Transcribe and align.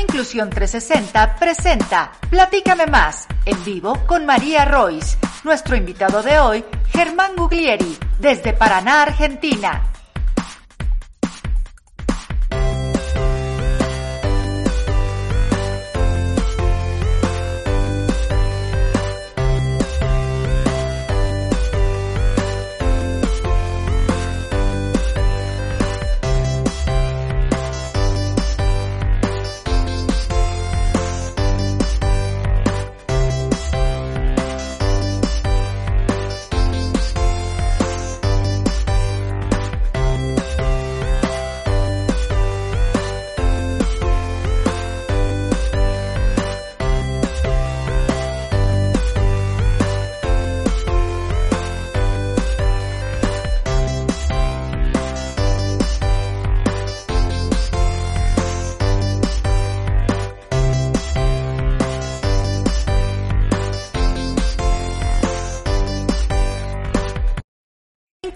Inclusión 0.00 0.50
360 0.50 1.36
presenta 1.36 2.12
Platícame 2.30 2.86
más, 2.86 3.26
en 3.44 3.62
vivo 3.64 3.98
con 4.06 4.26
María 4.26 4.64
Royce. 4.64 5.18
Nuestro 5.44 5.76
invitado 5.76 6.22
de 6.22 6.38
hoy, 6.38 6.64
Germán 6.92 7.32
Guglieri, 7.36 7.96
desde 8.18 8.52
Paraná, 8.52 9.02
Argentina. 9.02 9.92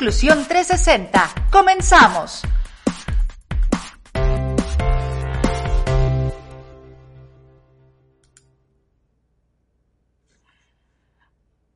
Inclusión 0.03 0.45
360. 0.49 1.49
Comenzamos. 1.53 2.43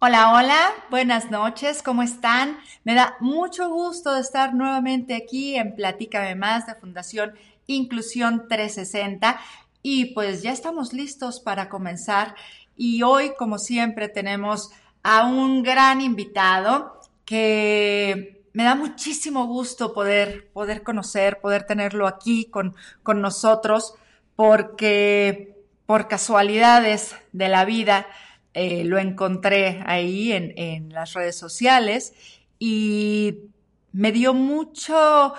Hola, 0.00 0.32
hola, 0.32 0.74
buenas 0.90 1.30
noches, 1.30 1.84
¿cómo 1.84 2.02
están? 2.02 2.58
Me 2.82 2.94
da 2.94 3.16
mucho 3.20 3.68
gusto 3.68 4.16
estar 4.16 4.54
nuevamente 4.54 5.14
aquí 5.14 5.54
en 5.54 5.76
Platícame 5.76 6.34
Más 6.34 6.66
de 6.66 6.74
Fundación 6.74 7.34
Inclusión 7.68 8.48
360 8.48 9.38
y 9.82 10.06
pues 10.14 10.42
ya 10.42 10.50
estamos 10.50 10.92
listos 10.92 11.38
para 11.38 11.68
comenzar 11.68 12.34
y 12.76 13.04
hoy 13.04 13.34
como 13.38 13.60
siempre 13.60 14.08
tenemos 14.08 14.72
a 15.04 15.28
un 15.28 15.62
gran 15.62 16.00
invitado 16.00 16.95
que 17.26 18.42
me 18.54 18.64
da 18.64 18.74
muchísimo 18.74 19.46
gusto 19.46 19.92
poder, 19.92 20.48
poder 20.54 20.82
conocer, 20.82 21.40
poder 21.40 21.64
tenerlo 21.64 22.06
aquí 22.06 22.46
con, 22.46 22.74
con 23.02 23.20
nosotros, 23.20 23.94
porque 24.34 25.54
por 25.84 26.08
casualidades 26.08 27.14
de 27.32 27.48
la 27.50 27.66
vida 27.66 28.06
eh, 28.54 28.84
lo 28.84 28.98
encontré 28.98 29.82
ahí 29.84 30.32
en, 30.32 30.54
en 30.56 30.88
las 30.94 31.12
redes 31.12 31.36
sociales 31.36 32.14
y 32.58 33.40
me 33.92 34.12
dio 34.12 34.34
mucho, 34.34 35.34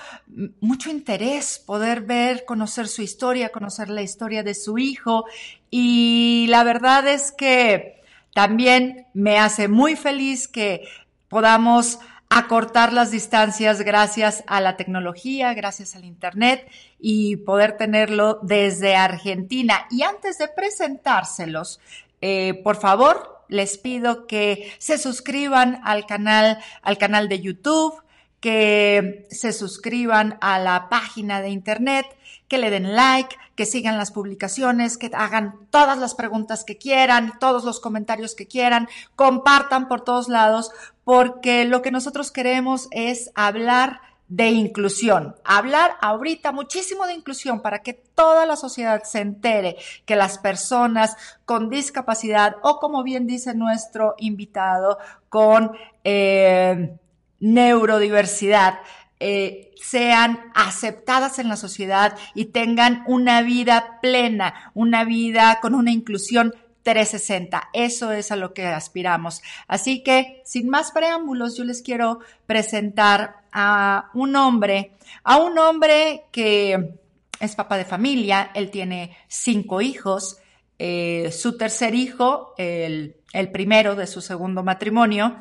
mucho 0.61 0.89
interés 0.89 1.59
poder 1.63 2.01
ver, 2.01 2.43
conocer 2.43 2.87
su 2.87 3.01
historia, 3.01 3.49
conocer 3.49 3.89
la 3.89 4.01
historia 4.01 4.41
de 4.41 4.55
su 4.55 4.79
hijo. 4.79 5.25
Y 5.69 6.47
la 6.49 6.63
verdad 6.63 7.07
es 7.07 7.31
que 7.31 8.01
también 8.33 9.05
me 9.13 9.37
hace 9.37 9.67
muy 9.67 9.95
feliz 9.95 10.47
que 10.47 10.87
podamos 11.29 11.99
acortar 12.29 12.93
las 12.93 13.11
distancias 13.11 13.81
gracias 13.81 14.43
a 14.47 14.59
la 14.59 14.75
tecnología, 14.75 15.53
gracias 15.53 15.95
al 15.95 16.03
Internet 16.03 16.69
y 16.99 17.37
poder 17.37 17.77
tenerlo 17.77 18.39
desde 18.41 18.95
Argentina. 18.95 19.87
Y 19.89 20.03
antes 20.03 20.37
de 20.37 20.47
presentárselos, 20.49 21.79
eh, 22.21 22.61
por 22.63 22.75
favor, 22.77 23.43
les 23.47 23.77
pido 23.77 24.27
que 24.27 24.73
se 24.77 24.97
suscriban 24.97 25.79
al 25.83 26.05
canal, 26.05 26.59
al 26.81 26.97
canal 26.97 27.29
de 27.29 27.39
YouTube, 27.39 28.03
que 28.39 29.25
se 29.29 29.53
suscriban 29.53 30.37
a 30.41 30.59
la 30.59 30.89
página 30.89 31.41
de 31.41 31.49
Internet, 31.49 32.05
que 32.47 32.57
le 32.57 32.69
den 32.69 32.95
like, 32.95 33.35
que 33.55 33.65
sigan 33.65 33.97
las 33.97 34.11
publicaciones, 34.11 34.97
que 34.97 35.11
hagan 35.13 35.67
todas 35.69 35.97
las 35.97 36.15
preguntas 36.15 36.63
que 36.63 36.77
quieran, 36.77 37.33
todos 37.39 37.63
los 37.63 37.79
comentarios 37.79 38.35
que 38.35 38.47
quieran, 38.47 38.87
compartan 39.15 39.87
por 39.87 40.01
todos 40.01 40.29
lados, 40.29 40.71
porque 41.03 41.65
lo 41.65 41.81
que 41.81 41.91
nosotros 41.91 42.31
queremos 42.31 42.87
es 42.91 43.31
hablar 43.35 44.01
de 44.29 44.49
inclusión, 44.49 45.35
hablar 45.45 45.95
ahorita 46.01 46.51
muchísimo 46.51 47.07
de 47.07 47.13
inclusión 47.13 47.61
para 47.61 47.79
que 47.79 47.93
toda 47.93 48.45
la 48.45 48.57
sociedad 48.57 49.03
se 49.03 49.21
entere 49.21 49.77
que 50.05 50.17
las 50.17 50.37
personas 50.37 51.15
con 51.45 51.69
discapacidad 51.69 52.57
o 52.61 52.79
como 52.79 53.03
bien 53.03 53.25
dice 53.25 53.55
nuestro 53.55 54.15
invitado, 54.17 54.97
con 55.29 55.71
eh, 56.03 56.97
neurodiversidad, 57.39 58.79
eh, 59.19 59.71
sean 59.81 60.51
aceptadas 60.53 61.39
en 61.39 61.49
la 61.49 61.55
sociedad 61.55 62.17
y 62.35 62.45
tengan 62.45 63.03
una 63.07 63.41
vida 63.41 63.99
plena, 64.01 64.71
una 64.73 65.03
vida 65.03 65.59
con 65.61 65.73
una 65.73 65.91
inclusión 65.91 66.53
360. 66.83 67.69
Eso 67.73 68.11
es 68.11 68.31
a 68.31 68.35
lo 68.35 68.53
que 68.53 68.65
aspiramos. 68.65 69.41
Así 69.67 70.03
que, 70.03 70.41
sin 70.45 70.69
más 70.69 70.91
preámbulos, 70.91 71.57
yo 71.57 71.63
les 71.63 71.81
quiero 71.81 72.19
presentar 72.45 73.41
a 73.51 74.09
un 74.13 74.35
hombre, 74.35 74.93
a 75.23 75.37
un 75.37 75.57
hombre 75.57 76.25
que 76.31 76.93
es 77.39 77.55
papá 77.55 77.77
de 77.77 77.85
familia, 77.85 78.51
él 78.53 78.71
tiene 78.71 79.17
cinco 79.27 79.81
hijos, 79.81 80.37
eh, 80.79 81.31
su 81.31 81.57
tercer 81.57 81.95
hijo, 81.95 82.53
el, 82.57 83.17
el 83.33 83.51
primero 83.51 83.95
de 83.95 84.07
su 84.07 84.21
segundo 84.21 84.63
matrimonio, 84.63 85.35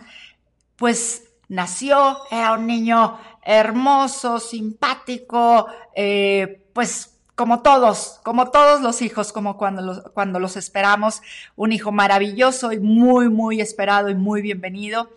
pues 0.77 1.25
nació, 1.49 2.19
era 2.31 2.53
un 2.53 2.67
niño 2.67 3.19
hermoso, 3.47 4.41
simpático, 4.41 5.69
eh, 5.95 6.67
pues 6.73 7.17
como 7.37 7.63
todos, 7.63 8.21
como 8.25 8.51
todos 8.51 8.81
los 8.81 9.03
hijos, 9.03 9.33
como 9.33 9.57
cuando 9.57 9.83
los, 9.83 10.03
cuando 10.15 10.41
los 10.41 10.57
esperamos, 10.57 11.23
un 11.55 11.71
hijo 11.71 11.93
maravilloso 11.93 12.73
y 12.73 12.81
muy, 12.81 13.29
muy 13.29 13.61
esperado 13.61 14.09
y 14.09 14.15
muy 14.15 14.43
bienvenido. 14.43 15.11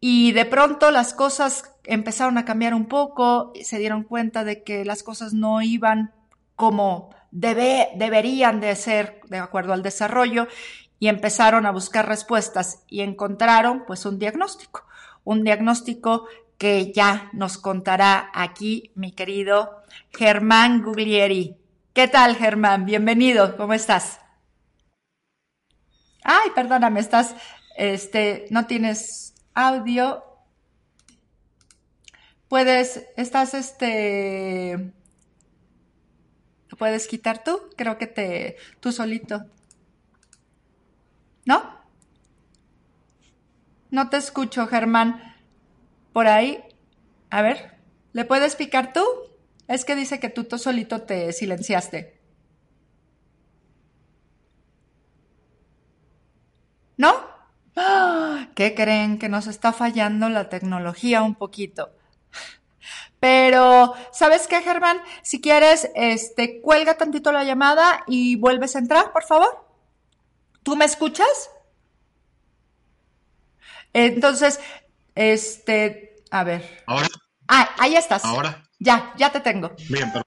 Y 0.00 0.32
de 0.32 0.46
pronto 0.46 0.90
las 0.90 1.12
cosas 1.12 1.70
empezaron 1.84 2.38
a 2.38 2.44
cambiar 2.44 2.72
un 2.72 2.86
poco, 2.86 3.52
se 3.62 3.78
dieron 3.78 4.04
cuenta 4.04 4.44
de 4.44 4.62
que 4.62 4.84
las 4.84 5.02
cosas 5.02 5.34
no 5.34 5.60
iban 5.60 6.14
como 6.54 7.10
debe, 7.30 7.88
deberían 7.96 8.60
de 8.60 8.74
ser 8.74 9.20
de 9.28 9.38
acuerdo 9.38 9.74
al 9.74 9.82
desarrollo 9.82 10.46
y 10.98 11.08
empezaron 11.08 11.66
a 11.66 11.72
buscar 11.72 12.08
respuestas 12.08 12.84
y 12.88 13.02
encontraron 13.02 13.84
pues 13.86 14.06
un 14.06 14.18
diagnóstico 14.18 14.86
un 15.26 15.42
diagnóstico 15.42 16.26
que 16.58 16.92
ya 16.92 17.30
nos 17.32 17.58
contará 17.58 18.30
aquí 18.32 18.90
mi 18.94 19.12
querido 19.12 19.82
Germán 20.16 20.82
Guglieri. 20.82 21.56
¿Qué 21.92 22.08
tal, 22.08 22.36
Germán? 22.36 22.86
Bienvenido, 22.86 23.56
¿cómo 23.56 23.74
estás? 23.74 24.20
Ay, 26.22 26.50
perdóname, 26.54 27.00
estás, 27.00 27.34
este, 27.76 28.46
no 28.50 28.66
tienes 28.66 29.34
audio. 29.54 30.24
Puedes, 32.48 33.06
estás, 33.16 33.54
este, 33.54 34.92
¿lo 36.68 36.76
puedes 36.76 37.06
quitar 37.06 37.44
tú? 37.44 37.60
Creo 37.76 37.98
que 37.98 38.06
te, 38.06 38.56
tú 38.80 38.92
solito. 38.92 39.44
¿No? 41.44 41.76
No 43.90 44.08
te 44.08 44.16
escucho, 44.16 44.66
Germán. 44.66 45.35
Por 46.16 46.28
ahí. 46.28 46.64
A 47.28 47.42
ver, 47.42 47.76
¿le 48.14 48.24
puedes 48.24 48.56
picar 48.56 48.94
tú? 48.94 49.04
Es 49.68 49.84
que 49.84 49.94
dice 49.94 50.18
que 50.18 50.30
tú, 50.30 50.46
solito 50.56 51.02
te 51.02 51.30
silenciaste. 51.34 52.18
¿No? 56.96 57.14
¿Qué 58.54 58.74
creen? 58.74 59.18
Que 59.18 59.28
nos 59.28 59.46
está 59.46 59.74
fallando 59.74 60.30
la 60.30 60.48
tecnología 60.48 61.20
un 61.20 61.34
poquito. 61.34 61.90
Pero, 63.20 63.92
¿sabes 64.10 64.46
qué, 64.46 64.62
Germán? 64.62 65.02
Si 65.20 65.42
quieres, 65.42 65.90
este, 65.94 66.62
cuelga 66.62 66.96
tantito 66.96 67.30
la 67.30 67.44
llamada 67.44 68.04
y 68.06 68.36
vuelves 68.36 68.74
a 68.74 68.78
entrar, 68.78 69.12
por 69.12 69.24
favor. 69.24 69.68
¿Tú 70.62 70.76
me 70.76 70.86
escuchas? 70.86 71.50
Entonces, 73.92 74.60
este, 75.16 76.14
a 76.30 76.44
ver. 76.44 76.62
Ahora. 76.86 77.08
Ah, 77.48 77.74
ahí 77.78 77.96
estás. 77.96 78.24
Ahora. 78.24 78.62
Ya, 78.78 79.14
ya 79.16 79.32
te 79.32 79.40
tengo. 79.40 79.72
Bien, 79.88 80.10
pero. 80.12 80.24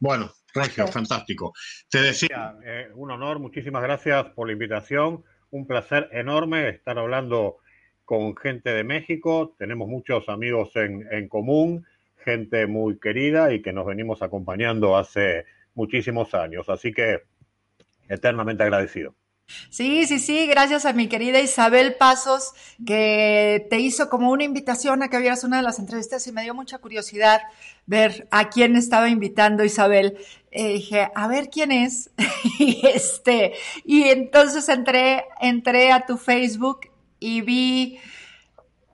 Bueno, 0.00 0.30
Regio, 0.52 0.86
fantástico. 0.88 1.52
Te 1.88 2.02
decía, 2.02 2.56
eh, 2.64 2.88
un 2.94 3.10
honor, 3.10 3.38
muchísimas 3.38 3.82
gracias 3.82 4.26
por 4.34 4.48
la 4.48 4.52
invitación. 4.52 5.24
Un 5.50 5.66
placer 5.66 6.08
enorme 6.12 6.68
estar 6.68 6.98
hablando 6.98 7.58
con 8.04 8.36
gente 8.36 8.74
de 8.74 8.84
México. 8.84 9.54
Tenemos 9.58 9.88
muchos 9.88 10.28
amigos 10.28 10.74
en, 10.74 11.06
en 11.10 11.28
común, 11.28 11.86
gente 12.24 12.66
muy 12.66 12.98
querida 12.98 13.54
y 13.54 13.62
que 13.62 13.72
nos 13.72 13.86
venimos 13.86 14.20
acompañando 14.20 14.96
hace 14.96 15.46
muchísimos 15.74 16.34
años. 16.34 16.68
Así 16.68 16.92
que 16.92 17.22
eternamente 18.08 18.64
agradecido. 18.64 19.14
Sí, 19.68 20.06
sí, 20.06 20.18
sí, 20.18 20.46
gracias 20.46 20.86
a 20.86 20.92
mi 20.92 21.08
querida 21.08 21.40
Isabel 21.40 21.96
Pasos, 21.96 22.52
que 22.86 23.66
te 23.68 23.78
hizo 23.78 24.08
como 24.08 24.30
una 24.30 24.44
invitación 24.44 25.02
a 25.02 25.08
que 25.08 25.18
vieras 25.18 25.44
una 25.44 25.58
de 25.58 25.62
las 25.62 25.78
entrevistas 25.78 26.26
y 26.26 26.32
me 26.32 26.42
dio 26.42 26.54
mucha 26.54 26.78
curiosidad 26.78 27.42
ver 27.86 28.26
a 28.30 28.48
quién 28.48 28.74
estaba 28.76 29.08
invitando 29.08 29.64
Isabel. 29.64 30.16
Eh, 30.50 30.74
dije, 30.74 31.10
a 31.14 31.28
ver 31.28 31.50
quién 31.50 31.72
es. 31.72 32.10
y 32.58 32.86
este, 32.86 33.54
y 33.84 34.04
entonces 34.04 34.68
entré, 34.68 35.24
entré 35.40 35.92
a 35.92 36.06
tu 36.06 36.16
Facebook 36.16 36.90
y 37.20 37.42
vi 37.42 37.98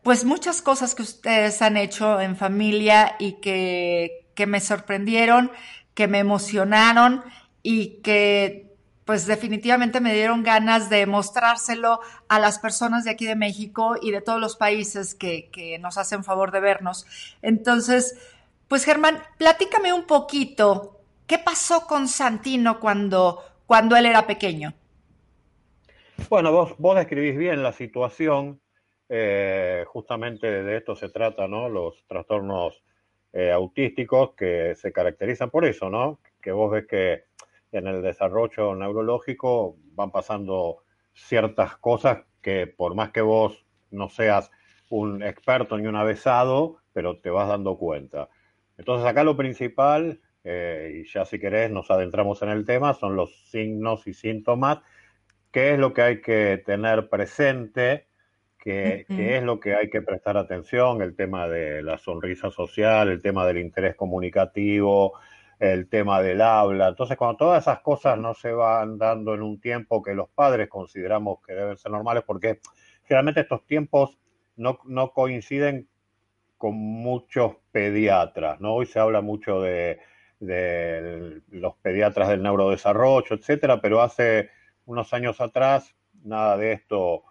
pues 0.03 0.25
muchas 0.25 0.63
cosas 0.63 0.95
que 0.95 1.03
ustedes 1.03 1.61
han 1.63 1.77
hecho 1.77 2.21
en 2.21 2.37
familia 2.37 3.17
y 3.19 3.35
que, 3.41 4.27
que 4.35 4.47
me 4.47 4.61
sorprendieron, 4.61 5.53
que 5.95 6.09
me 6.09 6.19
emocionaron 6.19 7.23
y 7.63 8.01
que 8.03 8.70
pues 9.11 9.27
definitivamente 9.27 10.01
me 10.01 10.15
dieron 10.15 10.45
ganas 10.45 10.89
de 10.89 11.05
mostrárselo 11.05 11.99
a 12.29 12.39
las 12.39 12.61
personas 12.61 13.03
de 13.03 13.11
aquí 13.11 13.27
de 13.27 13.35
México 13.35 13.97
y 14.01 14.13
de 14.13 14.21
todos 14.21 14.41
los 14.41 14.55
países 14.55 15.17
que, 15.17 15.51
nos 15.81 15.99
hacen 15.99 16.23
favor 16.23 16.53
de 16.53 16.61
vernos. 16.61 17.09
Entonces, 17.43 18.17
pues 18.69 18.85
Germán, 18.85 19.21
platícame 19.37 19.93
un 19.93 20.05
poquito, 20.05 21.01
¿qué 21.27 21.39
pasó 21.39 21.89
con 21.89 22.07
Santino 22.07 22.79
cuando, 22.79 23.43
cuando 23.67 23.97
él 23.97 24.07
era 24.07 24.29
pequeño? 24.29 24.75
Bueno, 26.29 26.53
vos, 26.53 26.77
vos 26.79 26.95
describís 26.95 27.37
bien 27.37 27.65
la 27.65 27.73
situación, 27.73 28.61
eh, 29.09 29.83
justamente 29.89 30.63
de 30.63 30.77
esto 30.77 30.95
se 30.95 31.09
trata, 31.09 31.49
¿no? 31.49 31.69
Los 31.69 32.07
trastornos 32.07 32.81
eh, 33.33 33.51
autísticos 33.51 34.35
que 34.37 34.77
se 34.77 34.93
caracterizan 34.93 35.51
por 35.51 35.65
eso, 35.65 35.91
¿no? 35.91 36.21
Que 36.41 36.53
vos 36.53 36.71
ves 36.71 36.87
que 36.87 37.30
en 37.73 37.87
el 37.87 38.03
desarrollo 38.03 38.75
neurológico 38.75 39.77
van 39.95 40.11
pasando 40.11 40.85
ciertas 41.13 41.77
cosas 41.77 42.25
que 42.41 42.67
por 42.67 42.95
más 42.95 43.11
que 43.11 43.21
vos 43.21 43.65
no 43.91 44.09
seas 44.09 44.51
un 44.89 45.23
experto 45.23 45.79
ni 45.79 45.87
un 45.87 45.97
avesado, 45.97 46.79
pero 46.93 47.19
te 47.19 47.31
vas 47.31 47.49
dando 47.49 47.77
cuenta. 47.77 48.29
Entonces 48.77 49.07
acá 49.07 49.25
lo 49.25 49.37
principal, 49.37 50.21
eh, 50.43 51.03
y 51.03 51.09
ya 51.09 51.25
si 51.25 51.39
querés 51.39 51.71
nos 51.71 51.91
adentramos 51.91 52.43
en 52.43 52.49
el 52.49 52.65
tema, 52.65 52.95
son 52.95 53.15
los 53.15 53.51
signos 53.51 54.07
y 54.07 54.15
síntomas, 54.15 54.79
qué 55.53 55.75
es 55.75 55.79
lo 55.79 55.93
que 55.93 56.03
hay 56.03 56.21
que 56.21 56.63
tener 56.65 57.09
presente, 57.09 58.07
qué, 58.59 59.05
qué 59.09 59.37
es 59.37 59.43
lo 59.43 59.61
que 59.61 59.75
hay 59.75 59.91
que 59.91 60.03
prestar 60.03 60.37
atención, 60.37 61.03
el 61.03 61.15
tema 61.15 61.49
de 61.49 61.83
la 61.83 61.99
sonrisa 61.99 62.51
social, 62.51 63.09
el 63.09 63.23
tema 63.23 63.47
del 63.47 63.59
interés 63.59 63.95
comunicativo, 63.97 65.15
el 65.61 65.89
tema 65.89 66.23
del 66.23 66.41
habla. 66.41 66.89
Entonces, 66.89 67.17
cuando 67.17 67.37
todas 67.37 67.63
esas 67.63 67.81
cosas 67.81 68.19
no 68.19 68.35
se 68.35 68.51
van 68.51 68.99
dando 68.99 69.35
en 69.35 69.43
un 69.43 69.61
tiempo 69.61 70.03
que 70.03 70.15
los 70.15 70.29
padres 70.31 70.69
consideramos 70.69 71.41
que 71.47 71.53
deben 71.53 71.77
ser 71.77 71.93
normales, 71.93 72.25
porque 72.27 72.61
generalmente 73.05 73.43
estos 73.43 73.67
tiempos 73.67 74.19
no, 74.57 74.79
no 74.87 75.13
coinciden 75.13 75.87
con 76.57 76.75
muchos 76.75 77.57
pediatras, 77.73 78.61
¿no? 78.61 78.75
Hoy 78.75 78.87
se 78.87 78.99
habla 78.99 79.21
mucho 79.21 79.61
de, 79.61 80.01
de 80.41 81.43
los 81.51 81.77
pediatras 81.77 82.29
del 82.31 82.43
neurodesarrollo, 82.43 83.37
etcétera, 83.37 83.81
pero 83.83 84.01
hace 84.01 84.51
unos 84.87 85.13
años 85.13 85.41
atrás 85.41 85.95
nada 86.25 86.57
de 86.57 86.73
esto, 86.73 87.25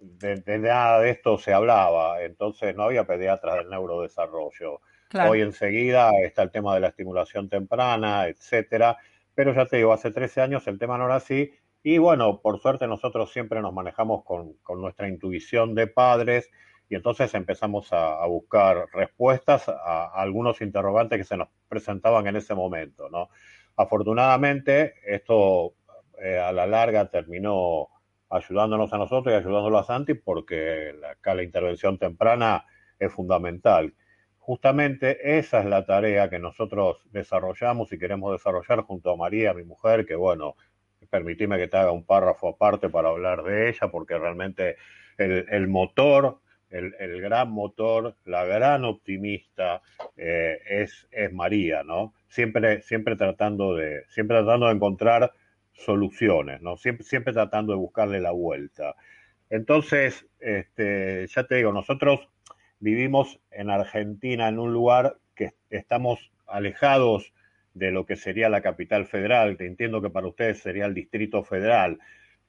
de, 0.00 0.36
de, 0.36 0.58
nada 0.58 1.00
de 1.00 1.10
esto 1.10 1.38
se 1.38 1.52
hablaba, 1.52 2.22
entonces 2.22 2.74
no 2.74 2.84
había 2.84 3.04
pediatras 3.04 3.56
del 3.56 3.70
neurodesarrollo. 3.70 4.80
Hoy 5.28 5.40
enseguida 5.40 6.10
está 6.22 6.42
el 6.42 6.50
tema 6.50 6.74
de 6.74 6.80
la 6.80 6.88
estimulación 6.88 7.48
temprana, 7.48 8.26
etcétera. 8.26 8.98
Pero 9.34 9.54
ya 9.54 9.66
te 9.66 9.76
digo, 9.76 9.92
hace 9.92 10.10
13 10.10 10.40
años 10.40 10.66
el 10.66 10.78
tema 10.78 10.98
no 10.98 11.06
era 11.06 11.16
así. 11.16 11.52
Y 11.82 11.98
bueno, 11.98 12.40
por 12.40 12.60
suerte 12.60 12.86
nosotros 12.86 13.32
siempre 13.32 13.60
nos 13.60 13.72
manejamos 13.72 14.24
con, 14.24 14.54
con 14.62 14.80
nuestra 14.80 15.08
intuición 15.08 15.74
de 15.74 15.86
padres 15.86 16.50
y 16.88 16.94
entonces 16.94 17.32
empezamos 17.34 17.92
a, 17.92 18.24
buscar 18.26 18.86
respuestas 18.92 19.68
a, 19.68 19.72
a, 19.72 20.22
algunos 20.22 20.60
interrogantes 20.60 21.18
que 21.18 21.24
se 21.24 21.36
nos 21.36 21.48
presentaban 21.68 22.26
en 22.26 22.36
ese 22.36 22.54
momento, 22.54 23.08
¿no? 23.08 23.28
Afortunadamente, 23.76 24.94
esto 25.04 25.74
eh, 26.22 26.38
a 26.38 26.50
la 26.50 26.66
larga 26.66 27.10
terminó 27.10 27.88
ayudándonos 28.30 28.92
a 28.92 28.98
nosotros 28.98 29.34
y 29.34 29.36
ayudándolo 29.36 29.78
a 29.78 29.84
Santi 29.84 30.14
porque 30.14 30.94
acá 31.08 31.34
la 31.34 31.42
intervención 31.42 31.98
temprana 31.98 32.64
es 32.98 33.12
fundamental 33.12 33.94
justamente 34.46 35.38
esa 35.38 35.58
es 35.58 35.66
la 35.66 35.84
tarea 35.84 36.30
que 36.30 36.38
nosotros 36.38 36.98
desarrollamos 37.10 37.92
y 37.92 37.98
queremos 37.98 38.30
desarrollar 38.30 38.82
junto 38.82 39.10
a 39.10 39.16
María, 39.16 39.52
mi 39.52 39.64
mujer, 39.64 40.06
que 40.06 40.14
bueno, 40.14 40.54
permitime 41.10 41.58
que 41.58 41.66
te 41.66 41.76
haga 41.76 41.90
un 41.90 42.04
párrafo 42.04 42.50
aparte 42.50 42.88
para 42.88 43.08
hablar 43.08 43.42
de 43.42 43.68
ella, 43.68 43.88
porque 43.90 44.16
realmente 44.16 44.76
el, 45.18 45.46
el 45.50 45.66
motor, 45.66 46.38
el, 46.70 46.94
el, 47.00 47.20
gran 47.20 47.50
motor, 47.50 48.14
la 48.24 48.44
gran 48.44 48.84
optimista 48.84 49.82
eh, 50.16 50.60
es, 50.68 51.08
es 51.10 51.32
María, 51.32 51.82
¿no? 51.82 52.14
Siempre, 52.28 52.82
siempre 52.82 53.16
tratando 53.16 53.74
de, 53.74 54.04
siempre 54.10 54.36
tratando 54.36 54.66
de 54.66 54.74
encontrar 54.74 55.32
soluciones, 55.72 56.62
¿no? 56.62 56.76
Siempre, 56.76 57.04
siempre 57.04 57.32
tratando 57.32 57.72
de 57.72 57.80
buscarle 57.80 58.20
la 58.20 58.30
vuelta. 58.30 58.94
Entonces, 59.50 60.24
este, 60.38 61.26
ya 61.26 61.48
te 61.48 61.56
digo, 61.56 61.72
nosotros 61.72 62.28
vivimos 62.80 63.40
en 63.50 63.70
Argentina 63.70 64.48
en 64.48 64.58
un 64.58 64.72
lugar 64.72 65.16
que 65.34 65.52
estamos 65.70 66.30
alejados 66.46 67.32
de 67.74 67.90
lo 67.90 68.06
que 68.06 68.16
sería 68.16 68.48
la 68.48 68.62
capital 68.62 69.06
federal, 69.06 69.56
que 69.56 69.66
entiendo 69.66 70.00
que 70.00 70.10
para 70.10 70.28
ustedes 70.28 70.60
sería 70.60 70.86
el 70.86 70.94
Distrito 70.94 71.44
Federal. 71.44 71.98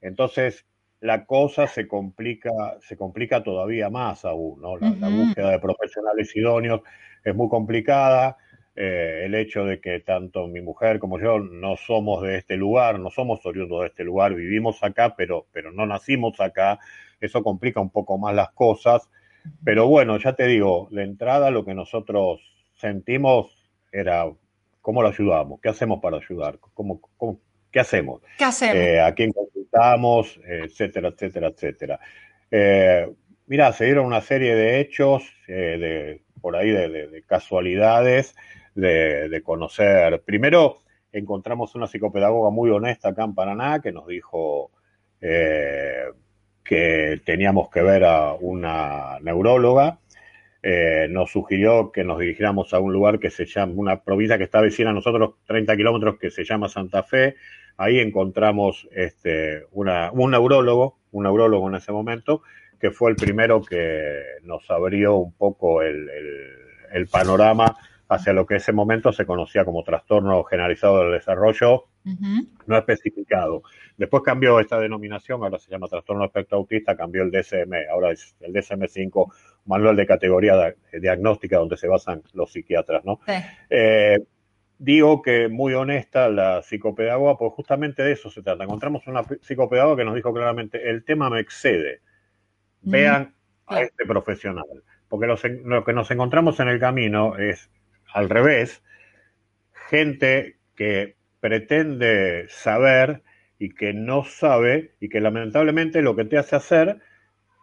Entonces, 0.02 0.66
la 1.02 1.26
cosa 1.26 1.68
se 1.68 1.88
complica, 1.88 2.52
se 2.82 2.96
complica 2.96 3.44
todavía 3.44 3.90
más 3.90 4.26
aún, 4.26 4.62
¿no? 4.62 4.78
La, 4.78 4.88
uh 4.88 4.94
-huh. 4.94 5.00
la 5.00 5.10
búsqueda 5.10 5.52
de 5.52 5.60
profesionales 5.60 6.36
idóneos 6.36 6.82
es 7.24 7.36
muy 7.36 7.50
complicada. 7.50 8.38
Eh, 8.80 9.24
el 9.26 9.34
hecho 9.34 9.66
de 9.66 9.82
que 9.82 10.02
tanto 10.02 10.48
mi 10.48 10.62
mujer 10.62 11.00
como 11.00 11.20
yo 11.20 11.40
no 11.40 11.76
somos 11.78 12.22
de 12.22 12.38
este 12.38 12.56
lugar, 12.58 13.00
no 13.00 13.10
somos 13.10 13.44
oriundos 13.44 13.82
de 13.82 13.88
este 13.88 14.04
lugar, 14.04 14.36
vivimos 14.36 14.84
acá, 14.84 15.16
pero, 15.18 15.48
pero 15.52 15.72
no 15.72 15.88
nacimos 15.88 16.40
acá, 16.40 16.78
eso 17.20 17.42
complica 17.42 17.80
un 17.82 17.90
poco 17.90 18.20
más 18.20 18.36
las 18.36 18.52
cosas. 18.52 19.10
Pero 19.64 19.88
bueno, 19.88 20.18
ya 20.18 20.34
te 20.34 20.46
digo, 20.48 20.88
de 20.92 21.04
entrada 21.04 21.52
lo 21.52 21.66
que 21.66 21.74
nosotros 21.74 22.42
sentimos 22.76 23.52
era 23.92 24.26
cómo 24.82 25.02
lo 25.02 25.10
ayudamos, 25.10 25.60
qué 25.62 25.70
hacemos 25.70 26.00
para 26.02 26.18
ayudar, 26.18 26.60
cómo, 26.74 27.02
cómo 27.18 27.40
qué 27.72 27.80
hacemos, 27.80 28.22
¿Qué 28.38 28.46
hacemos? 28.46 28.76
Eh, 28.76 29.02
a 29.02 29.14
quién 29.14 29.34
consultamos, 29.34 30.40
etcétera, 30.46 31.10
etcétera, 31.10 31.48
etcétera. 31.48 32.00
Eh, 32.50 33.12
mira, 33.48 33.74
se 33.74 33.86
dieron 33.86 34.06
una 34.06 34.22
serie 34.22 34.56
de 34.56 34.80
hechos, 34.80 35.24
eh, 35.48 35.78
de, 35.78 36.22
por 36.42 36.56
ahí 36.56 36.70
de, 36.70 36.90
de, 36.90 37.08
de 37.08 37.24
casualidades, 37.24 38.36
de, 38.78 39.42
conocer. 39.44 40.22
Primero, 40.22 40.78
encontramos 41.12 41.76
una 41.76 41.88
psicopedagoga 41.88 42.50
muy 42.50 42.70
honesta 42.70 43.10
acá 43.10 43.24
en 43.24 43.34
Paraná 43.34 43.82
que 43.82 43.92
nos 43.92 44.08
dijo 44.08 44.72
eh, 45.22 46.06
que 46.68 47.22
teníamos 47.24 47.70
que 47.70 47.82
ver 47.82 48.04
a 48.04 48.34
una 48.34 49.20
neuróloga. 49.22 50.00
Eh, 50.62 51.08
nos 51.10 51.32
sugirió 51.32 51.92
que 51.92 52.04
nos 52.04 52.20
dirigiéramos 52.20 52.74
a 52.74 52.80
un 52.80 52.92
lugar 52.92 53.20
que 53.20 53.30
se 53.30 53.46
llama, 53.46 53.74
una 53.76 54.04
provincia 54.04 54.38
que 54.38 54.44
está 54.44 54.60
vecina 54.60 54.90
a 54.90 54.94
nosotros, 54.94 55.36
30 55.46 55.78
kilómetros, 55.78 56.18
que 56.20 56.30
se 56.30 56.44
llama 56.44 56.68
Santa 56.68 57.04
Fe. 57.04 57.36
Ahí 57.78 58.00
encontramos 58.00 58.88
este, 58.92 59.64
una, 59.72 60.12
un 60.12 60.32
neurólogo, 60.32 60.98
un 61.12 61.24
neurólogo 61.24 61.70
en 61.70 61.76
ese 61.76 61.94
momento, 61.94 62.42
que 62.80 62.92
fue 62.92 63.12
el 63.12 63.16
primero 63.16 63.62
que 63.62 64.22
nos 64.44 64.70
abrió 64.70 65.16
un 65.16 65.34
poco 65.34 65.82
el, 65.82 66.10
el, 66.10 66.38
el 66.92 67.08
panorama 67.08 67.78
hacia 68.10 68.34
lo 68.34 68.46
que 68.46 68.56
en 68.56 68.58
ese 68.58 68.74
momento 68.74 69.14
se 69.14 69.26
conocía 69.26 69.64
como 69.64 69.84
trastorno 69.84 70.44
generalizado 70.44 71.00
del 71.00 71.14
desarrollo 71.14 71.86
uh 72.08 72.20
-huh. 72.20 72.48
no 72.66 72.78
especificado. 72.78 73.64
Después 73.98 74.24
cambió 74.24 74.60
esta 74.60 74.80
denominación, 74.80 75.44
ahora 75.44 75.60
se 75.60 75.70
llama 75.72 75.88
trastorno 75.88 76.26
espectro 76.26 76.58
autista, 76.58 76.96
cambió 76.96 77.24
el 77.24 77.32
DSM, 77.32 77.74
ahora 77.92 78.12
es 78.12 78.36
el 78.40 78.54
DSM-5, 78.54 79.34
manual 79.66 79.96
de 79.96 80.06
categoría 80.06 80.56
de, 80.56 81.00
diagnóstica 81.00 81.58
donde 81.58 81.78
se 81.78 81.88
basan 81.88 82.24
los 82.34 82.52
psiquiatras, 82.52 83.04
¿no? 83.06 83.20
Sí. 83.26 83.34
Eh, 83.70 84.20
digo 84.80 85.22
que 85.22 85.48
muy 85.48 85.74
honesta 85.74 86.30
la 86.30 86.62
psicopedagoga, 86.62 87.38
pues 87.38 87.54
justamente 87.54 88.04
de 88.04 88.14
eso 88.14 88.30
se 88.30 88.42
trata. 88.42 88.64
Encontramos 88.64 89.08
una 89.08 89.24
psicopedagoga 89.42 89.98
que 89.98 90.06
nos 90.06 90.16
dijo 90.16 90.34
claramente, 90.34 90.90
el 90.90 91.04
tema 91.04 91.30
me 91.30 91.40
excede. 91.40 92.02
Vean 92.82 93.34
mm. 93.68 93.74
a 93.74 93.82
este 93.82 94.06
profesional. 94.06 94.66
Porque 95.10 95.28
los, 95.28 95.44
lo 95.44 95.84
que 95.84 95.94
nos 95.94 96.12
encontramos 96.12 96.60
en 96.60 96.68
el 96.68 96.80
camino 96.80 97.38
es 97.38 97.70
al 98.14 98.30
revés, 98.30 98.84
gente 99.90 100.58
que 100.76 101.17
pretende 101.40 102.48
saber 102.50 103.24
y 103.60 103.70
que 103.70 103.94
no 103.94 104.24
sabe 104.24 104.94
y 105.00 105.10
que 105.10 105.22
lamentablemente 105.22 106.02
lo 106.02 106.16
que 106.16 106.26
te 106.26 106.38
hace 106.38 106.56
hacer 106.56 107.00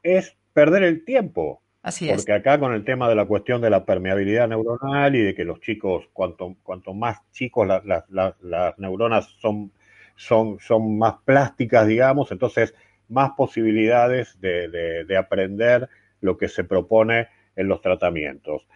es 0.03 0.37
perder 0.53 0.83
el 0.83 1.05
tiempo. 1.05 1.63
Así 1.83 2.09
es. 2.09 2.17
Porque 2.17 2.33
acá 2.33 2.59
con 2.59 2.73
el 2.73 2.85
tema 2.85 3.09
de 3.09 3.15
la 3.15 3.27
cuestión 3.27 3.61
de 3.61 3.71
la 3.71 3.85
permeabilidad 3.85 4.49
neuronal 4.49 5.15
y 5.15 5.23
de 5.23 5.35
que 5.35 5.45
los 5.45 5.61
chicos, 5.61 6.09
cuanto, 6.13 6.57
cuanto 6.63 6.95
más 6.95 7.19
chicos 7.33 7.67
las 7.67 8.79
neuronas 8.79 9.27
son, 9.39 9.71
son, 10.17 10.59
son 10.61 10.99
más 10.99 11.17
plásticas, 11.25 11.87
digamos, 11.87 12.33
entonces 12.33 12.75
más 13.09 13.33
posibilidades 13.37 14.41
de, 14.41 15.05
de 15.07 15.17
aprender 15.17 15.89
lo 16.23 16.39
que 16.39 16.49
se 16.49 16.65
propone 16.65 17.29
en 17.55 17.69
los 17.69 17.83
tratamientos. 17.83 18.67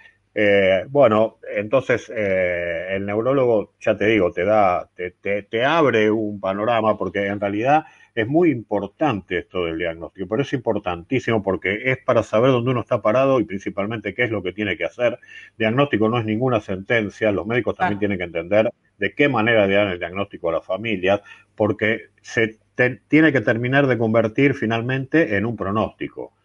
Eh, 0.41 0.85
bueno, 0.89 1.39
entonces 1.53 2.13
eh, 2.15 2.87
el 2.91 3.05
neurólogo, 3.05 3.75
ya 3.81 3.97
te 3.97 4.07
digo, 4.07 4.31
te 4.31 4.45
da, 4.45 4.89
te, 4.95 5.11
te, 5.43 5.65
abre 5.65 6.13
un 6.13 6.39
panorama 6.39 6.97
porque 6.97 7.27
en 7.27 7.41
realidad 7.41 7.87
es 8.15 8.29
muy 8.29 8.53
importante 8.53 9.39
esto 9.39 9.65
del 9.65 9.79
diagnóstico, 9.79 10.29
pero 10.29 10.43
es 10.43 10.53
importantísimo 10.53 11.43
porque 11.43 11.91
es 11.91 11.99
para 12.05 12.23
saber 12.23 12.53
dónde 12.53 12.71
uno 12.71 12.83
está 12.83 13.03
parado 13.03 13.41
y 13.41 13.47
principalmente 13.47 14.15
qué 14.15 14.23
es 14.23 14.31
lo 14.31 14.41
que 14.41 14.53
tiene 14.53 14.77
que 14.77 14.85
hacer. 14.85 15.19
Diagnóstico 15.59 16.09
no 16.09 16.21
es 16.21 16.25
ninguna 16.25 16.61
sentencia, 16.61 17.33
los 17.33 17.45
médicos 17.45 17.75
también 17.75 17.99
tienen 17.99 18.19
que 18.19 18.25
entender 18.25 18.71
de 18.97 19.15
qué 19.17 19.29
manera 19.29 19.67
le 19.67 19.75
dan 19.75 19.89
el 19.89 19.99
diagnóstico 19.99 20.51
a 20.51 20.53
las 20.53 20.65
familias, 20.65 21.21
porque 21.57 22.11
se 22.23 22.61
tiene 23.09 23.33
que 23.33 23.41
terminar 23.41 23.89
de 23.89 23.99
convertir 23.99 24.55
finalmente 24.55 25.37
en 25.37 25.47
un 25.47 25.57
pronóstico 25.57 26.38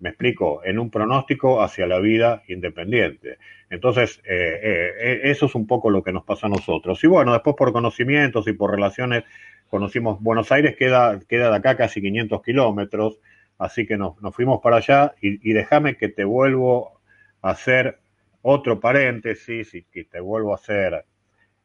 me 0.00 0.10
explico, 0.10 0.62
en 0.64 0.78
un 0.78 0.90
pronóstico 0.90 1.60
hacia 1.62 1.86
la 1.86 1.98
vida 1.98 2.42
independiente. 2.48 3.38
Entonces, 3.68 4.20
eh, 4.24 4.60
eh, 4.62 5.20
eso 5.24 5.46
es 5.46 5.54
un 5.54 5.66
poco 5.66 5.90
lo 5.90 6.02
que 6.02 6.12
nos 6.12 6.24
pasa 6.24 6.46
a 6.46 6.50
nosotros. 6.50 7.02
Y 7.02 7.08
bueno, 7.08 7.32
después 7.32 7.56
por 7.56 7.72
conocimientos 7.72 8.46
y 8.46 8.52
por 8.52 8.70
relaciones, 8.70 9.24
conocimos 9.68 10.20
Buenos 10.20 10.52
Aires, 10.52 10.76
queda, 10.76 11.18
queda 11.28 11.50
de 11.50 11.56
acá 11.56 11.76
casi 11.76 12.00
500 12.00 12.42
kilómetros, 12.42 13.18
así 13.58 13.86
que 13.86 13.96
nos, 13.96 14.14
fuimos 14.32 14.60
para 14.62 14.76
allá 14.76 15.14
y, 15.20 15.52
déjame 15.52 15.96
que 15.96 16.08
te 16.08 16.24
vuelvo 16.24 17.00
a 17.42 17.50
hacer 17.50 17.98
otro 18.42 18.80
paréntesis 18.80 19.74
y 19.74 19.82
que 19.82 20.04
te 20.04 20.20
vuelvo 20.20 20.52
a 20.52 20.56
hacer 20.56 21.04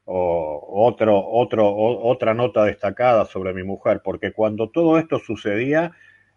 otro, 0.05 1.25
otro, 1.25 1.73
otra 1.73 2.33
nota 2.33 2.65
destacada 2.65 3.25
sobre 3.25 3.53
mi 3.53 3.63
mujer, 3.63 4.01
porque 4.03 4.33
cuando 4.33 4.69
todo 4.69 4.97
esto 4.97 5.19
sucedía, 5.19 5.93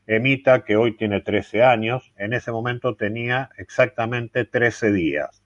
Emita, 0.06 0.64
que 0.64 0.76
hoy 0.76 0.96
tiene 0.96 1.20
13 1.20 1.64
años, 1.64 2.12
en 2.16 2.32
ese 2.32 2.52
momento 2.52 2.94
tenía 2.94 3.50
exactamente 3.58 4.44
13 4.44 4.92
días. 4.92 5.42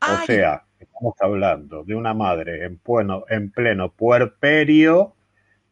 O 0.00 0.26
sea, 0.26 0.64
estamos 0.78 1.14
hablando 1.20 1.84
de 1.84 1.94
una 1.94 2.12
madre 2.12 2.64
en, 2.64 2.78
pleno, 2.78 3.24
en 3.28 3.50
pleno 3.50 3.92
puerperio 3.92 5.14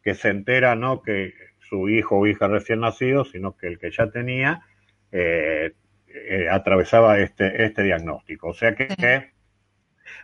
que 0.03 0.15
se 0.15 0.29
entera 0.29 0.75
no 0.75 1.01
que 1.01 1.33
su 1.59 1.89
hijo 1.89 2.17
o 2.17 2.27
hija 2.27 2.47
recién 2.47 2.79
nacido, 2.79 3.25
sino 3.25 3.55
que 3.55 3.67
el 3.67 3.77
que 3.77 3.91
ya 3.91 4.09
tenía 4.09 4.61
eh, 5.11 5.73
eh, 6.07 6.47
atravesaba 6.49 7.19
este, 7.19 7.63
este 7.63 7.83
diagnóstico. 7.83 8.49
O 8.49 8.53
sea 8.53 8.75
que, 8.75 9.31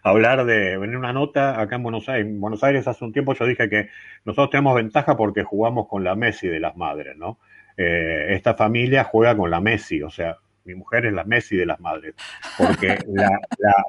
hablar 0.04 0.46
de 0.46 0.78
venir 0.78 0.98
una 0.98 1.14
nota 1.14 1.60
acá 1.60 1.76
en 1.76 1.84
Buenos 1.84 2.10
Aires. 2.10 2.28
En 2.28 2.40
Buenos 2.40 2.64
Aires 2.64 2.88
hace 2.88 3.06
un 3.06 3.14
tiempo 3.14 3.34
yo 3.34 3.46
dije 3.46 3.70
que 3.70 3.90
nosotros 4.26 4.50
tenemos 4.50 4.76
ventaja 4.76 5.16
porque 5.16 5.44
jugamos 5.44 5.88
con 5.88 6.04
la 6.04 6.16
Messi 6.16 6.48
de 6.48 6.60
las 6.60 6.76
madres, 6.76 7.16
¿no? 7.18 7.40
Eh, 7.77 8.27
esta 8.29 8.55
familia 8.55 9.03
juega 9.03 9.38
con 9.38 9.51
la 9.51 9.62
Messi, 9.62 10.01
o 10.01 10.10
sea, 10.10 10.38
mi 10.65 10.74
mujer 10.75 11.05
es 11.05 11.13
la 11.13 11.24
Messi 11.24 11.55
de 11.55 11.65
las 11.65 11.79
madres, 11.79 12.15
porque 12.57 12.98
la, 13.07 13.29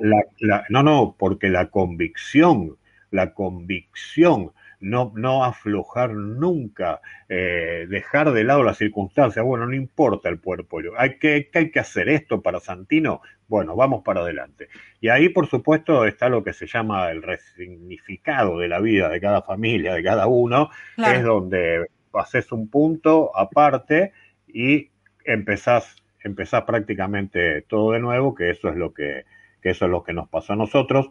la, 0.00 0.22
la, 0.40 0.64
no, 0.68 0.82
no, 0.82 1.16
porque 1.18 1.48
la 1.48 1.70
convicción, 1.70 2.76
la 3.10 3.32
convicción, 3.32 4.52
no, 4.80 5.12
no 5.16 5.44
aflojar 5.44 6.10
nunca, 6.10 7.00
eh, 7.28 7.86
dejar 7.88 8.32
de 8.32 8.44
lado 8.44 8.62
las 8.62 8.78
circunstancias, 8.78 9.44
bueno, 9.44 9.66
no 9.66 9.74
importa 9.74 10.28
el 10.28 10.40
cuerpo, 10.40 10.78
hay 10.96 11.18
que, 11.18 11.50
hay 11.52 11.70
que 11.70 11.80
hacer 11.80 12.08
esto 12.08 12.42
para 12.42 12.60
Santino, 12.60 13.22
bueno, 13.48 13.74
vamos 13.74 14.02
para 14.04 14.20
adelante. 14.20 14.68
Y 15.00 15.08
ahí, 15.08 15.30
por 15.30 15.46
supuesto, 15.46 16.04
está 16.04 16.28
lo 16.28 16.44
que 16.44 16.52
se 16.52 16.66
llama 16.66 17.10
el 17.10 17.22
resignificado 17.22 18.58
de 18.58 18.68
la 18.68 18.80
vida 18.80 19.08
de 19.08 19.20
cada 19.20 19.42
familia, 19.42 19.94
de 19.94 20.02
cada 20.02 20.26
uno, 20.26 20.70
es 20.96 21.22
donde 21.22 21.86
haces 22.14 22.52
un 22.52 22.68
punto 22.68 23.36
aparte 23.36 24.12
y 24.46 24.90
empezás, 25.24 25.96
empezás 26.22 26.64
prácticamente 26.64 27.62
todo 27.62 27.92
de 27.92 28.00
nuevo, 28.00 28.34
que 28.34 28.50
eso 28.50 28.68
es 28.68 28.76
lo 28.76 28.92
que, 28.92 29.24
eso 29.68 29.84
es 29.84 29.90
lo 29.90 30.02
que 30.02 30.12
nos 30.12 30.28
pasó 30.28 30.54
a 30.54 30.56
nosotros. 30.56 31.10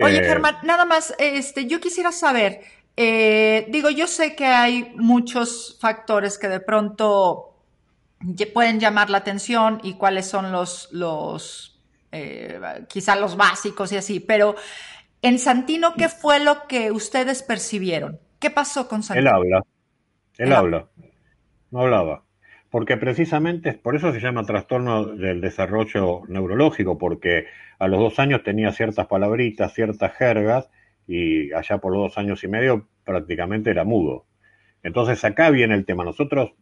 oye, 0.00 0.18
eh, 0.18 0.24
Germán, 0.24 0.56
nada 0.62 0.84
más, 0.84 1.14
este, 1.18 1.66
yo 1.66 1.80
quisiera 1.80 2.12
saber, 2.12 2.60
eh, 2.96 3.66
digo, 3.70 3.90
yo 3.90 4.06
sé 4.06 4.36
que 4.36 4.46
hay 4.46 4.92
muchos 4.96 5.78
factores 5.80 6.38
que 6.38 6.48
de 6.48 6.60
pronto 6.60 7.50
pueden 8.52 8.80
llamar 8.80 9.10
la 9.10 9.18
atención 9.18 9.80
y 9.82 9.94
cuáles 9.94 10.26
son 10.26 10.52
los, 10.52 10.88
los 10.92 11.80
eh, 12.12 12.60
quizá 12.88 13.16
los 13.16 13.36
básicos 13.36 13.92
y 13.92 13.96
así, 13.96 14.20
pero 14.20 14.54
en 15.22 15.38
Santino, 15.38 15.94
¿qué 15.94 16.08
fue 16.08 16.40
lo 16.40 16.66
que 16.66 16.90
ustedes 16.90 17.42
percibieron? 17.42 18.20
¿Qué 18.38 18.50
pasó 18.50 18.88
con 18.88 19.02
Santino? 19.02 19.30
Él 19.30 19.34
habla. 19.34 19.62
Él 20.38 20.52
habla, 20.52 20.88
no 21.70 21.80
hablaba. 21.80 22.24
Porque 22.70 22.96
precisamente 22.96 23.72
por 23.74 23.94
eso 23.94 24.12
se 24.12 24.20
llama 24.20 24.44
trastorno 24.44 25.06
del 25.06 25.40
desarrollo 25.40 26.22
neurológico, 26.26 26.98
porque 26.98 27.46
a 27.78 27.86
los 27.86 28.00
dos 28.00 28.18
años 28.18 28.42
tenía 28.42 28.72
ciertas 28.72 29.06
palabritas, 29.06 29.72
ciertas 29.72 30.12
jergas, 30.16 30.70
y 31.06 31.52
allá 31.52 31.78
por 31.78 31.92
los 31.92 32.02
dos 32.02 32.18
años 32.18 32.42
y 32.42 32.48
medio 32.48 32.88
prácticamente 33.04 33.70
era 33.70 33.84
mudo. 33.84 34.26
Entonces 34.82 35.24
acá 35.24 35.50
viene 35.50 35.74
el 35.74 35.84
tema. 35.84 36.04
Nosotros, 36.04 36.52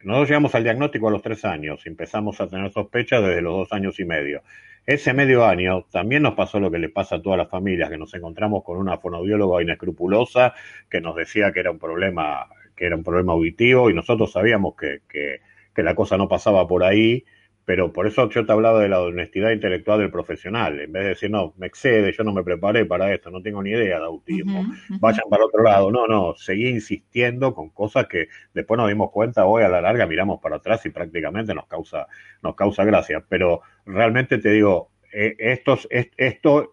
nosotros 0.00 0.28
llegamos 0.28 0.54
al 0.54 0.64
diagnóstico 0.64 1.08
a 1.08 1.12
los 1.12 1.22
tres 1.22 1.44
años, 1.44 1.86
empezamos 1.86 2.40
a 2.40 2.48
tener 2.48 2.70
sospechas 2.70 3.22
desde 3.22 3.40
los 3.40 3.54
dos 3.54 3.72
años 3.72 3.98
y 4.00 4.04
medio. 4.04 4.42
Ese 4.84 5.12
medio 5.12 5.44
año 5.44 5.84
también 5.90 6.22
nos 6.22 6.34
pasó 6.34 6.60
lo 6.60 6.70
que 6.70 6.78
le 6.78 6.88
pasa 6.88 7.16
a 7.16 7.22
todas 7.22 7.38
las 7.38 7.48
familias, 7.48 7.90
que 7.90 7.98
nos 7.98 8.14
encontramos 8.14 8.64
con 8.64 8.78
una 8.78 8.96
fonobióloga 8.98 9.62
inescrupulosa 9.62 10.54
que 10.90 11.00
nos 11.00 11.14
decía 11.16 11.52
que 11.52 11.60
era 11.60 11.70
un 11.70 11.78
problema 11.78 12.48
que 12.78 12.86
era 12.86 12.96
un 12.96 13.02
problema 13.02 13.32
auditivo 13.32 13.90
y 13.90 13.94
nosotros 13.94 14.30
sabíamos 14.32 14.76
que, 14.76 15.00
que, 15.08 15.40
la 15.82 15.94
cosa 15.94 16.16
no 16.16 16.26
pasaba 16.26 16.66
por 16.66 16.82
ahí, 16.82 17.24
pero 17.64 17.92
por 17.92 18.08
eso 18.08 18.28
yo 18.30 18.44
te 18.44 18.50
hablaba 18.50 18.80
de 18.80 18.88
la 18.88 19.00
honestidad 19.00 19.52
intelectual 19.52 20.00
del 20.00 20.10
profesional. 20.10 20.80
En 20.80 20.90
vez 20.90 21.04
de 21.04 21.08
decir, 21.10 21.30
no, 21.30 21.54
me 21.56 21.68
excede, 21.68 22.12
yo 22.12 22.24
no 22.24 22.32
me 22.32 22.42
preparé 22.42 22.84
para 22.84 23.14
esto, 23.14 23.30
no 23.30 23.40
tengo 23.40 23.62
ni 23.62 23.70
idea 23.70 24.00
de 24.00 24.04
autismo, 24.04 24.66
vayan 24.98 25.26
para 25.30 25.44
otro 25.44 25.62
lado. 25.62 25.92
No, 25.92 26.08
no, 26.08 26.34
seguí 26.34 26.68
insistiendo 26.68 27.54
con 27.54 27.70
cosas 27.70 28.08
que 28.08 28.26
después 28.54 28.76
nos 28.76 28.88
dimos 28.88 29.12
cuenta, 29.12 29.46
hoy 29.46 29.62
a 29.62 29.68
la 29.68 29.80
larga 29.80 30.04
miramos 30.06 30.40
para 30.40 30.56
atrás 30.56 30.84
y 30.84 30.90
prácticamente 30.90 31.54
nos 31.54 31.68
causa, 31.68 32.08
nos 32.42 32.56
causa 32.56 32.84
gracia. 32.84 33.22
Pero 33.28 33.60
realmente 33.86 34.38
te 34.38 34.50
digo, 34.50 34.90
eh, 35.12 35.36
esto, 35.38 35.78
esto 35.90 36.72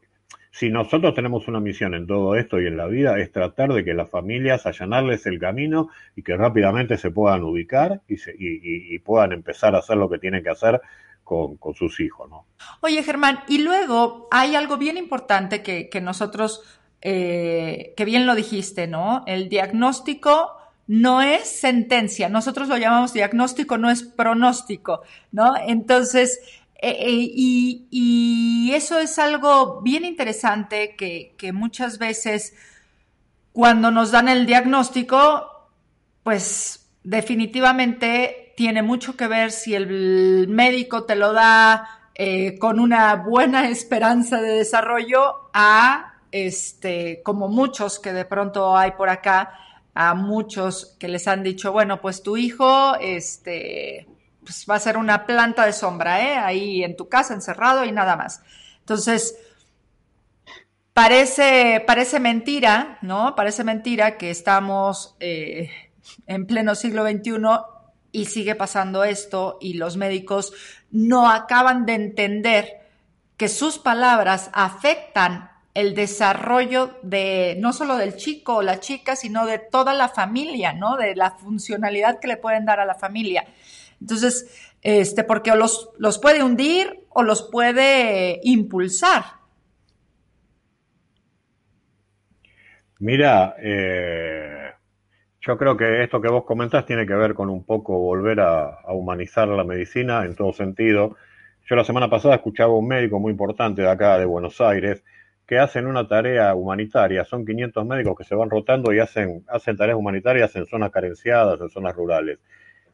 si 0.58 0.70
nosotros 0.70 1.14
tenemos 1.14 1.50
una 1.50 1.60
misión 1.60 1.94
en 1.96 2.08
todo 2.08 2.38
esto 2.38 2.62
y 2.62 2.68
en 2.68 2.78
la 2.78 2.88
vida 2.88 3.20
es 3.20 3.30
tratar 3.30 3.74
de 3.74 3.84
que 3.84 3.94
las 3.94 4.10
familias 4.10 4.66
allanarles 4.66 5.26
el 5.26 5.38
camino 5.38 5.90
y 6.16 6.24
que 6.24 6.38
rápidamente 6.38 6.98
se 6.98 7.12
puedan 7.12 7.44
ubicar 7.44 8.00
y, 8.08 8.16
y, 8.38 8.98
puedan 9.00 9.34
empezar 9.34 9.76
a 9.76 9.80
hacer 9.80 9.98
lo 9.98 10.10
que 10.10 10.18
tienen 10.18 10.42
que 10.42 10.50
hacer 10.50 10.80
con, 11.26 11.58
sus 11.76 12.00
hijos, 12.00 12.30
¿no? 12.30 12.46
Oye, 12.80 13.04
Germán, 13.04 13.40
y 13.50 13.64
luego 13.64 14.30
hay 14.32 14.56
algo 14.56 14.78
bien 14.78 14.96
importante 14.96 15.62
que, 15.62 16.02
nosotros, 16.02 16.64
eh, 17.02 17.94
que 17.98 18.06
bien 18.06 18.26
lo 18.26 18.34
dijiste, 18.34 18.88
¿no? 18.88 19.26
El 19.28 19.50
diagnóstico 19.50 20.56
no 20.88 21.22
es 21.22 21.50
sentencia, 21.50 22.30
nosotros 22.30 22.70
lo 22.70 22.78
llamamos 22.78 23.12
diagnóstico, 23.12 23.78
no 23.78 23.90
es 23.90 24.04
pronóstico, 24.04 25.02
¿no? 25.34 25.56
Entonces, 25.68 26.40
eh, 26.82 26.98
eh, 27.00 27.88
y, 27.89 28.72
eso 28.74 29.00
es 29.00 29.20
algo 29.20 29.82
bien 29.82 30.03
interesante 30.03 30.96
que, 30.98 31.51
muchas 31.53 31.98
veces 31.98 32.53
cuando 33.53 33.89
nos 33.89 34.12
dan 34.12 34.27
el 34.27 34.46
diagnóstico, 34.46 35.70
pues 36.24 36.89
definitivamente 37.03 38.53
tiene 38.58 38.82
mucho 38.82 39.15
que 39.15 39.27
ver 39.27 39.51
si 39.51 39.75
el 39.75 40.48
médico 40.50 41.05
te 41.05 41.15
lo 41.15 41.32
da 41.32 42.10
eh, 42.15 42.58
con 42.60 42.79
una 42.79 43.15
buena 43.15 43.70
esperanza 43.70 44.41
de 44.41 44.51
desarrollo 44.51 45.50
a, 45.53 46.15
este, 46.32 47.22
como 47.24 47.48
muchos 47.48 48.00
que 48.00 48.12
de 48.12 48.25
pronto 48.25 48.75
hay 48.75 48.91
por 48.91 49.10
acá, 49.10 49.58
a 49.94 50.13
muchos 50.13 50.98
que 51.00 51.08
les 51.08 51.27
han 51.27 51.44
dicho, 51.44 51.72
bueno, 51.72 52.01
pues 52.01 52.22
tu 52.22 52.36
hijo, 52.36 52.96
este, 53.00 54.08
pues 54.46 54.66
va 54.70 54.75
a 54.75 54.80
ser 54.80 54.98
una 54.98 55.25
planta 55.25 55.66
de 55.66 55.74
sombra, 55.74 56.22
¿eh? 56.22 56.38
Ahí 56.38 56.84
en 56.84 56.96
tu 56.96 57.10
casa, 57.10 57.34
encerrado 57.34 57.84
y 57.84 57.92
nada 57.92 58.16
más. 58.16 58.42
Entonces, 58.80 59.36
parece, 60.94 61.84
parece 61.86 62.20
mentira, 62.20 63.00
¿no? 63.02 63.36
Parece 63.36 63.64
mentira 63.64 64.18
que 64.18 64.30
estamos 64.30 65.16
eh, 65.20 65.70
en 66.28 66.46
pleno 66.46 66.75
siglo 66.75 67.04
XXI 67.06 67.34
y 68.12 68.25
sigue 68.25 68.56
pasando 68.56 69.04
esto 69.04 69.58
y 69.60 69.74
los 69.74 69.98
médicos 69.98 70.54
no 70.92 71.30
acaban 71.30 71.86
de 71.86 71.96
entender 71.96 72.86
que 73.36 73.50
sus 73.50 73.78
palabras 73.78 74.50
afectan 74.54 75.52
el 75.74 75.94
desarrollo 75.94 76.98
de 77.04 77.58
no 77.60 77.74
solo 77.74 77.98
del 77.98 78.16
chico 78.16 78.56
o 78.56 78.62
la 78.62 78.80
chica, 78.80 79.18
sino 79.18 79.46
de 79.46 79.60
toda 79.60 79.94
la 79.94 80.08
familia, 80.08 80.72
¿no? 80.72 80.96
De 80.96 81.16
la 81.16 81.32
funcionalidad 81.32 82.20
que 82.22 82.30
le 82.30 82.38
pueden 82.38 82.64
dar 82.66 82.80
a 82.80 82.86
la 82.86 82.96
familia. 82.96 83.46
Entonces, 84.06 84.76
este, 84.84 85.24
porque 85.24 85.50
los, 85.56 85.90
los 85.98 86.20
puede 86.20 86.44
hundir 86.44 87.08
o 87.10 87.24
los 87.24 87.42
puede 87.42 88.40
impulsar. 88.44 89.24
Mira, 93.00 93.56
eh, 93.58 94.74
yo 95.42 95.58
creo 95.58 95.76
que 95.76 96.04
esto 96.04 96.22
que 96.22 96.28
vos 96.28 96.44
comentás 96.46 96.86
tiene 96.86 97.08
que 97.08 97.16
ver 97.16 97.34
con 97.34 97.50
un 97.50 97.64
poco 97.66 97.98
volver 97.98 98.42
a, 98.42 98.82
a, 98.82 98.94
humanizar 98.94 99.48
la 99.48 99.64
medicina 99.64 100.24
en 100.24 100.36
todo 100.36 100.54
sentido. 100.54 101.16
Yo 101.66 101.76
la 101.76 101.84
semana 101.84 102.08
pasada 102.08 102.36
escuchaba 102.36 102.74
a 102.74 102.78
un 102.78 102.88
médico 102.88 103.20
muy 103.20 103.32
importante 103.32 103.82
de 103.82 103.90
acá, 103.90 104.20
de 104.20 104.26
Buenos 104.26 104.62
Aires, 104.62 105.04
que 105.48 105.58
hacen 105.58 105.88
una 105.88 106.08
tarea 106.08 106.54
humanitaria. 106.54 107.26
Son 107.26 107.44
500 107.44 107.84
médicos 107.88 108.16
que 108.20 108.24
se 108.24 108.36
van 108.36 108.52
rotando 108.52 108.94
y 108.94 109.00
hacen, 109.00 109.44
hacen 109.48 109.76
tareas 109.76 109.98
humanitarias 109.98 110.56
en 110.56 110.68
zonas 110.68 110.92
carenciadas, 110.92 111.60
en 111.60 111.70
zonas 111.70 111.96
rurales. 111.96 112.38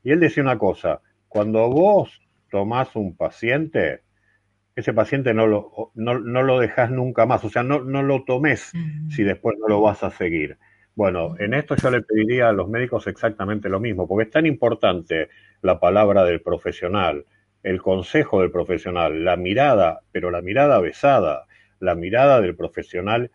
Y 0.04 0.12
él 0.12 0.20
decía 0.20 0.44
una 0.44 0.58
cosa, 0.58 1.02
cuando 1.28 1.70
vos 1.70 2.22
tomás 2.50 2.96
un 2.96 3.16
paciente, 3.16 4.02
ese 4.76 4.94
paciente 4.94 5.34
no 5.34 5.48
lo, 5.48 5.92
no, 5.96 6.20
no 6.20 6.44
lo 6.44 6.60
dejas 6.60 6.92
nunca 6.92 7.26
más, 7.26 7.44
o 7.44 7.50
sea, 7.50 7.64
no, 7.64 7.82
no 7.82 8.04
lo 8.04 8.24
tomes 8.24 8.72
si 9.10 9.24
después 9.24 9.58
no 9.60 9.68
lo 9.68 9.82
vas 9.82 10.04
a 10.04 10.12
seguir. 10.12 10.58
Bueno, 10.96 11.36
en 11.40 11.54
esto 11.54 11.76
yo 11.76 11.90
le 11.90 12.02
pediría 12.02 12.50
a 12.50 12.54
los 12.54 12.68
médicos 12.68 13.08
exactamente 13.08 13.70
lo 13.70 13.80
mismo, 13.80 14.08
porque 14.08 14.26
es 14.26 14.32
tan 14.32 14.46
importante 14.46 15.30
la 15.62 15.80
palabra 15.80 16.26
del 16.26 16.42
profesional, 16.42 17.26
el 17.64 17.82
consejo 17.82 18.42
del 18.42 18.52
profesional, 18.52 19.24
la 19.24 19.38
mirada, 19.38 20.02
pero 20.12 20.32
la 20.32 20.42
mirada 20.42 20.80
besada, 20.80 21.46
la 21.80 21.96
mirada 21.96 22.42
del 22.42 22.56
profesional 22.56 23.32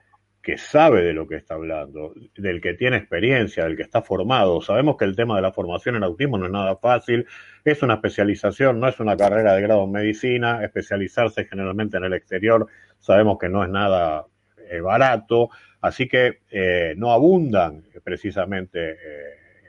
que 0.46 0.58
sabe 0.58 1.02
de 1.02 1.12
lo 1.12 1.26
que 1.26 1.34
está 1.34 1.54
hablando, 1.54 2.14
del 2.36 2.60
que 2.60 2.74
tiene 2.74 2.98
experiencia, 2.98 3.64
del 3.64 3.74
que 3.74 3.82
está 3.82 4.00
formado. 4.00 4.62
Sabemos 4.62 4.96
que 4.96 5.04
el 5.04 5.16
tema 5.16 5.34
de 5.34 5.42
la 5.42 5.50
formación 5.50 5.96
en 5.96 6.04
autismo 6.04 6.38
no 6.38 6.46
es 6.46 6.52
nada 6.52 6.76
fácil, 6.76 7.26
es 7.64 7.82
una 7.82 7.94
especialización, 7.94 8.78
no 8.78 8.86
es 8.86 9.00
una 9.00 9.16
carrera 9.16 9.54
de 9.56 9.62
grado 9.62 9.82
en 9.82 9.90
medicina, 9.90 10.62
especializarse 10.62 11.46
generalmente 11.46 11.96
en 11.96 12.04
el 12.04 12.12
exterior, 12.12 12.68
sabemos 13.00 13.38
que 13.40 13.48
no 13.48 13.64
es 13.64 13.70
nada 13.70 14.26
eh, 14.70 14.78
barato, 14.78 15.50
así 15.80 16.06
que 16.06 16.42
eh, 16.48 16.94
no 16.96 17.10
abundan 17.10 17.82
precisamente 18.04 18.92
eh, 18.92 18.96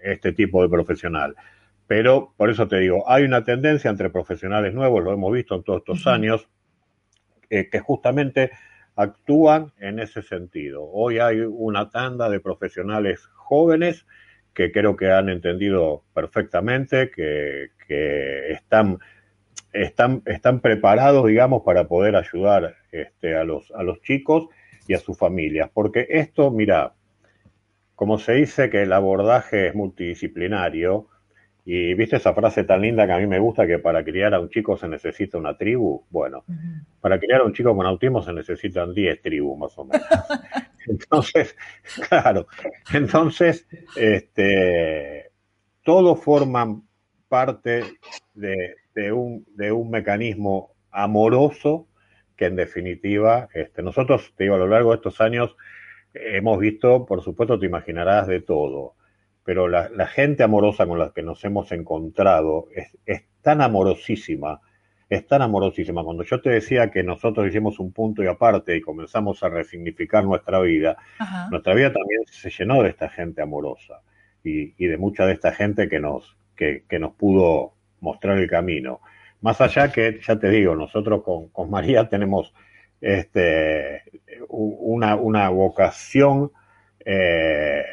este 0.03 0.31
tipo 0.33 0.61
de 0.61 0.69
profesional. 0.69 1.35
Pero 1.87 2.35
por 2.37 2.51
eso 2.51 2.67
te 2.67 2.77
digo, 2.77 3.03
hay 3.09 3.23
una 3.23 3.43
tendencia 3.43 3.89
entre 3.89 4.11
profesionales 4.11 4.75
nuevos, 4.75 5.03
lo 5.03 5.11
hemos 5.11 5.33
visto 5.33 5.55
en 5.55 5.63
todos 5.63 5.79
estos 5.79 6.05
años, 6.05 6.47
que 7.49 7.79
justamente 7.79 8.51
actúan 8.97 9.71
en 9.79 9.99
ese 9.99 10.21
sentido. 10.23 10.83
Hoy 10.91 11.19
hay 11.19 11.39
una 11.39 11.89
tanda 11.89 12.29
de 12.29 12.39
profesionales 12.39 13.21
jóvenes 13.35 14.05
que 14.53 14.71
creo 14.71 14.95
que 14.95 15.11
han 15.11 15.29
entendido 15.29 16.03
perfectamente, 16.15 17.11
que, 17.11 17.69
que 17.87 18.51
están, 18.51 18.97
están, 19.71 20.23
están, 20.25 20.61
preparados, 20.61 21.27
digamos, 21.27 21.61
para 21.63 21.87
poder 21.87 22.15
ayudar 22.15 22.75
este, 22.91 23.35
a, 23.35 23.43
los, 23.43 23.71
a 23.71 23.83
los 23.83 24.01
chicos 24.01 24.47
y 24.87 24.95
a 24.95 24.97
sus 24.97 25.15
familias. 25.15 25.69
Porque 25.71 26.07
esto, 26.09 26.49
mira, 26.49 26.93
como 27.93 28.17
se 28.17 28.33
dice 28.33 28.71
que 28.71 28.81
el 28.81 28.93
abordaje 28.93 29.67
es 29.67 29.75
multidisciplinario, 29.75 31.07
y 31.69 31.93
viste 31.95 32.15
esa 32.15 32.33
frase 32.33 32.63
tan 32.63 32.79
linda 32.79 33.05
que 33.05 33.11
a 33.11 33.17
mí 33.17 33.27
me 33.27 33.39
gusta, 33.39 33.67
que 33.67 33.77
para 33.77 34.01
criar 34.01 34.33
a 34.33 34.39
un 34.39 34.47
chico 34.47 34.77
se 34.77 34.87
necesita 34.87 35.37
una 35.37 35.57
tribu. 35.57 36.05
Bueno, 36.09 36.45
uh 36.47 36.53
-huh. 36.53 36.85
para 37.01 37.19
criar 37.19 37.41
a 37.41 37.43
un 37.43 37.51
chico 37.51 37.75
con 37.75 37.85
autismo 37.85 38.21
se 38.21 38.31
necesitan 38.31 38.93
10 38.93 39.21
tribus 39.21 39.59
más 39.59 39.77
o 39.77 39.83
menos. 39.83 40.07
entonces, 40.87 41.57
claro, 42.07 42.47
entonces, 42.93 43.67
este, 43.97 45.29
todos 45.83 46.23
forman 46.23 46.83
parte 47.27 47.83
de, 48.33 48.75
de, 48.95 49.11
un, 49.11 49.45
de 49.53 49.73
un 49.73 49.89
mecanismo 49.89 50.71
amoroso 50.89 51.89
que 52.37 52.45
en 52.45 52.55
definitiva, 52.55 53.49
este, 53.53 53.83
nosotros, 53.83 54.31
te 54.37 54.45
digo, 54.45 54.55
a 54.55 54.59
lo 54.59 54.67
largo 54.67 54.91
de 54.91 54.95
estos 54.95 55.19
años 55.19 55.57
hemos 56.13 56.59
visto, 56.59 57.05
por 57.05 57.21
supuesto, 57.21 57.59
te 57.59 57.65
imaginarás 57.65 58.25
de 58.27 58.39
todo 58.39 58.95
pero 59.47 59.69
la, 59.69 59.87
la, 59.95 60.07
gente 60.07 60.43
amorosa 60.43 60.85
con 60.85 60.99
la 60.99 61.13
que 61.15 61.23
nos 61.23 61.41
hemos 61.45 61.71
encontrado 61.71 62.67
es, 62.75 62.97
es, 63.05 63.23
tan 63.41 63.61
amorosísima, 63.61 64.59
es 65.07 65.25
tan 65.25 65.41
amorosísima. 65.41 66.03
Cuando 66.03 66.23
yo 66.23 66.41
te 66.41 66.49
decía 66.49 66.91
que 66.91 67.01
nosotros 67.01 67.47
hicimos 67.47 67.79
un 67.79 67.93
punto 67.93 68.21
y 68.21 68.27
aparte 68.27 68.75
y 68.75 68.81
comenzamos 68.81 69.41
a 69.43 69.47
resignificar 69.47 70.25
nuestra 70.25 70.59
vida, 70.59 70.97
Ajá. 71.17 71.47
nuestra 71.49 71.73
vida 71.75 71.93
también 71.93 72.23
se 72.25 72.49
llenó 72.49 72.83
de 72.83 72.89
esta 72.89 73.07
gente 73.07 73.41
amorosa 73.41 74.01
y, 74.43 74.73
y 74.77 74.87
de 74.87 74.97
mucha 74.97 75.25
de 75.25 75.31
esta 75.31 75.53
gente 75.53 75.87
que 75.87 76.01
nos, 76.01 76.35
que, 76.53 76.83
que, 76.89 76.99
nos 76.99 77.13
pudo 77.13 77.71
mostrar 78.01 78.37
el 78.39 78.49
camino. 78.49 78.99
Más 79.39 79.61
allá 79.61 79.93
que, 79.93 80.19
ya 80.27 80.37
te 80.37 80.49
digo, 80.49 80.75
nosotros 80.75 81.23
con, 81.23 81.47
con 81.51 81.69
María 81.69 82.09
tenemos 82.09 82.53
este, 82.99 84.03
una, 84.49 85.15
una 85.15 85.47
vocación 85.47 86.51
eh, 87.05 87.85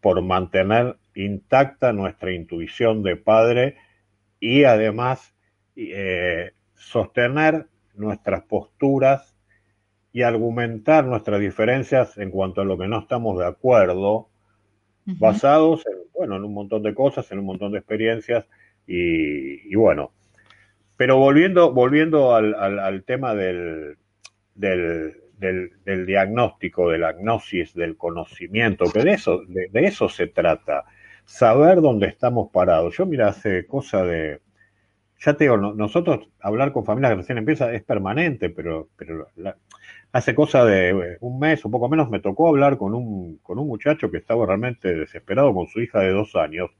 por 0.00 0.22
mantener 0.22 0.96
intacta 1.14 1.92
nuestra 1.92 2.32
intuición 2.32 3.02
de 3.02 3.16
padre 3.16 3.76
y 4.40 4.64
además 4.64 5.34
eh, 5.76 6.52
sostener 6.74 7.66
nuestras 7.94 8.42
posturas 8.44 9.34
y 10.12 10.22
argumentar 10.22 11.04
nuestras 11.04 11.40
diferencias 11.40 12.16
en 12.18 12.30
cuanto 12.30 12.60
a 12.60 12.64
lo 12.64 12.78
que 12.78 12.88
no 12.88 13.00
estamos 13.00 13.38
de 13.38 13.46
acuerdo, 13.46 14.12
uh 14.16 14.26
-huh. 15.06 15.18
basados 15.18 15.86
en, 15.86 15.98
bueno, 16.14 16.36
en 16.36 16.44
un 16.44 16.54
montón 16.54 16.82
de 16.82 16.94
cosas, 16.94 17.30
en 17.32 17.40
un 17.40 17.46
montón 17.46 17.72
de 17.72 17.78
experiencias 17.78 18.46
y, 18.86 19.70
y 19.70 19.74
bueno. 19.74 20.12
Pero 20.96 21.16
volviendo, 21.16 21.72
volviendo 21.72 22.34
al, 22.34 22.54
al, 22.54 22.78
al 22.78 23.04
tema 23.04 23.34
del, 23.34 23.96
del, 24.54 25.14
del, 25.38 26.06
diagnóstico, 26.06 26.90
de 26.90 26.98
la 26.98 27.12
gnosis, 27.12 27.74
del 27.74 27.96
conocimiento, 27.96 28.86
que 28.92 29.04
de 29.04 29.12
eso, 29.12 29.42
de, 29.46 29.68
de, 29.68 29.84
eso 29.84 30.08
se 30.08 30.26
trata, 30.26 30.84
saber 31.24 31.80
dónde 31.80 32.08
estamos 32.08 32.50
parados. 32.50 32.96
Yo, 32.96 33.06
mira, 33.06 33.28
hace 33.28 33.66
cosa 33.66 34.04
de, 34.04 34.40
ya 35.20 35.34
te 35.34 35.44
digo, 35.44 35.56
no, 35.56 35.74
nosotros 35.74 36.28
hablar 36.40 36.72
con 36.72 36.84
familias 36.84 37.12
que 37.12 37.16
recién 37.16 37.38
empieza 37.38 37.72
es 37.72 37.82
permanente, 37.82 38.50
pero, 38.50 38.88
pero 38.96 39.28
hace 40.12 40.34
cosa 40.34 40.64
de 40.64 41.16
un 41.20 41.38
mes 41.38 41.64
o 41.64 41.70
poco 41.70 41.88
menos 41.88 42.08
me 42.08 42.20
tocó 42.20 42.48
hablar 42.48 42.78
con 42.78 42.94
un, 42.94 43.38
con 43.38 43.58
un 43.58 43.66
muchacho 43.66 44.10
que 44.10 44.18
estaba 44.18 44.46
realmente 44.46 44.94
desesperado 44.94 45.52
con 45.54 45.66
su 45.66 45.80
hija 45.80 46.00
de 46.00 46.10
dos 46.10 46.36
años. 46.36 46.70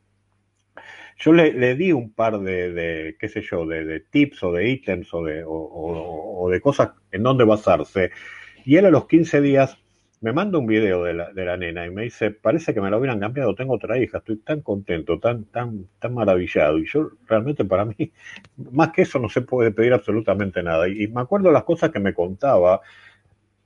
Yo 1.18 1.32
le, 1.32 1.52
le 1.52 1.74
di 1.74 1.90
un 1.90 2.12
par 2.12 2.38
de, 2.38 2.72
de, 2.72 3.16
qué 3.18 3.28
sé 3.28 3.42
yo, 3.42 3.66
de, 3.66 3.84
de 3.84 4.00
tips 4.00 4.44
o 4.44 4.52
de 4.52 4.68
ítems 4.68 5.12
o 5.12 5.24
de, 5.24 5.42
o, 5.42 5.50
o, 5.50 6.44
o 6.44 6.48
de 6.48 6.60
cosas 6.60 6.90
en 7.10 7.24
donde 7.24 7.44
basarse. 7.44 8.12
Y 8.68 8.76
él 8.76 8.84
a 8.84 8.90
los 8.90 9.06
15 9.06 9.40
días 9.40 9.78
me 10.20 10.34
manda 10.34 10.58
un 10.58 10.66
video 10.66 11.02
de 11.02 11.14
la, 11.14 11.32
de 11.32 11.42
la 11.46 11.56
nena 11.56 11.86
y 11.86 11.90
me 11.90 12.02
dice, 12.02 12.32
parece 12.32 12.74
que 12.74 12.82
me 12.82 12.90
lo 12.90 12.98
hubieran 12.98 13.18
cambiado, 13.18 13.54
tengo 13.54 13.72
otra 13.72 13.96
hija, 13.96 14.18
estoy 14.18 14.36
tan 14.40 14.60
contento, 14.60 15.18
tan, 15.18 15.44
tan, 15.44 15.86
tan 15.98 16.12
maravillado. 16.12 16.78
Y 16.78 16.86
yo 16.86 17.12
realmente 17.26 17.64
para 17.64 17.86
mí, 17.86 18.12
más 18.72 18.92
que 18.92 19.02
eso 19.02 19.18
no 19.20 19.30
se 19.30 19.40
puede 19.40 19.70
pedir 19.70 19.94
absolutamente 19.94 20.62
nada. 20.62 20.86
Y, 20.86 21.08
me 21.08 21.22
acuerdo 21.22 21.50
las 21.50 21.64
cosas 21.64 21.90
que 21.90 21.98
me 21.98 22.12
contaba, 22.12 22.82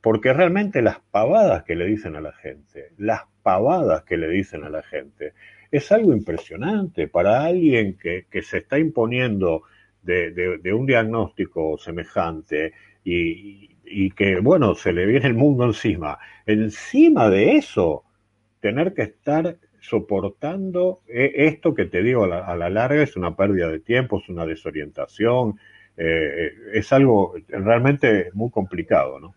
porque 0.01 0.33
realmente 0.33 0.83
las 0.83 1.01
pavadas 1.01 1.65
que 1.65 1.75
le 1.75 1.87
dicen 1.87 2.15
a 2.15 2.21
la 2.21 2.35
gente, 2.35 2.91
las 2.97 3.23
pavadas 3.43 4.05
que 4.05 4.17
le 4.17 4.29
dicen 4.29 4.62
a 4.62 4.71
la 4.71 4.85
gente, 4.85 5.33
es 5.73 5.91
algo 5.91 6.12
impresionante 6.12 7.09
para 7.09 7.45
alguien 7.45 7.99
que, 7.99 8.27
que 8.31 8.43
se 8.43 8.59
está 8.59 8.79
imponiendo 8.79 9.65
de, 10.01 10.31
de 10.31 10.73
un 10.73 10.87
diagnóstico 10.87 11.77
semejante 11.77 12.73
y, 13.05 13.71
y 13.92 14.11
que, 14.11 14.40
bueno, 14.40 14.74
se 14.74 14.92
le 14.92 15.07
viene 15.07 15.26
el 15.26 15.35
mundo 15.35 15.64
encima. 15.64 16.18
Encima 16.46 17.28
de 17.28 17.57
eso, 17.57 18.05
tener 18.61 18.94
que 18.94 19.02
estar 19.02 19.59
soportando 19.81 21.00
eh, 21.09 21.33
esto 21.35 21.74
que 21.74 21.85
te 21.85 22.02
digo 22.02 22.24
a 22.24 22.57
la, 22.57 22.70
larga 22.70 23.02
es 23.02 23.16
una 23.16 23.37
pérdida 23.37 23.68
de 23.68 23.81
tiempo, 23.81 24.20
es 24.20 24.28
una 24.28 24.46
desorientación, 24.46 25.59
eh, 25.96 26.52
es 26.72 26.92
algo 26.92 27.35
realmente 27.48 28.31
muy 28.33 28.50
complicado, 28.50 29.20
¿no? 29.20 29.35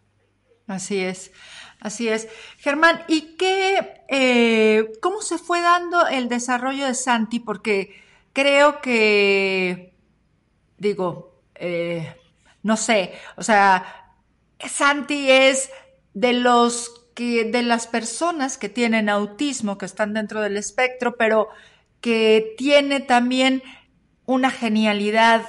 Así 0.67 0.99
es, 0.99 1.31
así 1.79 2.09
es. 2.09 2.27
Germán, 2.57 3.01
¿y 3.07 3.35
qué, 3.37 4.01
eh, 4.09 4.91
cómo 5.01 5.21
se 5.21 5.37
fue 5.37 5.61
dando 5.61 6.07
el 6.07 6.27
desarrollo 6.27 6.85
de 6.85 6.95
Santi? 6.95 7.39
Porque 7.39 7.95
creo 8.33 8.81
que, 8.81 9.93
digo, 10.77 11.41
eh, 11.55 12.15
no 12.63 12.77
sé, 12.77 13.13
o 13.37 13.43
sea, 13.43 14.04
Santi 14.59 15.29
es 15.29 15.69
de 16.13 16.33
los 16.33 17.05
que, 17.13 17.45
de 17.45 17.63
las 17.63 17.87
personas 17.87 18.57
que 18.57 18.69
tienen 18.69 19.09
autismo, 19.09 19.77
que 19.77 19.85
están 19.85 20.13
dentro 20.13 20.41
del 20.41 20.57
espectro, 20.57 21.15
pero 21.17 21.49
que 22.01 22.53
tiene 22.57 22.99
también 22.99 23.63
una 24.25 24.51
genialidad 24.51 25.45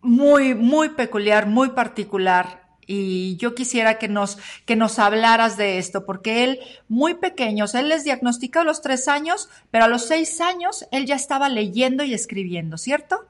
muy, 0.00 0.54
muy 0.54 0.90
peculiar, 0.90 1.46
muy 1.46 1.70
particular. 1.70 2.64
y 2.88 3.36
yo 3.38 3.56
quisiera 3.56 3.98
que 3.98 4.06
nos, 4.06 4.38
que 4.64 4.76
nos 4.76 5.00
hablaras 5.00 5.56
de 5.56 5.78
esto, 5.78 6.06
porque 6.06 6.44
él, 6.44 6.60
muy 6.86 7.14
pequeño, 7.14 7.64
él 7.74 7.88
les 7.88 8.04
diagnosticó 8.04 8.60
a 8.60 8.64
los 8.64 8.80
tres 8.80 9.08
años, 9.08 9.48
pero 9.72 9.86
a 9.86 9.88
los 9.88 10.06
seis 10.06 10.40
años 10.40 10.86
él 10.92 11.04
ya 11.04 11.16
estaba 11.16 11.48
leyendo 11.48 12.04
y 12.04 12.14
escribiendo, 12.14 12.78
¿cierto? 12.78 13.26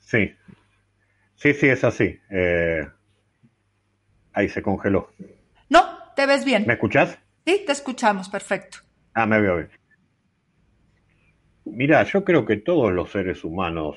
Sí, 0.00 0.34
sí, 1.52 1.60
sí, 1.60 1.68
es 1.68 1.84
así. 1.84 2.18
Eh, 2.30 2.86
ahí 4.32 4.48
se 4.48 4.62
congeló. 4.62 5.10
No, 5.68 5.82
te 6.14 6.26
ves 6.26 6.44
bien. 6.44 6.64
¿Me 6.66 6.74
escuchás? 6.74 7.18
Sí, 7.44 7.62
te 7.64 7.72
escuchamos, 7.72 8.28
perfecto. 8.28 8.78
Ah, 9.14 9.26
me 9.26 9.40
veo 9.40 9.56
bien. 9.56 9.70
Mira, 11.64 12.02
yo 12.04 12.24
creo 12.24 12.44
que 12.44 12.56
todos 12.56 12.92
los 12.92 13.10
seres 13.10 13.44
humanos 13.44 13.96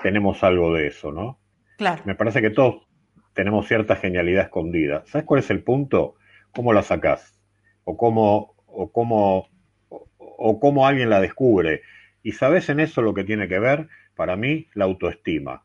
tenemos 0.00 0.42
algo 0.44 0.74
de 0.74 0.88
eso, 0.88 1.12
¿no? 1.12 1.40
Claro. 1.76 2.02
Me 2.04 2.14
parece 2.14 2.40
que 2.40 2.50
todos 2.50 2.86
tenemos 3.32 3.66
cierta 3.66 3.96
genialidad 3.96 4.44
escondida. 4.44 5.04
¿Sabes 5.06 5.26
cuál 5.26 5.40
es 5.40 5.50
el 5.50 5.62
punto? 5.62 6.16
¿Cómo 6.52 6.72
la 6.72 6.82
sacás? 6.82 7.38
O 7.84 7.96
cómo, 7.96 8.54
o 8.66 8.92
cómo, 8.92 9.48
o 9.88 10.60
cómo 10.60 10.86
alguien 10.86 11.10
la 11.10 11.20
descubre. 11.20 11.82
Y 12.22 12.32
sabes 12.32 12.68
en 12.68 12.80
eso 12.80 13.02
lo 13.02 13.14
que 13.14 13.24
tiene 13.24 13.48
que 13.48 13.58
ver, 13.58 13.88
para 14.14 14.36
mí, 14.36 14.68
la 14.74 14.84
autoestima. 14.84 15.64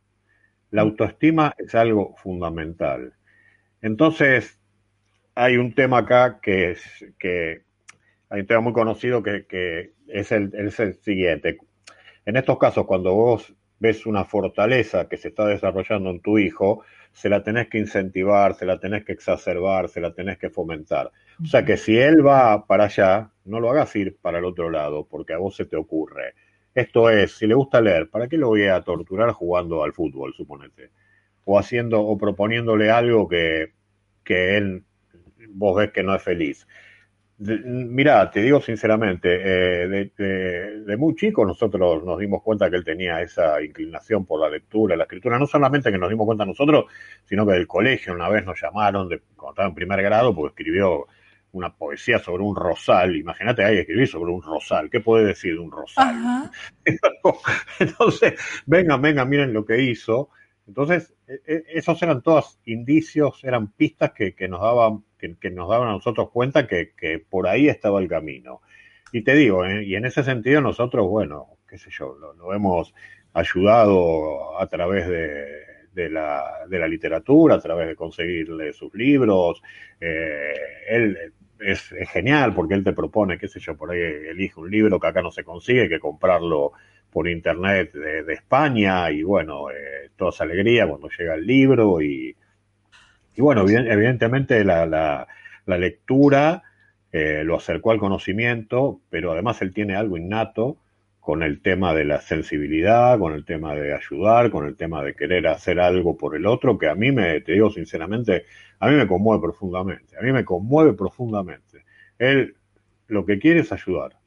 La 0.74 0.82
autoestima 0.82 1.54
es 1.56 1.76
algo 1.76 2.16
fundamental. 2.18 3.14
Entonces, 3.80 4.60
hay 5.36 5.58
un 5.58 5.76
tema 5.76 6.00
acá 6.00 6.40
que 6.42 6.72
es 6.72 7.06
que 7.20 7.62
hay 8.30 8.42
un 8.42 8.48
tema 8.48 8.62
muy 8.62 8.74
conocido 8.74 9.22
que, 9.22 9.46
que 9.46 9.92
es, 10.08 10.32
el, 10.32 10.52
es 10.56 10.80
el 10.80 10.96
siguiente. 10.96 11.60
En 12.26 12.38
estos 12.38 12.58
casos, 12.58 12.88
cuando 12.88 13.14
vos 13.14 13.54
ves 13.78 14.08
una 14.08 14.26
fortaleza 14.26 15.08
que 15.08 15.18
se 15.18 15.28
está 15.28 15.46
desarrollando 15.46 16.10
en 16.10 16.22
tu 16.22 16.40
hijo, 16.40 16.84
se 17.12 17.30
la 17.30 17.44
tenés 17.44 17.68
que 17.68 17.78
incentivar, 17.78 18.56
se 18.56 18.66
la 18.66 18.80
tenés 18.80 19.06
que 19.06 19.12
exacerbar, 19.12 19.90
se 19.90 20.02
la 20.02 20.16
tenés 20.16 20.40
que 20.40 20.50
fomentar. 20.50 21.12
O 21.40 21.46
sea 21.46 21.64
que 21.64 21.78
si 21.78 22.00
él 22.00 22.26
va 22.26 22.66
para 22.66 22.86
allá, 22.86 23.30
no 23.46 23.60
lo 23.60 23.70
hagas 23.70 23.96
ir 23.96 24.18
para 24.20 24.40
el 24.40 24.46
otro 24.46 24.72
lado, 24.72 25.06
porque 25.06 25.34
a 25.34 25.38
vos 25.38 25.56
se 25.56 25.66
te 25.66 25.76
ocurre. 25.76 26.34
Esto 26.74 27.10
es, 27.10 27.34
si 27.34 27.48
le 27.48 27.54
gusta 27.54 27.82
leer, 27.82 28.10
¿para 28.10 28.28
qué 28.28 28.38
lo 28.38 28.48
voy 28.50 28.66
a 28.68 28.82
torturar 28.82 29.32
jugando 29.32 29.84
al 29.84 29.94
fútbol, 29.94 30.34
suponete? 30.34 30.92
O 31.46 31.60
haciendo, 31.60 32.02
o 32.02 32.18
proponiéndole 32.18 32.90
algo 32.90 33.28
que, 33.28 33.74
que 34.24 34.58
él, 34.58 34.84
vos 35.50 35.76
ves 35.78 35.92
que 35.92 36.04
no 36.04 36.16
es 36.16 36.24
feliz. 36.24 36.68
Mira, 37.38 38.30
te 38.32 38.42
digo 38.42 38.62
sinceramente, 38.62 39.28
eh, 39.44 40.12
de, 40.18 40.98
muy 40.98 41.16
chico 41.16 41.46
nosotros 41.46 42.04
nos 42.04 42.20
dimos 42.20 42.42
cuenta 42.42 42.70
que 42.70 42.78
él 42.78 42.86
tenía 42.86 43.22
esa 43.22 43.62
inclinación 43.62 44.26
por 44.26 44.40
la 44.40 44.50
lectura, 44.50 44.96
la 44.96 45.04
escritura, 45.04 45.38
no 45.40 45.48
solamente 45.48 45.92
que 45.92 45.98
nos 45.98 46.10
dimos 46.10 46.26
cuenta 46.26 46.46
nosotros, 46.46 46.86
sino 47.26 47.46
que 47.46 47.54
del 47.54 47.68
colegio 47.68 48.14
una 48.14 48.30
vez 48.30 48.46
nos 48.46 48.62
llamaron, 48.62 49.10
de, 49.10 49.20
cuando 49.36 49.52
estaba 49.54 49.68
en 49.68 49.76
primer 49.76 50.02
grado, 50.02 50.34
porque 50.34 50.62
escribió 50.62 51.08
una 51.54 51.74
poesía 51.74 52.20
sobre 52.20 52.44
un 52.44 52.56
rosal, 52.56 53.16
imagínate 53.16 53.64
ahí 53.64 53.78
escribir 53.78 54.08
sobre 54.08 54.32
un 54.32 54.42
rosal, 54.42 54.90
¿qué 54.90 55.00
puede 55.00 55.26
decir 55.26 55.54
de 55.54 55.60
un 55.60 55.72
rosal? 55.72 56.52
Entonces, 57.80 58.34
vengan, 58.66 59.02
vengan, 59.02 59.30
miren 59.30 59.54
lo 59.54 59.66
que 59.66 59.82
hizo. 59.82 60.30
Entonces, 60.68 61.14
e, 61.28 61.42
e, 61.46 61.64
esos 61.68 62.02
eran 62.04 62.22
todos 62.22 62.60
indicios, 62.66 63.44
eran 63.44 63.72
pistas 63.72 64.12
que, 64.12 64.34
que 64.34 64.48
nos 64.48 64.62
daban 64.62 65.04
que, 65.40 65.50
nos 65.52 65.70
daban 65.70 65.90
a 65.90 65.94
nosotros 65.94 66.30
cuenta 66.32 66.68
que, 66.68 67.26
por 67.30 67.48
ahí 67.48 67.68
estaba 67.68 68.00
el 68.02 68.08
camino. 68.08 68.62
Y 69.12 69.24
te 69.24 69.36
digo, 69.36 69.66
¿eh? 69.66 69.84
y 69.84 69.96
en 69.96 70.06
ese 70.06 70.24
sentido 70.24 70.62
nosotros, 70.62 71.08
bueno, 71.08 71.58
qué 71.68 71.78
sé 71.78 71.90
yo, 71.92 72.16
lo, 72.16 72.54
hemos 72.54 72.94
ayudado 73.34 74.60
a 74.60 74.68
través 74.68 75.08
de, 75.08 76.10
la, 76.10 76.66
de, 76.68 76.80
la, 76.80 76.88
literatura, 76.88 77.56
a 77.56 77.62
través 77.62 77.88
de 77.88 77.96
conseguirle 77.96 78.74
sus 78.74 78.94
libros. 78.94 79.62
Eh, 80.00 80.54
él 80.90 81.34
es, 81.66 81.94
genial 82.12 82.54
porque 82.54 82.74
él 82.74 82.84
te 82.84 82.94
propone, 82.94 83.38
qué 83.38 83.48
sé 83.48 83.60
yo, 83.60 83.76
por 83.76 83.92
ahí 83.92 84.00
elige 84.00 84.60
un 84.60 84.70
libro 84.70 85.00
que 85.00 85.08
acá 85.08 85.22
no 85.22 85.32
se 85.32 85.44
consigue, 85.44 85.90
que 85.90 86.00
comprarlo 86.00 86.74
por 87.10 87.28
internet 87.28 87.94
de, 87.94 88.34
España 88.34 89.10
y 89.12 89.24
bueno, 89.24 89.70
eh, 89.70 90.10
toda 90.16 90.32
esa 90.32 90.44
alegría 90.44 90.88
cuando 90.88 91.10
llega 91.10 91.36
el 91.36 91.46
libro 91.46 92.02
y, 92.02 92.36
y 93.36 93.42
bueno, 93.42 93.62
evidentemente 93.68 94.64
la, 94.64 94.86
la, 94.86 95.78
lectura 95.78 96.64
eh, 97.12 97.44
lo 97.44 97.56
acercó 97.58 97.92
al 97.92 98.00
conocimiento, 98.00 99.00
pero 99.10 99.32
además 99.32 99.62
él 99.62 99.74
tiene 99.74 99.96
algo 99.96 100.18
innato 100.18 100.78
con 101.24 101.42
el 101.42 101.62
tema 101.62 101.94
de 101.94 102.04
la 102.04 102.20
sensibilidad, 102.20 103.18
con 103.18 103.34
el 103.34 103.46
tema 103.46 103.74
de 103.74 103.94
ayudar, 103.96 104.52
con 104.52 104.68
el 104.68 104.76
tema 104.76 105.02
de 105.02 105.16
querer 105.16 105.48
hacer 105.48 105.80
algo 105.80 106.18
por 106.18 106.36
el 106.36 106.46
otro, 106.46 106.78
que 106.78 106.90
a 106.90 106.96
mí 106.96 107.14
me, 107.14 107.40
te 107.40 107.54
digo 107.54 107.72
sinceramente, 107.72 108.44
a 108.80 108.90
mí 108.90 108.96
me 108.96 109.08
conmueve 109.08 109.42
profundamente, 109.42 110.18
a 110.18 110.22
mí 110.22 110.34
me 110.34 110.44
conmueve 110.44 110.92
profundamente. 110.92 111.86
Él 112.20 112.58
lo 113.08 113.26
que 113.26 113.40
quiere 113.40 113.62
es 113.62 113.72
ayudar. 113.72 114.18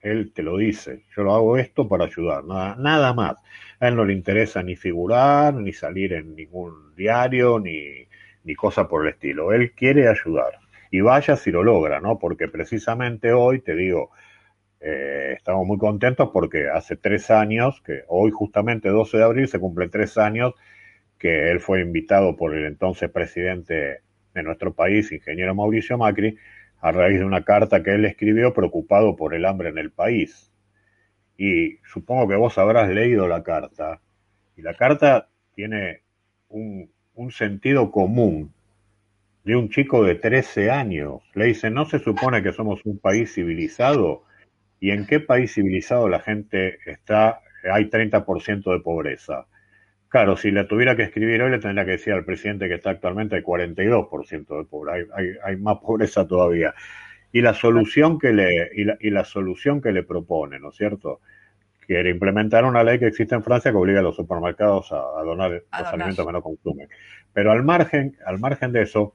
Él 0.00 0.32
te 0.34 0.42
lo 0.42 0.56
dice, 0.56 1.04
yo 1.16 1.22
lo 1.22 1.36
hago 1.36 1.56
esto 1.56 1.88
para 1.88 2.06
ayudar, 2.06 2.42
nada, 2.44 2.74
nada 2.80 3.14
más. 3.14 3.36
A 3.78 3.86
él 3.86 3.94
no 3.94 4.04
le 4.04 4.12
interesa 4.12 4.60
ni 4.60 4.74
figurar, 4.74 5.54
ni 5.54 5.72
salir 5.72 6.14
en 6.14 6.34
ningún 6.34 6.96
diario, 6.96 7.60
ni, 7.60 8.08
ni 8.42 8.54
cosa 8.56 8.88
por 8.88 9.06
el 9.06 9.12
estilo. 9.12 9.52
Él 9.52 9.70
quiere 9.70 10.08
ayudar. 10.08 10.58
Y 10.90 11.00
vaya 11.00 11.36
si 11.36 11.52
lo 11.52 11.62
logra, 11.62 12.00
¿no? 12.00 12.18
Porque 12.18 12.48
precisamente 12.48 13.32
hoy, 13.32 13.60
te 13.60 13.76
digo, 13.76 14.10
eh, 14.86 15.32
estamos 15.34 15.66
muy 15.66 15.78
contentos 15.78 16.28
porque 16.30 16.68
hace 16.68 16.96
tres 16.96 17.30
años, 17.30 17.80
que 17.80 18.02
hoy 18.06 18.30
justamente 18.30 18.90
12 18.90 19.16
de 19.16 19.24
abril 19.24 19.48
se 19.48 19.58
cumple 19.58 19.88
tres 19.88 20.18
años, 20.18 20.52
que 21.18 21.50
él 21.50 21.60
fue 21.60 21.80
invitado 21.80 22.36
por 22.36 22.54
el 22.54 22.66
entonces 22.66 23.10
presidente 23.10 24.02
de 24.34 24.42
nuestro 24.42 24.74
país, 24.74 25.10
ingeniero 25.10 25.54
Mauricio 25.54 25.96
Macri, 25.96 26.36
a 26.82 26.92
raíz 26.92 27.18
de 27.18 27.24
una 27.24 27.44
carta 27.44 27.82
que 27.82 27.94
él 27.94 28.04
escribió 28.04 28.52
preocupado 28.52 29.16
por 29.16 29.32
el 29.32 29.46
hambre 29.46 29.70
en 29.70 29.78
el 29.78 29.90
país. 29.90 30.52
Y 31.38 31.78
supongo 31.90 32.28
que 32.28 32.36
vos 32.36 32.58
habrás 32.58 32.90
leído 32.90 33.26
la 33.26 33.42
carta. 33.42 34.02
Y 34.54 34.60
la 34.60 34.74
carta 34.74 35.28
tiene 35.54 36.02
un, 36.50 36.90
un 37.14 37.30
sentido 37.30 37.90
común 37.90 38.52
de 39.44 39.56
un 39.56 39.70
chico 39.70 40.04
de 40.04 40.16
13 40.16 40.70
años. 40.70 41.22
Le 41.32 41.46
dice, 41.46 41.70
¿no 41.70 41.86
se 41.86 42.00
supone 42.00 42.42
que 42.42 42.52
somos 42.52 42.84
un 42.84 42.98
país 42.98 43.32
civilizado? 43.32 44.24
¿Y 44.80 44.90
en 44.90 45.06
qué 45.06 45.20
país 45.20 45.54
civilizado 45.54 46.08
la 46.08 46.20
gente 46.20 46.78
está, 46.86 47.40
hay 47.70 47.86
30% 47.86 48.72
de 48.72 48.80
pobreza? 48.80 49.46
Claro, 50.08 50.36
si 50.36 50.50
le 50.50 50.64
tuviera 50.64 50.94
que 50.94 51.02
escribir 51.02 51.42
hoy, 51.42 51.50
le 51.50 51.58
tendría 51.58 51.84
que 51.84 51.92
decir 51.92 52.12
al 52.12 52.24
presidente 52.24 52.68
que 52.68 52.74
está 52.74 52.90
actualmente 52.90 53.36
hay 53.36 53.42
42% 53.42 54.58
de 54.58 54.64
pobreza, 54.64 55.14
hay, 55.16 55.30
hay, 55.42 55.56
más 55.56 55.78
pobreza 55.78 56.26
todavía. 56.26 56.74
Y 57.32 57.40
la 57.40 57.54
solución 57.54 58.18
que 58.18 58.32
le, 58.32 58.70
y 58.74 58.84
la, 58.84 58.96
y 59.00 59.10
la 59.10 59.24
solución 59.24 59.80
que 59.80 59.90
le 59.90 60.04
propone, 60.04 60.60
¿no 60.60 60.70
es 60.70 60.76
cierto? 60.76 61.20
quiere 61.86 62.10
implementar 62.10 62.64
una 62.64 62.82
ley 62.82 62.98
que 62.98 63.06
existe 63.06 63.34
en 63.34 63.42
Francia 63.42 63.70
que 63.70 63.76
obliga 63.76 64.00
a 64.00 64.02
los 64.02 64.16
supermercados 64.16 64.90
a, 64.92 65.22
donar 65.22 65.50
los 65.50 65.64
alimentos 65.72 66.26
que 66.26 66.32
no 66.32 66.42
consumen. 66.42 66.88
Pero 67.32 67.52
al 67.52 67.62
margen, 67.62 68.16
al 68.26 68.38
margen 68.38 68.72
de 68.72 68.82
eso, 68.82 69.14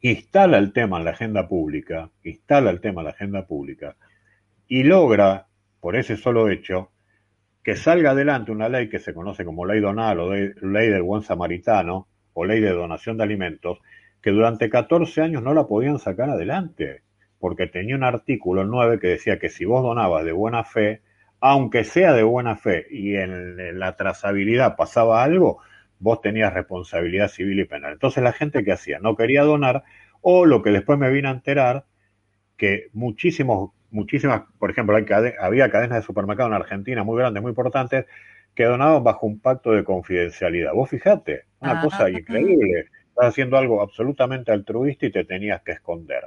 instala 0.00 0.58
el 0.58 0.72
tema 0.72 0.98
en 0.98 1.04
la 1.04 1.10
agenda 1.10 1.48
pública, 1.48 2.10
instala 2.22 2.70
el 2.70 2.80
tema 2.80 3.02
en 3.02 3.04
la 3.06 3.10
agenda 3.10 3.46
pública 3.46 3.96
y 4.68 4.84
logra, 4.84 5.46
por 5.80 5.96
ese 5.96 6.16
solo 6.16 6.48
hecho, 6.48 6.90
que 7.62 7.76
salga 7.76 8.10
adelante 8.10 8.52
una 8.52 8.68
ley 8.68 8.88
que 8.88 8.98
se 8.98 9.14
conoce 9.14 9.44
como 9.44 9.64
ley 9.64 9.80
donal 9.80 10.20
o 10.20 10.34
ley 10.34 10.88
del 10.88 11.02
buen 11.02 11.22
samaritano 11.22 12.08
o 12.34 12.44
ley 12.44 12.60
de 12.60 12.70
donación 12.70 13.16
de 13.16 13.24
alimentos, 13.24 13.78
que 14.20 14.30
durante 14.30 14.68
14 14.68 15.22
años 15.22 15.42
no 15.42 15.54
la 15.54 15.66
podían 15.66 15.98
sacar 15.98 16.30
adelante, 16.30 17.02
porque 17.38 17.66
tenía 17.66 17.96
un 17.96 18.04
artículo 18.04 18.64
9 18.64 18.98
que 18.98 19.08
decía 19.08 19.38
que 19.38 19.48
si 19.48 19.64
vos 19.64 19.82
donabas 19.82 20.24
de 20.24 20.32
buena 20.32 20.64
fe, 20.64 21.02
aunque 21.40 21.84
sea 21.84 22.12
de 22.14 22.22
buena 22.22 22.56
fe 22.56 22.86
y 22.90 23.16
en 23.16 23.78
la 23.78 23.96
trazabilidad 23.96 24.76
pasaba 24.76 25.22
algo, 25.22 25.58
vos 25.98 26.20
tenías 26.20 26.54
responsabilidad 26.54 27.28
civil 27.28 27.60
y 27.60 27.64
penal. 27.64 27.92
Entonces 27.92 28.22
la 28.22 28.32
gente 28.32 28.64
que 28.64 28.72
hacía 28.72 28.98
no 28.98 29.14
quería 29.16 29.42
donar 29.42 29.84
o 30.22 30.46
lo 30.46 30.62
que 30.62 30.70
después 30.70 30.98
me 30.98 31.10
vine 31.10 31.28
a 31.28 31.32
enterar 31.32 31.84
que 32.56 32.88
muchísimos, 32.92 33.72
muchísimas, 33.94 34.42
por 34.58 34.70
ejemplo, 34.70 34.96
había 34.96 35.70
cadenas 35.70 36.00
de 36.00 36.02
supermercados 36.02 36.50
en 36.50 36.56
Argentina 36.56 37.04
muy 37.04 37.16
grandes, 37.18 37.42
muy 37.42 37.50
importantes, 37.50 38.06
que 38.54 38.64
donaban 38.64 39.02
bajo 39.02 39.26
un 39.26 39.40
pacto 39.40 39.72
de 39.72 39.84
confidencialidad. 39.84 40.72
Vos 40.74 40.90
fijate, 40.90 41.44
una 41.60 41.80
cosa 41.80 42.10
increíble. 42.10 42.86
Estás 43.08 43.28
haciendo 43.28 43.56
algo 43.56 43.80
absolutamente 43.80 44.52
altruista 44.52 45.06
y 45.06 45.12
te 45.12 45.24
tenías 45.24 45.62
que 45.62 45.72
esconder. 45.72 46.24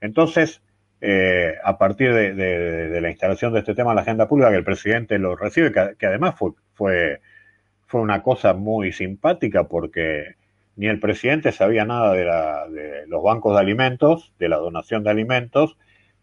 Entonces, 0.00 0.62
eh, 1.00 1.54
a 1.62 1.78
partir 1.78 2.12
de, 2.14 3.00
la 3.00 3.10
instalación 3.10 3.52
de 3.52 3.60
este 3.60 3.74
tema 3.74 3.90
en 3.90 3.96
la 3.96 4.02
agenda 4.02 4.28
pública, 4.28 4.50
que 4.50 4.56
el 4.56 4.64
presidente 4.64 5.18
lo 5.18 5.36
recibe, 5.36 5.72
que, 5.72 6.06
además 6.06 6.34
fue, 6.38 6.52
fue, 6.74 7.20
fue 7.86 8.00
una 8.02 8.22
cosa 8.22 8.52
muy 8.52 8.92
simpática 8.92 9.64
porque 9.64 10.36
ni 10.76 10.86
el 10.86 11.00
presidente 11.00 11.52
sabía 11.52 11.86
nada 11.86 12.12
de, 12.12 12.24
la, 12.24 12.68
de 12.68 13.06
los 13.06 13.22
bancos 13.22 13.54
de 13.54 13.60
alimentos, 13.60 14.34
de 14.38 14.48
la 14.50 14.56
donación 14.56 15.02
de 15.02 15.10
alimentos, 15.10 15.78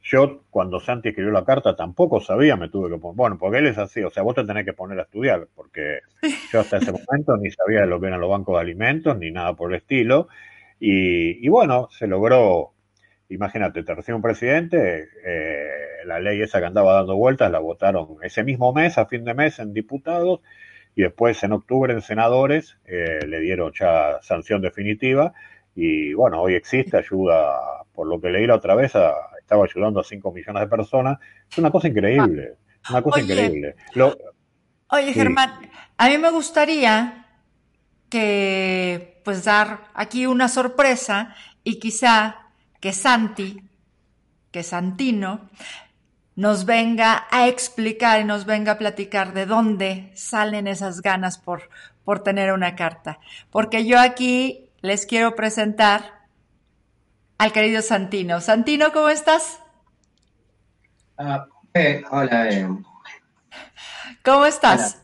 Yo, 0.06 0.44
cuando 0.50 0.82
Santi 0.82 1.10
escribió 1.10 1.32
la 1.32 1.46
carta, 1.46 1.78
tampoco 1.78 2.20
sabía, 2.20 2.58
me 2.58 2.68
tuve 2.68 2.90
que 2.90 2.98
poner. 2.98 3.16
Bueno, 3.16 3.38
porque 3.40 3.60
él 3.60 3.68
es 3.68 3.78
así, 3.78 4.04
o 4.04 4.10
sea, 4.10 4.22
vos 4.22 4.36
te 4.36 4.44
tenés 4.44 4.66
que 4.66 4.74
poner 4.74 5.00
a 5.00 5.04
estudiar, 5.04 5.48
porque 5.56 6.00
yo 6.52 6.60
hasta 6.60 6.78
ese 6.78 6.92
momento 6.92 7.38
ni 7.38 7.50
sabía 7.52 7.86
lo 7.86 8.02
que 8.02 8.08
eran 8.08 8.20
los 8.20 8.30
bancos 8.30 8.56
de 8.56 8.62
alimentos, 8.62 9.18
ni 9.18 9.32
nada 9.32 9.56
por 9.56 9.72
el 9.72 9.78
estilo. 9.78 10.28
Y, 10.78 11.48
bueno, 11.48 11.88
se 11.92 12.08
logró, 12.08 12.74
imagínate, 13.30 13.84
te 13.84 13.96
recibe 13.96 14.18
un 14.18 14.22
presidente, 14.22 15.08
eh, 15.26 15.70
la 16.06 16.20
ley 16.20 16.42
esa 16.42 16.60
que 16.60 16.66
andaba 16.66 16.96
dando 16.96 17.16
vueltas 17.16 17.50
la 17.50 17.60
votaron 17.60 18.18
ese 18.22 18.44
mismo 18.44 18.74
mes, 18.74 18.98
a 18.98 19.06
fin 19.06 19.24
de 19.24 19.34
mes, 19.34 19.60
en 19.60 19.74
diputados, 19.74 20.42
y 20.96 21.04
después 21.04 21.42
en 21.44 21.54
octubre 21.54 21.94
en 21.94 22.02
senadores 22.02 22.78
eh, 22.86 23.20
le 23.26 23.40
dieron 23.40 23.72
ya 23.74 24.20
sanción 24.22 24.62
definitiva. 24.62 25.34
Y 25.76 26.14
bueno, 26.14 26.42
hoy 26.42 26.56
existe, 26.56 26.98
ayuda, 26.98 27.86
por 27.94 28.08
lo 28.08 28.20
que 28.20 28.30
leí 28.30 28.46
la 28.46 28.56
otra 28.56 28.76
vez, 28.76 28.96
a, 28.98 29.14
estaba 29.54 29.66
ayudando 29.66 30.00
a 30.00 30.04
5 30.04 30.32
millones 30.32 30.62
de 30.62 30.68
personas. 30.68 31.20
Es 31.50 31.58
una 31.58 31.70
cosa 31.70 31.88
increíble, 31.88 32.56
una 32.90 33.02
cosa 33.02 33.22
increíble. 33.22 33.76
oye, 34.88 35.14
Germán, 35.14 35.70
a 35.98 36.10
mí 36.10 36.18
me 36.18 36.32
gustaría 36.32 37.28
que, 38.10 39.22
pues, 39.24 39.46
dar 39.46 39.92
aquí 39.94 40.26
una 40.26 40.48
sorpresa 40.48 41.36
y 41.64 41.80
quizá 41.80 42.48
que 42.80 42.94
Santi, 42.94 43.62
que 44.52 44.64
Santino, 44.64 45.50
nos 46.36 46.66
venga 46.66 47.28
a 47.30 47.48
explicar 47.48 48.22
y 48.22 48.24
nos 48.24 48.46
venga 48.46 48.74
a 48.74 48.78
platicar 48.80 49.34
de 49.34 49.46
dónde 49.46 50.12
salen 50.16 50.68
esas 50.68 51.02
ganas 51.02 51.38
por, 51.38 51.70
por 52.04 52.24
tener 52.24 52.52
una 52.52 52.76
carta. 52.76 53.20
Porque 53.52 53.86
yo 53.86 54.00
aquí 54.00 54.70
les 54.82 55.06
quiero 55.06 55.36
presentar 55.36 56.23
al 57.44 57.52
querido 57.52 57.82
Santino. 57.82 58.40
Santino, 58.40 58.94
¿cómo 58.94 59.10
estás? 59.10 59.60
Eh, 61.74 62.02
hola. 62.10 62.50
Eh. 62.50 62.70
¿Cómo 64.24 64.46
estás? 64.46 65.02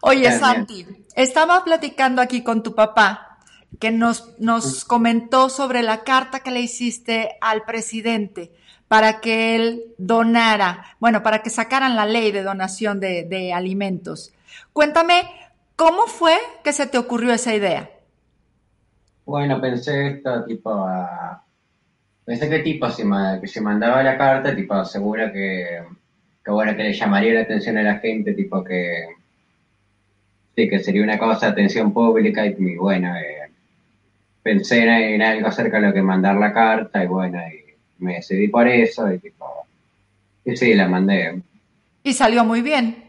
Oye, 0.00 0.30
Santi, 0.38 0.86
estaba 1.16 1.64
platicando 1.64 2.22
aquí 2.22 2.44
con 2.44 2.62
tu 2.62 2.76
papá 2.76 3.40
que 3.80 3.90
nos, 3.90 4.38
nos 4.38 4.84
comentó 4.84 5.48
sobre 5.48 5.82
la 5.82 6.04
carta 6.04 6.38
que 6.38 6.52
le 6.52 6.60
hiciste 6.60 7.36
al 7.40 7.64
presidente 7.64 8.52
para 8.86 9.20
que 9.20 9.56
él 9.56 9.82
donara, 9.98 10.84
bueno, 11.00 11.24
para 11.24 11.42
que 11.42 11.50
sacaran 11.50 11.96
la 11.96 12.06
ley 12.06 12.30
de 12.30 12.44
donación 12.44 13.00
de, 13.00 13.24
de 13.24 13.52
alimentos. 13.52 14.32
Cuéntame, 14.72 15.28
¿cómo 15.74 16.06
fue 16.06 16.38
que 16.62 16.72
se 16.72 16.86
te 16.86 16.96
ocurrió 16.96 17.32
esa 17.32 17.56
idea? 17.56 17.90
Bueno, 19.26 19.60
pensé 19.60 20.08
esto, 20.08 20.44
tipo, 20.44 20.86
pensé 22.24 22.48
que 22.48 22.58
tipo, 22.58 22.90
si, 22.90 23.02
que 23.40 23.46
se 23.46 23.60
mandaba 23.60 24.02
la 24.02 24.18
carta, 24.18 24.54
tipo, 24.54 24.84
seguro 24.84 25.32
que, 25.32 25.82
que, 26.44 26.50
bueno, 26.50 26.76
que 26.76 26.84
le 26.84 26.92
llamaría 26.92 27.34
la 27.34 27.40
atención 27.40 27.78
a 27.78 27.82
la 27.82 27.98
gente, 27.98 28.34
tipo, 28.34 28.62
que, 28.62 29.06
sí, 30.54 30.68
que 30.68 30.78
sería 30.78 31.02
una 31.02 31.18
cosa 31.18 31.46
de 31.46 31.52
atención 31.52 31.92
pública 31.92 32.44
y, 32.44 32.76
bueno, 32.76 33.16
eh, 33.16 33.50
pensé 34.42 34.84
en, 34.84 35.22
algo 35.22 35.48
acerca 35.48 35.80
de 35.80 35.86
lo 35.88 35.94
que 35.94 36.02
mandar 36.02 36.36
la 36.36 36.52
carta 36.52 37.02
y 37.02 37.06
bueno, 37.06 37.40
y 37.48 38.02
me 38.04 38.16
decidí 38.16 38.48
por 38.48 38.68
eso 38.68 39.10
y 39.10 39.18
tipo, 39.18 39.66
y 40.44 40.54
sí, 40.56 40.74
la 40.74 40.86
mandé. 40.86 41.40
Y 42.02 42.12
salió 42.12 42.44
muy 42.44 42.60
bien. 42.60 43.04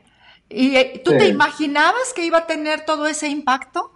¿Y 0.48 0.76
eh, 0.78 1.02
tú 1.04 1.12
te 1.18 1.28
imaginabas 1.28 2.14
que 2.16 2.26
iba 2.26 2.40
a 2.40 2.48
tener 2.48 2.86
todo 2.86 3.08
ese 3.08 3.28
impacto? 3.28 3.95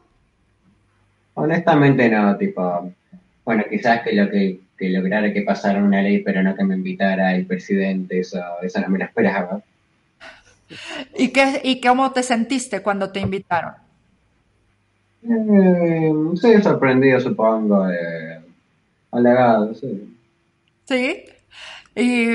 Honestamente 1.39 2.10
no, 2.10 2.36
tipo, 2.38 2.91
bueno, 3.45 3.63
quizás 3.69 4.02
que 4.02 4.13
lo 4.13 4.30
que, 4.30 4.60
que 4.78 4.89
lograra 4.89 5.32
que 5.32 5.41
pasara 5.41 5.82
una 5.82 6.02
ley, 6.02 6.21
pero 6.21 6.43
no 6.43 6.56
que 6.56 6.63
me 6.63 6.75
invitara 6.75 7.34
el 7.34 7.45
presidente, 7.45 8.19
eso, 8.19 8.39
eso 8.62 8.82
no 8.82 8.89
me 8.89 8.99
lo 8.99 9.06
esperaba. 9.06 9.62
¿Y, 11.17 11.30
qué, 11.30 11.62
¿Y 11.63 11.82
cómo 11.82 12.12
te 12.12 12.23
sentiste 12.23 12.82
cuando 12.82 13.12
te 13.12 13.19
invitaron? 13.21 13.73
Eh, 15.23 16.13
sí, 16.39 16.62
sorprendido, 16.62 17.19
supongo, 17.19 17.89
eh, 17.89 18.39
halagado, 19.12 19.73
sí. 19.73 20.15
Sí. 20.86 21.23
Y, 21.95 22.28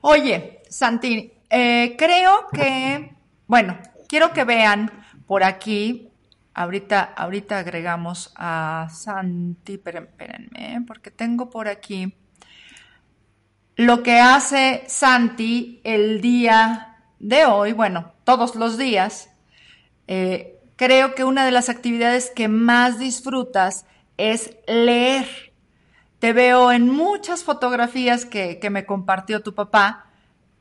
oye, 0.00 0.60
Santi, 0.68 1.32
eh, 1.50 1.94
creo 1.96 2.48
que, 2.52 3.12
bueno, 3.46 3.78
quiero 4.08 4.32
que 4.32 4.44
vean 4.44 4.90
por 5.26 5.44
aquí 5.44 6.07
Ahorita, 6.58 7.12
ahorita 7.16 7.60
agregamos 7.60 8.32
a 8.34 8.88
Santi, 8.90 9.74
espérenme, 9.74 10.84
porque 10.88 11.12
tengo 11.12 11.50
por 11.50 11.68
aquí 11.68 12.16
lo 13.76 14.02
que 14.02 14.18
hace 14.18 14.82
Santi 14.88 15.80
el 15.84 16.20
día 16.20 16.96
de 17.20 17.46
hoy, 17.46 17.74
bueno, 17.74 18.10
todos 18.24 18.56
los 18.56 18.76
días. 18.76 19.30
Eh, 20.08 20.58
creo 20.74 21.14
que 21.14 21.22
una 21.22 21.44
de 21.44 21.52
las 21.52 21.68
actividades 21.68 22.32
que 22.34 22.48
más 22.48 22.98
disfrutas 22.98 23.86
es 24.16 24.56
leer. 24.66 25.52
Te 26.18 26.32
veo 26.32 26.72
en 26.72 26.90
muchas 26.90 27.44
fotografías 27.44 28.24
que, 28.24 28.58
que 28.58 28.70
me 28.70 28.84
compartió 28.84 29.44
tu 29.44 29.54
papá, 29.54 30.06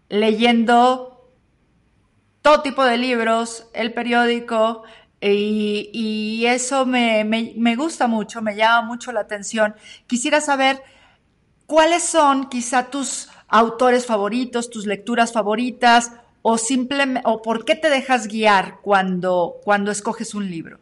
leyendo 0.10 1.32
todo 2.44 2.62
tipo 2.62 2.86
de 2.86 3.00
libros, 3.00 3.68
el 3.74 3.96
periódico, 3.96 4.84
y, 5.20 6.46
eso 6.46 6.86
me, 6.86 7.76
gusta 7.76 8.08
mucho, 8.08 8.42
me 8.42 8.56
llama 8.56 8.88
mucho 8.88 9.12
la 9.12 9.22
atención. 9.22 9.76
Quisiera 10.06 10.42
saber 10.42 10.82
cuáles 11.66 12.04
son 12.04 12.50
quizá 12.50 12.90
tus 12.90 13.30
autores 13.48 14.06
favoritos, 14.06 14.70
tus 14.70 14.86
lecturas 14.86 15.34
favoritas, 15.34 16.12
o 16.42 16.58
simplemente, 16.58 17.22
o 17.26 17.42
por 17.42 17.66
qué 17.66 17.76
te 17.76 17.90
dejas 17.90 18.28
guiar 18.28 18.80
cuando, 18.82 19.56
cuando 19.64 19.92
escoges 19.92 20.34
un 20.36 20.50
libro. 20.50 20.80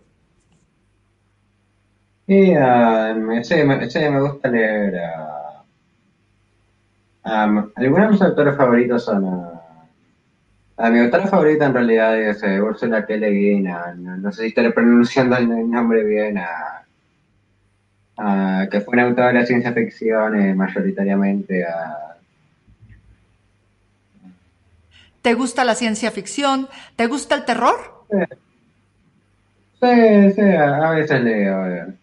Sí, 2.27 2.55
uh, 2.55 3.15
me, 3.15 4.19
gusta 4.19 4.49
leer. 4.49 4.95
Uh, 7.23 7.71
algunos 7.75 8.07
de 8.07 8.11
mis 8.11 8.21
autores 8.21 8.55
favoritos 8.57 9.05
son 9.05 9.54
a 10.77 10.89
mi 10.89 10.99
autora 10.99 11.27
favorita 11.27 11.65
en 11.65 11.73
realidad 11.73 12.19
es 12.19 12.43
eh, 12.43 12.61
Ursula 12.61 13.05
K. 13.05 13.15
Le 13.15 13.29
Guin, 13.29 13.69
no, 13.97 14.31
sé 14.31 14.41
si 14.41 14.47
estoy 14.49 14.71
pronunciando 14.71 15.37
el 15.37 15.47
nombre 15.69 16.03
bien, 16.03 16.39
que 18.69 18.81
fue 18.81 18.93
una 18.93 19.03
autora 19.03 19.27
de 19.27 19.33
la 19.35 19.45
ciencia 19.45 19.71
ficción 19.71 20.39
eh, 20.39 20.53
mayoritariamente. 20.53 21.65
¿Te 25.21 25.33
gusta 25.33 25.63
la 25.63 25.75
ciencia 25.75 26.11
ficción? 26.11 26.67
¿Te 26.95 27.07
gusta 27.07 27.35
el 27.35 27.45
terror? 27.45 28.05
Sí, 29.81 30.31
sí, 30.33 30.41
a 30.41 30.89
veces 30.91 31.21
leo. 31.21 31.93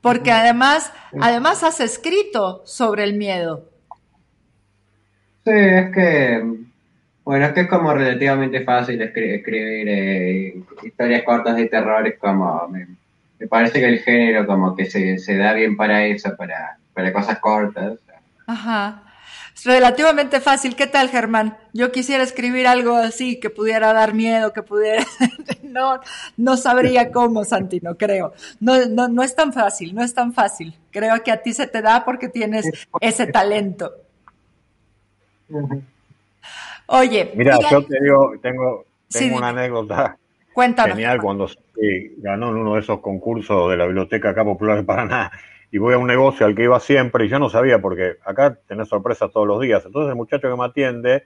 Porque 0.00 0.30
además, 0.30 0.92
además 1.20 1.62
has 1.62 1.80
escrito 1.80 2.62
sobre 2.64 3.04
el 3.04 3.14
miedo. 3.14 3.68
Sí, 5.44 5.52
es 5.52 5.92
que 5.92 6.66
bueno, 7.26 7.46
es 7.46 7.52
que 7.54 7.62
es 7.62 7.68
como 7.68 7.92
relativamente 7.92 8.62
fácil 8.62 9.02
escribir, 9.02 9.88
eh, 9.88 10.54
historias 10.84 11.24
cortas 11.24 11.56
de 11.56 11.66
terror, 11.66 12.06
es 12.06 12.16
como, 12.20 12.68
me, 12.68 12.86
parece 13.48 13.80
que 13.80 13.88
el 13.88 13.98
género 13.98 14.46
como 14.46 14.76
que 14.76 14.86
se, 14.86 15.36
da 15.36 15.52
bien 15.52 15.76
para 15.76 16.06
eso, 16.06 16.36
para, 16.36 16.78
para 16.94 17.12
cosas 17.12 17.40
cortas. 17.40 17.98
Ajá. 18.46 19.02
Es 19.56 19.64
relativamente 19.64 20.40
fácil. 20.40 20.76
¿Qué 20.76 20.86
tal, 20.86 21.08
Germán? 21.08 21.56
Yo 21.72 21.90
quisiera 21.90 22.22
escribir 22.22 22.68
algo 22.68 22.94
así 22.94 23.40
que 23.40 23.50
pudiera 23.50 23.92
dar 23.92 24.14
miedo, 24.14 24.52
que 24.52 24.62
pudiera... 24.62 25.04
no, 25.64 25.98
no 26.36 26.56
sabría 26.56 27.10
cómo, 27.10 27.44
Santi, 27.44 27.80
no 27.80 27.96
creo. 27.96 28.34
No, 28.60 28.86
no, 28.86 29.08
no 29.08 29.24
es 29.24 29.34
tan 29.34 29.52
fácil, 29.52 29.96
no 29.96 30.04
es 30.04 30.14
tan 30.14 30.32
fácil. 30.32 30.78
Creo 30.92 31.20
que 31.24 31.32
a 31.32 31.42
ti 31.42 31.52
se 31.54 31.66
te 31.66 31.82
da 31.82 32.04
porque 32.04 32.28
tienes 32.28 32.70
ese 33.00 33.26
talento. 33.26 33.92
Oye. 36.86 37.32
Mira, 37.34 37.58
yo 37.70 37.84
te 37.84 37.98
digo, 38.00 38.34
tengo, 38.40 38.84
tengo 39.10 39.36
una 39.36 39.48
anécdota 39.48 40.16
Cuéntanos. 40.52 40.96
genial 40.96 41.20
cuando 41.20 41.48
ganó 42.18 42.50
en 42.50 42.56
uno 42.56 42.74
de 42.74 42.80
esos 42.80 43.00
concursos 43.00 43.70
de 43.70 43.76
la 43.76 43.86
Biblioteca 43.86 44.30
acá 44.30 44.44
Popular 44.44 44.78
de 44.78 44.84
Paraná 44.84 45.30
y 45.70 45.78
voy 45.78 45.94
a 45.94 45.98
un 45.98 46.06
negocio 46.06 46.46
al 46.46 46.54
que 46.54 46.64
iba 46.64 46.80
siempre 46.80 47.26
y 47.26 47.28
yo 47.28 47.38
no 47.38 47.50
sabía 47.50 47.80
porque 47.80 48.16
acá 48.24 48.58
tenés 48.66 48.88
sorpresas 48.88 49.30
todos 49.32 49.46
los 49.46 49.60
días. 49.60 49.84
Entonces 49.84 50.10
el 50.10 50.16
muchacho 50.16 50.48
que 50.48 50.56
me 50.56 50.64
atiende, 50.64 51.24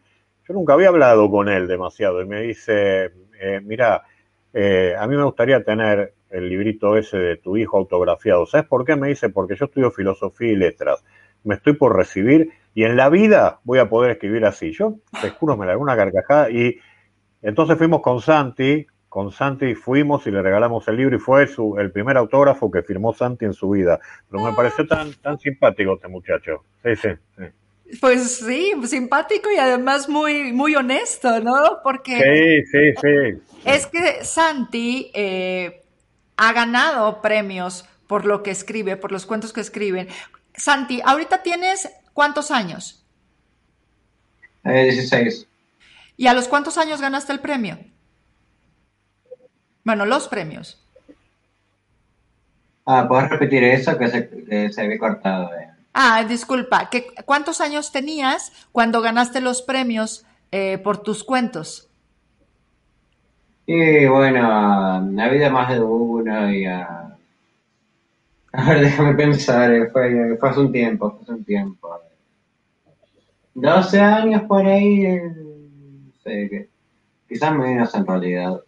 yo 0.49 0.55
nunca 0.55 0.73
había 0.73 0.89
hablado 0.89 1.31
con 1.31 1.49
él 1.49 1.69
demasiado 1.69 2.21
y 2.23 2.27
me 2.27 2.41
dice, 2.41 3.11
eh, 3.41 3.61
mira, 3.63 4.03
eh, 4.53 4.95
a 4.99 5.07
mí 5.07 5.17
me 5.17 5.25
gustaría 5.25 5.63
tener 5.63 6.15
el 6.31 6.49
librito 6.49 6.97
ese 6.97 7.19
de 7.19 7.37
tu 7.37 7.57
hijo 7.57 7.77
autografiado. 7.77 8.47
¿Sabes 8.47 8.67
por 8.67 8.85
qué? 8.85 8.97
Me 8.97 9.09
dice, 9.09 9.29
porque 9.29 9.57
yo 9.57 9.67
estudio 9.67 9.91
filosofía 9.91 10.53
y 10.53 10.57
letras. 10.57 11.05
Me 11.45 11.55
estoy 11.55 11.75
por 11.75 11.97
recibir 11.97 12.51
y 12.75 12.85
en 12.85 12.97
la 12.97 13.09
vida 13.09 13.61
voy 13.65 13.79
a 13.79 13.89
poder 13.89 14.13
escribir 14.13 14.45
así. 14.45 14.73
Yo, 14.73 14.95
te 15.21 15.31
juro, 15.31 15.57
me 15.57 15.75
una 15.77 15.97
carcajada 15.97 16.51
y 16.51 16.79
entonces 17.43 17.77
fuimos 17.79 18.03
con 18.03 18.21
Santi, 18.21 18.87
con 19.09 19.33
Santi 19.33 19.75
fuimos 19.75 20.27
y 20.27 20.31
le 20.31 20.43
regalamos 20.43 20.87
el 20.89 20.97
libro 20.97 21.17
y 21.17 21.19
fue 21.19 21.47
su, 21.47 21.77
el 21.79 21.91
primer 21.91 22.17
autógrafo 22.17 22.71
que 22.71 22.83
firmó 22.83 23.13
Santi 23.13 23.45
en 23.45 23.55
su 23.55 23.71
vida. 23.71 23.99
Pero 24.31 24.45
me 24.45 24.53
pareció 24.53 24.87
tan, 24.87 25.13
tan 25.15 25.39
simpático 25.39 25.95
este 25.95 26.09
muchacho. 26.09 26.65
Sí, 26.83 26.97
sí, 26.97 27.09
sí. 27.37 27.45
Pues 28.01 28.37
sí, 28.37 28.73
simpático 28.85 29.51
y 29.51 29.57
además 29.57 30.09
muy, 30.09 30.53
muy 30.53 30.77
honesto, 30.77 31.41
¿no? 31.41 31.81
Porque 31.83 32.65
sí, 32.71 32.71
sí, 32.71 32.95
sí. 33.01 33.61
es 33.65 33.87
que 33.87 34.25
Santi 34.25 35.11
eh, 35.13 35.83
ha 36.37 36.53
ganado 36.53 37.21
premios 37.21 37.85
por 38.07 38.27
lo 38.27 38.45
que 38.45 38.53
escribe, 38.53 38.97
por 38.97 39.11
los 39.11 39.27
cuentos 39.27 39.53
que 39.53 39.61
escriben. 39.61 40.07
Santi, 40.61 41.01
ahorita 41.03 41.43
tienes 41.43 41.89
cuántos 42.13 42.51
años? 42.51 43.03
Eh, 44.65 44.85
16. 44.85 45.47
¿Y 46.19 46.27
a 46.27 46.35
los 46.35 46.49
cuántos 46.49 46.77
años 46.77 47.01
ganaste 47.01 47.33
el 47.33 47.41
premio? 47.41 47.79
Bueno, 49.85 50.05
los 50.05 50.29
premios. 50.29 50.79
Ah, 52.85 53.07
¿puedes 53.09 53.31
repetir 53.31 53.65
eso? 53.65 53.97
Que 53.97 54.09
se, 54.09 54.29
que 54.29 54.71
se 54.73 54.83
había 54.83 54.99
cortado. 54.99 55.51
eh. 55.55 55.71
Ah, 55.95 56.25
disculpa, 56.25 56.91
¿qué, 56.91 57.07
¿cuántos 57.25 57.61
años 57.63 57.91
tenías 57.91 58.53
cuando 58.71 59.01
ganaste 59.01 59.41
los 59.41 59.63
premios 59.63 60.25
eh, 60.53 60.79
por 60.79 61.03
tus 61.03 61.25
cuentos? 61.25 61.89
Y 63.67 64.07
bueno, 64.07 64.47
ha 64.47 64.97
habido 65.25 65.51
más 65.51 65.71
de 65.71 65.81
uno 65.81 66.53
y... 66.53 66.67
ah, 66.67 67.17
A 68.53 68.65
ver, 68.65 68.81
déjame 68.81 69.15
pensar, 69.15 69.73
eh, 69.73 69.89
fue, 69.91 70.37
fue 70.39 70.49
hace 70.49 70.61
un 70.61 70.73
tiempo, 70.73 71.11
fue 71.11 71.23
hace 71.23 71.33
un 71.33 71.45
tiempo. 71.45 72.01
12 73.55 74.01
años 74.01 74.43
por 74.43 74.67
ahí, 74.67 75.07
eh, 75.07 75.23
no 75.23 76.13
sé, 76.23 76.69
quizás 77.29 77.53
menos 77.55 77.95
en 77.95 78.07
realidad. 78.07 78.61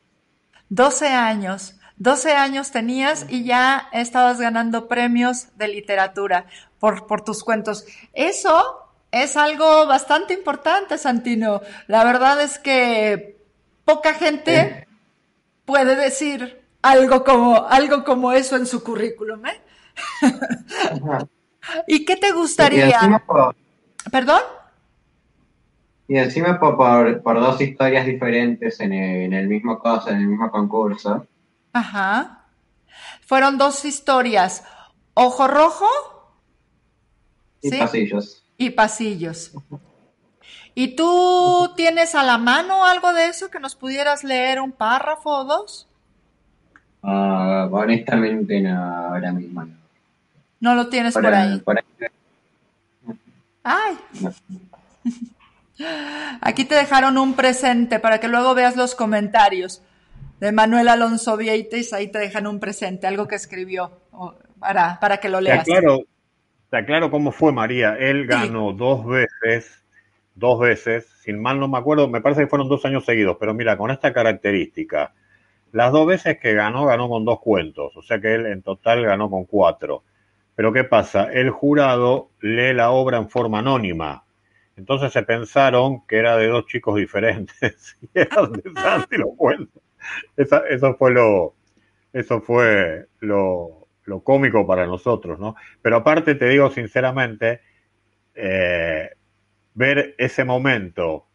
12 0.68 1.08
años. 1.08 1.74
12 1.96 2.32
años 2.32 2.70
tenías 2.72 3.26
y 3.28 3.44
ya 3.44 3.88
estabas 3.92 4.40
ganando 4.40 4.88
premios 4.88 5.48
de 5.56 5.68
literatura 5.68 6.46
por, 6.80 7.06
por 7.06 7.22
tus 7.22 7.44
cuentos. 7.44 7.84
Eso 8.12 8.90
es 9.12 9.36
algo 9.36 9.86
bastante 9.86 10.34
importante, 10.34 10.98
Santino. 10.98 11.60
La 11.86 12.02
verdad 12.02 12.40
es 12.40 12.58
que 12.58 13.36
poca 13.84 14.14
gente 14.14 14.88
puede 15.64 15.94
decir 15.94 16.62
algo 16.82 17.22
como, 17.22 17.68
algo 17.68 18.04
como 18.04 18.32
eso 18.32 18.56
en 18.56 18.66
su 18.66 18.82
currículum, 18.82 19.46
¿eh? 19.46 19.60
Ajá. 20.90 21.26
¿Y 21.86 22.04
qué 22.04 22.16
te 22.16 22.28
Y 22.28 22.32
gustaría? 22.32 22.86
encima 22.86 23.18
por, 23.24 23.54
¿Perdón? 24.10 24.40
y 26.08 26.16
encima 26.18 26.58
por, 26.60 26.76
por, 26.76 27.22
por 27.22 27.40
dos 27.40 27.60
historias 27.60 28.04
diferentes 28.06 28.80
en 28.80 28.92
el, 28.92 29.22
en 29.26 29.32
el 29.32 29.48
mismo 29.48 29.78
caso, 29.78 30.10
en 30.10 30.18
el 30.18 30.26
mismo 30.26 30.50
concurso. 30.50 31.26
Ajá. 31.72 32.46
Fueron 33.22 33.56
dos 33.58 33.84
historias. 33.84 34.64
Ojo 35.14 35.48
rojo 35.48 35.86
Y 37.62 37.70
Sí. 37.70 37.78
pasillos. 37.78 38.44
y 38.58 38.70
pasillos. 38.70 39.52
¿Y 40.74 40.96
tú 40.96 41.72
tienes 41.76 42.14
a 42.14 42.22
la 42.22 42.38
mano 42.38 42.84
algo 42.84 43.12
de 43.12 43.28
eso 43.28 43.50
que 43.50 43.60
nos 43.60 43.74
pudieras 43.76 44.24
leer 44.24 44.60
un 44.60 44.72
párrafo 44.72 45.30
o 45.30 45.44
dos? 45.44 45.88
Ah, 47.02 47.68
honestamente, 47.70 48.60
no, 48.60 48.82
ahora 48.82 49.32
mismo 49.32 49.64
no. 49.64 49.81
No 50.62 50.74
lo 50.74 50.88
tienes 50.88 51.12
por 51.12 51.24
Por 51.24 51.34
ahí. 51.34 51.52
ahí- 51.52 51.58
por 51.60 51.76
ahí 51.76 51.84
Ay, 53.64 53.98
no. 54.20 54.32
aquí 56.40 56.64
te 56.64 56.74
dejaron 56.74 57.18
un 57.18 57.34
presente 57.34 57.98
para 58.00 58.18
que 58.20 58.28
luego 58.28 58.54
veas 58.54 58.76
los 58.76 58.94
comentarios 58.94 59.82
de 60.40 60.52
Manuel 60.52 60.88
Alonso 60.88 61.36
Vieites. 61.36 61.92
Ahí 61.92 62.08
te 62.08 62.18
dejan 62.18 62.46
un 62.46 62.60
presente, 62.60 63.06
algo 63.06 63.26
que 63.28 63.34
escribió 63.34 63.90
para, 64.58 64.98
para 65.00 65.18
que 65.18 65.28
lo 65.28 65.38
Te 65.38 65.44
leas. 65.44 65.60
aclaro, 65.60 65.98
te 66.70 66.76
aclaro 66.78 67.10
cómo 67.10 67.32
fue 67.32 67.52
María. 67.52 67.96
Él 67.98 68.26
ganó 68.26 68.72
dos 68.72 69.04
veces, 69.06 69.84
dos 70.34 70.58
veces, 70.60 71.06
sin 71.22 71.40
mal 71.40 71.58
no 71.60 71.68
me 71.68 71.78
acuerdo, 71.78 72.08
me 72.08 72.20
parece 72.20 72.42
que 72.42 72.48
fueron 72.48 72.68
dos 72.68 72.84
años 72.84 73.04
seguidos, 73.04 73.36
pero 73.38 73.54
mira, 73.54 73.76
con 73.76 73.90
esta 73.90 74.12
característica, 74.12 75.12
las 75.72 75.92
dos 75.92 76.06
veces 76.06 76.38
que 76.40 76.54
ganó, 76.54 76.84
ganó 76.86 77.08
con 77.08 77.24
dos 77.24 77.40
cuentos, 77.40 77.96
o 77.96 78.02
sea 78.02 78.20
que 78.20 78.34
él 78.34 78.46
en 78.46 78.62
total 78.62 79.04
ganó 79.04 79.30
con 79.30 79.44
cuatro. 79.44 80.02
Pero 80.54 80.72
¿qué 80.72 80.84
pasa? 80.84 81.32
El 81.32 81.50
jurado 81.50 82.30
lee 82.40 82.72
la 82.74 82.90
obra 82.90 83.18
en 83.18 83.28
forma 83.30 83.60
anónima. 83.60 84.24
Entonces 84.76 85.12
se 85.12 85.22
pensaron 85.22 86.06
que 86.06 86.16
era 86.18 86.36
de 86.36 86.48
dos 86.48 86.66
chicos 86.66 86.96
diferentes 86.96 87.96
y 88.02 88.08
eran 88.14 88.52
de 88.52 88.62
Santi 88.74 89.16
los. 89.16 89.30
Esa- 90.36 90.66
eso 90.68 90.94
fue 90.96 91.12
lo, 91.12 91.54
eso 92.12 92.40
fue 92.42 93.06
lo, 93.20 93.88
lo 94.04 94.20
cómico 94.22 94.66
para 94.66 94.86
nosotros, 94.86 95.38
¿no? 95.38 95.56
Pero 95.82 95.96
aparte 95.98 96.34
te 96.36 96.48
digo 96.48 96.70
sinceramente, 96.70 97.60
eh, 98.34 99.10
ver 99.74 100.14
ese 100.18 100.44
momento 100.44 101.26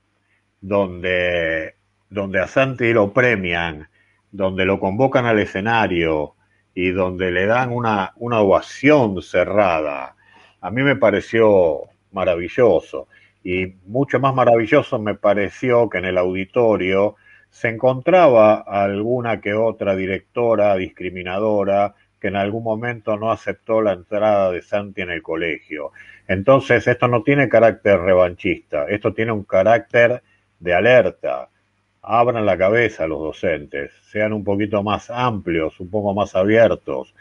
donde, 0.62 1.76
donde 2.10 2.42
a 2.42 2.48
Santi 2.48 2.94
lo 2.94 3.14
premian, 3.14 3.90
donde 4.32 4.66
lo 4.66 4.80
convocan 4.82 5.28
al 5.28 5.40
escenario 5.40 6.36
y 6.80 6.92
donde 6.92 7.32
le 7.32 7.48
dan 7.48 7.72
una, 7.72 8.14
una 8.18 8.40
ovación 8.40 9.20
cerrada, 9.24 10.16
a 10.62 10.70
mí 10.70 10.84
me 10.84 10.96
pareció 10.96 11.86
maravilloso. 12.12 13.08
Y 13.44 13.74
mucho 13.88 14.20
más 14.20 14.36
maravilloso 14.36 15.00
me 15.00 15.16
pareció 15.16 15.90
que 15.90 15.98
en 15.98 16.06
el 16.06 16.20
auditorio 16.20 17.16
se 17.50 17.70
encontraba 17.70 18.60
alguna 18.60 19.42
que 19.42 19.56
otra 19.56 19.96
directora 19.96 20.76
discriminadora 20.76 21.96
que 22.22 22.28
en 22.28 22.36
algún 22.36 22.64
momento 22.64 23.18
no 23.18 23.32
aceptó 23.32 23.82
la 23.82 23.94
entrada 23.94 24.52
de 24.52 24.62
Santi 24.62 25.02
en 25.02 25.10
el 25.10 25.24
colegio. 25.24 25.94
Entonces, 26.28 26.86
esto 26.86 27.08
no 27.08 27.24
tiene 27.24 27.50
carácter 27.50 28.00
revanchista, 28.02 28.86
esto 28.88 29.16
tiene 29.16 29.32
un 29.32 29.46
carácter 29.46 30.22
de 30.60 30.76
alerta. 30.76 31.50
Abran 32.10 32.46
la 32.46 32.58
cabeza 32.58 33.06
los 33.06 33.20
docentes, 33.20 33.92
sean 34.04 34.32
un 34.32 34.44
poquito 34.44 34.82
más 34.82 35.10
amplios, 35.10 35.78
un 35.82 35.90
poco 35.90 36.14
más 36.14 36.36
abiertos. 36.36 37.14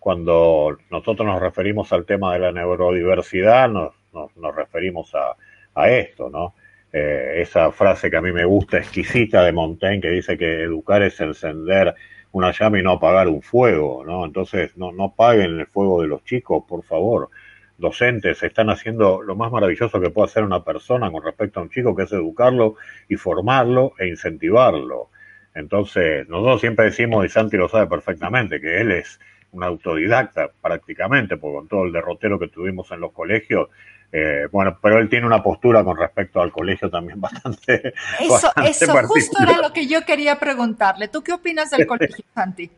Cuando 0.00 0.76
nosotros 0.90 1.26
nos 1.26 1.40
referimos 1.40 1.92
al 1.92 2.04
tema 2.04 2.32
de 2.32 2.40
la 2.40 2.52
neurodiversidad, 2.52 3.68
nos, 3.68 3.94
nos, 4.12 4.36
nos 4.36 4.56
referimos 4.56 5.14
a, 5.14 5.36
a 5.74 5.90
esto, 5.90 6.30
¿no? 6.30 6.54
Eh, 6.92 7.42
esa 7.42 7.70
frase 7.70 8.10
que 8.10 8.16
a 8.16 8.22
mí 8.22 8.32
me 8.32 8.44
gusta, 8.44 8.78
exquisita 8.78 9.44
de 9.44 9.52
Montaigne, 9.52 10.00
que 10.00 10.10
dice 10.10 10.36
que 10.36 10.62
educar 10.62 11.02
es 11.02 11.20
encender 11.20 11.94
una 12.32 12.50
llama 12.50 12.80
y 12.80 12.82
no 12.82 12.92
apagar 12.92 13.28
un 13.28 13.42
fuego, 13.42 14.04
¿no? 14.04 14.24
Entonces, 14.24 14.76
no, 14.76 14.90
no 14.90 15.04
apaguen 15.04 15.60
el 15.60 15.66
fuego 15.66 16.02
de 16.02 16.08
los 16.08 16.24
chicos, 16.24 16.64
por 16.66 16.82
favor. 16.82 17.30
Docentes 17.78 18.42
están 18.42 18.70
haciendo 18.70 19.22
lo 19.22 19.36
más 19.36 19.52
maravilloso 19.52 20.00
que 20.00 20.10
puede 20.10 20.26
hacer 20.26 20.42
una 20.42 20.64
persona 20.64 21.10
con 21.10 21.22
respecto 21.22 21.60
a 21.60 21.62
un 21.62 21.70
chico, 21.70 21.94
que 21.94 22.02
es 22.02 22.12
educarlo 22.12 22.74
y 23.08 23.14
formarlo 23.16 23.92
e 23.98 24.08
incentivarlo. 24.08 25.10
Entonces, 25.54 26.28
nosotros 26.28 26.60
siempre 26.60 26.86
decimos, 26.86 27.24
y 27.24 27.28
Santi 27.28 27.56
lo 27.56 27.68
sabe 27.68 27.86
perfectamente, 27.86 28.60
que 28.60 28.80
él 28.80 28.92
es 28.92 29.20
un 29.52 29.62
autodidacta 29.62 30.50
prácticamente, 30.60 31.36
porque 31.36 31.56
con 31.56 31.68
todo 31.68 31.84
el 31.84 31.92
derrotero 31.92 32.38
que 32.38 32.48
tuvimos 32.48 32.90
en 32.90 33.00
los 33.00 33.12
colegios, 33.12 33.68
eh, 34.10 34.48
bueno, 34.50 34.78
pero 34.82 34.98
él 34.98 35.08
tiene 35.08 35.26
una 35.26 35.42
postura 35.42 35.84
con 35.84 35.96
respecto 35.96 36.40
al 36.40 36.50
colegio 36.50 36.90
también 36.90 37.20
bastante. 37.22 37.94
Eso, 38.18 38.32
bastante 38.32 38.70
eso 38.70 38.92
justo 39.06 39.42
era 39.42 39.58
lo 39.58 39.72
que 39.72 39.86
yo 39.86 40.04
quería 40.04 40.38
preguntarle. 40.38 41.08
¿Tú 41.08 41.22
qué 41.22 41.32
opinas 41.32 41.70
del 41.70 41.86
colegio, 41.86 42.24
Santi? 42.34 42.70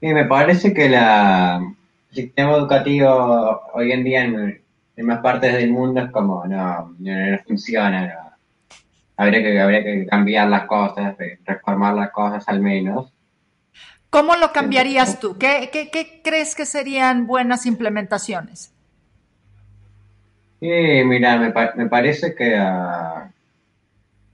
Y 0.00 0.12
me 0.12 0.26
parece 0.26 0.72
que 0.72 0.88
la, 0.88 1.60
el 2.10 2.16
sistema 2.16 2.52
educativo 2.56 3.62
hoy 3.74 3.92
en 3.92 4.04
día 4.04 4.24
en, 4.24 4.62
en 4.96 5.06
más 5.06 5.20
partes 5.20 5.52
del 5.54 5.70
mundo 5.72 6.00
es 6.02 6.10
como, 6.10 6.44
no, 6.46 6.94
no, 6.98 7.30
no 7.30 7.38
funciona. 7.46 8.06
no. 8.06 8.30
Habría, 9.18 9.42
que, 9.42 9.60
habría 9.60 9.84
que 9.84 10.06
cambiar 10.06 10.48
las 10.48 10.66
cosas, 10.66 11.18
eh, 11.20 11.38
reformar 11.44 11.94
las 11.94 12.10
cosas 12.12 12.48
al 12.48 12.60
menos. 12.60 13.12
¿Cómo 14.10 14.36
lo 14.36 14.52
cambiarías 14.52 15.18
tú? 15.20 15.38
¿Qué, 15.38 15.70
qué, 15.72 15.90
qué 15.90 16.20
crees 16.22 16.54
que 16.54 16.66
serían 16.66 17.26
buenas 17.26 17.66
implementaciones? 17.66 18.72
Y 20.60 21.04
mira, 21.04 21.36
me, 21.38 21.50
pa- 21.52 21.72
me 21.76 21.86
parece 21.88 22.34
que, 22.34 22.56
ah, 22.56 23.30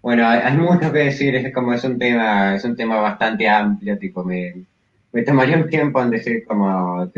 bueno, 0.03 0.27
hay, 0.29 0.41
hay 0.41 0.57
mucho 0.57 0.93
que 0.93 0.99
decir, 0.99 1.35
es 1.37 1.53
como 1.55 1.73
es 1.73 1.83
un 1.85 1.99
tema, 1.99 2.55
es 2.55 2.65
un 2.65 2.77
tema 2.77 2.97
bastante 3.01 3.49
amplio, 3.49 3.99
tipo, 3.99 4.23
me, 4.25 4.67
me 5.13 5.23
tomaría 5.23 5.57
un 5.57 5.69
tiempo 5.69 6.03
en 6.03 6.11
decir 6.11 6.45
como 6.47 7.11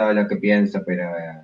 todo 0.00 0.14
lo 0.14 0.26
que 0.26 0.36
pienso, 0.36 0.82
pero, 0.86 1.02
eh, 1.18 1.40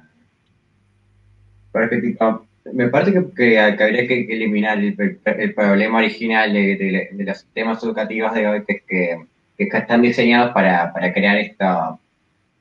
pero 1.73 1.91
que, 1.91 1.99
tipo, 2.01 2.47
me 2.73 2.89
parece 2.89 3.13
que, 3.13 3.35
que- 3.37 3.59
habría 3.61 4.07
que 4.09 4.21
eliminar 4.31 4.79
el, 4.79 4.97
el- 5.25 5.55
problema 5.55 5.99
original 5.99 6.53
de, 6.53 6.77
de- 6.77 7.09
de 7.13 7.25
los 7.25 7.39
sistemas 7.39 7.83
educativos 7.85 8.33
de 8.35 8.49
hoy, 8.49 8.65
que 8.65 8.81
que, 8.89 9.27
que 9.59 9.65
están 9.79 10.01
diseñados 10.03 10.53
para, 10.53 10.93
para 10.93 11.13
crear 11.13 11.37
esto 11.37 12.01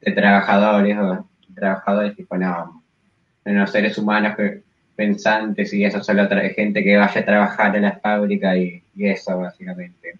de 0.01 0.11
trabajadores, 0.11 0.97
o 0.97 1.25
trabajadores 1.55 2.15
tipo, 2.15 2.37
no, 2.37 2.83
los 3.45 3.71
seres 3.71 3.97
humanos 3.97 4.35
que- 4.35 4.63
pensantes 4.97 5.73
y 5.73 5.83
eso 5.83 6.01
solo 6.01 6.25
trae 6.29 6.51
gente 6.53 6.81
que 6.81 6.95
vaya 6.95 7.19
a 7.21 7.25
trabajar 7.25 7.75
en 7.75 7.81
la 7.83 7.99
fábrica 7.99 8.55
y, 8.55 8.81
y 8.95 9.07
eso 9.09 9.37
básicamente. 9.39 10.13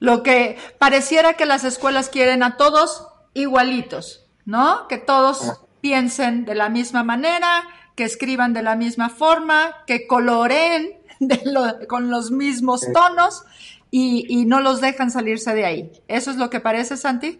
Lo 0.00 0.22
que 0.22 0.56
pareciera 0.78 1.34
que 1.34 1.44
las 1.44 1.64
escuelas 1.64 2.08
quieren 2.08 2.42
a 2.42 2.56
todos 2.56 3.06
igualitos, 3.34 4.23
¿no? 4.44 4.88
Que 4.88 4.98
todos 4.98 5.60
piensen 5.80 6.44
de 6.44 6.54
la 6.54 6.68
misma 6.68 7.04
manera, 7.04 7.64
que 7.94 8.04
escriban 8.04 8.52
de 8.52 8.62
la 8.62 8.76
misma 8.76 9.10
forma, 9.10 9.76
que 9.86 10.06
coloreen 10.06 10.92
con 11.88 12.10
los 12.10 12.30
mismos 12.30 12.86
tonos 12.92 13.44
y, 13.90 14.44
no 14.46 14.60
los 14.60 14.80
dejan 14.80 15.10
salirse 15.10 15.54
de 15.54 15.64
ahí. 15.64 15.90
¿Eso 16.08 16.30
es 16.30 16.36
lo 16.36 16.50
que 16.50 16.60
parece, 16.60 16.96
Santi? 16.96 17.38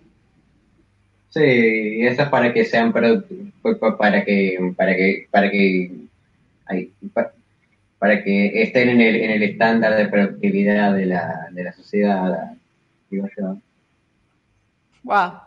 Sí, 1.31 2.03
eso 2.03 2.23
es 2.23 2.29
para 2.29 2.53
que 2.53 2.65
sean 2.65 2.93
para, 2.93 3.25
para 3.99 4.25
que 4.25 4.73
para 4.77 4.95
que 4.95 5.27
para 5.33 5.51
que 5.51 5.91
para 7.99 8.23
que 8.23 8.63
estén 8.63 8.91
en 8.91 9.01
el, 9.01 9.17
en 9.17 9.31
el 9.31 9.43
estándar 9.43 9.97
de 9.97 10.07
productividad 10.07 10.95
de 10.95 11.07
la, 11.07 11.49
de 11.51 11.65
la 11.65 11.73
sociedad, 11.73 12.53
digo 13.11 13.27
yo. 13.37 13.57
Wow. 15.03 15.44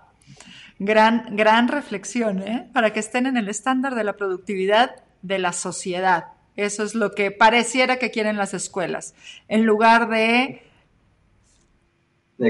Gran, 0.80 1.36
gran 1.36 1.68
reflexión, 1.68 2.42
¿eh? 2.42 2.68
Para 2.74 2.94
que 2.94 3.00
estén 3.00 3.26
en 3.26 3.38
el 3.38 3.50
estándar 3.50 3.96
de 3.96 4.04
la 4.04 4.14
productividad 4.14 4.96
de 5.22 5.40
la 5.40 5.54
sociedad. 5.54 6.26
Eso 6.56 6.84
es 6.84 6.96
lo 6.96 7.12
que 7.12 7.32
pareciera 7.32 7.98
que 7.98 8.12
quieren 8.12 8.38
las 8.38 8.54
escuelas. 8.54 9.14
En 9.48 9.66
lugar 9.66 10.10
de, 10.10 10.64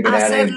hacer 0.05 0.51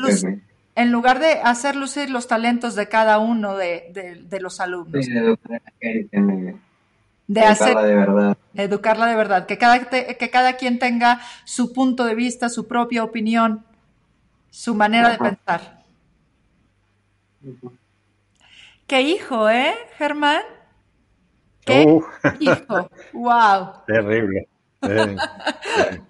en 0.76 0.92
lugar 0.92 1.18
de 1.18 1.32
hacer 1.42 1.76
lucir 1.76 2.10
los 2.10 2.26
talentos 2.28 2.74
de 2.74 2.88
cada 2.88 3.18
uno 3.18 3.56
de, 3.56 4.26
los 4.40 4.60
alumnos. 4.60 5.06
de 5.06 6.56
de 7.30 7.42
educarla 7.42 7.82
de 7.84 7.94
verdad. 7.94 8.38
Educarla 8.54 9.06
de 9.06 9.14
verdad, 9.14 9.46
que 9.46 9.56
cada, 9.56 9.88
que 9.88 10.30
cada 10.30 10.54
quien 10.54 10.80
tenga 10.80 11.20
su 11.44 11.72
punto 11.72 12.04
de 12.04 12.16
vista, 12.16 12.48
su 12.48 12.66
propia 12.66 13.04
opinión, 13.04 13.64
su 14.50 14.74
manera 14.74 15.10
de 15.10 15.18
pensar. 15.18 15.79
Qué 18.86 19.02
hijo, 19.02 19.48
¿eh, 19.48 19.74
Germán? 19.96 20.42
¿Qué 21.64 21.82
hijo? 22.40 22.90
¡Wow! 23.12 23.72
Terrible. 23.86 24.48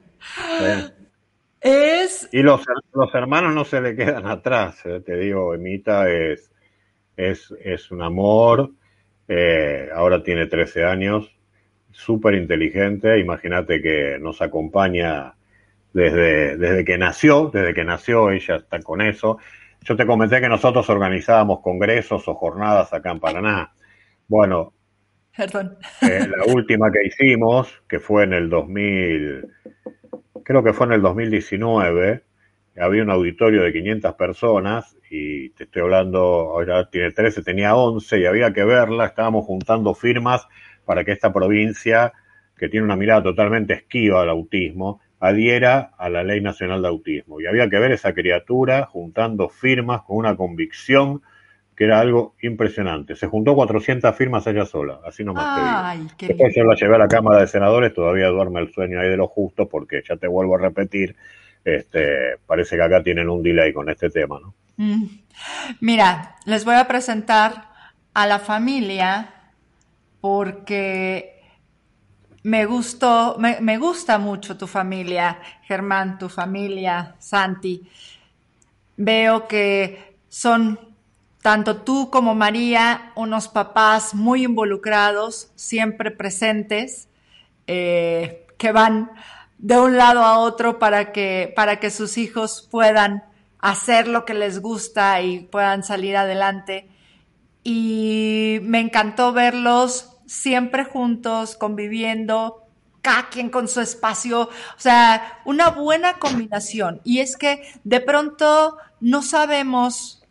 Es... 1.62 2.26
Y 2.32 2.42
los, 2.42 2.64
los, 2.94 3.14
hermanos 3.14 3.54
no 3.54 3.66
se 3.66 3.82
le 3.82 3.94
quedan 3.94 4.26
atrás, 4.26 4.80
eh, 4.86 5.02
te 5.04 5.14
digo, 5.16 5.52
Emita 5.52 6.08
es, 6.08 6.50
es, 7.18 7.54
es 7.62 7.90
un 7.90 8.00
amor, 8.00 8.70
eh, 9.28 9.90
ahora 9.94 10.22
tiene 10.22 10.46
13 10.46 10.84
años, 10.84 11.30
súper 11.90 12.34
inteligente, 12.34 13.18
imagínate 13.18 13.82
que 13.82 14.16
nos 14.18 14.40
acompaña 14.40 15.34
desde, 15.92 16.56
desde 16.56 16.84
que 16.84 16.96
nació, 16.96 17.50
desde 17.52 17.74
que 17.74 17.84
nació 17.84 18.30
ella 18.30 18.56
está 18.56 18.80
con 18.80 19.00
eso. 19.00 19.38
Yo 19.82 19.96
te 19.96 20.06
comenté 20.06 20.40
que 20.40 20.48
nosotros 20.48 20.88
organizábamos 20.90 21.60
congresos 21.60 22.26
o 22.28 22.34
jornadas 22.34 22.92
acá 22.92 23.10
en 23.10 23.20
Paraná. 23.20 23.72
Bueno, 24.28 24.72
eh, 26.02 26.28
la 26.28 26.52
última 26.52 26.90
que 26.90 27.06
hicimos, 27.06 27.82
que 27.88 27.98
fue 27.98 28.24
en 28.24 28.34
el 28.34 28.50
2000, 28.50 29.46
creo 30.44 30.62
que 30.62 30.72
fue 30.72 30.86
en 30.86 30.92
el 30.92 31.02
2019, 31.02 32.22
había 32.78 33.02
un 33.02 33.10
auditorio 33.10 33.62
de 33.62 33.72
500 33.72 34.14
personas 34.14 34.96
y 35.10 35.50
te 35.50 35.64
estoy 35.64 35.82
hablando, 35.82 36.18
ahora 36.18 36.88
tiene 36.90 37.12
13, 37.12 37.42
tenía 37.42 37.74
11 37.74 38.20
y 38.20 38.26
había 38.26 38.52
que 38.52 38.64
verla, 38.64 39.06
estábamos 39.06 39.46
juntando 39.46 39.94
firmas 39.94 40.46
para 40.84 41.04
que 41.04 41.12
esta 41.12 41.32
provincia, 41.32 42.12
que 42.56 42.68
tiene 42.68 42.84
una 42.84 42.96
mirada 42.96 43.22
totalmente 43.22 43.74
esquiva 43.74 44.22
al 44.22 44.30
autismo, 44.30 45.00
adhiera 45.20 45.92
a 45.98 46.08
la 46.08 46.24
Ley 46.24 46.40
Nacional 46.40 46.82
de 46.82 46.88
Autismo. 46.88 47.40
Y 47.40 47.46
había 47.46 47.68
que 47.68 47.78
ver 47.78 47.92
esa 47.92 48.14
criatura 48.14 48.86
juntando 48.86 49.48
firmas 49.48 50.02
con 50.02 50.16
una 50.16 50.34
convicción 50.34 51.22
que 51.76 51.84
era 51.84 52.00
algo 52.00 52.34
impresionante. 52.42 53.16
Se 53.16 53.26
juntó 53.26 53.54
400 53.54 54.14
firmas 54.16 54.46
ella 54.46 54.66
sola, 54.66 55.00
así 55.06 55.24
nomás 55.24 55.46
Ay, 55.46 56.06
te 56.16 56.26
digo. 56.26 56.38
Después 56.38 56.54
yo 56.54 56.64
la 56.64 56.74
llevé 56.74 56.94
a 56.96 56.98
la 56.98 57.08
Cámara 57.08 57.40
de 57.40 57.46
Senadores, 57.46 57.94
todavía 57.94 58.28
duerme 58.28 58.60
el 58.60 58.72
sueño 58.72 59.00
ahí 59.00 59.08
de 59.08 59.16
lo 59.16 59.28
justo, 59.28 59.68
porque 59.68 60.02
ya 60.06 60.16
te 60.16 60.26
vuelvo 60.26 60.56
a 60.56 60.58
repetir, 60.58 61.16
este, 61.64 62.36
parece 62.46 62.76
que 62.76 62.82
acá 62.82 63.02
tienen 63.02 63.30
un 63.30 63.42
delay 63.42 63.72
con 63.72 63.88
este 63.88 64.10
tema, 64.10 64.38
¿no? 64.40 64.54
Mm. 64.76 65.04
Mira, 65.80 66.36
les 66.44 66.64
voy 66.64 66.74
a 66.74 66.86
presentar 66.86 67.70
a 68.12 68.26
la 68.26 68.38
familia 68.38 69.30
porque 70.20 71.39
me 72.42 72.64
gustó, 72.64 73.36
me, 73.38 73.60
me 73.60 73.78
gusta 73.78 74.18
mucho 74.18 74.56
tu 74.56 74.66
familia, 74.66 75.38
Germán, 75.62 76.18
tu 76.18 76.28
familia, 76.28 77.16
Santi. 77.18 77.88
Veo 78.96 79.46
que 79.46 80.16
son 80.28 80.78
tanto 81.42 81.78
tú 81.78 82.10
como 82.10 82.34
María, 82.34 83.12
unos 83.14 83.48
papás 83.48 84.14
muy 84.14 84.44
involucrados, 84.44 85.50
siempre 85.54 86.10
presentes, 86.10 87.08
eh, 87.66 88.46
que 88.58 88.72
van 88.72 89.10
de 89.58 89.78
un 89.78 89.96
lado 89.96 90.22
a 90.22 90.38
otro 90.38 90.78
para 90.78 91.12
que, 91.12 91.52
para 91.54 91.80
que 91.80 91.90
sus 91.90 92.18
hijos 92.18 92.66
puedan 92.70 93.24
hacer 93.58 94.08
lo 94.08 94.24
que 94.24 94.34
les 94.34 94.60
gusta 94.60 95.20
y 95.22 95.40
puedan 95.40 95.82
salir 95.82 96.16
adelante. 96.16 96.88
Y 97.62 98.58
me 98.62 98.80
encantó 98.80 99.32
verlos 99.32 100.09
siempre 100.30 100.84
juntos, 100.84 101.56
conviviendo, 101.56 102.62
cada 103.02 103.30
quien 103.30 103.50
con 103.50 103.66
su 103.66 103.80
espacio, 103.80 104.42
o 104.42 104.48
sea, 104.76 105.40
una 105.44 105.70
buena 105.70 106.20
combinación. 106.20 107.00
Y 107.02 107.18
es 107.18 107.36
que 107.36 107.62
de 107.82 108.00
pronto 108.00 108.76
no 109.00 109.22
sabemos 109.22 110.22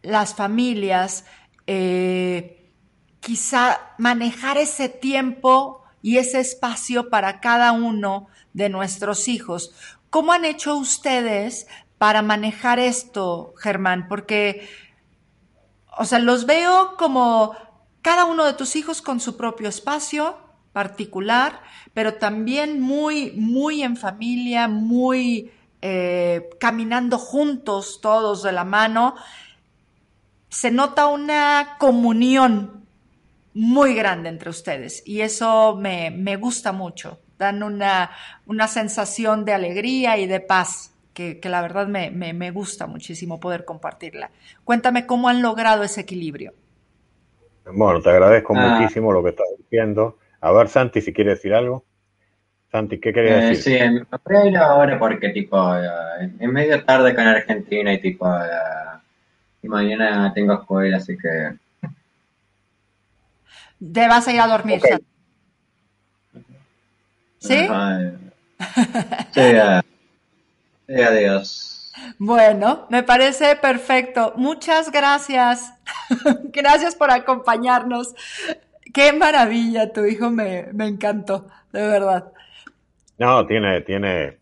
las 0.00 0.34
familias, 0.34 1.26
eh, 1.66 2.72
quizá 3.20 3.92
manejar 3.98 4.56
ese 4.56 4.88
tiempo 4.88 5.84
y 6.00 6.16
ese 6.16 6.40
espacio 6.40 7.10
para 7.10 7.40
cada 7.40 7.72
uno 7.72 8.28
de 8.54 8.70
nuestros 8.70 9.28
hijos. 9.28 9.74
¿Cómo 10.08 10.32
han 10.32 10.46
hecho 10.46 10.78
ustedes 10.78 11.66
para 11.98 12.22
manejar 12.22 12.78
esto, 12.78 13.52
Germán? 13.58 14.08
Porque, 14.08 14.66
o 15.98 16.06
sea, 16.06 16.20
los 16.20 16.46
veo 16.46 16.96
como 16.96 17.54
cada 18.02 18.24
uno 18.24 18.44
de 18.44 18.54
tus 18.54 18.76
hijos 18.76 19.02
con 19.02 19.20
su 19.20 19.36
propio 19.36 19.68
espacio 19.68 20.38
particular, 20.72 21.60
pero 21.94 22.14
también 22.14 22.80
muy, 22.80 23.32
muy 23.32 23.82
en 23.82 23.96
familia, 23.96 24.68
muy 24.68 25.50
eh, 25.82 26.48
caminando 26.60 27.18
juntos, 27.18 28.00
todos 28.00 28.42
de 28.42 28.52
la 28.52 28.64
mano 28.64 29.14
se 30.50 30.70
nota 30.70 31.06
una 31.06 31.76
comunión 31.78 32.84
muy 33.54 33.94
grande 33.94 34.28
entre 34.28 34.50
ustedes 34.50 35.02
y 35.06 35.22
eso 35.22 35.76
me, 35.76 36.36
gusta 36.36 36.72
mucho. 36.72 37.20
Dan 37.38 37.62
una, 37.62 38.10
una, 38.46 38.68
sensación 38.68 39.46
de 39.46 39.54
alegría 39.54 40.18
y 40.18 40.26
de 40.26 40.40
paz 40.40 40.92
que, 41.14 41.40
la 41.44 41.62
verdad 41.62 41.86
me, 41.86 42.50
gusta 42.50 42.86
muchísimo 42.86 43.40
poder 43.40 43.64
compartirla. 43.64 44.30
Cuéntame 44.64 45.06
cómo 45.06 45.28
han 45.28 45.40
logrado 45.40 45.84
ese 45.84 46.02
equilibrio. 46.02 46.52
Bueno, 47.72 48.00
te 48.00 48.10
agradezco 48.10 48.54
ah. 48.56 48.78
muchísimo 48.78 49.12
lo 49.12 49.22
que 49.22 49.30
estás 49.30 49.46
diciendo. 49.58 50.18
A 50.40 50.52
ver, 50.52 50.68
Santi, 50.68 51.00
si 51.00 51.12
quieres 51.12 51.38
decir 51.38 51.54
algo. 51.54 51.84
Santi, 52.70 53.00
¿qué 53.00 53.12
querías 53.12 53.44
eh, 53.44 53.48
decir? 53.48 53.78
Sí, 53.78 53.90
me 53.90 54.04
voy 54.24 54.36
a 54.36 54.46
ir 54.46 54.56
ahora 54.56 54.98
porque, 54.98 55.30
tipo, 55.30 55.76
eh, 55.76 56.30
en 56.38 56.52
medio 56.52 56.84
tarde 56.84 57.14
con 57.14 57.26
Argentina 57.26 57.92
y, 57.92 58.00
tipo, 58.00 58.32
eh, 58.32 58.48
y 59.62 59.68
mañana 59.68 60.32
tengo 60.32 60.54
escuela, 60.54 60.98
así 60.98 61.16
que... 61.18 61.56
Te 63.92 64.08
vas 64.08 64.28
a 64.28 64.32
ir 64.32 64.40
a 64.40 64.46
dormir, 64.46 64.80
¿Sí? 67.38 67.56
sí, 69.32 69.42
sí, 70.86 71.00
adiós. 71.02 71.79
Bueno, 72.18 72.86
me 72.90 73.02
parece 73.02 73.56
perfecto. 73.56 74.32
Muchas 74.36 74.90
gracias. 74.90 75.72
gracias 76.52 76.94
por 76.94 77.10
acompañarnos. 77.10 78.14
Qué 78.92 79.12
maravilla, 79.12 79.92
tu 79.92 80.04
hijo 80.04 80.30
me, 80.30 80.66
encantó, 80.78 81.46
de 81.72 81.86
verdad. 81.86 82.32
No, 83.18 83.46
tiene, 83.46 83.82
tiene, 83.82 84.38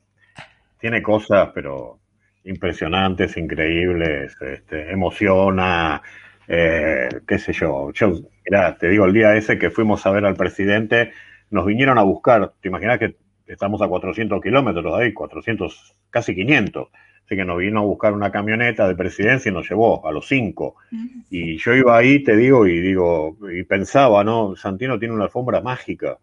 tiene 0.80 1.02
cosas, 1.02 1.50
pero 1.54 1.98
impresionantes, 2.44 3.36
increíbles, 3.36 4.34
este, 4.40 4.90
emociona, 4.90 6.00
eh, 6.46 7.08
qué 7.26 7.38
sé 7.38 7.52
yo. 7.52 7.92
Yo, 7.92 8.12
mirá, 8.44 8.76
te 8.78 8.88
digo, 8.88 9.04
el 9.04 9.12
día 9.12 9.36
ese 9.36 9.58
que 9.58 9.70
fuimos 9.70 10.06
a 10.06 10.10
ver 10.10 10.24
al 10.24 10.36
presidente, 10.36 11.12
nos 11.50 11.66
vinieron 11.66 11.98
a 11.98 12.02
buscar, 12.02 12.52
te 12.60 12.68
imaginas 12.68 12.98
que 12.98 13.16
estamos 13.46 13.82
a 13.82 13.88
400 13.88 14.40
kilómetros 14.40 14.96
de 14.96 15.04
ahí, 15.04 15.12
400, 15.12 15.94
casi 16.10 16.34
500. 16.34 16.88
Así 17.28 17.36
que 17.36 17.44
nos 17.44 17.58
vino 17.58 17.80
a 17.80 17.82
buscar 17.82 18.14
una 18.14 18.32
camioneta 18.32 18.88
de 18.88 18.94
presidencia 18.94 19.50
y 19.50 19.52
nos 19.52 19.68
llevó 19.68 20.06
a 20.08 20.12
los 20.12 20.26
cinco. 20.26 20.76
Y 21.28 21.58
yo 21.58 21.74
iba 21.74 21.94
ahí, 21.94 22.22
te 22.24 22.34
digo, 22.34 22.66
y 22.66 22.80
digo, 22.80 23.36
y 23.52 23.64
pensaba, 23.64 24.24
¿no? 24.24 24.56
Santino 24.56 24.98
tiene 24.98 25.12
una 25.12 25.24
alfombra 25.24 25.60
mágica. 25.60 26.16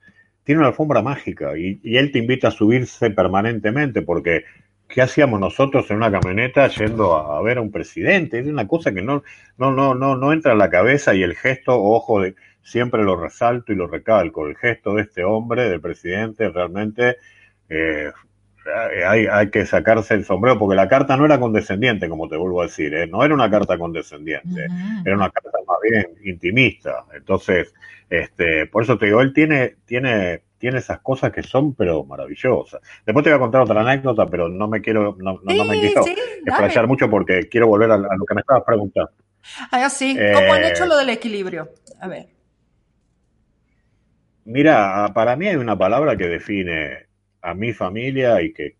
Tiene 0.44 0.60
una 0.60 0.70
alfombra 0.70 1.04
mágica 1.04 1.56
y, 1.56 1.80
y 1.84 1.98
él 1.98 2.12
te 2.12 2.18
invita 2.18 2.48
a 2.48 2.52
subirse 2.52 3.12
permanentemente 3.12 4.02
porque 4.02 4.46
¿Qué 4.88 5.02
hacíamos 5.02 5.40
nosotros 5.40 5.90
en 5.90 5.98
una 5.98 6.12
camioneta 6.12 6.68
yendo 6.68 7.16
a, 7.16 7.42
ver 7.42 7.58
a 7.58 7.62
un 7.62 7.72
presidente? 7.72 8.40
Es 8.40 8.48
una 8.48 8.68
cosa 8.68 8.94
que 8.94 9.02
no, 9.02 9.24
no, 9.58 9.72
no, 9.72 9.96
no, 9.96 10.16
no 10.16 10.32
entra 10.32 10.52
en 10.52 10.60
la 10.60 10.70
cabeza 10.70 11.16
y 11.16 11.24
el 11.24 11.36
gesto, 11.36 11.82
ojo, 11.82 12.22
de, 12.22 12.36
siempre 12.62 13.04
lo 13.04 13.16
resalto 13.16 13.74
y 13.74 13.76
lo 13.76 13.88
recalco. 13.88 14.48
El 14.48 14.56
gesto 14.56 14.94
de 14.94 15.04
este 15.04 15.24
hombre, 15.24 15.70
del 15.70 15.82
presidente, 15.82 16.50
realmente 16.50 17.18
eh, 17.68 18.12
hay, 19.08 19.28
hay, 19.28 19.50
que 19.50 19.66
sacarse 19.66 20.14
el 20.16 20.26
sombrero, 20.26 20.58
porque 20.58 20.76
la 20.76 20.88
carta 20.88 21.16
no 21.18 21.26
era 21.26 21.40
condescendiente, 21.40 22.10
como 22.10 22.28
te 22.28 22.36
vuelvo 22.36 22.62
a 22.62 22.66
decir, 22.66 22.94
¿eh? 22.94 23.08
no 23.08 23.24
era 23.24 23.34
una 23.34 23.50
carta 23.50 23.78
condescendiente, 23.78 24.68
era 25.06 25.16
una 25.16 25.30
carta 25.30 25.58
más 25.68 25.78
bien 25.84 26.08
intimista. 26.24 27.06
Entonces, 27.14 27.74
este, 28.10 28.66
por 28.68 28.84
eso 28.84 28.98
te 28.98 29.08
digo, 29.08 29.22
él 29.22 29.34
tiene, 29.34 29.76
tiene, 29.86 30.42
tiene 30.58 30.80
esas 30.80 31.00
cosas 31.00 31.32
que 31.32 31.44
son, 31.44 31.74
pero 31.76 32.04
maravillosas. 32.06 32.82
Después 33.06 33.24
te 33.24 33.30
voy 33.30 33.38
a 33.38 33.40
contar 33.40 33.62
otra 33.62 33.82
anécdota, 33.82 34.26
pero 34.26 34.50
no 34.50 34.68
me 34.68 34.82
quiero, 34.82 35.16
no, 35.20 35.40
no, 35.44 35.66
me 35.66 35.80
quiero 35.80 36.04
sí, 36.04 36.16
mucho 36.88 37.10
porque 37.10 37.48
quiero 37.50 37.68
volver 37.68 37.92
a, 37.92 37.98
lo 37.98 38.26
que 38.28 38.36
me 38.36 38.42
estabas 38.42 38.64
preguntando. 38.66 39.12
Ah, 39.72 39.90
sí, 39.90 40.18
¿cómo 40.34 40.54
han 40.54 40.64
hecho 40.64 40.86
eh, 40.86 40.88
lo 40.88 40.98
del 40.98 41.10
equilibrio? 41.10 41.70
A 42.02 42.08
ver. 42.08 42.28
Mira, 44.46 45.12
para 45.14 45.36
mí 45.36 45.48
hay 45.48 45.56
una 45.56 45.78
palabra 45.78 46.16
que 46.16 46.28
define 46.28 47.05
a 47.46 47.54
mi 47.54 47.74
familia 47.74 48.42
y 48.42 48.52
que, 48.52 48.76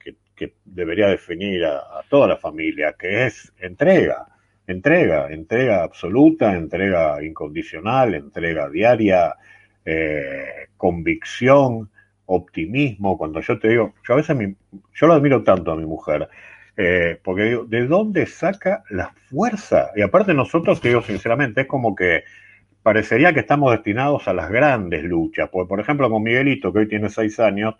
debería 0.66 1.08
definir 1.08 1.64
a, 1.66 2.02
toda 2.10 2.28
la 2.28 2.38
familia, 2.38 2.96
que 3.00 3.26
es 3.28 3.54
entrega, 3.60 4.26
entrega, 4.68 5.32
entrega 5.32 5.84
absoluta, 5.84 6.54
entrega 6.56 7.24
incondicional, 7.24 8.16
entrega 8.16 8.70
diaria, 8.70 9.36
eh, 9.86 10.68
convicción, 10.76 11.90
optimismo. 12.26 13.18
Cuando 13.18 13.40
yo 13.40 13.58
te 13.60 13.70
digo, 13.70 13.94
yo 14.06 14.14
a 14.14 14.18
veces 14.18 14.36
yo 14.94 15.08
lo 15.08 15.14
admiro 15.14 15.44
tanto 15.44 15.72
a 15.72 15.78
mi 15.78 15.86
mujer, 15.86 16.28
eh, 16.76 17.18
porque 17.24 17.44
digo, 17.44 17.66
¿de 17.66 17.88
dónde 17.88 18.26
saca 18.26 18.84
la 18.90 19.14
fuerza? 19.30 19.92
Y 19.96 20.02
aparte 20.02 20.34
nosotros, 20.34 20.82
te 20.82 20.90
digo 20.90 21.02
sinceramente, 21.02 21.62
es 21.62 21.68
como 21.68 21.96
que 21.96 22.24
parecería 22.84 23.34
que 23.34 23.40
estamos 23.40 23.72
destinados 23.72 24.28
a 24.28 24.34
las 24.34 24.50
grandes 24.50 25.04
luchas. 25.04 25.50
Porque, 25.50 25.70
por 25.70 25.80
ejemplo, 25.80 26.10
con 26.10 26.24
Miguelito, 26.24 26.74
que 26.74 26.80
hoy 26.80 26.88
tiene 26.88 27.10
seis 27.10 27.40
años, 27.40 27.76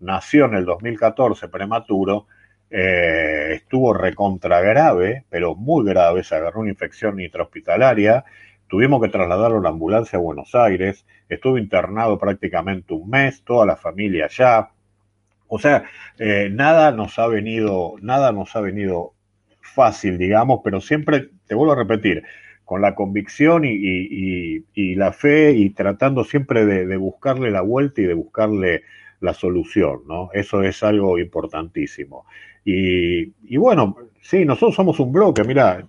nació 0.00 0.46
en 0.46 0.54
el 0.54 0.64
2014 0.64 1.48
prematuro, 1.48 2.26
eh, 2.70 3.54
estuvo 3.54 3.92
recontra 3.92 4.60
grave, 4.60 5.24
pero 5.28 5.54
muy 5.54 5.84
grave, 5.84 6.22
se 6.22 6.36
agarró 6.36 6.60
una 6.60 6.70
infección 6.70 7.20
intrahospitalaria, 7.20 8.24
tuvimos 8.68 9.02
que 9.02 9.08
trasladarlo 9.08 9.58
a 9.58 9.62
la 9.62 9.68
ambulancia 9.70 10.18
a 10.18 10.22
Buenos 10.22 10.54
Aires, 10.54 11.04
estuvo 11.28 11.58
internado 11.58 12.18
prácticamente 12.18 12.94
un 12.94 13.10
mes, 13.10 13.42
toda 13.42 13.66
la 13.66 13.76
familia 13.76 14.26
allá. 14.26 14.70
O 15.48 15.58
sea, 15.58 15.84
eh, 16.18 16.48
nada 16.52 16.92
nos 16.92 17.18
ha 17.18 17.26
venido, 17.26 17.94
nada 18.00 18.30
nos 18.30 18.54
ha 18.54 18.60
venido 18.60 19.14
fácil, 19.60 20.16
digamos, 20.16 20.60
pero 20.62 20.80
siempre, 20.80 21.30
te 21.46 21.54
vuelvo 21.56 21.72
a 21.72 21.76
repetir, 21.76 22.22
con 22.64 22.82
la 22.82 22.94
convicción 22.94 23.64
y, 23.64 24.94
la 24.94 25.12
fe 25.12 25.52
y 25.52 25.70
tratando 25.70 26.22
siempre 26.22 26.64
de 26.64 26.96
buscarle 26.96 27.50
la 27.50 27.62
vuelta 27.62 28.00
y 28.00 28.04
de 28.04 28.14
buscarle 28.14 28.84
la 29.20 29.34
solución, 29.34 30.00
¿no? 30.08 30.30
Eso 30.32 30.62
es 30.62 30.82
algo 30.82 31.18
importantísimo. 31.18 32.26
Y, 32.64 33.56
bueno, 33.56 33.96
sí, 34.20 34.44
nosotros 34.44 34.74
somos 34.74 35.00
un 35.00 35.12
bloque, 35.12 35.44
mira, 35.44 35.88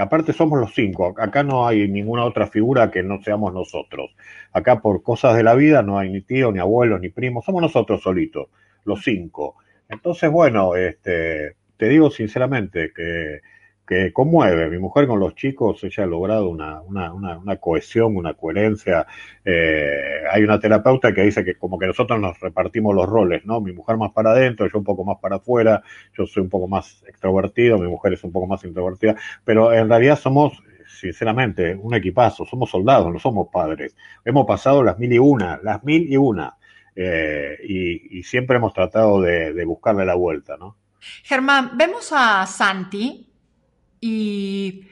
aparte 0.00 0.32
somos 0.32 0.60
los 0.60 0.72
cinco, 0.72 1.14
acá 1.18 1.42
no 1.42 1.66
hay 1.66 1.88
ninguna 1.88 2.24
otra 2.24 2.46
figura 2.46 2.90
que 2.90 3.02
no 3.02 3.20
seamos 3.22 3.52
nosotros. 3.52 4.14
Acá 4.52 4.80
por 4.80 5.02
cosas 5.02 5.36
de 5.36 5.42
la 5.42 5.54
vida 5.54 5.82
no 5.82 5.98
hay 5.98 6.10
ni 6.10 6.20
tío, 6.20 6.52
ni 6.52 6.60
abuelo, 6.60 6.98
ni 6.98 7.08
primo, 7.08 7.42
somos 7.42 7.62
nosotros 7.62 8.02
solitos, 8.02 8.48
los 8.84 9.02
cinco. 9.02 9.56
Entonces, 9.88 10.30
bueno, 10.30 10.76
este, 10.76 11.56
te 11.76 11.88
digo 11.88 12.10
sinceramente 12.10 12.92
que 12.94 13.40
que 13.86 14.12
conmueve. 14.12 14.70
Mi 14.70 14.78
mujer 14.78 15.06
con 15.06 15.20
los 15.20 15.34
chicos, 15.34 15.82
ella 15.84 16.04
ha 16.04 16.06
logrado 16.06 16.48
una, 16.48 16.80
una, 16.80 17.12
una, 17.12 17.56
cohesión, 17.56 18.16
una 18.16 18.34
coherencia. 18.34 19.06
Eh, 19.44 20.22
hay 20.30 20.42
una 20.42 20.58
terapeuta 20.58 21.12
que 21.12 21.22
dice 21.22 21.44
que 21.44 21.56
como 21.56 21.78
que 21.78 21.86
nosotros 21.86 22.18
nos 22.20 22.40
repartimos 22.40 22.94
los 22.94 23.06
roles, 23.06 23.44
¿no? 23.44 23.60
Mi 23.60 23.72
mujer 23.72 23.96
más 23.96 24.12
para 24.12 24.30
adentro, 24.30 24.66
yo 24.68 24.78
un 24.78 24.84
poco 24.84 25.04
más 25.04 25.18
para 25.20 25.36
afuera, 25.36 25.82
yo 26.16 26.26
soy 26.26 26.42
un 26.42 26.48
poco 26.48 26.66
más 26.66 27.04
extrovertido, 27.06 27.78
mi 27.78 27.88
mujer 27.88 28.14
es 28.14 28.24
un 28.24 28.32
poco 28.32 28.46
más 28.46 28.64
introvertida, 28.64 29.16
pero 29.44 29.72
en 29.72 29.88
realidad 29.88 30.18
somos, 30.18 30.62
sinceramente, 30.86 31.74
un 31.74 31.94
equipazo, 31.94 32.46
somos 32.46 32.70
soldados, 32.70 33.12
no 33.12 33.18
somos 33.18 33.48
padres. 33.52 33.94
Hemos 34.24 34.46
pasado 34.46 34.82
las 34.82 34.98
mil 34.98 35.12
y 35.12 35.18
una, 35.18 35.60
las 35.62 35.84
mil 35.84 36.10
y 36.10 36.16
una, 36.16 36.56
eh, 36.96 37.58
y, 37.62 38.22
siempre 38.22 38.56
hemos 38.56 38.72
tratado 38.72 39.20
de, 39.20 39.52
de 39.52 39.64
buscarle 39.64 40.06
la 40.06 40.14
vuelta, 40.14 40.56
¿no? 40.56 40.76
Germán, 41.22 41.72
vemos 41.76 42.12
a 42.12 42.46
Santi, 42.46 43.33
y 44.06 44.86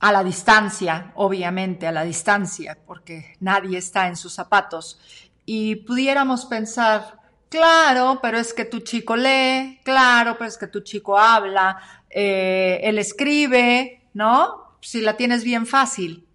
a 0.00 0.10
la 0.10 0.24
distancia, 0.24 1.12
obviamente, 1.16 1.86
a 1.86 1.92
la 1.92 2.02
distancia, 2.02 2.78
porque 2.86 3.36
nadie 3.40 3.76
está 3.76 4.08
en 4.08 4.16
sus 4.16 4.32
zapatos. 4.32 4.98
Y 5.44 5.76
pudiéramos 5.76 6.46
pensar, 6.46 7.20
claro, 7.50 8.20
pero 8.22 8.38
es 8.38 8.54
que 8.54 8.64
tu 8.64 8.80
chico 8.80 9.16
lee, 9.16 9.80
claro, 9.84 10.36
pero 10.38 10.48
es 10.48 10.56
que 10.56 10.66
tu 10.66 10.80
chico 10.80 11.18
habla, 11.18 11.78
eh, 12.08 12.80
él 12.84 12.98
escribe, 12.98 14.08
¿no? 14.14 14.78
Si 14.80 15.02
la 15.02 15.18
tienes 15.18 15.44
bien 15.44 15.66
fácil. 15.66 16.26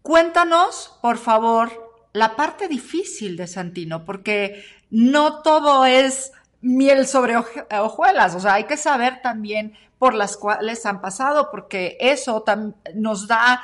Cuéntanos, 0.00 0.98
por 1.02 1.18
favor, 1.18 2.06
la 2.14 2.36
parte 2.36 2.68
difícil 2.68 3.36
de 3.36 3.46
Santino, 3.46 4.06
porque 4.06 4.64
no 4.88 5.42
todo 5.42 5.84
es 5.84 6.32
miel 6.62 7.06
sobre 7.06 7.36
hojuelas, 7.36 8.34
o 8.34 8.40
sea, 8.40 8.54
hay 8.54 8.64
que 8.64 8.76
saber 8.76 9.20
también 9.20 9.74
por 9.98 10.14
las 10.14 10.36
cuales 10.36 10.86
han 10.86 11.00
pasado, 11.00 11.50
porque 11.50 11.96
eso 12.00 12.44
nos 12.94 13.28
da 13.28 13.62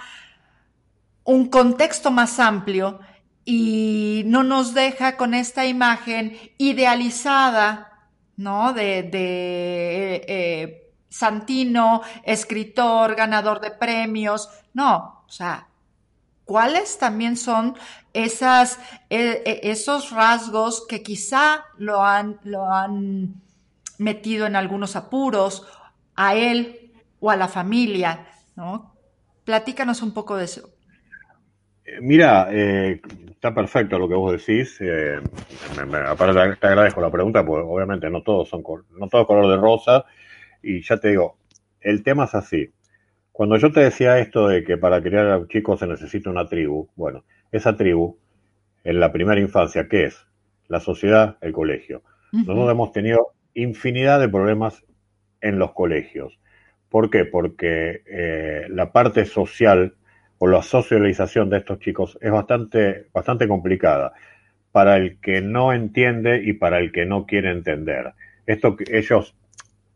un 1.25 1.49
contexto 1.49 2.11
más 2.11 2.39
amplio 2.39 3.01
y 3.45 4.23
no 4.27 4.43
nos 4.43 4.75
deja 4.75 5.17
con 5.17 5.33
esta 5.35 5.67
imagen 5.67 6.39
idealizada, 6.59 8.09
¿no? 8.37 8.73
De, 8.73 9.09
eh, 9.13 10.93
Santino, 11.09 12.03
escritor, 12.25 13.15
ganador 13.15 13.61
de 13.61 13.71
premios. 13.71 14.51
No, 14.75 15.23
o 15.27 15.31
sea, 15.31 15.68
¿cuáles 16.49 16.97
también 16.99 17.37
son 17.37 17.77
e, 18.15 18.27
e, 19.11 19.61
esos 19.65 20.11
rasgos 20.13 20.87
que 20.89 21.03
quizá 21.03 21.67
lo 21.77 22.03
han, 22.03 23.43
metido 23.99 24.47
en 24.47 24.57
algunos 24.57 24.97
apuros 24.97 25.67
a 26.15 26.35
él 26.37 26.93
o 27.21 27.31
a 27.31 27.37
la 27.37 27.49
familia, 27.49 28.27
¿no? 28.57 28.95
Platícanos 29.45 30.03
un 30.03 30.15
poco 30.15 30.37
de 30.37 30.45
eso. 30.45 30.71
Eh, 31.85 31.99
mira, 32.01 32.49
eh, 32.51 33.03
está 33.29 33.53
perfecto 33.53 33.99
lo 33.99 34.09
que 34.09 34.15
vos 34.15 34.33
decís. 34.33 34.79
Eh, 34.81 35.21
aparte 36.09 36.57
te 36.61 36.67
agradezco 36.67 37.01
la 37.01 37.11
pregunta, 37.11 37.45
porque 37.45 37.67
obviamente 37.69 38.09
no 38.09 38.23
todos 38.23 38.49
son 38.49 38.63
no 38.97 39.09
todo 39.09 39.27
color 39.27 39.51
de 39.51 39.57
rosa. 39.57 40.05
Y 40.63 40.81
ya 40.81 40.97
te 40.97 41.09
digo, 41.09 41.37
el 41.81 42.03
tema 42.03 42.25
es 42.25 42.35
así. 42.35 42.71
Cuando 43.39 43.57
yo 43.57 43.71
te 43.71 43.79
decía 43.79 44.19
esto 44.19 44.49
de 44.49 44.65
que 44.65 44.79
para 44.79 45.01
criar 45.01 45.31
a 45.31 45.39
un 45.39 45.47
chico 45.47 45.77
se 45.77 45.87
necesita 45.87 46.29
una 46.29 46.49
tribu, 46.49 46.89
bueno, 46.97 47.23
esa 47.53 47.77
tribu, 47.77 48.19
en 48.83 48.99
la 48.99 49.13
primera 49.13 49.41
infancia, 49.41 49.87
¿qué 49.89 50.07
es? 50.07 50.27
La 50.67 50.81
sociedad, 50.81 51.37
el 51.41 51.53
colegio. 51.53 52.03
Nosotros 52.33 52.69
hemos 52.69 52.91
tenido 52.91 53.29
infinidad 53.55 54.19
de 54.19 54.29
problemas 54.29 54.85
en 55.41 55.61
los 55.61 55.71
colegios. 55.71 56.37
¿Por 56.89 57.11
qué? 57.11 57.27
Porque 57.27 58.03
eh, 58.07 58.67
la 58.71 58.91
parte 58.91 59.25
social 59.25 59.95
o 60.39 60.49
la 60.49 60.63
socialización 60.63 61.49
de 61.49 61.59
estos 61.59 61.79
chicos 61.79 62.19
es 62.21 62.33
bastante, 62.33 63.07
bastante 63.13 63.47
complicada 63.47 64.15
para 64.73 64.97
el 64.97 65.21
que 65.21 65.43
no 65.43 65.73
entiende 65.73 66.43
y 66.45 66.55
para 66.55 66.81
el 66.81 66.91
que 66.91 67.07
no 67.07 67.25
quiere 67.25 67.53
entender. 67.53 68.15
Esto 68.47 68.75
que 68.75 68.99
ellos 68.99 69.37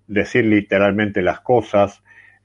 decir 0.07 0.45
literalmente 0.45 1.22
las 1.22 1.40
cosas, 1.40 2.01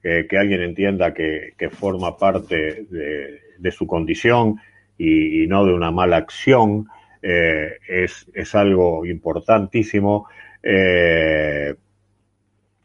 eh, 0.08 0.28
que 0.30 0.38
alguien 0.38 0.62
entienda 0.62 1.14
que, 1.14 1.54
forma 1.72 2.18
parte 2.18 2.86
de, 2.90 3.72
su 3.72 3.86
condición 3.86 4.56
y, 4.98 5.46
no 5.48 5.66
de 5.66 5.74
una 5.74 5.92
mala 5.92 6.18
acción, 6.18 6.88
eh, 7.22 7.78
es, 7.88 8.28
es, 8.34 8.56
algo 8.56 9.06
importantísimo 9.06 10.28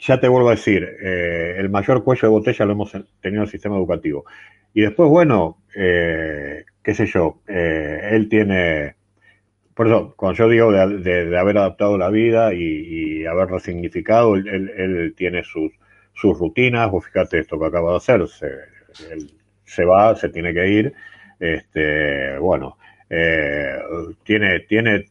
ya 0.03 0.19
te 0.19 0.29
vuelvo 0.29 0.49
a 0.49 0.57
decir, 0.57 0.83
eh, 1.01 1.55
el 1.59 1.71
mayor 1.71 2.03
cuello 2.03 2.23
de 2.23 2.33
botella 2.33 2.65
lo 2.65 2.73
hemos 2.73 2.91
tenido 3.21 3.43
en 3.43 3.47
el 3.47 3.49
sistema 3.49 3.77
educativo. 3.77 4.25
Y 4.75 4.83
después, 4.83 5.09
bueno, 5.09 5.59
eh, 5.77 6.65
qué 6.83 6.95
sé 6.95 7.07
yo, 7.07 7.41
eh, 7.47 8.09
él 8.11 8.29
tiene, 8.29 8.97
por 9.75 9.87
eso, 9.87 10.15
cuando 10.17 10.39
yo 10.39 10.49
digo 10.49 10.73
de, 10.73 11.39
haber 11.39 11.59
adaptado 11.59 11.97
la 11.97 12.11
vida 12.11 12.53
y, 12.53 13.25
haber 13.27 13.49
resignificado, 13.49 14.35
él, 14.35 15.15
tiene 15.17 15.45
sus, 15.45 15.71
sus 16.23 16.39
rutinas, 16.39 16.89
vos 16.89 17.05
fíjate 17.05 17.41
esto 17.41 17.59
que 17.59 17.67
acaba 17.67 17.91
de 17.91 17.97
hacer, 17.97 18.29
se, 18.29 18.47
se 19.65 19.85
va, 19.85 20.15
se 20.15 20.29
tiene 20.29 20.55
que 20.55 20.69
ir, 20.69 20.95
este, 21.41 22.39
bueno, 22.39 22.79
tiene, 24.23 24.61
tiene, 24.61 25.07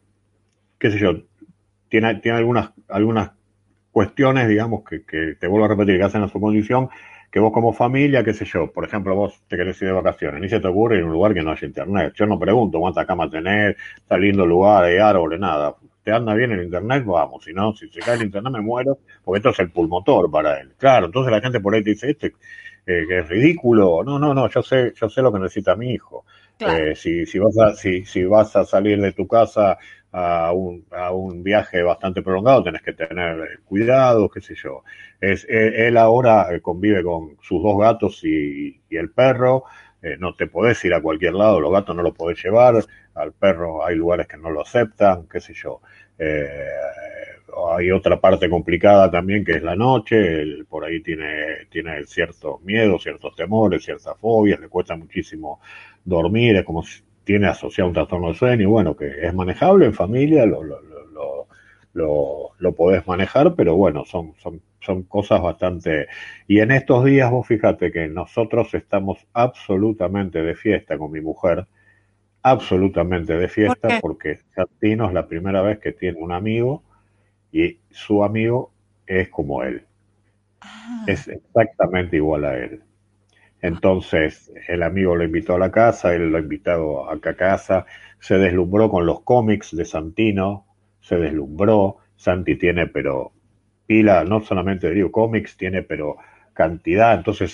qué 0.79 0.89
sé 0.89 0.97
yo, 0.97 1.21
tiene, 1.89 2.15
tiene 2.15 2.37
algunas, 2.37 2.71
algunas 2.87 3.31
cuestiones, 3.91 4.47
digamos, 4.47 4.83
que, 4.85 5.35
te 5.37 5.47
vuelvo 5.47 5.65
a 5.65 5.67
repetir, 5.67 5.97
que 5.97 6.05
hacen 6.05 6.23
a 6.23 6.29
su 6.29 6.39
condición, 6.39 6.87
que 7.29 7.41
vos 7.41 7.51
como 7.51 7.73
familia, 7.73 8.23
qué 8.23 8.33
sé 8.33 8.45
yo, 8.45 8.71
por 8.71 8.85
ejemplo, 8.85 9.13
vos 9.13 9.43
te 9.49 9.57
querés 9.57 9.81
ir 9.81 9.89
de 9.89 9.93
vacaciones, 9.93 10.39
ni 10.39 10.47
se 10.47 10.61
te 10.61 10.67
ocurre 10.69 10.95
ir 10.97 11.03
a 11.03 11.07
un 11.07 11.11
lugar 11.11 11.33
que 11.33 11.41
no 11.41 11.51
haya 11.51 11.67
internet. 11.67 12.13
Yo 12.15 12.25
no 12.25 12.39
pregunto 12.39 12.79
cuánta 12.79 13.05
cama 13.05 13.29
tenés, 13.29 13.75
está 13.97 14.17
lindo 14.17 14.45
lugar, 14.45 14.85
hay 14.85 14.97
árboles, 14.97 15.41
nada. 15.41 15.75
Te 16.11 16.17
anda 16.17 16.33
bien 16.33 16.51
el 16.51 16.63
internet, 16.63 17.05
vamos, 17.05 17.45
si 17.45 17.53
no, 17.53 17.73
si 17.73 17.87
se 17.87 18.01
cae 18.01 18.15
el 18.15 18.23
internet 18.23 18.51
me 18.51 18.59
muero, 18.59 18.99
porque 19.23 19.37
esto 19.37 19.51
es 19.51 19.59
el 19.59 19.71
pulmotor 19.71 20.29
para 20.29 20.59
él. 20.59 20.73
Claro, 20.77 21.05
entonces 21.05 21.31
la 21.31 21.39
gente 21.39 21.61
por 21.61 21.73
ahí 21.73 21.81
te 21.81 21.91
dice, 21.91 22.09
este 22.09 22.33
eh, 22.85 23.05
que 23.07 23.19
es 23.19 23.29
ridículo. 23.29 24.03
No, 24.03 24.19
no, 24.19 24.33
no, 24.33 24.49
yo 24.49 24.61
sé, 24.61 24.91
yo 24.93 25.07
sé 25.07 25.21
lo 25.21 25.31
que 25.31 25.39
necesita 25.39 25.73
mi 25.77 25.93
hijo. 25.93 26.25
Eh, 26.59 26.95
si, 26.97 27.25
si, 27.25 27.39
vas 27.39 27.57
a, 27.57 27.73
si, 27.75 28.03
si 28.03 28.25
vas 28.25 28.53
a 28.57 28.65
salir 28.65 28.99
de 28.99 29.13
tu 29.13 29.25
casa 29.25 29.77
a 30.11 30.51
un, 30.51 30.83
a 30.91 31.13
un 31.13 31.43
viaje 31.43 31.81
bastante 31.81 32.21
prolongado, 32.21 32.61
tenés 32.61 32.81
que 32.81 32.91
tener 32.91 33.39
eh, 33.39 33.59
cuidado, 33.63 34.27
qué 34.27 34.41
sé 34.41 34.53
yo. 34.55 34.83
Es, 35.21 35.45
eh, 35.45 35.87
él 35.87 35.95
ahora 35.95 36.49
convive 36.61 37.03
con 37.05 37.37
sus 37.41 37.63
dos 37.63 37.79
gatos 37.79 38.21
y, 38.25 38.81
y 38.89 38.97
el 38.97 39.11
perro. 39.11 39.63
No 40.19 40.33
te 40.35 40.47
podés 40.47 40.83
ir 40.85 40.93
a 40.93 41.01
cualquier 41.01 41.33
lado, 41.33 41.59
los 41.59 41.71
gatos 41.71 41.95
no 41.95 42.01
los 42.01 42.15
podés 42.15 42.43
llevar, 42.43 42.75
al 43.13 43.33
perro 43.33 43.85
hay 43.85 43.95
lugares 43.95 44.27
que 44.27 44.37
no 44.37 44.49
lo 44.49 44.61
aceptan, 44.61 45.27
qué 45.27 45.39
sé 45.39 45.53
yo. 45.53 45.81
hay 47.75 47.91
otra 47.91 48.19
parte 48.19 48.49
complicada 48.49 49.11
también 49.11 49.43
que 49.45 49.53
es 49.53 49.63
la 49.63 49.75
noche, 49.75 50.41
él 50.41 50.65
por 50.69 50.85
ahí 50.85 51.01
tiene, 51.01 51.67
tiene 51.69 52.03
ciertos 52.05 52.61
miedos, 52.61 53.03
ciertos 53.03 53.35
temores, 53.35 53.83
ciertas 53.83 54.17
fobias, 54.17 54.59
le 54.59 54.69
cuesta 54.69 54.95
muchísimo 54.95 55.59
dormir, 56.03 56.55
es 56.55 56.65
como 56.65 56.83
si 56.83 57.01
tiene 57.23 57.47
asociado 57.47 57.87
un 57.87 57.93
trastorno 57.93 58.29
de 58.29 58.33
sueño, 58.35 58.63
y 58.63 58.65
bueno, 58.65 58.95
que 58.95 59.25
es 59.25 59.33
manejable 59.33 59.85
en 59.85 59.93
familia, 59.93 60.45
lo, 60.45 60.63
lo, 60.63 60.81
lo, 60.81 61.47
lo, 61.93 62.51
lo 62.59 62.73
podés 62.73 63.05
manejar, 63.07 63.55
pero 63.55 63.75
bueno, 63.75 64.05
son, 64.05 64.33
son, 64.37 64.61
son 64.79 65.03
cosas 65.03 65.41
bastante... 65.41 66.07
Y 66.47 66.59
en 66.59 66.71
estos 66.71 67.05
días 67.05 67.31
vos 67.31 67.47
fíjate 67.47 67.91
que 67.91 68.07
nosotros 68.07 68.73
estamos 68.73 69.25
absolutamente 69.33 70.41
de 70.41 70.55
fiesta 70.55 70.97
con 70.97 71.11
mi 71.11 71.21
mujer, 71.21 71.67
absolutamente 72.43 73.37
de 73.37 73.47
fiesta, 73.47 73.87
¿Por 73.87 74.01
porque 74.01 74.39
Santino 74.55 75.07
es 75.07 75.13
la 75.13 75.27
primera 75.27 75.61
vez 75.61 75.79
que 75.79 75.91
tiene 75.91 76.19
un 76.19 76.31
amigo 76.31 76.83
y 77.51 77.79
su 77.89 78.23
amigo 78.23 78.71
es 79.05 79.29
como 79.29 79.63
él. 79.63 79.85
Ah. 80.61 81.03
Es 81.07 81.27
exactamente 81.27 82.17
igual 82.17 82.45
a 82.45 82.57
él. 82.57 82.83
Entonces 83.61 84.51
el 84.67 84.81
amigo 84.81 85.15
lo 85.15 85.23
invitó 85.23 85.55
a 85.55 85.59
la 85.59 85.71
casa, 85.71 86.15
él 86.15 86.31
lo 86.31 86.37
ha 86.37 86.41
invitado 86.41 87.09
acá 87.09 87.31
a 87.31 87.35
casa, 87.35 87.85
se 88.19 88.37
deslumbró 88.37 88.89
con 88.89 89.05
los 89.05 89.21
cómics 89.21 89.75
de 89.75 89.85
Santino, 89.85 90.65
se 91.01 91.17
deslumbró, 91.17 91.97
Santi 92.15 92.55
tiene 92.55 92.87
pero 92.87 93.33
pila, 93.85 94.23
no 94.23 94.41
solamente 94.41 94.87
de 94.87 94.95
digo, 94.95 95.11
cómics, 95.11 95.57
tiene 95.57 95.81
pero 95.83 96.17
cantidad, 96.53 97.15
entonces 97.15 97.53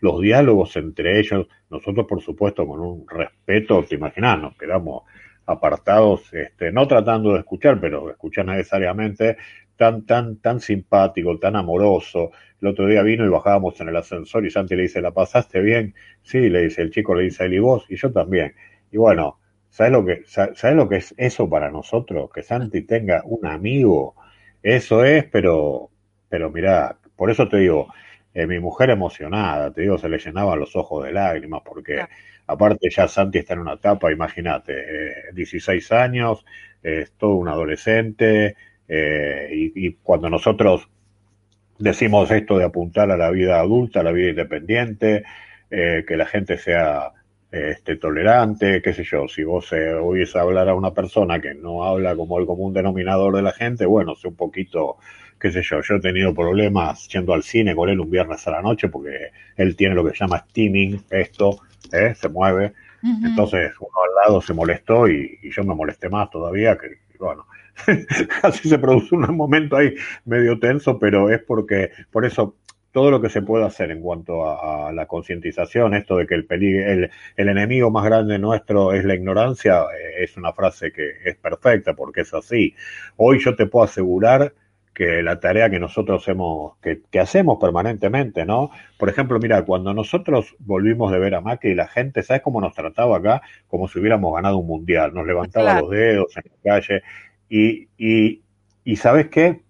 los 0.00 0.20
diálogos 0.20 0.76
entre 0.76 1.18
ellos, 1.20 1.46
nosotros 1.70 2.06
por 2.08 2.22
supuesto 2.22 2.66
con 2.66 2.80
un 2.80 3.06
respeto, 3.08 3.84
te 3.84 3.96
imaginas, 3.96 4.40
nos 4.40 4.56
quedamos 4.56 5.04
apartados, 5.46 6.32
este, 6.32 6.72
no 6.72 6.88
tratando 6.88 7.32
de 7.32 7.40
escuchar, 7.40 7.80
pero 7.80 8.10
escuchar 8.10 8.46
necesariamente, 8.46 9.36
tan, 9.76 10.04
tan, 10.06 10.36
tan 10.38 10.60
simpático, 10.60 11.38
tan 11.38 11.56
amoroso. 11.56 12.32
El 12.60 12.68
otro 12.68 12.86
día 12.86 13.02
vino 13.02 13.24
y 13.24 13.28
bajábamos 13.28 13.80
en 13.80 13.88
el 13.88 13.96
ascensor 13.96 14.44
y 14.44 14.50
Santi 14.50 14.74
le 14.74 14.82
dice, 14.82 15.00
¿la 15.00 15.12
pasaste 15.12 15.60
bien? 15.60 15.94
Sí, 16.22 16.48
le 16.48 16.62
dice, 16.62 16.82
el 16.82 16.90
chico 16.90 17.14
le 17.14 17.24
dice 17.24 17.44
él 17.44 17.54
y 17.54 17.58
vos, 17.58 17.84
y 17.88 17.96
yo 17.96 18.10
también. 18.12 18.54
Y 18.90 18.96
bueno, 18.96 19.38
¿sabes 19.70 19.92
lo 19.92 20.04
que, 20.04 20.22
sabes 20.26 20.74
lo 20.76 20.88
que 20.88 20.96
es 20.96 21.14
eso 21.16 21.48
para 21.48 21.70
nosotros? 21.70 22.30
Que 22.32 22.42
Santi 22.42 22.82
tenga 22.82 23.22
un 23.24 23.46
amigo, 23.46 24.14
eso 24.62 25.04
es, 25.04 25.24
pero, 25.26 25.90
pero 26.28 26.50
mirá, 26.50 26.96
por 27.16 27.30
eso 27.30 27.48
te 27.48 27.58
digo, 27.58 27.88
eh, 28.34 28.46
mi 28.46 28.58
mujer 28.60 28.90
emocionada, 28.90 29.72
te 29.72 29.82
digo, 29.82 29.98
se 29.98 30.08
le 30.08 30.18
llenaban 30.18 30.58
los 30.60 30.74
ojos 30.76 31.04
de 31.04 31.12
lágrimas, 31.12 31.62
porque 31.64 32.04
aparte 32.46 32.88
ya 32.90 33.08
Santi 33.08 33.38
está 33.38 33.54
en 33.54 33.60
una 33.60 33.74
etapa, 33.74 34.12
imagínate, 34.12 34.72
eh, 35.28 35.32
16 35.32 35.92
años, 35.92 36.44
eh, 36.82 37.02
es 37.02 37.12
todo 37.12 37.34
un 37.36 37.48
adolescente, 37.48 38.56
eh, 38.88 39.48
y, 39.52 39.86
y 39.86 39.92
cuando 40.02 40.30
nosotros 40.30 40.88
decimos 41.78 42.30
esto 42.30 42.58
de 42.58 42.64
apuntar 42.64 43.10
a 43.10 43.16
la 43.16 43.30
vida 43.30 43.60
adulta, 43.60 44.00
a 44.00 44.02
la 44.02 44.12
vida 44.12 44.30
independiente, 44.30 45.24
eh, 45.70 46.04
que 46.06 46.16
la 46.16 46.26
gente 46.26 46.58
sea 46.58 47.12
este, 47.56 47.96
tolerante, 47.96 48.80
qué 48.82 48.92
sé 48.92 49.04
yo, 49.04 49.28
si 49.28 49.44
vos 49.44 49.72
eh, 49.72 49.94
oyes 49.94 50.34
hablar 50.36 50.68
a 50.68 50.74
una 50.74 50.92
persona 50.92 51.40
que 51.40 51.54
no 51.54 51.84
habla 51.84 52.14
como 52.14 52.38
el 52.38 52.46
común 52.46 52.72
denominador 52.72 53.36
de 53.36 53.42
la 53.42 53.52
gente, 53.52 53.86
bueno, 53.86 54.14
sé 54.14 54.28
un 54.28 54.36
poquito, 54.36 54.96
qué 55.40 55.50
sé 55.50 55.62
yo, 55.62 55.80
yo 55.82 55.96
he 55.96 56.00
tenido 56.00 56.34
problemas 56.34 57.08
yendo 57.08 57.34
al 57.34 57.42
cine 57.42 57.74
con 57.74 57.88
él 57.88 58.00
un 58.00 58.10
viernes 58.10 58.46
a 58.46 58.50
la 58.52 58.62
noche 58.62 58.88
porque 58.88 59.30
él 59.56 59.76
tiene 59.76 59.94
lo 59.94 60.04
que 60.04 60.10
se 60.10 60.18
llama 60.18 60.44
steaming, 60.48 61.02
esto, 61.10 61.60
¿eh? 61.92 62.14
se 62.14 62.28
mueve, 62.28 62.72
entonces 63.24 63.72
uno 63.78 63.92
al 64.08 64.14
lado 64.24 64.40
se 64.40 64.52
molestó 64.52 65.08
y, 65.08 65.38
y 65.42 65.50
yo 65.52 65.62
me 65.62 65.74
molesté 65.74 66.08
más 66.08 66.28
todavía, 66.28 66.76
que 66.76 66.98
bueno, 67.18 67.46
casi 68.42 68.68
se 68.68 68.78
produce 68.78 69.14
un 69.14 69.36
momento 69.36 69.76
ahí 69.76 69.94
medio 70.24 70.58
tenso, 70.58 70.98
pero 70.98 71.30
es 71.30 71.42
porque, 71.42 71.90
por 72.10 72.24
eso, 72.24 72.56
todo 72.96 73.10
lo 73.10 73.20
que 73.20 73.28
se 73.28 73.42
puede 73.42 73.66
hacer 73.66 73.90
en 73.90 74.00
cuanto 74.00 74.46
a, 74.46 74.88
a 74.88 74.92
la 74.92 75.04
concientización, 75.06 75.92
esto 75.94 76.16
de 76.16 76.26
que 76.26 76.34
el, 76.34 76.46
peli- 76.46 76.78
el, 76.78 77.10
el 77.36 77.48
enemigo 77.50 77.90
más 77.90 78.04
grande 78.06 78.38
nuestro 78.38 78.94
es 78.94 79.04
la 79.04 79.14
ignorancia, 79.14 79.82
eh, 79.82 80.24
es 80.24 80.36
una 80.38 80.52
frase 80.54 80.92
que 80.92 81.04
es 81.26 81.36
perfecta 81.36 81.92
porque 81.92 82.22
es 82.22 82.32
así. 82.32 82.74
Hoy 83.16 83.38
yo 83.38 83.54
te 83.54 83.66
puedo 83.66 83.84
asegurar 83.84 84.54
que 84.94 85.22
la 85.22 85.38
tarea 85.40 85.68
que 85.68 85.78
nosotros 85.78 86.26
hemos, 86.28 86.78
que, 86.78 87.02
que 87.10 87.20
hacemos 87.20 87.58
permanentemente, 87.60 88.46
¿no? 88.46 88.70
Por 88.96 89.10
ejemplo, 89.10 89.38
mira, 89.38 89.62
cuando 89.66 89.92
nosotros 89.92 90.56
volvimos 90.58 91.12
de 91.12 91.18
ver 91.18 91.34
a 91.34 91.42
Macri, 91.42 91.74
la 91.74 91.88
gente, 91.88 92.22
¿sabes 92.22 92.40
cómo 92.42 92.62
nos 92.62 92.72
trataba 92.74 93.18
acá? 93.18 93.42
Como 93.68 93.88
si 93.88 93.98
hubiéramos 93.98 94.34
ganado 94.34 94.56
un 94.56 94.66
mundial, 94.66 95.12
nos 95.12 95.26
levantaba 95.26 95.64
Claro. 95.64 95.82
los 95.82 95.90
dedos 95.90 96.34
en 96.38 96.44
la 96.50 96.72
calle 96.72 97.02
y, 97.50 97.88
y, 97.98 98.42
y 98.84 98.96
¿sabes 98.96 99.28
qué? 99.28 99.65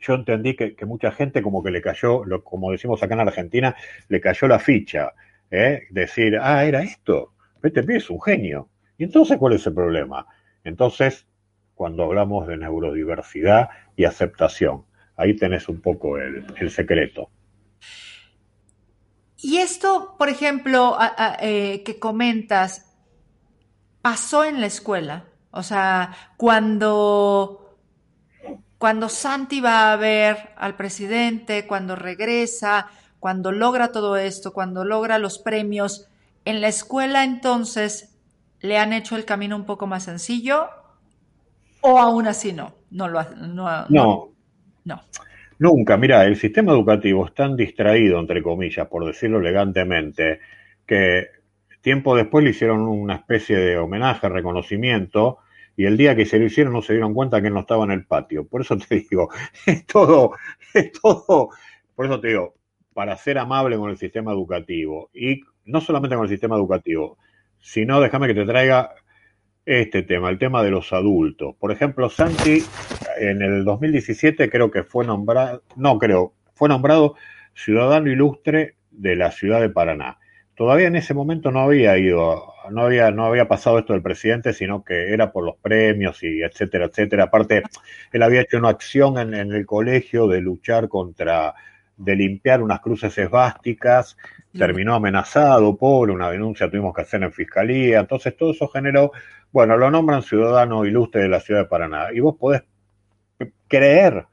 Yo 0.00 0.14
entendí 0.14 0.54
que, 0.54 0.74
que 0.74 0.86
mucha 0.86 1.10
gente 1.10 1.42
como 1.42 1.62
que 1.62 1.70
le 1.70 1.82
cayó, 1.82 2.24
lo, 2.24 2.44
como 2.44 2.70
decimos 2.70 3.02
acá 3.02 3.14
en 3.14 3.20
Argentina, 3.20 3.76
le 4.08 4.20
cayó 4.20 4.48
la 4.48 4.58
ficha, 4.58 5.12
¿eh? 5.50 5.82
Decir, 5.90 6.38
ah, 6.40 6.64
era 6.64 6.82
esto, 6.82 7.32
este 7.62 7.82
pibe 7.82 7.96
es 7.96 8.10
un 8.10 8.20
genio. 8.20 8.68
¿Y 8.96 9.04
entonces 9.04 9.38
cuál 9.38 9.54
es 9.54 9.66
el 9.66 9.74
problema? 9.74 10.26
Entonces, 10.64 11.26
cuando 11.74 12.04
hablamos 12.04 12.46
de 12.46 12.56
neurodiversidad 12.56 13.68
y 13.96 14.04
aceptación, 14.04 14.84
ahí 15.16 15.34
tenés 15.36 15.68
un 15.68 15.80
poco 15.80 16.18
el, 16.18 16.44
el 16.56 16.70
secreto. 16.70 17.30
Y 19.40 19.58
esto, 19.58 20.16
por 20.18 20.28
ejemplo, 20.28 20.98
eh, 21.40 21.82
que 21.84 21.98
comentas, 21.98 22.96
pasó 24.02 24.44
en 24.44 24.60
la 24.60 24.66
escuela. 24.66 25.26
O 25.50 25.62
sea, 25.62 26.12
cuando, 26.36 27.67
cuando 28.78 29.08
Santi 29.08 29.60
va 29.60 29.92
a 29.92 29.96
ver 29.96 30.50
al 30.56 30.76
presidente, 30.76 31.66
cuando 31.66 31.96
regresa, 31.96 32.88
cuando 33.18 33.50
logra 33.52 33.90
todo 33.90 34.16
esto, 34.16 34.52
cuando 34.52 34.84
logra 34.84 35.18
los 35.18 35.38
premios, 35.38 36.08
en 36.44 36.60
la 36.60 36.68
escuela 36.68 37.24
entonces 37.24 38.16
le 38.60 38.78
han 38.78 38.92
hecho 38.92 39.16
el 39.16 39.24
camino 39.24 39.56
un 39.56 39.66
poco 39.66 39.86
más 39.86 40.04
sencillo 40.04 40.68
o 41.80 41.98
aún 41.98 42.26
así 42.26 42.52
no, 42.52 42.74
no 42.90 43.08
lo 43.08 43.22
No, 43.88 44.30
no. 44.84 45.00
Nunca, 45.60 45.96
mira, 45.96 46.24
el 46.24 46.36
sistema 46.36 46.72
educativo 46.72 47.26
es 47.26 47.34
tan 47.34 47.56
distraído, 47.56 48.20
entre 48.20 48.42
comillas, 48.42 48.86
por 48.86 49.04
decirlo 49.04 49.40
elegantemente, 49.40 50.38
que 50.86 51.26
tiempo 51.80 52.14
después 52.14 52.44
le 52.44 52.50
hicieron 52.50 52.82
una 52.82 53.16
especie 53.16 53.56
de 53.56 53.76
homenaje, 53.76 54.28
reconocimiento, 54.28 55.38
y 55.78 55.86
el 55.86 55.96
día 55.96 56.16
que 56.16 56.26
se 56.26 56.40
lo 56.40 56.46
hicieron 56.46 56.72
no 56.72 56.82
se 56.82 56.94
dieron 56.94 57.14
cuenta 57.14 57.40
que 57.40 57.46
él 57.46 57.54
no 57.54 57.60
estaba 57.60 57.84
en 57.84 57.92
el 57.92 58.04
patio. 58.04 58.48
Por 58.48 58.62
eso 58.62 58.76
te 58.76 58.96
digo, 58.96 59.30
es 59.66 59.86
todo, 59.86 60.32
es 60.74 60.90
todo, 60.90 61.50
por 61.94 62.06
eso 62.06 62.20
te 62.20 62.28
digo, 62.28 62.56
para 62.92 63.16
ser 63.16 63.38
amable 63.38 63.76
con 63.76 63.88
el 63.88 63.96
sistema 63.96 64.32
educativo, 64.32 65.08
y 65.14 65.40
no 65.66 65.80
solamente 65.80 66.16
con 66.16 66.24
el 66.24 66.30
sistema 66.30 66.56
educativo, 66.56 67.16
sino 67.60 68.00
déjame 68.00 68.26
que 68.26 68.34
te 68.34 68.44
traiga 68.44 68.90
este 69.64 70.02
tema, 70.02 70.30
el 70.30 70.38
tema 70.40 70.64
de 70.64 70.72
los 70.72 70.92
adultos. 70.92 71.54
Por 71.60 71.70
ejemplo, 71.70 72.10
Santi 72.10 72.60
en 73.20 73.40
el 73.40 73.64
2017 73.64 74.50
creo 74.50 74.72
que 74.72 74.82
fue 74.82 75.06
nombrado, 75.06 75.62
no 75.76 75.96
creo, 75.98 76.34
fue 76.54 76.68
nombrado 76.68 77.14
ciudadano 77.54 78.10
ilustre 78.10 78.74
de 78.90 79.14
la 79.14 79.30
ciudad 79.30 79.60
de 79.60 79.70
Paraná. 79.70 80.18
Todavía 80.58 80.88
en 80.88 80.96
ese 80.96 81.14
momento 81.14 81.52
no 81.52 81.60
había 81.60 81.96
ido, 81.96 82.52
no 82.70 82.82
había, 82.82 83.12
no 83.12 83.26
había 83.26 83.46
pasado 83.46 83.78
esto 83.78 83.92
del 83.92 84.02
presidente, 84.02 84.52
sino 84.52 84.82
que 84.82 85.12
era 85.12 85.30
por 85.30 85.44
los 85.44 85.54
premios 85.56 86.20
y 86.24 86.42
etcétera, 86.42 86.86
etcétera. 86.86 87.24
Aparte, 87.24 87.62
él 88.12 88.22
había 88.24 88.40
hecho 88.40 88.58
una 88.58 88.70
acción 88.70 89.18
en, 89.18 89.34
en 89.34 89.52
el 89.52 89.64
colegio 89.64 90.26
de 90.26 90.40
luchar 90.40 90.88
contra, 90.88 91.54
de 91.96 92.16
limpiar 92.16 92.60
unas 92.60 92.80
cruces 92.80 93.16
esvásticas, 93.18 94.16
terminó 94.52 94.96
amenazado, 94.96 95.76
pobre, 95.76 96.12
una 96.12 96.28
denuncia 96.28 96.68
tuvimos 96.68 96.92
que 96.92 97.02
hacer 97.02 97.22
en 97.22 97.32
fiscalía, 97.32 98.00
entonces 98.00 98.36
todo 98.36 98.50
eso 98.50 98.66
generó, 98.66 99.12
bueno, 99.52 99.76
lo 99.76 99.92
nombran 99.92 100.22
ciudadano 100.22 100.84
ilustre 100.84 101.22
de 101.22 101.28
la 101.28 101.38
ciudad 101.38 101.60
de 101.60 101.66
Paraná, 101.66 102.08
y 102.12 102.18
vos 102.18 102.34
podés 102.36 102.64
creer 103.68 104.26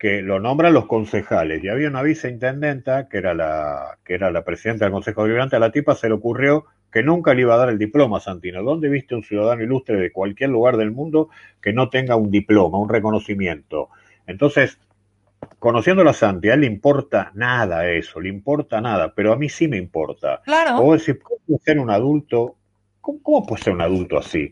que 0.00 0.22
lo 0.22 0.40
nombran 0.40 0.72
los 0.72 0.86
concejales 0.86 1.62
y 1.62 1.68
había 1.68 1.88
una 1.88 2.00
viceintendenta 2.00 3.06
que 3.06 3.18
era 3.18 3.34
la 3.34 3.98
que 4.02 4.14
era 4.14 4.30
la 4.30 4.44
presidenta 4.44 4.86
del 4.86 4.92
Consejo 4.92 5.22
Deliberante, 5.24 5.56
a 5.56 5.58
la 5.58 5.72
tipa 5.72 5.94
se 5.94 6.08
le 6.08 6.14
ocurrió 6.14 6.64
que 6.90 7.02
nunca 7.02 7.34
le 7.34 7.42
iba 7.42 7.52
a 7.52 7.58
dar 7.58 7.68
el 7.68 7.76
diploma 7.76 8.16
a 8.16 8.20
Santino. 8.20 8.62
¿Dónde 8.62 8.88
viste 8.88 9.14
un 9.14 9.22
ciudadano 9.22 9.62
ilustre 9.62 10.00
de 10.00 10.10
cualquier 10.10 10.48
lugar 10.48 10.78
del 10.78 10.90
mundo 10.90 11.28
que 11.60 11.74
no 11.74 11.90
tenga 11.90 12.16
un 12.16 12.30
diploma, 12.30 12.78
un 12.78 12.88
reconocimiento? 12.88 13.90
Entonces, 14.26 14.78
conociendo 15.58 16.08
a 16.08 16.14
Santi, 16.14 16.48
a 16.48 16.54
él 16.54 16.60
le 16.60 16.66
importa 16.66 17.30
nada 17.34 17.86
eso, 17.86 18.20
le 18.20 18.30
importa 18.30 18.80
nada, 18.80 19.12
pero 19.14 19.34
a 19.34 19.36
mí 19.36 19.50
sí 19.50 19.68
me 19.68 19.76
importa. 19.76 20.40
Claro. 20.46 20.78
O 20.78 20.94
decir, 20.94 21.20
¿cómo 21.22 21.40
puede 21.46 21.60
ser 21.62 21.78
un 21.78 21.90
adulto? 21.90 22.56
¿Cómo, 23.02 23.22
¿Cómo, 23.22 23.46
puede 23.46 23.62
ser 23.62 23.74
un 23.74 23.82
adulto 23.82 24.16
así? 24.16 24.50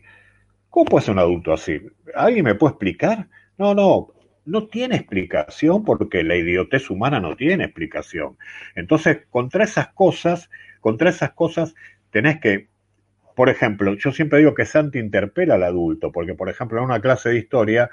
¿Cómo 0.69 0.85
puede 0.85 1.05
ser 1.05 1.13
un 1.15 1.19
adulto 1.19 1.53
así? 1.53 1.81
¿Alguien 2.13 2.45
me 2.45 2.53
puede 2.53 2.73
explicar? 2.73 3.27
No, 3.57 3.73
no, 3.73 4.13
no 4.49 4.67
tiene 4.67 4.95
explicación 4.95 5.85
porque 5.85 6.23
la 6.23 6.35
idiotez 6.35 6.89
humana 6.89 7.19
no 7.19 7.35
tiene 7.35 7.65
explicación. 7.65 8.37
Entonces, 8.75 9.19
contra 9.29 9.63
esas 9.63 9.89
cosas, 9.89 10.49
contra 10.81 11.09
esas 11.09 11.31
cosas 11.31 11.75
tenés 12.11 12.39
que, 12.39 12.67
por 13.35 13.49
ejemplo, 13.49 13.93
yo 13.95 14.11
siempre 14.11 14.39
digo 14.39 14.55
que 14.55 14.65
Santi 14.65 14.99
interpela 14.99 15.55
al 15.55 15.63
adulto, 15.63 16.11
porque 16.11 16.33
por 16.33 16.49
ejemplo 16.49 16.79
en 16.79 16.85
una 16.85 16.99
clase 16.99 17.29
de 17.29 17.37
historia 17.37 17.89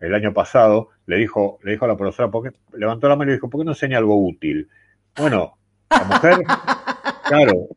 el 0.00 0.14
año 0.14 0.32
pasado 0.32 0.88
le 1.06 1.16
dijo, 1.16 1.58
le 1.62 1.72
dijo 1.72 1.84
a 1.84 1.88
la 1.88 1.96
profesora, 1.96 2.30
porque 2.30 2.56
levantó 2.72 3.08
la 3.08 3.16
mano 3.16 3.30
y 3.30 3.34
dijo, 3.34 3.50
¿por 3.50 3.60
qué 3.60 3.64
no 3.66 3.72
enseña 3.72 3.98
algo 3.98 4.16
útil? 4.16 4.68
Bueno, 5.16 5.58
la 5.90 6.04
mujer, 6.04 6.36
claro, 7.28 7.68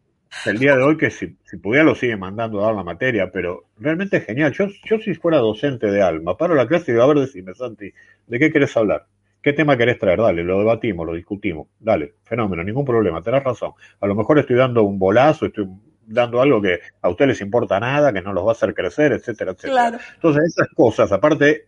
el 0.46 0.58
día 0.58 0.76
de 0.76 0.84
hoy 0.84 0.98
que 0.98 1.10
si, 1.10 1.38
si, 1.44 1.58
pudiera 1.58 1.86
lo 1.86 1.96
sigue 1.96 2.18
mandando 2.18 2.62
a 2.62 2.68
dar 2.68 2.76
la 2.76 2.84
materia, 2.84 3.32
pero 3.32 3.66
realmente 3.78 4.18
es 4.18 4.26
genial. 4.26 4.52
Yo, 4.54 4.68
yo 4.86 5.00
si 5.00 5.14
fuera 5.14 5.38
docente 5.38 5.88
de 5.88 6.02
alma, 6.02 6.38
paro 6.38 6.56
la 6.56 6.68
clase 6.68 6.92
y 6.92 6.94
digo, 6.94 7.04
a 7.04 7.08
ver, 7.08 7.20
decime, 7.20 7.54
Santi, 7.54 7.94
¿de 8.28 8.40
qué 8.40 8.52
querés 8.52 8.76
hablar? 8.76 9.08
¿Qué 9.42 9.54
tema 9.54 9.78
querés 9.78 10.00
traer? 10.00 10.20
Dale, 10.20 10.44
lo 10.44 10.60
debatimos, 10.60 11.06
lo 11.06 11.14
discutimos. 11.14 11.68
Dale, 11.80 12.14
fenómeno, 12.24 12.64
ningún 12.64 12.86
problema, 12.86 13.22
tenés 13.22 13.44
razón. 13.44 13.74
A 14.00 14.08
lo 14.08 14.16
mejor 14.16 14.40
estoy 14.40 14.56
dando 14.56 14.84
un 14.84 14.98
bolazo, 14.98 15.46
estoy 15.46 15.68
dando 16.06 16.42
algo 16.42 16.62
que 16.62 16.80
a 17.02 17.10
ustedes 17.10 17.30
les 17.30 17.42
importa 17.42 17.80
nada, 17.80 18.14
que 18.14 18.22
no 18.22 18.34
los 18.34 18.46
va 18.46 18.50
a 18.50 18.54
hacer 18.54 18.74
crecer, 18.74 19.12
etcétera, 19.12 19.52
etcétera. 19.52 19.74
Claro. 19.74 19.98
Entonces, 20.16 20.44
esas 20.46 20.70
cosas, 20.70 21.12
aparte, 21.12 21.68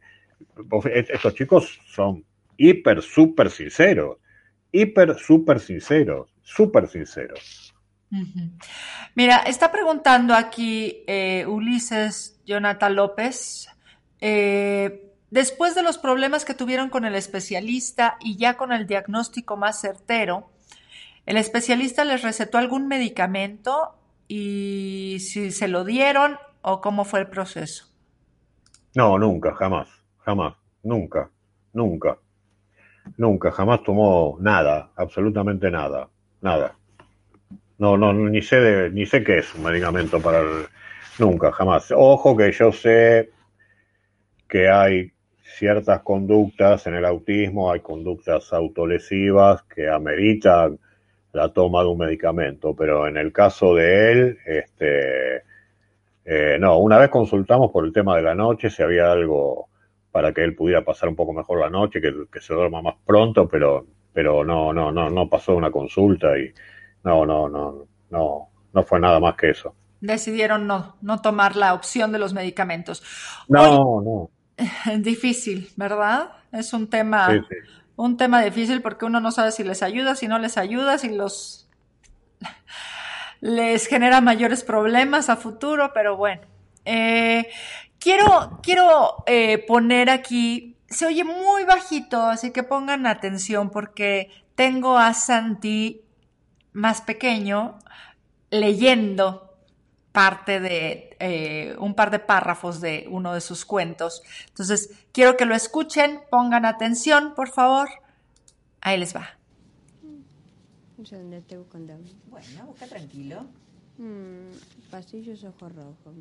estos 0.93 1.34
chicos 1.36 1.80
son 1.86 2.24
hiper, 2.57 3.01
súper 3.01 3.49
sinceros, 3.49 4.18
hiper, 4.72 5.16
súper 5.16 5.59
sinceros, 5.59 6.34
súper 6.41 6.88
sinceros. 6.88 7.64
Mira, 9.15 9.37
está 9.39 9.71
preguntando 9.71 10.35
aquí 10.35 11.03
eh, 11.07 11.45
Ulises 11.47 12.39
Jonathan 12.45 12.95
López, 12.95 13.67
eh, 14.21 15.11
después 15.31 15.75
de 15.75 15.83
los 15.83 15.97
problemas 15.97 16.45
que 16.45 16.53
tuvieron 16.53 16.89
con 16.89 17.05
el 17.05 17.15
especialista 17.15 18.17
y 18.19 18.37
ya 18.37 18.55
con 18.55 18.71
el 18.71 18.87
diagnóstico 18.87 19.57
más 19.57 19.81
certero, 19.81 20.49
¿el 21.25 21.37
especialista 21.37 22.05
les 22.05 22.21
recetó 22.21 22.57
algún 22.57 22.87
medicamento 22.87 23.95
y 24.27 25.17
si 25.19 25.51
se 25.51 25.67
lo 25.67 25.83
dieron 25.83 26.37
o 26.61 26.81
cómo 26.81 27.05
fue 27.05 27.19
el 27.19 27.27
proceso? 27.27 27.87
No, 28.95 29.19
nunca, 29.19 29.53
jamás, 29.55 29.89
jamás, 30.19 30.55
nunca, 30.83 31.29
nunca, 31.73 32.17
nunca, 33.17 33.51
jamás 33.51 33.83
tomó 33.83 34.37
nada, 34.39 34.91
absolutamente 34.95 35.69
nada, 35.69 36.09
nada. 36.41 36.77
No, 37.78 37.97
no, 37.97 38.13
ni 38.13 38.41
sé 38.41 38.59
de, 38.59 38.89
ni 38.89 39.05
sé 39.05 39.23
qué 39.23 39.39
es 39.39 39.53
un 39.55 39.63
medicamento 39.63 40.21
para 40.21 40.39
el, 40.39 40.65
nunca, 41.19 41.51
jamás. 41.51 41.91
Ojo 41.95 42.36
que 42.38 42.51
yo 42.51 42.71
sé 42.71 43.30
que 44.47 44.69
hay 44.69 45.11
ciertas 45.57 46.01
conductas 46.01 46.88
en 46.88 46.95
el 46.95 47.05
autismo, 47.05 47.71
hay 47.71 47.82
conductas 47.82 48.51
autolesivas 48.53 49.63
que 49.63 49.89
ameritan 49.89 50.80
la 51.34 51.51
toma 51.51 51.82
de 51.82 51.89
un 51.89 51.97
medicamento, 51.97 52.73
pero 52.76 53.07
en 53.07 53.17
el 53.17 53.34
caso 53.34 53.76
de 53.76 54.11
él, 54.11 54.38
este, 54.45 55.43
eh, 56.23 56.57
no, 56.59 56.80
una 56.80 56.97
vez 56.97 57.09
consultamos 57.09 57.71
por 57.71 57.86
el 57.86 57.93
tema 57.93 58.15
de 58.15 58.23
la 58.23 58.36
noche, 58.36 58.69
si 58.69 58.82
había 58.84 59.11
algo 59.11 59.67
para 60.11 60.34
que 60.34 60.43
él 60.43 60.55
pudiera 60.55 60.84
pasar 60.84 61.09
un 61.09 61.15
poco 61.15 61.34
mejor 61.34 61.59
la 61.59 61.69
noche, 61.69 61.99
que, 61.99 62.13
que 62.32 62.39
se 62.39 62.53
duerma 62.53 62.82
más 62.82 62.95
pronto, 63.05 63.49
pero, 63.49 63.86
pero 64.13 64.45
no, 64.45 64.71
no, 64.71 64.91
no, 64.91 65.09
no 65.09 65.30
pasó 65.30 65.55
una 65.55 65.71
consulta 65.71 66.38
y 66.38 66.53
no, 67.05 67.23
no, 67.25 67.47
no, 67.47 67.87
no, 68.09 68.49
no 68.73 68.83
fue 68.83 68.99
nada 68.99 69.19
más 69.19 69.35
que 69.35 69.51
eso. 69.51 69.75
Decidieron 70.01 70.67
no, 70.67 70.97
no 71.01 71.21
tomar 71.21 71.55
la 71.55 71.73
opción 71.73 72.11
de 72.11 72.19
los 72.19 72.33
medicamentos. 72.33 73.03
No, 73.47 73.61
Hoy, 73.61 74.05
no. 74.05 74.29
Difícil, 74.99 75.69
¿verdad? 75.75 76.31
Es 76.51 76.73
un 76.73 76.89
tema, 76.89 77.31
sí, 77.31 77.39
sí. 77.47 77.55
un 77.95 78.17
tema 78.17 78.41
difícil 78.41 78.81
porque 78.81 79.05
uno 79.05 79.19
no 79.19 79.31
sabe 79.31 79.51
si 79.51 79.63
les 79.63 79.83
ayuda, 79.83 80.15
si 80.15 80.27
no 80.27 80.39
les 80.39 80.57
ayuda, 80.57 80.97
si 80.97 81.09
los 81.09 81.69
les 83.39 83.85
genera 83.85 84.19
mayores 84.19 84.63
problemas 84.63 85.29
a 85.29 85.35
futuro, 85.35 85.91
pero 85.93 86.17
bueno. 86.17 86.41
Eh, 86.85 87.49
quiero 87.99 88.59
quiero 88.63 89.23
eh, 89.27 89.63
poner 89.67 90.09
aquí, 90.09 90.75
se 90.87 91.05
oye 91.05 91.23
muy 91.23 91.65
bajito, 91.65 92.23
así 92.23 92.51
que 92.51 92.63
pongan 92.63 93.05
atención 93.05 93.69
porque 93.69 94.31
tengo 94.55 94.97
a 94.97 95.13
Santi 95.13 96.04
más 96.76 97.01
pequeño 97.01 97.80
leyendo 98.51 99.57
parte 100.11 100.59
de 100.59 101.15
eh, 101.19 101.76
un 101.80 101.95
par 101.95 102.11
de 102.11 102.19
párrafos 102.19 102.80
de 102.82 103.07
uno 103.09 103.34
de 103.34 103.41
sus 103.41 103.65
cuentos. 103.65 104.21
Entonces, 104.47 104.91
quiero 105.11 105.36
que 105.38 105.45
lo 105.45 105.55
escuchen, 105.55 106.21
pongan 106.30 106.65
atención, 106.65 107.34
por 107.34 107.49
favor. 107.49 107.89
Ahí 108.82 108.97
les 108.97 109.15
va. 109.15 109.28
¿Dónde 110.97 111.41
te 111.41 111.57
busco 111.57 111.78
Bueno, 111.78 112.65
busca 112.67 112.88
tranquilo. 112.88 113.45
Mm, 113.97 114.89
pasillos 114.89 115.43
ojo 115.43 115.69
rojo. 115.69 116.13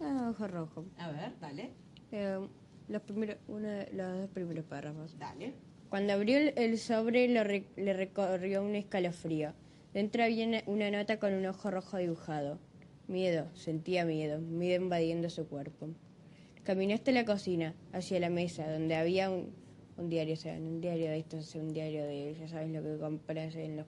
Ah, 0.00 0.28
ojo 0.30 0.46
rojo. 0.48 0.84
A 0.98 1.10
ver, 1.10 1.32
dale. 1.40 1.72
Eh, 2.12 2.38
los 2.88 3.02
primeros, 3.02 3.36
uno 3.48 3.68
de 3.68 3.90
los 3.92 4.18
dos 4.18 4.30
primeros 4.30 4.64
párrafos. 4.64 5.18
Dale. 5.18 5.54
Cuando 5.88 6.12
abrió 6.12 6.38
el 6.38 6.78
sobre 6.78 7.28
lo 7.28 7.44
re, 7.44 7.64
le 7.76 7.92
recorrió 7.92 8.62
un 8.62 8.74
escalofrío. 8.74 9.52
Dentro 9.94 10.24
había 10.24 10.62
una 10.66 10.90
nota 10.90 11.18
con 11.18 11.32
un 11.32 11.46
ojo 11.46 11.70
rojo 11.70 11.96
dibujado. 11.96 12.58
Miedo, 13.08 13.46
sentía 13.54 14.04
miedo, 14.04 14.40
miedo 14.40 14.82
invadiendo 14.82 15.30
su 15.30 15.46
cuerpo. 15.48 15.88
Caminó 16.64 16.94
hasta 16.94 17.12
la 17.12 17.24
cocina, 17.24 17.74
hacia 17.92 18.18
la 18.18 18.28
mesa, 18.28 18.70
donde 18.70 18.96
había 18.96 19.30
un, 19.30 19.54
un 19.96 20.10
diario, 20.10 20.34
o 20.34 20.36
sea, 20.36 20.54
un 20.54 20.80
diario 20.80 21.08
de 21.08 21.18
estos, 21.18 21.54
un 21.54 21.72
diario 21.72 22.04
de, 22.04 22.36
ya 22.38 22.48
sabes 22.48 22.70
lo 22.70 22.82
que 22.82 22.98
compras 22.98 23.54
en 23.54 23.76
los... 23.76 23.86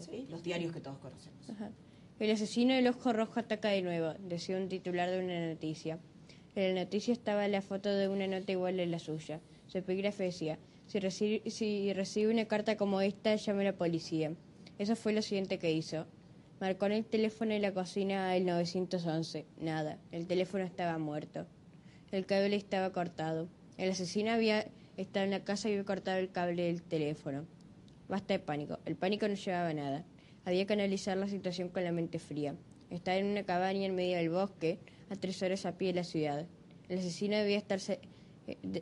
Sí, 0.00 0.26
los 0.30 0.42
diarios 0.42 0.72
que 0.72 0.80
todos 0.80 0.98
conocemos. 0.98 1.50
Ajá. 1.50 1.70
El 2.18 2.30
asesino 2.30 2.74
del 2.74 2.86
ojo 2.86 3.12
rojo 3.12 3.40
ataca 3.40 3.68
de 3.68 3.82
nuevo, 3.82 4.14
decía 4.20 4.56
un 4.56 4.68
titular 4.68 5.10
de 5.10 5.22
una 5.22 5.48
noticia. 5.48 5.98
En 6.54 6.74
la 6.74 6.84
noticia 6.84 7.12
estaba 7.12 7.46
la 7.48 7.60
foto 7.60 7.92
de 7.92 8.08
una 8.08 8.26
nota 8.26 8.52
igual 8.52 8.78
a 8.80 8.86
la 8.86 8.98
suya. 8.98 9.40
Su 9.66 9.78
epígrafe 9.78 10.24
decía, 10.24 10.58
si 10.86 11.00
recibe, 11.00 11.50
si 11.50 11.92
recibe 11.92 12.32
una 12.32 12.46
carta 12.46 12.76
como 12.76 13.00
esta, 13.00 13.34
llame 13.36 13.62
a 13.62 13.72
la 13.72 13.76
policía. 13.76 14.32
Eso 14.78 14.96
fue 14.96 15.12
lo 15.12 15.22
siguiente 15.22 15.58
que 15.58 15.72
hizo. 15.72 16.06
Marcó 16.60 16.86
en 16.86 16.92
el 16.92 17.04
teléfono 17.04 17.52
de 17.52 17.60
la 17.60 17.72
cocina 17.72 18.36
el 18.36 18.46
911. 18.46 19.46
Nada, 19.60 19.98
el 20.12 20.26
teléfono 20.26 20.64
estaba 20.64 20.98
muerto. 20.98 21.46
El 22.10 22.26
cable 22.26 22.56
estaba 22.56 22.90
cortado. 22.90 23.48
El 23.76 23.90
asesino 23.90 24.30
había 24.30 24.66
estado 24.96 25.24
en 25.24 25.32
la 25.32 25.44
casa 25.44 25.68
y 25.68 25.72
había 25.72 25.84
cortado 25.84 26.18
el 26.18 26.30
cable 26.30 26.64
del 26.64 26.82
teléfono. 26.82 27.44
Basta 28.08 28.34
de 28.34 28.38
pánico. 28.38 28.78
El 28.84 28.96
pánico 28.96 29.26
no 29.26 29.34
llevaba 29.34 29.72
nada. 29.74 30.04
Había 30.44 30.66
que 30.66 30.74
analizar 30.74 31.16
la 31.16 31.28
situación 31.28 31.68
con 31.68 31.84
la 31.84 31.92
mente 31.92 32.18
fría. 32.18 32.54
Estaba 32.90 33.16
en 33.16 33.26
una 33.26 33.44
cabaña 33.44 33.86
en 33.86 33.94
medio 33.94 34.16
del 34.16 34.30
bosque, 34.30 34.78
a 35.10 35.16
tres 35.16 35.42
horas 35.42 35.66
a 35.66 35.76
pie 35.76 35.88
de 35.88 35.94
la 35.94 36.04
ciudad. 36.04 36.46
El 36.88 36.98
asesino 36.98 37.36
debía 37.36 37.58
estar 37.58 37.80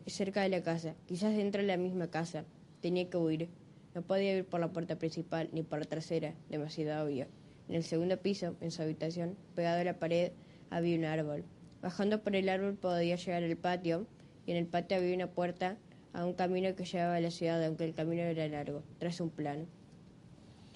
cerca 0.06 0.42
de 0.42 0.48
la 0.48 0.62
casa, 0.62 0.94
quizás 1.06 1.36
dentro 1.36 1.62
de 1.62 1.68
la 1.68 1.76
misma 1.76 2.08
casa. 2.08 2.44
Tenía 2.80 3.08
que 3.08 3.16
huir. 3.16 3.48
No 3.94 4.02
podía 4.02 4.36
ir 4.36 4.44
por 4.44 4.60
la 4.60 4.72
puerta 4.72 4.96
principal 4.96 5.48
ni 5.52 5.62
por 5.62 5.78
la 5.78 5.84
trasera, 5.84 6.34
demasiado 6.48 7.04
obvio. 7.04 7.26
En 7.68 7.76
el 7.76 7.84
segundo 7.84 8.16
piso, 8.16 8.56
en 8.60 8.70
su 8.70 8.82
habitación, 8.82 9.36
pegado 9.54 9.80
a 9.80 9.84
la 9.84 9.98
pared, 9.98 10.32
había 10.70 10.98
un 10.98 11.04
árbol. 11.04 11.44
Bajando 11.80 12.22
por 12.22 12.34
el 12.34 12.48
árbol 12.48 12.74
podía 12.74 13.16
llegar 13.16 13.42
al 13.42 13.56
patio, 13.56 14.06
y 14.46 14.52
en 14.52 14.56
el 14.56 14.66
patio 14.66 14.96
había 14.96 15.14
una 15.14 15.28
puerta 15.28 15.76
a 16.12 16.24
un 16.24 16.34
camino 16.34 16.74
que 16.74 16.84
llevaba 16.84 17.16
a 17.16 17.20
la 17.20 17.30
ciudad, 17.30 17.64
aunque 17.64 17.84
el 17.84 17.94
camino 17.94 18.22
era 18.22 18.46
largo, 18.48 18.82
tras 18.98 19.20
un 19.20 19.30
plano. 19.30 19.66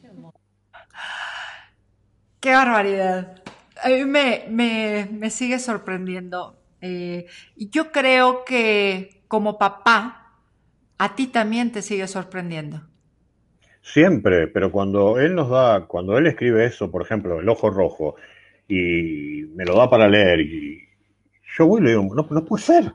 Qué, 0.01 0.09
Qué 2.41 2.53
barbaridad. 2.53 3.43
A 3.83 3.89
mí 3.89 4.05
me, 4.05 4.45
me, 4.49 5.09
me 5.11 5.31
sigue 5.31 5.59
sorprendiendo. 5.59 6.57
Eh, 6.81 7.27
y 7.57 7.71
yo 7.71 7.91
creo 7.93 8.45
que 8.45 9.23
como 9.29 9.59
papá, 9.59 10.33
a 10.99 11.15
ti 11.15 11.27
también 11.27 11.73
te 11.73 11.83
sigue 11.83 12.07
sorprendiendo. 12.07 12.83
Siempre, 13.83 14.49
pero 14.49 14.73
cuando 14.73 15.19
él 15.19 15.35
nos 15.35 15.49
da, 15.49 15.87
cuando 15.87 16.19
él 16.19 16.27
escribe 16.27 16.65
eso, 16.65 16.91
por 16.91 17.03
ejemplo, 17.03 17.41
el 17.41 17.49
ojo 17.49 17.71
rojo, 17.71 18.17
y 18.69 19.45
me 19.55 19.65
lo 19.65 19.77
da 19.77 19.89
para 19.89 20.09
leer, 20.09 20.41
y 20.41 20.89
yo 21.57 21.67
voy 21.67 21.81
y 21.81 21.85
le 21.85 21.91
digo, 21.91 22.15
no, 22.15 22.45
puede 22.45 22.63
ser. 22.63 22.93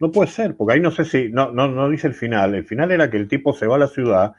No 0.00 0.10
puede 0.10 0.28
ser, 0.28 0.56
porque 0.56 0.74
ahí 0.74 0.80
no 0.80 0.90
sé 0.90 1.04
si, 1.04 1.28
no, 1.28 1.52
no, 1.52 1.68
no 1.68 1.88
dice 1.88 2.08
el 2.08 2.14
final. 2.14 2.56
El 2.56 2.64
final 2.64 2.90
era 2.90 3.08
que 3.08 3.16
el 3.16 3.28
tipo 3.28 3.52
se 3.52 3.68
va 3.68 3.76
a 3.76 3.78
la 3.78 3.86
ciudad 3.86 4.32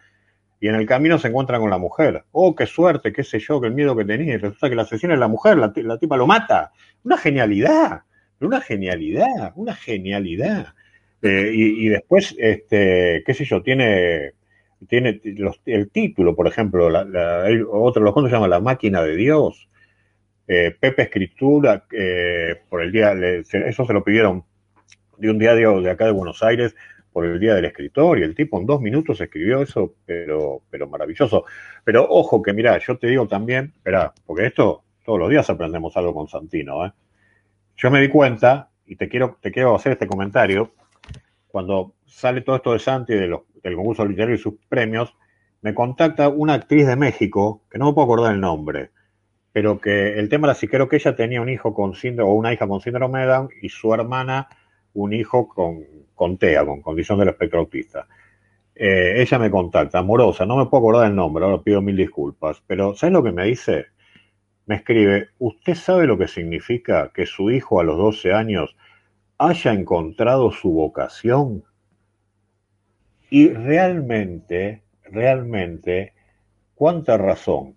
y 0.59 0.67
en 0.67 0.75
el 0.75 0.85
camino 0.85 1.17
se 1.17 1.29
encuentra 1.29 1.57
con 1.57 1.69
la 1.69 1.77
mujer. 1.77 2.25
Oh, 2.31 2.53
qué 2.53 2.65
suerte, 2.65 3.13
qué 3.13 3.23
sé 3.23 3.39
yo, 3.39 3.61
qué 3.61 3.69
miedo 3.69 3.95
que 3.95 4.03
tenía. 4.03 4.33
Y 4.33 4.37
resulta 4.37 4.69
que 4.69 4.75
la 4.75 4.81
asesina 4.81 5.13
es 5.13 5.19
la 5.21 5.29
mujer, 5.29 5.57
la, 5.57 5.71
la 5.73 5.97
tipa 5.97 6.17
lo 6.17 6.27
mata. 6.27 6.73
Una 7.03 7.17
genialidad, 7.17 8.03
una 8.39 8.61
genialidad, 8.61 9.53
una 9.55 9.75
genialidad. 9.75 10.73
Eh, 11.21 11.51
y, 11.53 11.87
después, 11.87 12.35
este, 12.37 13.23
qué 13.25 13.33
sé 13.33 13.45
yo, 13.45 13.61
tiene, 13.61 14.33
tiene 14.89 15.21
los, 15.23 15.61
el 15.65 15.89
título, 15.89 16.35
por 16.35 16.47
ejemplo, 16.47 16.89
la, 16.89 17.05
la, 17.05 17.45
otro 17.71 18.03
los 18.03 18.13
cuentos 18.13 18.29
se 18.29 18.35
llama 18.35 18.49
La 18.49 18.59
máquina 18.59 19.01
de 19.01 19.15
Dios. 19.15 19.69
Eh, 20.47 20.75
Pepe 20.77 21.03
Escritura, 21.03 21.85
eh, 21.91 22.55
por 22.69 22.81
el 22.81 22.91
día, 22.91 23.13
eso 23.13 23.85
se 23.85 23.93
lo 23.93 24.03
pidieron 24.03 24.43
de 25.17 25.29
un 25.29 25.39
diario 25.39 25.79
de 25.81 25.89
acá 25.89 26.05
de 26.05 26.11
Buenos 26.11 26.43
Aires 26.43 26.75
por 27.13 27.25
el 27.25 27.39
Día 27.39 27.55
del 27.55 27.65
Escritor 27.65 28.19
y 28.19 28.23
el 28.23 28.35
tipo 28.35 28.59
en 28.59 28.65
dos 28.65 28.81
minutos 28.81 29.21
escribió 29.21 29.61
eso, 29.61 29.93
pero, 30.05 30.63
pero 30.69 30.87
maravilloso. 30.89 31.45
Pero 31.85 32.05
ojo 32.09 32.41
que 32.41 32.51
mira, 32.53 32.77
yo 32.79 32.97
te 32.97 33.07
digo 33.07 33.27
también, 33.27 33.71
espera, 33.77 34.11
porque 34.25 34.47
esto 34.47 34.83
todos 35.05 35.19
los 35.19 35.29
días 35.29 35.49
aprendemos 35.49 35.95
algo 35.95 36.13
con 36.13 36.27
Santino. 36.27 36.85
¿eh? 36.85 36.91
Yo 37.83 37.91
me 37.91 37.99
di 37.99 38.07
cuenta, 38.07 38.69
y 38.85 38.95
te 38.95 39.09
quiero, 39.09 39.37
te 39.41 39.51
quiero 39.51 39.75
hacer 39.75 39.91
este 39.91 40.07
comentario, 40.07 40.71
cuando 41.49 41.95
sale 42.05 42.39
todo 42.39 42.55
esto 42.55 42.71
de 42.71 42.79
Santi, 42.79 43.13
de 43.13 43.27
los, 43.27 43.41
del 43.61 43.75
concurso 43.75 44.05
literario 44.05 44.35
y 44.35 44.37
sus 44.37 44.53
premios, 44.69 45.13
me 45.61 45.73
contacta 45.73 46.29
una 46.29 46.53
actriz 46.53 46.87
de 46.87 46.95
México, 46.95 47.63
que 47.69 47.77
no 47.77 47.87
me 47.87 47.93
puedo 47.93 48.05
acordar 48.05 48.35
el 48.35 48.39
nombre, 48.39 48.91
pero 49.51 49.81
que 49.81 50.17
el 50.17 50.29
tema 50.29 50.47
era 50.47 50.55
si 50.55 50.69
creo 50.69 50.87
que 50.87 50.95
ella 50.95 51.13
tenía 51.13 51.41
un 51.41 51.49
hijo 51.49 51.73
con 51.73 51.93
síndrome, 51.93 52.31
o 52.31 52.35
una 52.35 52.53
hija 52.53 52.69
con 52.69 52.79
síndrome 52.79 53.27
de 53.27 53.47
y 53.61 53.67
su 53.67 53.93
hermana 53.93 54.47
un 54.93 55.11
hijo 55.11 55.49
con, 55.49 55.83
con 56.15 56.37
TEA, 56.37 56.65
con 56.65 56.81
condición 56.81 57.19
del 57.19 57.27
espectro 57.27 57.59
autista. 57.59 58.07
Eh, 58.73 59.15
ella 59.21 59.37
me 59.39 59.51
contacta, 59.51 59.99
amorosa, 59.99 60.45
no 60.45 60.55
me 60.55 60.67
puedo 60.67 60.83
acordar 60.83 61.09
el 61.09 61.15
nombre, 61.17 61.43
ahora 61.43 61.61
pido 61.61 61.81
mil 61.81 61.97
disculpas, 61.97 62.63
pero 62.65 62.95
¿sabes 62.95 63.11
lo 63.11 63.21
que 63.21 63.33
me 63.33 63.43
dice? 63.43 63.87
Me 64.65 64.75
escribe, 64.75 65.29
¿usted 65.39 65.75
sabe 65.75 66.07
lo 66.07 66.17
que 66.17 66.27
significa 66.27 67.11
que 67.13 67.25
su 67.25 67.51
hijo 67.51 67.79
a 67.79 67.83
los 67.83 67.97
12 67.97 68.33
años 68.33 68.75
haya 69.37 69.73
encontrado 69.73 70.51
su 70.51 70.71
vocación? 70.71 71.63
Y 73.29 73.49
realmente, 73.49 74.83
realmente, 75.03 76.13
cuánta 76.75 77.17
razón. 77.17 77.75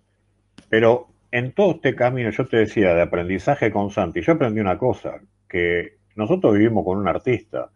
Pero 0.69 1.07
en 1.31 1.51
todo 1.51 1.71
este 1.71 1.95
camino, 1.95 2.29
yo 2.29 2.45
te 2.47 2.57
decía, 2.57 2.93
de 2.93 3.01
aprendizaje 3.01 3.71
con 3.71 3.91
Santi, 3.91 4.21
yo 4.21 4.33
aprendí 4.33 4.61
una 4.61 4.77
cosa, 4.77 5.19
que 5.47 5.97
nosotros 6.15 6.53
vivimos 6.53 6.85
con 6.85 6.97
un 6.97 7.07
artista. 7.07 7.69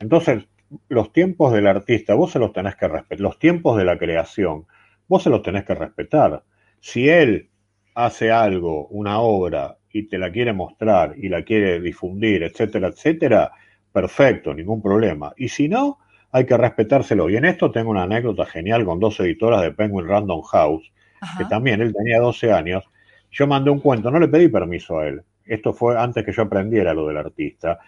Entonces, 0.00 0.48
los 0.88 1.12
tiempos 1.12 1.52
del 1.52 1.66
artista, 1.66 2.14
vos 2.14 2.32
se 2.32 2.38
los 2.38 2.52
tenés 2.52 2.76
que 2.76 2.88
respetar. 2.88 3.20
Los 3.20 3.38
tiempos 3.38 3.76
de 3.76 3.84
la 3.84 3.98
creación, 3.98 4.66
vos 5.06 5.22
se 5.22 5.30
los 5.30 5.42
tenés 5.42 5.64
que 5.64 5.74
respetar. 5.74 6.42
Si 6.80 7.08
él 7.08 7.50
hace 7.94 8.30
algo, 8.30 8.86
una 8.88 9.20
obra, 9.20 9.76
y 9.92 10.04
te 10.04 10.18
la 10.18 10.32
quiere 10.32 10.52
mostrar 10.52 11.14
y 11.16 11.28
la 11.28 11.42
quiere 11.42 11.80
difundir, 11.80 12.42
etcétera, 12.42 12.88
etcétera, 12.88 13.52
perfecto, 13.92 14.54
ningún 14.54 14.80
problema. 14.80 15.32
Y 15.36 15.48
si 15.48 15.68
no, 15.68 15.98
hay 16.30 16.46
que 16.46 16.56
respetárselo. 16.56 17.28
Y 17.28 17.36
en 17.36 17.44
esto 17.44 17.70
tengo 17.70 17.90
una 17.90 18.04
anécdota 18.04 18.46
genial 18.46 18.84
con 18.84 18.98
dos 18.98 19.20
editoras 19.20 19.60
de 19.62 19.72
Penguin 19.72 20.08
Random 20.08 20.42
House, 20.42 20.90
Ajá. 21.20 21.38
que 21.38 21.44
también 21.44 21.80
él 21.82 21.94
tenía 21.94 22.18
12 22.20 22.52
años. 22.52 22.84
Yo 23.30 23.46
mandé 23.46 23.70
un 23.70 23.80
cuento, 23.80 24.10
no 24.10 24.18
le 24.18 24.28
pedí 24.28 24.48
permiso 24.48 24.98
a 24.98 25.08
él. 25.08 25.22
Esto 25.44 25.72
fue 25.72 25.98
antes 25.98 26.24
que 26.24 26.32
yo 26.32 26.42
aprendiera 26.42 26.94
lo 26.94 27.06
del 27.06 27.18
artista. 27.18 27.78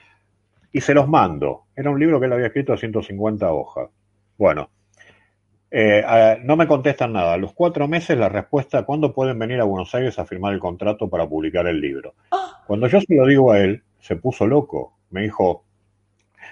Y 0.73 0.81
se 0.81 0.93
los 0.93 1.09
mando. 1.09 1.65
Era 1.75 1.91
un 1.91 1.99
libro 1.99 2.21
que 2.21 2.27
él 2.27 2.33
había 2.33 2.47
escrito 2.47 2.73
a 2.73 2.77
150 2.77 3.51
hojas. 3.53 3.89
Bueno, 4.37 4.69
eh, 5.77 6.39
no 6.45 6.57
me 6.57 6.69
contestan 6.69 7.13
nada. 7.13 7.33
A 7.33 7.37
los 7.37 7.53
cuatro 7.53 7.89
meses 7.89 8.17
la 8.17 8.29
respuesta, 8.29 8.85
¿cuándo 8.85 9.13
pueden 9.13 9.39
venir 9.41 9.61
a 9.61 9.65
Buenos 9.65 9.93
Aires 9.93 10.17
a 10.21 10.25
firmar 10.25 10.53
el 10.55 10.61
contrato 10.61 11.11
para 11.11 11.29
publicar 11.29 11.67
el 11.67 11.81
libro? 11.81 12.15
Oh. 12.31 12.53
Cuando 12.65 12.87
yo 12.87 13.01
se 13.01 13.13
lo 13.13 13.27
digo 13.27 13.51
a 13.51 13.59
él, 13.59 13.83
se 13.99 14.15
puso 14.15 14.47
loco. 14.47 14.97
Me 15.11 15.23
dijo, 15.23 15.65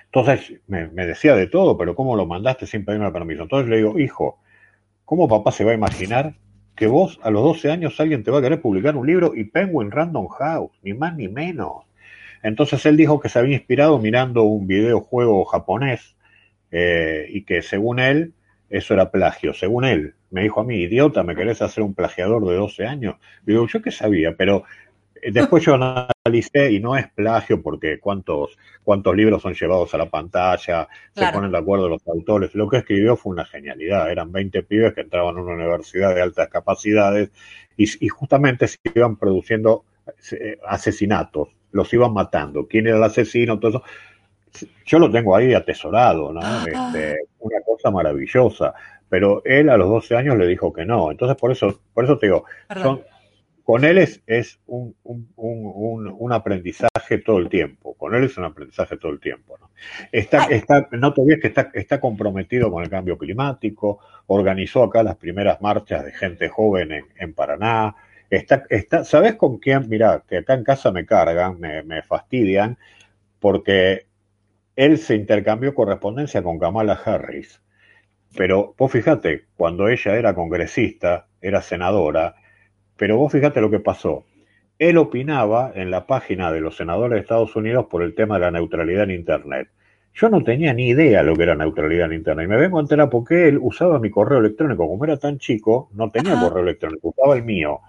entonces 0.07 0.61
me, 0.67 0.89
me, 0.89 1.07
decía 1.07 1.37
de 1.37 1.47
todo, 1.47 1.79
pero 1.79 1.95
¿cómo 1.95 2.17
lo 2.17 2.27
mandaste 2.27 2.67
sin 2.67 2.85
pedirme 2.85 3.13
permiso? 3.13 3.43
Entonces 3.43 3.71
le 3.71 3.77
digo, 3.77 3.97
hijo, 3.97 4.41
¿cómo 5.05 5.29
papá 5.29 5.53
se 5.53 5.65
va 5.65 5.71
a 5.71 5.75
imaginar 5.75 6.35
que 6.75 6.89
vos 6.89 7.21
a 7.23 7.31
los 7.31 7.45
12 7.45 7.71
años 7.71 8.01
alguien 8.01 8.25
te 8.25 8.33
va 8.33 8.41
a 8.41 8.43
querer 8.43 8.61
publicar 8.61 8.97
un 8.97 9.07
libro 9.07 9.35
y 9.37 9.45
Penguin 9.45 9.93
Random 9.93 10.27
House, 10.29 10.73
ni 10.83 10.95
más 10.95 11.15
ni 11.15 11.29
menos? 11.29 11.85
Entonces 12.43 12.85
él 12.87 12.97
dijo 12.97 13.21
que 13.21 13.29
se 13.29 13.39
había 13.39 13.55
inspirado 13.55 14.01
mirando 14.01 14.43
un 14.43 14.67
videojuego 14.67 15.45
japonés 15.45 16.17
eh, 16.73 17.27
y 17.29 17.45
que 17.45 17.63
según 17.63 18.01
él 18.01 18.35
eso 18.73 18.95
era 18.95 19.11
plagio, 19.11 19.53
según 19.53 19.85
él. 19.85 20.15
Me 20.31 20.43
dijo 20.43 20.61
a 20.61 20.65
mí, 20.65 20.77
idiota, 20.77 21.23
¿me 21.23 21.37
querés 21.37 21.61
hacer 21.61 21.85
un 21.85 21.95
plagiador 21.95 22.47
de 22.47 22.55
12 22.55 22.87
años? 22.87 23.17
Digo, 23.45 23.67
yo 23.67 23.83
qué 23.83 23.91
sabía, 23.91 24.35
pero 24.35 24.65
después 25.23 25.63
yo 25.63 25.75
analicé 25.75 26.73
y 26.73 26.81
no 26.81 26.97
es 26.97 27.07
plagio 27.11 27.63
porque 27.63 28.01
cuántos, 28.01 28.57
cuántos 28.83 29.15
libros 29.15 29.43
son 29.43 29.53
llevados 29.53 29.93
a 29.93 29.99
la 29.99 30.09
pantalla, 30.09 30.89
claro. 31.13 31.31
se 31.31 31.35
ponen 31.35 31.53
de 31.53 31.59
acuerdo 31.59 31.87
los 31.87 32.07
autores. 32.09 32.55
Lo 32.55 32.67
que 32.67 32.79
escribió 32.79 33.15
fue 33.15 33.33
una 33.33 33.45
genialidad. 33.45 34.11
Eran 34.11 34.33
20 34.33 34.63
pibes 34.63 34.95
que 34.95 35.03
entraban 35.03 35.37
a 35.37 35.43
una 35.43 35.53
universidad 35.53 36.15
de 36.15 36.23
altas 36.23 36.49
capacidades 36.49 37.31
y, 37.77 37.85
y 38.05 38.09
justamente 38.09 38.67
se 38.69 38.79
iban 38.95 39.17
produciendo 39.17 39.85
asesinatos, 40.67 41.49
los 41.73 41.93
iban 41.93 42.15
matando. 42.15 42.67
¿Quién 42.67 42.87
era 42.87 42.97
el 42.97 43.05
asesino? 43.05 43.59
Todo 43.59 43.71
eso 43.71 43.83
yo 44.87 44.99
lo 44.99 45.11
tengo 45.11 45.35
ahí 45.35 45.55
atesorado, 45.55 46.33
¿no? 46.33 46.41
Este, 46.41 47.19
una 47.39 47.61
cosa 47.65 47.91
maravillosa. 47.91 48.75
Pero 49.09 49.43
él 49.45 49.69
a 49.69 49.77
los 49.77 49.89
12 49.89 50.17
años 50.17 50.39
le 50.39 50.47
dijo 50.47 50.73
que 50.73 50.87
no. 50.87 51.11
Entonces, 51.11 51.37
por 51.37 51.53
eso, 51.53 51.81
por 51.93 52.05
eso 52.05 52.19
te 52.19 52.27
digo, 52.27 52.45
son, 52.83 53.03
con 53.65 53.85
él 53.85 53.99
es, 53.99 54.23
es 54.27 54.59
un, 54.67 54.97
un, 55.05 55.31
un, 55.37 56.17
un, 56.19 56.33
aprendizaje 56.33 57.19
todo 57.25 57.39
el 57.39 57.49
tiempo. 57.49 57.95
Con 57.95 58.15
él 58.15 58.25
es 58.25 58.37
un 58.37 58.45
aprendizaje 58.45 58.97
todo 58.97 59.13
el 59.13 59.21
tiempo. 59.21 59.57
¿no? 59.61 59.71
Está, 60.11 60.45
está, 60.47 60.89
no 60.93 61.13
te 61.13 61.21
olvides 61.21 61.41
que 61.41 61.49
está, 61.49 61.71
está 61.75 62.01
comprometido 62.01 62.71
con 62.71 62.83
el 62.83 62.91
cambio 62.91 63.17
climático, 63.19 64.01
organizó 64.27 64.83
acá 64.83 65.03
las 65.03 65.17
primeras 65.17 65.61
marchas 65.61 66.05
de 66.05 66.13
gente 66.13 66.49
joven 66.49 66.93
en, 66.93 67.05
en 67.19 67.35
Paraná. 67.35 67.95
Está, 68.29 68.65
está, 68.69 69.05
¿Sabes 69.05 69.35
con 69.37 69.59
quién? 69.59 69.89
Mira, 69.89 70.25
que 70.27 70.39
acá 70.39 70.55
en 70.55 70.65
casa 70.65 70.91
me 70.91 71.07
cargan, 71.07 71.61
me, 71.61 71.83
me 71.83 72.03
fastidian, 72.03 72.79
porque 73.39 74.07
él 74.77 74.99
se 74.99 75.15
intercambió 75.15 75.75
correspondencia 75.75 76.43
con 76.43 76.59
Kamala 76.59 76.95
Harris. 77.05 77.61
Pero 78.37 78.75
vos 78.79 78.91
fíjate, 78.91 79.45
cuando 79.57 79.89
ella 79.89 80.17
era 80.17 80.35
congresista, 80.35 81.27
era 81.41 81.61
senadora, 81.61 82.37
pero 82.97 83.19
vos 83.19 83.33
fíjate 83.33 83.61
lo 83.61 83.71
que 83.71 83.81
pasó. 83.81 84.25
Él 84.79 84.97
opinaba 84.97 85.73
en 85.75 85.91
la 85.91 86.07
página 86.07 86.51
de 86.51 86.61
los 86.61 86.77
senadores 86.77 87.17
de 87.17 87.21
Estados 87.21 87.55
Unidos 87.57 87.87
por 87.91 88.03
el 88.03 88.15
tema 88.15 88.37
de 88.37 88.41
la 88.41 88.51
neutralidad 88.51 89.05
en 89.05 89.13
Internet. 89.13 89.69
Yo 90.15 90.29
no 90.29 90.43
tenía 90.43 90.75
ni 90.75 90.89
idea 90.89 91.23
lo 91.23 91.37
que 91.37 91.45
era 91.45 91.55
neutralidad 91.55 92.07
en 92.07 92.19
Internet. 92.19 92.47
Y 92.47 92.49
me 92.49 92.57
vengo 92.57 92.79
a 92.79 92.83
enterar 92.83 93.09
porque 93.09 93.49
él 93.49 93.59
usaba 93.61 93.99
mi 93.99 94.11
correo 94.11 94.41
electrónico. 94.41 94.87
Como 94.89 95.05
era 95.05 95.19
tan 95.19 95.39
chico, 95.39 95.89
no 95.95 96.11
tenía 96.11 96.33
Ajá. 96.33 96.49
correo 96.49 96.63
electrónico, 96.63 97.15
usaba 97.17 97.37
el 97.37 97.45
mío. 97.45 97.81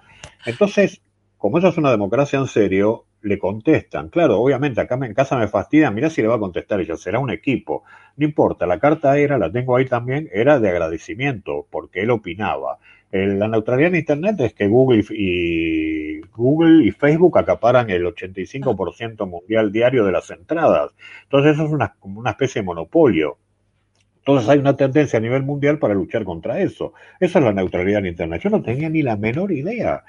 Entonces, 0.46 1.02
como 1.38 1.58
eso 1.58 1.70
es 1.70 1.78
una 1.78 1.92
democracia 1.92 2.40
en 2.40 2.48
serio, 2.48 3.06
le 3.24 3.40
contestan. 3.40 4.10
Claro, 4.10 4.40
obviamente 4.40 4.82
acá 4.82 5.00
en 5.02 5.14
casa 5.14 5.38
me 5.38 5.48
fastidian, 5.48 5.94
mirá 5.96 6.10
si 6.10 6.22
le 6.22 6.28
va 6.28 6.36
a 6.36 6.40
contestar 6.40 6.80
ella, 6.80 6.96
será 6.98 7.20
un 7.20 7.32
equipo. 7.32 7.84
No 8.18 8.26
importa, 8.26 8.66
la 8.68 8.80
carta 8.80 9.18
era, 9.18 9.38
la 9.38 9.52
tengo 9.52 9.76
ahí 9.76 9.86
también, 9.86 10.30
era 10.32 10.60
de 10.60 10.70
agradecimiento, 10.70 11.68
porque 11.72 12.02
él 12.02 12.12
opinaba. 12.12 12.80
La 13.12 13.48
neutralidad 13.48 13.90
en 13.90 13.98
Internet 13.98 14.40
es 14.40 14.54
que 14.56 14.68
Google 14.68 15.04
y, 15.12 16.20
Google 16.36 16.84
y 16.84 16.92
Facebook 16.92 17.38
acaparan 17.38 17.90
el 17.92 18.06
85% 18.06 19.28
mundial 19.28 19.72
diario 19.72 20.04
de 20.04 20.12
las 20.12 20.32
entradas. 20.32 20.92
Entonces 21.24 21.54
eso 21.54 21.66
es 21.66 21.72
una, 21.72 21.96
una 22.02 22.32
especie 22.32 22.62
de 22.62 22.66
monopolio. 22.66 23.38
Entonces 24.18 24.50
hay 24.50 24.58
una 24.58 24.78
tendencia 24.78 25.20
a 25.20 25.22
nivel 25.22 25.44
mundial 25.44 25.80
para 25.80 25.94
luchar 25.94 26.24
contra 26.24 26.60
eso. 26.62 26.94
Eso 27.20 27.40
es 27.40 27.46
la 27.46 27.52
neutralidad 27.52 28.00
en 28.00 28.08
Internet. 28.08 28.42
Yo 28.42 28.50
no 28.50 28.64
tenía 28.64 28.90
ni 28.90 29.02
la 29.02 29.18
menor 29.18 29.52
idea. 29.52 30.06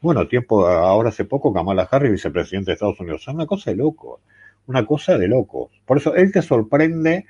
Bueno, 0.00 0.26
tiempo, 0.28 0.66
ahora 0.66 1.10
hace 1.10 1.26
poco, 1.26 1.52
Kamala 1.52 1.86
Harris, 1.90 2.12
vicepresidente 2.12 2.70
de 2.70 2.74
Estados 2.74 2.98
Unidos. 3.00 3.22
Es 3.22 3.28
una 3.34 3.46
cosa 3.46 3.70
de 3.70 3.76
locos, 3.76 4.20
una 4.66 4.86
cosa 4.86 5.18
de 5.18 5.28
locos. 5.28 5.70
Por 5.84 5.98
eso 5.98 6.14
él 6.14 6.32
te 6.32 6.40
sorprende, 6.40 7.26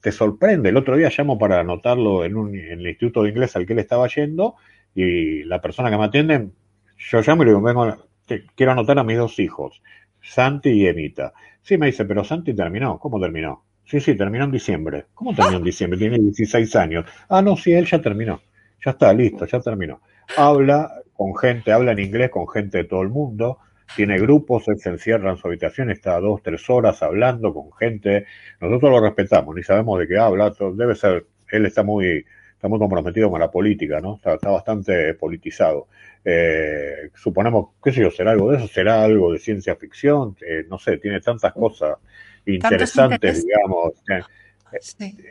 te 0.00 0.12
sorprende. 0.12 0.68
El 0.68 0.76
otro 0.76 0.96
día 0.96 1.10
llamo 1.16 1.36
para 1.36 1.60
anotarlo 1.60 2.24
en, 2.24 2.36
un, 2.36 2.54
en 2.54 2.78
el 2.80 2.86
instituto 2.86 3.24
de 3.24 3.30
inglés 3.30 3.56
al 3.56 3.66
que 3.66 3.72
él 3.72 3.80
estaba 3.80 4.06
yendo 4.06 4.54
y 4.94 5.42
la 5.44 5.60
persona 5.60 5.90
que 5.90 5.98
me 5.98 6.04
atiende, 6.04 6.48
yo 6.96 7.22
llamo 7.22 7.42
y 7.42 7.46
le 7.46 7.50
digo, 7.52 7.62
vengo, 7.62 7.96
te, 8.26 8.44
quiero 8.54 8.72
anotar 8.72 8.98
a 9.00 9.04
mis 9.04 9.16
dos 9.16 9.40
hijos, 9.40 9.82
Santi 10.20 10.70
y 10.70 10.86
Emita. 10.86 11.32
Sí, 11.60 11.76
me 11.76 11.86
dice, 11.86 12.04
pero 12.04 12.22
Santi 12.22 12.54
terminó. 12.54 12.98
¿Cómo 13.00 13.20
terminó? 13.20 13.64
Sí, 13.84 13.98
sí, 13.98 14.16
terminó 14.16 14.44
en 14.44 14.52
diciembre. 14.52 15.06
¿Cómo 15.14 15.34
terminó 15.34 15.58
en 15.58 15.64
diciembre? 15.64 15.98
Tiene 15.98 16.18
16 16.18 16.76
años. 16.76 17.04
Ah, 17.28 17.42
no, 17.42 17.56
sí, 17.56 17.72
él 17.72 17.86
ya 17.86 18.00
terminó. 18.00 18.40
Ya 18.84 18.92
está, 18.92 19.12
listo, 19.12 19.44
ya 19.44 19.60
terminó. 19.60 20.00
Habla 20.36 21.01
con 21.22 21.36
gente, 21.36 21.70
habla 21.70 21.92
en 21.92 22.00
inglés 22.00 22.30
con 22.30 22.48
gente 22.48 22.78
de 22.78 22.84
todo 22.84 23.02
el 23.02 23.08
mundo. 23.08 23.58
tiene 23.94 24.18
grupos, 24.18 24.66
él 24.68 24.78
se 24.78 24.88
encierra 24.88 25.30
en 25.30 25.36
su 25.36 25.46
habitación, 25.46 25.90
está 25.90 26.18
dos, 26.18 26.42
tres 26.42 26.68
horas 26.68 27.00
hablando 27.02 27.54
con 27.54 27.72
gente. 27.74 28.26
Nosotros 28.60 28.90
lo 28.90 29.00
respetamos, 29.00 29.54
ni 29.54 29.62
sabemos 29.62 30.00
de 30.00 30.08
qué 30.08 30.18
habla. 30.18 30.52
Debe 30.74 30.96
ser, 30.96 31.26
él 31.50 31.66
está 31.66 31.84
muy, 31.84 32.24
está 32.54 32.66
muy 32.66 32.80
comprometido 32.80 33.30
con 33.30 33.38
la 33.38 33.50
política, 33.50 34.00
¿no? 34.00 34.16
Está, 34.16 34.34
está 34.34 34.50
bastante 34.50 35.14
politizado. 35.14 35.86
Eh, 36.24 37.10
suponemos, 37.14 37.68
qué 37.82 37.92
sé 37.92 38.00
yo, 38.00 38.10
será 38.10 38.32
algo 38.32 38.50
de 38.50 38.56
eso, 38.58 38.66
será 38.66 39.04
algo 39.04 39.32
de 39.32 39.38
ciencia 39.38 39.76
ficción, 39.76 40.36
eh, 40.44 40.64
no 40.68 40.78
sé, 40.78 40.98
tiene 40.98 41.20
tantas 41.20 41.52
cosas 41.52 41.98
interesantes, 42.46 43.44
digamos, 43.46 43.92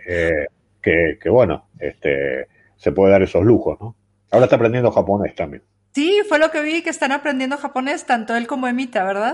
eh, 0.08 0.46
que, 0.82 1.18
que, 1.22 1.30
bueno, 1.30 1.68
este, 1.80 2.48
se 2.78 2.92
puede 2.94 3.12
dar 3.12 3.24
esos 3.24 3.44
lujos, 3.44 3.78
¿no? 3.82 3.96
Ahora 4.32 4.46
está 4.46 4.56
aprendiendo 4.56 4.92
japonés 4.92 5.36
también. 5.36 5.64
Sí, 5.94 6.22
fue 6.28 6.40
lo 6.40 6.52
que 6.52 6.62
vi 6.62 6.82
que 6.82 6.90
están 6.90 7.12
aprendiendo 7.12 7.58
japonés, 7.58 8.06
tanto 8.06 8.36
él 8.36 8.48
como 8.48 8.68
Emita, 8.68 9.04
¿verdad? 9.04 9.34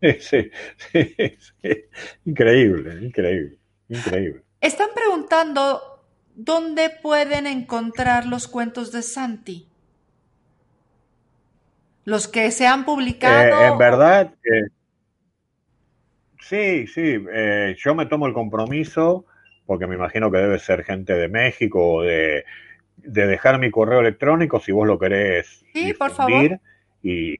Sí, 0.00 0.12
sí, 0.20 0.50
sí, 0.92 1.84
Increíble, 2.24 3.04
increíble, 3.04 3.58
increíble. 3.88 4.42
Están 4.60 4.88
preguntando 4.94 5.94
dónde 6.34 6.90
pueden 6.90 7.46
encontrar 7.46 8.26
los 8.26 8.48
cuentos 8.48 8.92
de 8.92 9.02
Santi. 9.02 9.68
Los 12.04 12.28
que 12.28 12.50
se 12.50 12.66
han 12.66 12.84
publicado. 12.84 13.62
Eh, 13.62 13.66
en 13.68 13.78
verdad, 13.78 14.34
eh, 14.44 14.68
sí, 16.40 16.86
sí. 16.86 17.24
Eh, 17.32 17.76
yo 17.78 17.94
me 17.94 18.06
tomo 18.06 18.26
el 18.26 18.34
compromiso, 18.34 19.26
porque 19.66 19.86
me 19.86 19.94
imagino 19.94 20.30
que 20.30 20.38
debe 20.38 20.58
ser 20.58 20.84
gente 20.84 21.14
de 21.14 21.28
México 21.28 21.94
o 21.94 22.02
de 22.02 22.44
de 23.06 23.26
dejar 23.26 23.58
mi 23.58 23.70
correo 23.70 24.00
electrónico 24.00 24.60
si 24.60 24.72
vos 24.72 24.86
lo 24.86 24.98
querés 24.98 25.64
sí, 25.72 25.92
por 25.94 26.10
favor. 26.10 26.58
Y, 27.02 27.36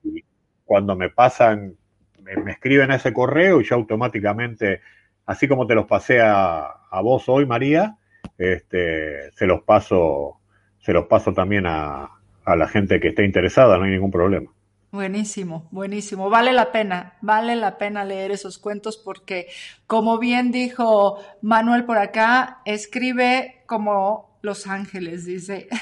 cuando 0.65 0.97
me 0.97 1.11
pasan, 1.11 1.77
me, 2.23 2.51
escriben 2.51 2.91
ese 2.91 3.13
correo 3.13 3.61
y 3.61 3.65
yo 3.65 3.77
automáticamente, 3.77 4.81
así 5.27 5.47
como 5.47 5.67
te 5.67 5.75
los 5.75 5.87
pasé 5.87 6.21
a, 6.23 6.75
vos 7.03 7.29
hoy, 7.29 7.45
María, 7.45 7.97
este, 8.39 9.31
se 9.33 9.47
los 9.47 9.63
paso, 9.63 10.41
se 10.79 10.93
los 10.93 11.07
paso 11.07 11.35
también 11.35 11.67
a, 11.67 12.11
a 12.45 12.57
la 12.57 12.69
gente 12.69 13.01
que 13.01 13.09
esté 13.09 13.25
interesada, 13.25 13.77
no 13.77 13.85
hay 13.85 13.91
ningún 13.91 14.11
problema. 14.11 14.51
Buenísimo, 14.91 15.67
buenísimo. 15.73 16.31
Vale 16.31 16.53
la 16.53 16.71
pena, 16.71 17.15
vale 17.21 17.57
la 17.57 17.79
pena 17.79 18.05
leer 18.05 18.31
esos 18.31 18.59
cuentos 18.59 18.97
porque, 18.97 19.49
como 19.89 20.19
bien 20.19 20.53
dijo 20.53 21.19
Manuel 21.43 21.85
por 21.85 21.99
acá, 21.99 22.61
escribe 22.65 23.65
como 23.67 24.34
los 24.45 24.67
Ángeles, 24.67 25.25
dice. 25.25 25.69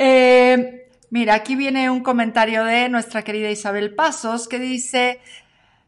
Eh, 0.00 0.86
mira, 1.10 1.34
aquí 1.34 1.56
viene 1.56 1.90
un 1.90 2.04
comentario 2.04 2.62
de 2.62 2.88
nuestra 2.88 3.24
querida 3.24 3.50
Isabel 3.50 3.96
Pasos 3.96 4.46
que 4.46 4.60
dice, 4.60 5.20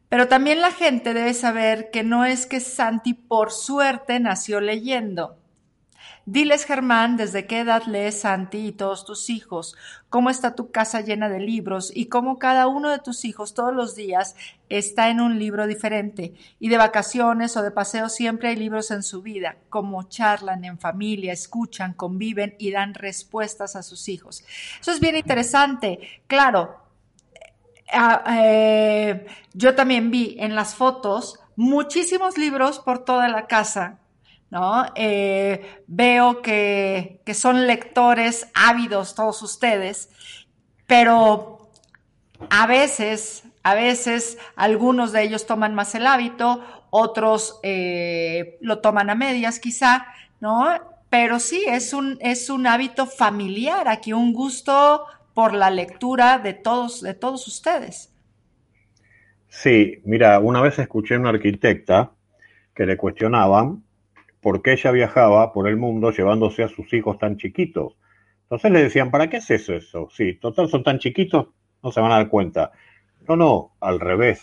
pero 0.09 0.27
también 0.27 0.61
la 0.61 0.73
gente 0.73 1.15
debe 1.15 1.33
saber 1.33 1.93
que 1.93 2.03
no 2.03 2.25
es 2.25 2.47
que 2.47 2.59
Santi 2.59 3.15
por 3.15 3.53
suerte 3.53 4.19
nació 4.19 4.61
leyendo. 4.61 5.40
Diles, 6.31 6.65
Germán, 6.65 7.17
desde 7.17 7.49
qué 7.49 7.59
edad 7.59 7.83
lees 7.87 8.21
Santi 8.21 8.69
y 8.69 8.71
todos 8.71 9.05
tus 9.05 9.31
hijos, 9.31 9.75
cómo 10.09 10.31
está 10.31 10.55
tu 10.55 10.71
casa 10.71 11.01
llena 11.01 11.29
de 11.29 11.41
libros 11.41 11.91
y 11.93 12.07
cómo 12.07 12.39
cada 12.39 12.69
uno 12.69 12.91
de 12.91 13.01
tus 13.01 13.25
hijos 13.25 13.53
todos 13.53 13.75
los 13.75 13.97
días 13.97 14.37
está 14.69 15.11
en 15.11 15.21
un 15.21 15.41
libro 15.41 15.67
diferente. 15.67 16.35
Y 16.61 16.69
de 16.69 16.77
vacaciones 16.77 17.57
o 17.57 17.63
de 17.63 17.73
paseo 17.73 18.09
siempre 18.09 18.51
hay 18.51 18.55
libros 18.55 18.93
en 18.93 19.03
su 19.03 19.23
vida, 19.23 19.57
cómo 19.71 20.05
charlan 20.05 20.65
en 20.65 20.79
familia, 20.79 21.33
escuchan, 21.33 21.95
conviven 21.95 22.55
y 22.61 22.71
dan 22.71 22.95
respuestas 22.95 23.75
a 23.75 23.83
sus 23.83 24.09
hijos. 24.09 24.45
Eso 24.81 24.93
es 24.93 25.01
bien 25.01 25.17
interesante. 25.17 25.99
Claro, 26.29 26.77
eh, 28.31 29.27
yo 29.53 29.75
también 29.75 30.13
vi 30.13 30.37
en 30.39 30.55
las 30.55 30.77
fotos 30.77 31.41
muchísimos 31.57 32.39
libros 32.39 32.79
por 32.79 33.05
toda 33.05 33.27
la 33.27 33.49
casa 33.49 33.99
¿no? 34.51 34.87
Eh, 34.95 35.83
veo 35.87 36.43
que, 36.43 37.21
que, 37.25 37.35
son 37.35 37.67
lectores 37.67 38.49
ávidos 38.55 39.15
todos 39.15 39.43
ustedes, 39.43 40.11
pero 40.87 41.71
a 42.49 42.67
veces, 42.67 43.45
a 43.63 43.75
veces 43.75 44.39
algunos 44.57 45.13
de 45.13 45.23
ellos 45.23 45.47
toman 45.47 45.75
más 45.75 45.95
el 45.95 46.07
hábito, 46.07 46.65
otros 46.91 47.61
eh, 47.63 48.59
lo 48.61 48.81
toman 48.81 49.11
a 49.11 49.15
medias 49.15 49.61
quizá, 49.61 50.07
¿no? 50.41 50.67
Pero 51.09 51.39
sí, 51.39 51.65
es 51.67 51.93
un, 51.93 52.19
es 52.21 52.51
un 52.51 52.67
hábito 52.67 53.07
familiar, 53.07 53.89
aquí 53.89 54.13
un 54.13 54.33
gusto 54.33 55.05
por 55.35 55.55
la 55.55 55.71
lectura 55.71 56.39
de 56.39 56.55
todos, 56.55 57.01
de 57.01 57.15
todos 57.15 57.47
ustedes. 57.47 58.13
Sí, 59.49 60.01
mira, 60.05 60.39
una 60.39 60.61
vez 60.61 60.79
escuché 60.79 61.17
a 61.17 61.19
una 61.19 61.31
arquitecta 61.31 62.13
que 62.75 62.87
le 62.87 62.97
cuestionaban 62.97 63.83
por 64.41 64.63
qué 64.63 64.73
ella 64.73 64.91
viajaba 64.91 65.53
por 65.53 65.69
el 65.69 65.77
mundo 65.77 66.11
llevándose 66.11 66.63
a 66.63 66.69
sus 66.69 66.93
hijos 66.93 67.19
tan 67.19 67.37
chiquitos. 67.37 67.97
Entonces 68.43 68.71
le 68.71 68.83
decían, 68.83 69.11
¿para 69.11 69.29
qué 69.29 69.37
haces 69.37 69.69
eso? 69.69 70.09
Sí, 70.11 70.35
total, 70.35 70.69
son 70.69 70.83
tan 70.83 70.99
chiquitos, 70.99 71.49
no 71.83 71.93
se 71.93 72.01
van 72.01 72.13
a 72.13 72.17
dar 72.17 72.29
cuenta. 72.29 72.73
No, 73.29 73.37
no, 73.37 73.73
al 73.81 74.01
revés. 74.01 74.43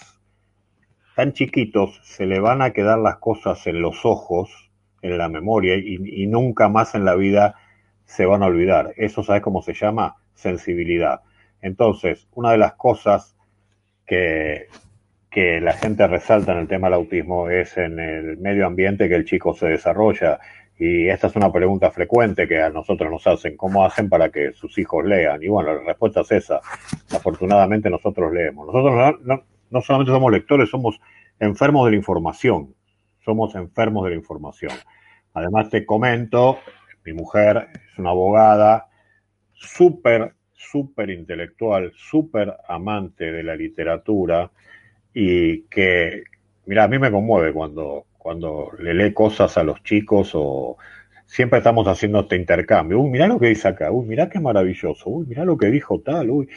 Tan 1.15 1.33
chiquitos 1.33 1.99
se 2.03 2.25
le 2.25 2.39
van 2.39 2.61
a 2.61 2.71
quedar 2.71 2.99
las 2.99 3.17
cosas 3.17 3.65
en 3.67 3.81
los 3.81 4.05
ojos, 4.05 4.71
en 5.01 5.17
la 5.17 5.29
memoria, 5.29 5.75
y, 5.75 5.97
y 6.23 6.27
nunca 6.27 6.69
más 6.69 6.95
en 6.95 7.05
la 7.05 7.15
vida 7.15 7.55
se 8.05 8.25
van 8.25 8.43
a 8.43 8.45
olvidar. 8.45 8.93
Eso, 8.97 9.23
¿sabes 9.23 9.41
cómo 9.41 9.61
se 9.61 9.73
llama? 9.73 10.15
Sensibilidad. 10.35 11.21
Entonces, 11.61 12.27
una 12.33 12.51
de 12.51 12.59
las 12.59 12.73
cosas 12.75 13.35
que, 14.05 14.67
que 15.29 15.59
la 15.59 15.73
gente 15.73 16.07
resalta 16.07 16.53
en 16.53 16.59
el 16.59 16.67
tema 16.67 16.87
del 16.87 16.95
autismo 16.95 17.49
es 17.49 17.77
en 17.77 17.99
el 17.99 18.37
medio 18.37 18.65
ambiente 18.65 19.09
que 19.09 19.15
el 19.15 19.25
chico 19.25 19.53
se 19.53 19.67
desarrolla. 19.67 20.39
Y 20.79 21.07
esta 21.09 21.27
es 21.27 21.35
una 21.35 21.51
pregunta 21.51 21.91
frecuente 21.91 22.47
que 22.47 22.61
a 22.61 22.69
nosotros 22.69 23.11
nos 23.11 23.25
hacen, 23.25 23.57
¿cómo 23.57 23.83
hacen 23.83 24.09
para 24.09 24.29
que 24.29 24.53
sus 24.53 24.77
hijos 24.77 25.03
lean? 25.05 25.41
Y 25.41 25.47
bueno, 25.47 25.73
la 25.73 25.83
respuesta 25.83 26.21
es 26.21 26.31
esa. 26.31 26.61
Afortunadamente 27.15 27.89
nosotros 27.89 28.31
leemos. 28.31 28.67
Nosotros 28.67 29.19
no, 29.23 29.43
no 29.69 29.81
solamente 29.81 30.11
somos 30.11 30.31
lectores, 30.31 30.69
somos 30.69 30.99
enfermos 31.39 31.85
de 31.85 31.91
la 31.91 31.97
información. 31.97 32.75
Somos 33.25 33.55
enfermos 33.55 34.05
de 34.05 34.11
la 34.11 34.15
información. 34.15 34.71
Además 35.33 35.69
te 35.69 35.85
comento, 35.85 36.59
mi 37.05 37.13
mujer 37.13 37.67
es 37.73 37.99
una 37.99 38.11
abogada 38.11 38.87
súper, 39.53 40.33
súper 40.53 41.09
intelectual, 41.09 41.91
súper 41.95 42.55
amante 42.67 43.31
de 43.31 43.43
la 43.43 43.55
literatura 43.55 44.51
y 45.19 45.63
que, 45.63 46.25
mira, 46.67 46.83
a 46.83 46.87
mí 46.87 46.99
me 46.99 47.09
conmueve 47.09 47.51
cuando, 47.51 48.05
cuando 48.19 48.69
le 48.77 48.93
lee 48.93 49.15
cosas 49.15 49.57
a 49.57 49.63
los 49.63 49.81
chicos 49.81 50.29
o 50.35 50.77
siempre 51.25 51.57
estamos 51.57 51.87
haciendo 51.87 52.19
este 52.19 52.35
intercambio. 52.35 52.99
Uy, 52.99 53.09
mira 53.09 53.25
lo 53.25 53.39
que 53.39 53.47
dice 53.47 53.67
acá, 53.67 53.91
uy, 53.91 54.05
mira 54.05 54.29
qué 54.29 54.39
maravilloso, 54.39 55.09
uy, 55.09 55.25
mira 55.27 55.43
lo 55.43 55.57
que 55.57 55.71
dijo 55.71 56.01
tal, 56.01 56.29
uy. 56.29 56.49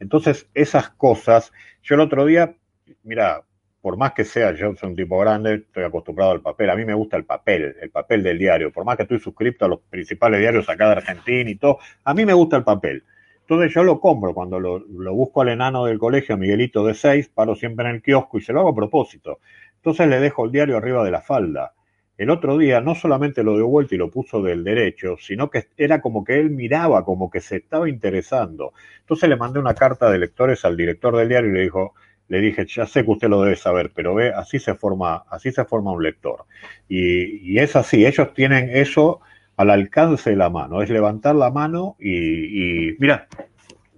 Entonces, 0.00 0.48
esas 0.54 0.88
cosas, 0.88 1.52
yo 1.82 1.96
el 1.96 2.00
otro 2.00 2.24
día, 2.24 2.56
mira, 3.02 3.42
por 3.82 3.98
más 3.98 4.14
que 4.14 4.24
sea, 4.24 4.54
yo 4.54 4.74
soy 4.74 4.88
un 4.88 4.96
tipo 4.96 5.18
grande, 5.18 5.56
estoy 5.56 5.84
acostumbrado 5.84 6.30
al 6.30 6.40
papel, 6.40 6.70
a 6.70 6.76
mí 6.76 6.86
me 6.86 6.94
gusta 6.94 7.18
el 7.18 7.26
papel, 7.26 7.76
el 7.78 7.90
papel 7.90 8.22
del 8.22 8.38
diario, 8.38 8.72
por 8.72 8.86
más 8.86 8.96
que 8.96 9.02
estoy 9.02 9.18
suscrito 9.18 9.66
a 9.66 9.68
los 9.68 9.80
principales 9.80 10.40
diarios 10.40 10.66
acá 10.70 10.86
de 10.86 10.92
Argentina 10.92 11.50
y 11.50 11.56
todo, 11.56 11.78
a 12.04 12.14
mí 12.14 12.24
me 12.24 12.32
gusta 12.32 12.56
el 12.56 12.64
papel. 12.64 13.04
Entonces 13.48 13.72
yo 13.72 13.82
lo 13.82 13.98
compro, 13.98 14.34
cuando 14.34 14.60
lo, 14.60 14.84
busco 15.14 15.40
al 15.40 15.48
enano 15.48 15.86
del 15.86 15.98
colegio, 15.98 16.36
Miguelito 16.36 16.84
de 16.84 16.92
6, 16.92 17.30
paro 17.30 17.54
siempre 17.54 17.88
en 17.88 17.94
el 17.94 18.02
kiosco 18.02 18.36
y 18.36 18.42
se 18.42 18.52
lo 18.52 18.60
hago 18.60 18.68
a 18.68 18.74
propósito. 18.74 19.38
Entonces 19.76 20.06
le 20.06 20.20
dejo 20.20 20.44
el 20.44 20.52
diario 20.52 20.76
arriba 20.76 21.02
de 21.02 21.10
la 21.10 21.22
falda. 21.22 21.72
El 22.18 22.28
otro 22.28 22.58
día 22.58 22.82
no 22.82 22.94
solamente 22.94 23.42
lo 23.42 23.56
dio 23.56 23.66
vuelta 23.66 23.94
y 23.94 23.98
lo 23.98 24.10
puso 24.10 24.42
del 24.42 24.62
derecho, 24.64 25.16
sino 25.18 25.48
que 25.48 25.68
era 25.78 26.02
como 26.02 26.24
que 26.24 26.38
él 26.38 26.50
miraba, 26.50 27.06
como 27.06 27.30
que 27.30 27.40
se 27.40 27.56
estaba 27.56 27.88
interesando. 27.88 28.74
Entonces 29.00 29.30
le 29.30 29.36
mandé 29.36 29.58
una 29.58 29.72
carta 29.72 30.10
de 30.10 30.18
lectores 30.18 30.66
al 30.66 30.76
director 30.76 31.16
del 31.16 31.30
diario 31.30 31.48
y 31.48 31.54
le 31.54 31.62
dijo, 31.62 31.94
le 32.28 32.40
dije, 32.40 32.66
ya 32.66 32.84
sé 32.84 33.02
que 33.02 33.12
usted 33.12 33.30
lo 33.30 33.40
debe 33.40 33.56
saber, 33.56 33.92
pero 33.94 34.14
ve, 34.14 34.28
así 34.28 34.58
se 34.58 34.74
forma, 34.74 35.24
así 35.30 35.52
se 35.52 35.64
forma 35.64 35.90
un 35.90 36.02
lector. 36.02 36.44
Y, 36.86 37.50
y 37.50 37.58
es 37.60 37.76
así, 37.76 38.04
ellos 38.04 38.34
tienen 38.34 38.68
eso 38.76 39.22
al 39.58 39.70
alcance 39.70 40.30
de 40.30 40.36
la 40.36 40.50
mano, 40.50 40.82
es 40.82 40.88
levantar 40.88 41.34
la 41.34 41.50
mano 41.50 41.96
y, 41.98 42.94
mira, 43.00 43.26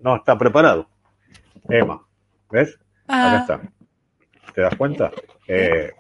no 0.03 0.17
está 0.17 0.39
preparado. 0.39 0.89
Emma, 1.69 2.03
¿ves? 2.51 2.79
Acá 3.07 3.33
ah. 3.33 3.39
está. 3.41 3.61
¿Te 4.55 4.63
das 4.63 4.75
cuenta? 4.75 5.13
Eh, 5.47 5.93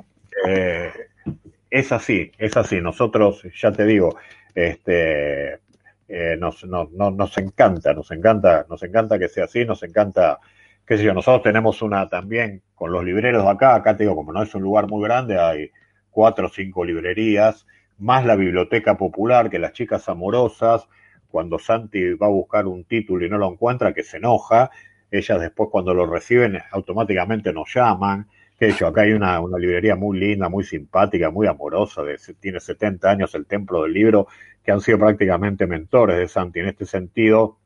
eh, 0.47 0.91
es 1.69 1.93
así, 1.93 2.33
es 2.39 2.57
así. 2.57 2.81
Nosotros, 2.81 3.43
ya 3.55 3.71
te 3.71 3.85
digo, 3.85 4.17
este, 4.55 5.61
eh, 6.09 6.37
nos, 6.39 6.65
nos 6.65 7.39
encanta, 7.39 7.93
nos 7.93 8.11
encanta, 8.13 8.65
nos 8.67 8.83
encanta 8.83 9.19
que 9.19 9.29
sea 9.29 9.45
así, 9.45 9.67
nos 9.67 9.83
encanta, 9.83 10.39
qué 10.87 10.97
sé 10.97 11.05
yo, 11.05 11.13
nosotros 11.13 11.43
tenemos 11.43 11.83
una 11.83 12.09
también 12.09 12.63
con 12.75 12.93
los 12.93 13.05
libreros 13.05 13.45
de 13.45 13.51
acá, 13.51 13.75
acá 13.75 13.95
te 13.95 14.05
digo, 14.05 14.17
como 14.17 14.33
no 14.33 14.43
es 14.43 14.55
un 14.55 14.63
lugar 14.63 14.89
muy 14.89 15.05
grande, 15.05 15.39
hay 15.39 15.71
cuatro 16.11 16.47
o 16.47 16.51
cinco 16.51 16.83
librerías, 16.83 17.67
más 18.01 18.25
la 18.25 18.37
biblioteca 18.37 18.97
popular 18.97 19.51
que 19.51 19.59
las 19.59 19.73
chicas 19.73 20.09
amorosas, 20.09 20.89
cuando 21.31 21.59
Santi 21.59 22.15
va 22.15 22.27
a 22.27 22.31
buscar 22.31 22.67
un 22.67 22.85
título 22.85 23.25
y 23.25 23.29
no 23.29 23.39
lo 23.39 23.51
encuentra, 23.51 23.95
que 23.95 24.03
se 24.03 24.17
enoja, 24.17 24.71
ellas 25.11 25.41
después 25.41 25.69
cuando 25.71 25.95
lo 25.95 26.07
reciben 26.07 26.59
automáticamente 26.73 27.53
nos 27.53 27.73
llaman. 27.75 28.27
Que 28.59 28.69
hecho, 28.69 28.87
acá 28.87 29.03
hay 29.03 29.13
una, 29.13 29.41
una, 29.41 29.59
librería 29.59 29.97
muy 29.97 30.19
linda, 30.19 30.49
muy 30.51 30.65
simpática, 30.65 31.31
muy 31.31 31.47
amorosa, 31.47 32.03
de, 32.03 32.19
tiene 32.39 32.61
70 32.61 33.11
años 33.11 33.35
el 33.35 33.47
Templo 33.47 33.85
del 33.85 33.95
Libro, 33.95 34.27
que 34.63 34.71
han 34.71 34.81
sido 34.81 34.99
prácticamente 34.99 35.67
mentores 35.67 36.19
de 36.19 36.29
Santi 36.29 36.61
en 36.61 36.67
este 36.67 36.85
sentido 36.85 37.57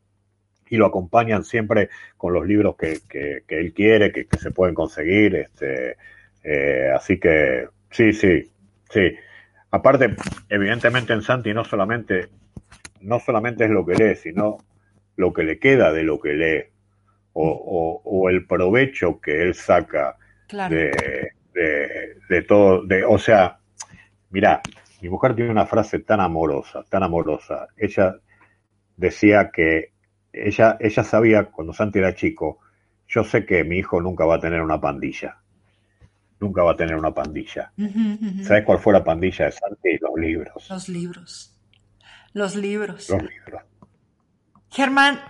y 0.69 0.77
lo 0.77 0.87
acompañan 0.87 1.45
siempre 1.45 1.91
con 2.17 2.33
los 2.33 2.47
libros 2.47 2.77
que, 2.77 3.01
que, 3.09 3.43
que 3.47 3.59
él 3.59 3.73
quiere, 3.73 4.13
que, 4.13 4.27
que, 4.27 4.39
se 4.39 4.51
pueden 4.51 4.75
conseguir. 4.75 5.35
Este, 5.35 5.97
eh, 6.43 6.91
así 6.95 7.19
que 7.19 7.69
sí, 7.91 8.13
sí, 8.13 8.51
sí. 8.89 9.15
Aparte, 9.75 10.15
evidentemente 10.51 11.13
en 11.13 11.23
Santi 11.23 11.53
no 11.53 11.65
solamente, 11.65 12.29
no 13.01 13.19
solamente 13.19 13.65
es 13.65 13.71
lo 13.71 13.85
que 13.85 13.97
lee, 13.97 14.15
sino 14.15 14.59
lo 15.17 15.33
que 15.33 15.43
le 15.43 15.59
queda 15.59 15.93
de 15.93 16.05
lo 16.05 16.21
que 16.21 16.33
lee 16.35 16.65
o, 17.33 17.49
o, 17.49 18.01
o 18.05 18.29
el 18.31 18.47
provecho 18.47 19.21
que 19.21 19.43
él 19.43 19.53
saca 19.57 20.17
claro. 20.47 20.73
de, 20.73 21.33
de, 21.53 21.89
de, 22.29 22.43
todo. 22.43 22.87
De, 22.87 23.05
o 23.05 23.19
sea, 23.19 23.59
mira, 24.31 24.61
mi 25.03 25.09
mujer 25.09 25.35
tiene 25.35 25.51
una 25.51 25.67
frase 25.67 25.99
tan 25.99 26.21
amorosa, 26.21 26.85
tan 26.89 27.03
amorosa. 27.03 27.67
Ella 27.77 28.15
decía 28.97 29.51
que 29.53 29.91
ella, 30.33 30.77
ella 30.79 31.03
sabía 31.03 31.47
cuando 31.47 31.73
Santi 31.73 31.99
era 31.99 32.15
chico, 32.15 32.61
yo 33.09 33.25
sé 33.25 33.45
que 33.45 33.65
mi 33.65 33.79
hijo 33.79 34.01
nunca 34.01 34.25
va 34.25 34.37
a 34.37 34.41
tener 34.41 34.63
una 34.63 34.81
pandilla. 34.81 35.39
Nunca 36.45 36.63
va 36.63 36.73
a 36.73 36.77
tener 36.77 36.95
una 36.95 37.13
pandilla. 37.13 37.73
Uh 37.79 37.83
-huh, 37.85 38.19
uh 38.21 38.21
-huh. 38.21 38.45
¿Sabes 38.45 38.65
cuál 38.67 38.79
fue 38.79 38.93
la 38.93 39.03
pandilla 39.03 39.47
de 39.47 39.53
Santi? 39.53 39.99
Los 39.99 40.15
libros. 40.17 40.71
Los 40.71 40.89
libros. 40.89 41.57
Los 42.35 42.55
libros. 42.55 43.09
Los 43.09 43.23
libros. 43.23 43.63
Germán, 44.71 45.21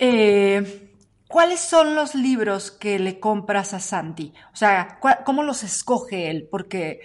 eh, 0.00 0.90
¿cuáles 1.28 1.60
son 1.60 1.94
los 1.94 2.14
libros 2.14 2.70
que 2.70 2.98
le 2.98 3.20
compras 3.20 3.74
a 3.74 3.80
Santi? 3.80 4.32
O 4.52 4.56
sea, 4.56 4.98
¿cómo 5.26 5.42
los 5.42 5.62
escoge 5.62 6.30
él? 6.30 6.48
Porque 6.50 7.00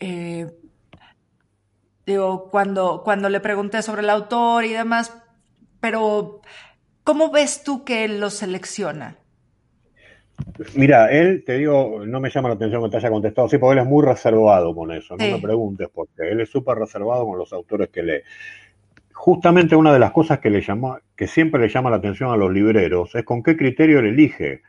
eh, 0.00 0.50
digo, 2.06 2.50
cuando, 2.50 3.02
cuando 3.04 3.28
le 3.28 3.40
pregunté 3.40 3.82
sobre 3.82 4.02
el 4.02 4.10
autor 4.10 4.64
y 4.64 4.72
demás, 4.72 5.12
pero 5.80 6.40
¿cómo 7.04 7.30
ves 7.30 7.62
tú 7.62 7.84
que 7.84 8.04
él 8.04 8.18
los 8.18 8.34
selecciona? 8.34 9.18
Mira, 10.74 11.10
él, 11.10 11.44
te 11.44 11.58
digo, 11.58 12.02
no 12.06 12.20
me 12.20 12.30
llama 12.30 12.48
la 12.48 12.54
atención 12.54 12.82
que 12.82 12.90
te 12.90 12.96
haya 12.98 13.10
contestado 13.10 13.46
así, 13.46 13.58
porque 13.58 13.74
él 13.74 13.84
es 13.84 13.90
muy 13.90 14.04
reservado 14.04 14.74
con 14.74 14.90
eso, 14.92 15.16
no 15.16 15.24
sí. 15.24 15.32
me 15.32 15.40
preguntes, 15.40 15.88
porque 15.92 16.30
él 16.30 16.40
es 16.40 16.50
súper 16.50 16.78
reservado 16.78 17.26
con 17.26 17.38
los 17.38 17.52
autores 17.52 17.88
que 17.88 18.02
lee. 18.02 18.20
Justamente 19.12 19.76
una 19.76 19.92
de 19.92 19.98
las 19.98 20.12
cosas 20.12 20.38
que 20.40 20.50
le 20.50 20.60
llama, 20.60 21.00
que 21.16 21.26
siempre 21.26 21.60
le 21.60 21.68
llama 21.68 21.90
la 21.90 21.96
atención 21.96 22.30
a 22.30 22.36
los 22.36 22.52
libreros, 22.52 23.14
es 23.14 23.24
con 23.24 23.42
qué 23.42 23.56
criterio 23.56 23.98
él 23.98 24.06
elige. 24.06 24.62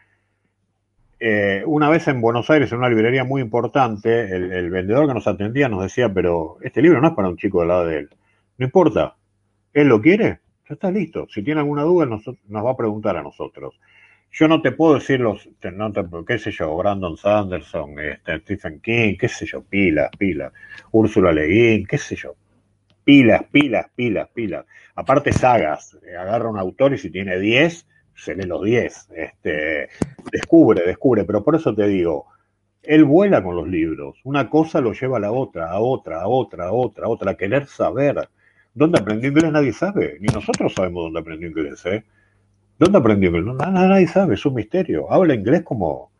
Eh, 1.19 1.63
una 1.65 1.89
vez 1.89 2.07
en 2.07 2.21
Buenos 2.21 2.49
Aires, 2.49 2.71
en 2.71 2.77
una 2.77 2.89
librería 2.89 3.23
muy 3.23 3.41
importante, 3.41 4.33
el, 4.35 4.51
el, 4.51 4.69
vendedor 4.69 5.07
que 5.07 5.13
nos 5.15 5.27
atendía 5.27 5.67
nos 5.67 5.83
decía, 5.83 6.13
pero 6.13 6.57
este 6.61 6.81
libro 6.81 7.01
no 7.01 7.09
es 7.09 7.13
para 7.13 7.27
un 7.27 7.37
chico 7.37 7.61
de 7.61 7.67
la 7.67 7.75
edad 7.75 7.87
de 7.87 7.97
él. 7.99 8.09
No 8.57 8.65
importa, 8.65 9.15
él 9.73 9.87
lo 9.87 10.01
quiere, 10.01 10.39
ya 10.67 10.73
está 10.73 10.91
listo. 10.91 11.27
Si 11.29 11.43
tiene 11.43 11.59
alguna 11.59 11.83
duda, 11.83 12.05
nos, 12.05 12.23
nos 12.47 12.65
va 12.65 12.71
a 12.71 12.77
preguntar 12.77 13.17
a 13.17 13.23
nosotros. 13.23 13.79
Yo 14.31 14.47
no 14.47 14.61
te 14.61 14.71
puedo 14.71 14.95
decir 14.95 15.19
los, 15.19 15.49
no 15.73 15.91
te, 15.91 16.03
qué 16.27 16.37
sé 16.37 16.51
yo, 16.51 16.75
Brandon 16.77 17.17
Sanderson, 17.17 17.99
este, 17.99 18.39
Stephen 18.39 18.79
King, 18.81 19.15
qué 19.19 19.27
sé 19.27 19.45
yo, 19.45 19.63
pilas, 19.63 20.09
pilas, 20.17 20.53
Úrsula 20.91 21.31
Le 21.31 21.47
Guin, 21.47 21.87
qué 21.87 21.97
sé 21.97 22.15
yo, 22.15 22.35
pilas, 23.03 23.43
pilas, 23.51 23.87
pilas, 23.95 24.29
pilas. 24.33 24.65
Aparte 24.95 25.31
sagas, 25.31 25.97
agarra 26.19 26.49
un 26.49 26.59
autor 26.59 26.93
y 26.93 26.97
si 26.97 27.09
tiene 27.09 27.39
10, 27.39 27.87
se 28.15 28.35
lee 28.35 28.45
los 28.45 28.63
10. 28.63 29.09
Este, 29.15 29.89
descubre, 30.31 30.83
descubre, 30.85 31.23
pero 31.23 31.43
por 31.43 31.55
eso 31.55 31.73
te 31.73 31.87
digo, 31.87 32.27
él 32.83 33.05
vuela 33.05 33.43
con 33.43 33.55
los 33.55 33.67
libros. 33.67 34.19
Una 34.23 34.49
cosa 34.49 34.81
lo 34.81 34.93
lleva 34.93 35.17
a 35.17 35.21
la 35.21 35.31
otra, 35.31 35.69
a 35.71 35.79
otra, 35.79 36.21
a 36.21 36.27
otra, 36.27 36.65
a 36.65 36.71
otra, 36.71 37.05
a 37.05 37.09
otra, 37.09 37.31
a 37.31 37.37
querer 37.37 37.67
saber. 37.67 38.27
¿Dónde 38.73 38.99
aprendió 38.99 39.29
inglés? 39.29 39.51
Nadie 39.51 39.73
sabe. 39.73 40.17
Ni 40.19 40.27
nosotros 40.27 40.73
sabemos 40.73 41.05
dónde 41.05 41.19
aprendió 41.19 41.47
inglés, 41.47 41.85
¿eh? 41.85 42.03
¿Dónde 42.79 42.97
aprendió? 42.97 43.31
No, 43.31 43.53
nadie 43.53 44.07
sabe, 44.07 44.35
es 44.35 44.45
un 44.45 44.55
misterio. 44.55 45.11
Habla 45.11 45.33
inglés 45.33 45.63
como... 45.63 46.11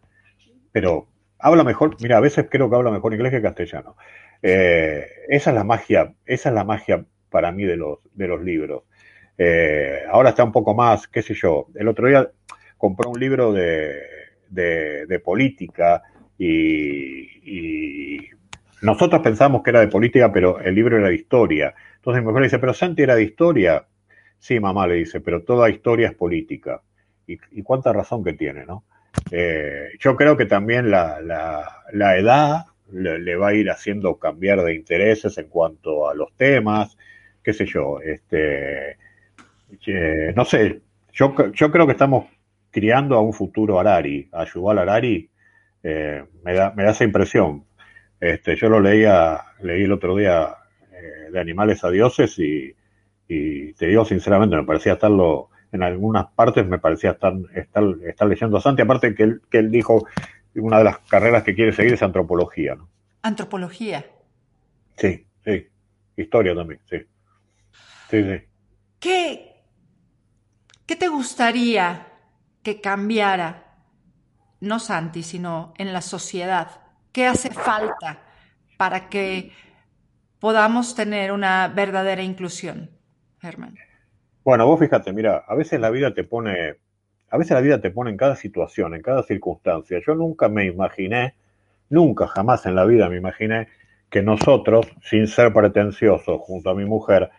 Pero 0.71 1.07
habla 1.39 1.63
mejor, 1.63 1.97
mira, 2.01 2.17
a 2.17 2.21
veces 2.21 2.47
creo 2.49 2.69
que 2.69 2.75
habla 2.75 2.91
mejor 2.91 3.13
inglés 3.13 3.31
que 3.31 3.41
castellano. 3.41 3.95
Eh, 4.41 5.05
esa 5.29 5.51
es 5.51 5.55
la 5.55 5.63
magia, 5.63 6.13
esa 6.25 6.49
es 6.49 6.55
la 6.55 6.63
magia 6.63 7.05
para 7.29 7.51
mí 7.51 7.63
de 7.63 7.77
los, 7.77 7.99
de 8.13 8.27
los 8.27 8.43
libros. 8.43 8.83
Eh, 9.37 10.01
ahora 10.09 10.29
está 10.29 10.43
un 10.43 10.51
poco 10.51 10.73
más, 10.73 11.07
qué 11.07 11.21
sé 11.21 11.33
yo, 11.35 11.67
el 11.75 11.87
otro 11.87 12.07
día 12.07 12.29
compré 12.77 13.07
un 13.07 13.19
libro 13.19 13.53
de, 13.53 14.01
de, 14.49 15.05
de 15.05 15.19
política 15.19 16.01
y, 16.37 18.17
y, 18.17 18.29
nosotros 18.81 19.21
pensamos 19.21 19.63
que 19.63 19.71
era 19.71 19.79
de 19.79 19.87
política, 19.87 20.31
pero 20.31 20.59
el 20.59 20.75
libro 20.75 20.97
era 20.97 21.07
de 21.07 21.15
historia. 21.15 21.73
Entonces 21.95 22.21
mi 22.21 22.27
mujer 22.27 22.43
dice, 22.43 22.59
pero 22.59 22.75
Santi 22.75 23.01
era 23.01 23.15
de 23.15 23.23
historia. 23.23 23.85
Sí, 24.39 24.59
mamá 24.59 24.87
le 24.87 24.95
dice, 24.95 25.19
pero 25.21 25.43
toda 25.43 25.69
historia 25.69 26.09
es 26.09 26.15
política. 26.15 26.81
Y, 27.25 27.61
cuánta 27.61 27.91
razón 27.91 28.23
que 28.23 28.33
tiene, 28.33 28.65
¿no? 28.65 28.85
Eh, 29.31 29.89
yo 29.99 30.15
creo 30.15 30.37
que 30.37 30.45
también 30.45 30.89
la, 30.89 31.19
la, 31.21 31.83
la 31.91 32.17
edad 32.17 32.65
le, 32.91 33.35
va 33.35 33.49
a 33.49 33.53
ir 33.53 33.69
haciendo 33.69 34.17
cambiar 34.17 34.63
de 34.63 34.75
intereses 34.75 35.37
en 35.37 35.47
cuanto 35.49 36.09
a 36.09 36.15
los 36.15 36.33
temas, 36.35 36.97
qué 37.43 37.53
sé 37.53 37.65
yo, 37.65 37.99
este, 38.01 38.97
eh, 39.85 40.33
no 40.35 40.45
sé, 40.45 40.81
yo, 41.11 41.35
yo 41.51 41.71
creo 41.71 41.85
que 41.85 41.93
estamos 41.93 42.27
criando 42.71 43.15
a 43.15 43.21
un 43.21 43.33
futuro 43.33 43.79
Harari, 43.79 44.29
a 44.31 44.45
Harari, 44.81 45.29
eh, 45.83 46.23
me, 46.43 46.53
da, 46.53 46.73
me 46.75 46.83
da 46.83 46.91
esa 46.91 47.03
impresión. 47.03 47.65
Este, 48.19 48.55
yo 48.55 48.69
lo 48.69 48.79
leía, 48.79 49.41
leí 49.61 49.83
el 49.83 49.91
otro 49.91 50.15
día 50.15 50.55
eh, 50.91 51.31
de 51.31 51.39
Animales 51.39 51.83
a 51.83 51.89
Dioses 51.89 52.37
y, 52.39 52.73
y, 53.27 53.73
te 53.73 53.87
digo 53.87 54.05
sinceramente, 54.05 54.55
me 54.55 54.63
parecía 54.63 54.93
estarlo, 54.93 55.49
en 55.71 55.83
algunas 55.83 56.27
partes 56.27 56.65
me 56.67 56.79
parecía 56.79 57.11
estar, 57.11 57.33
estar, 57.53 57.83
estar 58.07 58.27
leyendo 58.27 58.57
a 58.57 58.61
Santi, 58.61 58.81
aparte 58.81 59.13
que 59.13 59.23
él, 59.23 59.41
que 59.49 59.59
él 59.59 59.71
dijo, 59.71 60.07
una 60.55 60.79
de 60.79 60.85
las 60.85 60.99
carreras 60.99 61.43
que 61.43 61.55
quiere 61.55 61.73
seguir 61.73 61.93
es 61.93 62.03
antropología. 62.03 62.75
¿no? 62.75 62.89
Antropología. 63.21 64.05
Sí, 64.95 65.25
sí. 65.43 65.67
Historia 66.15 66.55
también, 66.55 66.79
sí. 66.89 66.97
Sí, 68.09 68.23
sí. 68.23 68.41
¿Qué, 68.99 69.63
¿Qué 70.85 70.95
te 70.95 71.07
gustaría 71.07 72.07
que 72.63 72.81
cambiara, 72.81 73.75
no 74.61 74.79
Santi, 74.79 75.21
sino 75.21 75.73
en 75.77 75.93
la 75.93 76.01
sociedad? 76.01 76.81
¿Qué 77.11 77.27
hace 77.27 77.51
falta 77.51 78.23
para 78.77 79.09
que 79.09 79.51
podamos 80.39 80.95
tener 80.95 81.31
una 81.31 81.67
verdadera 81.67 82.23
inclusión, 82.23 82.96
Germán? 83.39 83.75
Bueno, 84.43 84.65
vos 84.65 84.79
fíjate, 84.79 85.13
mira, 85.13 85.43
a 85.47 85.55
veces 85.55 85.79
la 85.79 85.89
vida 85.89 86.13
te 86.13 86.23
pone, 86.23 86.75
a 87.29 87.37
veces 87.37 87.51
la 87.51 87.61
vida 87.61 87.81
te 87.81 87.91
pone 87.91 88.11
en 88.11 88.17
cada 88.17 88.35
situación, 88.35 88.95
en 88.95 89.01
cada 89.01 89.23
circunstancia. 89.23 89.99
Yo 90.05 90.15
nunca 90.15 90.47
me 90.47 90.65
imaginé, 90.65 91.35
nunca 91.89 92.27
jamás 92.27 92.65
en 92.65 92.75
la 92.75 92.85
vida 92.85 93.09
me 93.09 93.17
imaginé 93.17 93.67
que 94.09 94.21
nosotros, 94.21 94.87
sin 95.03 95.27
ser 95.27 95.51
pretenciosos, 95.53 96.39
junto 96.41 96.69
a 96.69 96.75
mi 96.75 96.85
mujer, 96.85 97.29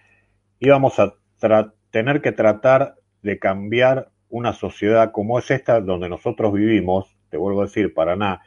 íbamos 0.60 0.98
a 0.98 1.14
tener 1.90 2.20
que 2.20 2.32
tratar 2.32 2.96
de 3.22 3.38
cambiar 3.38 4.10
una 4.28 4.52
sociedad 4.52 5.10
como 5.12 5.38
es 5.38 5.50
esta 5.50 5.80
donde 5.80 6.08
nosotros 6.08 6.52
vivimos, 6.52 7.16
te 7.30 7.36
vuelvo 7.36 7.62
a 7.62 7.64
decir, 7.64 7.94
Paraná, 7.94 8.42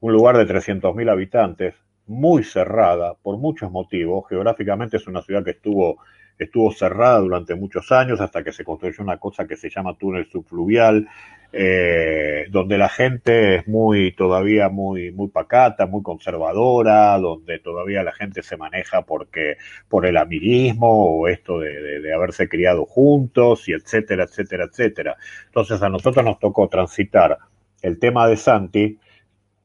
un 0.00 0.12
lugar 0.12 0.36
de 0.36 0.46
300.000 0.46 1.10
habitantes, 1.10 1.74
muy 2.06 2.42
cerrada 2.42 3.14
por 3.14 3.38
muchos 3.38 3.70
motivos. 3.70 4.28
Geográficamente 4.28 4.96
es 4.96 5.06
una 5.06 5.22
ciudad 5.22 5.44
que 5.44 5.52
estuvo, 5.52 5.98
estuvo 6.40 6.72
cerrada 6.72 7.18
durante 7.18 7.54
muchos 7.54 7.92
años 7.92 8.20
hasta 8.20 8.42
que 8.42 8.52
se 8.52 8.64
construyó 8.64 9.02
una 9.02 9.18
cosa 9.18 9.46
que 9.46 9.56
se 9.56 9.68
llama 9.68 9.96
túnel 9.98 10.26
subfluvial, 10.26 11.06
eh, 11.52 12.46
donde 12.50 12.78
la 12.78 12.88
gente 12.88 13.56
es 13.56 13.68
muy, 13.68 14.12
todavía 14.12 14.70
muy, 14.70 15.12
muy 15.12 15.28
pacata, 15.28 15.86
muy 15.86 16.02
conservadora, 16.02 17.18
donde 17.18 17.58
todavía 17.58 18.02
la 18.02 18.12
gente 18.12 18.42
se 18.42 18.56
maneja 18.56 19.02
porque, 19.02 19.58
por 19.88 20.06
el 20.06 20.16
amiguismo 20.16 20.88
o 20.88 21.28
esto 21.28 21.58
de, 21.58 22.00
de, 22.00 22.14
haberse 22.14 22.48
criado 22.48 22.86
juntos 22.86 23.68
y 23.68 23.72
etcétera, 23.72 24.24
etcétera, 24.24 24.64
etcétera. 24.64 25.16
Entonces 25.46 25.82
a 25.82 25.90
nosotros 25.90 26.24
nos 26.24 26.38
tocó 26.38 26.68
transitar 26.68 27.36
el 27.82 27.98
tema 27.98 28.26
de 28.28 28.36
Santi, 28.36 28.98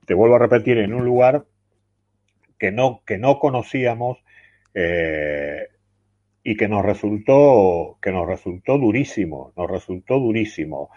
te 0.06 0.14
vuelvo 0.14 0.36
a 0.36 0.40
repetir, 0.40 0.78
en 0.80 0.94
un 0.94 1.06
lugar 1.06 1.46
que 2.60 2.72
no, 2.72 3.02
que 3.06 3.18
no 3.18 3.40
conocíamos 3.40 4.18
eh, 4.74 5.70
y 6.48 6.56
que 6.56 6.68
nos 6.68 6.86
resultó, 6.86 7.98
que 8.00 8.12
nos 8.12 8.28
resultó 8.28 8.78
durísimo, 8.78 9.52
nos 9.58 9.68
resultó 9.70 10.20
durísimo. 10.20 10.92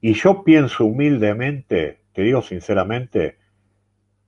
Y 0.00 0.14
yo 0.14 0.42
pienso 0.42 0.86
humildemente, 0.86 2.00
te 2.14 2.22
digo 2.22 2.40
sinceramente, 2.40 3.36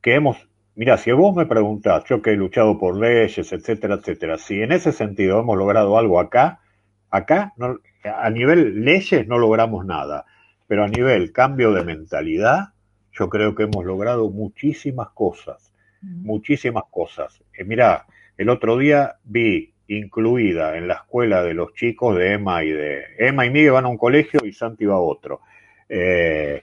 que 0.03 0.13
hemos, 0.13 0.47
mira, 0.75 0.99
si 0.99 1.11
vos 1.13 1.35
me 1.35 1.47
preguntás, 1.47 2.05
yo 2.05 2.21
que 2.21 2.33
he 2.33 2.37
luchado 2.37 2.79
por 2.79 2.99
leyes, 2.99 3.51
etcétera, 3.51 3.95
etcétera, 3.95 4.37
si 4.37 4.61
en 4.61 4.73
ese 4.73 4.93
sentido 4.93 5.41
hemos 5.41 5.57
logrado 5.57 5.97
algo 5.97 6.21
acá, 6.21 6.61
acá, 7.09 7.55
no, 7.57 7.79
a 8.05 8.29
nivel 8.29 8.85
leyes 8.85 9.27
no 9.27 9.39
logramos 9.39 9.87
nada. 9.87 10.27
pero 10.67 10.85
a 10.85 10.89
nivel 10.89 11.33
cambio 11.33 11.73
de 11.73 11.83
mentalidad, 11.83 12.75
yo 13.13 13.31
creo 13.31 13.55
que 13.55 13.63
hemos 13.63 13.87
logrado 13.87 14.29
muchísimas 14.29 15.09
cosas, 15.15 15.73
muchísimas 16.03 16.85
cosas. 16.91 17.43
Eh, 17.57 17.65
mirá, 17.65 18.05
el 18.37 18.51
otro 18.51 18.77
día 18.77 19.17
vi 19.25 19.76
incluida 19.89 20.77
en 20.77 20.89
la 20.89 20.95
escuela 20.95 21.43
de 21.43 21.55
los 21.55 21.75
chicos 21.75 22.17
de 22.17 22.33
Emma 22.33 22.65
y 22.65 22.71
de 22.71 23.05
Emma 23.19 23.47
y 23.47 23.51
Miguel 23.51 23.73
van 23.73 23.85
a 23.85 23.89
un 23.89 23.99
colegio 23.99 24.41
y 24.45 24.53
Santi 24.53 24.85
va 24.87 24.95
a 24.95 25.01
otro. 25.01 25.41
Eh, 25.89 26.63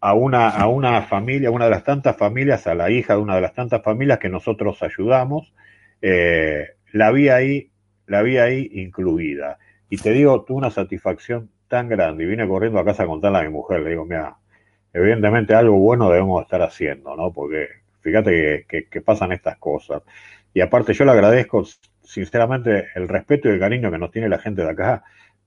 a 0.00 0.14
una, 0.14 0.48
a 0.48 0.68
una 0.68 1.02
familia, 1.02 1.50
una 1.50 1.64
de 1.64 1.72
las 1.72 1.84
tantas 1.84 2.16
familias, 2.16 2.66
a 2.66 2.74
la 2.74 2.90
hija 2.90 3.14
de 3.14 3.20
una 3.20 3.34
de 3.34 3.40
las 3.40 3.54
tantas 3.54 3.82
familias 3.82 4.18
que 4.18 4.28
nosotros 4.28 4.82
ayudamos, 4.82 5.52
eh, 6.02 6.68
la 6.92 7.10
vi 7.10 7.28
ahí, 7.28 7.70
la 8.06 8.22
vi 8.22 8.38
ahí 8.38 8.70
incluida. 8.74 9.58
Y 9.90 9.96
te 9.98 10.12
digo, 10.12 10.44
tuve 10.44 10.58
una 10.58 10.70
satisfacción 10.70 11.50
tan 11.66 11.88
grande 11.88 12.24
y 12.24 12.26
vine 12.26 12.46
corriendo 12.46 12.78
a 12.78 12.84
casa 12.84 13.02
a 13.02 13.06
contarle 13.06 13.38
a 13.38 13.42
mi 13.42 13.50
mujer, 13.50 13.80
le 13.80 13.90
digo, 13.90 14.04
mira, 14.04 14.36
evidentemente 14.92 15.54
algo 15.54 15.76
bueno 15.78 16.10
debemos 16.10 16.42
estar 16.42 16.62
haciendo, 16.62 17.16
¿no? 17.16 17.32
Porque 17.32 17.68
fíjate 18.00 18.66
que, 18.68 19.00
pasan 19.02 19.32
estas 19.32 19.58
cosas. 19.58 20.02
Y 20.54 20.60
aparte 20.60 20.94
yo 20.94 21.04
le 21.04 21.12
agradezco 21.12 21.64
sinceramente 22.08 22.88
el 22.94 23.06
respeto 23.06 23.48
y 23.48 23.52
el 23.52 23.60
cariño 23.60 23.90
que 23.90 23.98
nos 23.98 24.10
tiene 24.10 24.30
la 24.30 24.38
gente 24.38 24.62
de 24.62 24.70
acá, 24.70 25.04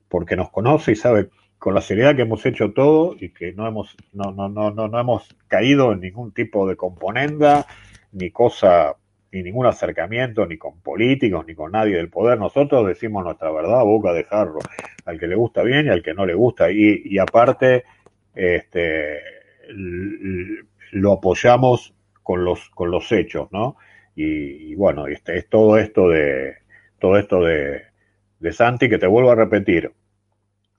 porque 0.07 0.35
nos 0.35 0.51
conoce 0.51 0.91
y 0.91 0.95
sabe 0.95 1.29
con 1.57 1.73
la 1.73 1.81
seriedad 1.81 2.15
que 2.15 2.21
hemos 2.21 2.45
hecho 2.45 2.71
todo 2.71 3.15
y 3.19 3.29
que 3.29 3.51
no 3.53 3.67
hemos, 3.67 3.95
no, 4.13 4.31
no, 4.31 4.47
no, 4.47 4.69
no, 4.69 4.87
no 4.87 4.99
hemos 4.99 5.27
caído 5.47 5.91
en 5.91 6.01
ningún 6.01 6.31
tipo 6.33 6.67
de 6.67 6.75
componenda, 6.75 7.65
ni 8.11 8.29
cosa, 8.29 8.95
ni 9.31 9.41
ningún 9.41 9.65
acercamiento, 9.65 10.45
ni 10.45 10.59
con 10.59 10.79
políticos, 10.81 11.45
ni 11.47 11.55
con 11.55 11.71
nadie 11.71 11.95
del 11.95 12.09
poder. 12.09 12.37
Nosotros 12.37 12.85
decimos 12.87 13.23
nuestra 13.23 13.51
verdad, 13.51 13.83
boca 13.83 14.13
de 14.13 14.23
jarro, 14.25 14.59
al 15.05 15.19
que 15.19 15.27
le 15.27 15.35
gusta 15.35 15.63
bien 15.63 15.87
y 15.87 15.89
al 15.89 16.03
que 16.03 16.13
no 16.13 16.27
le 16.27 16.35
gusta. 16.35 16.69
Y, 16.69 17.01
y 17.05 17.17
aparte, 17.17 17.85
este, 18.35 19.19
lo 20.91 21.13
apoyamos 21.13 21.95
con 22.21 22.45
los, 22.45 22.69
con 22.69 22.91
los 22.91 23.11
hechos, 23.11 23.51
¿no? 23.51 23.77
Y, 24.23 24.75
bueno, 24.75 25.07
este, 25.07 25.37
es 25.37 25.49
todo 25.49 25.77
esto 25.77 26.09
de, 26.09 26.55
todo 26.99 27.17
esto 27.17 27.43
de, 27.43 27.83
de 28.39 28.53
Santi, 28.53 28.89
que 28.89 28.97
te 28.97 29.07
vuelvo 29.07 29.31
a 29.31 29.35
repetir, 29.35 29.91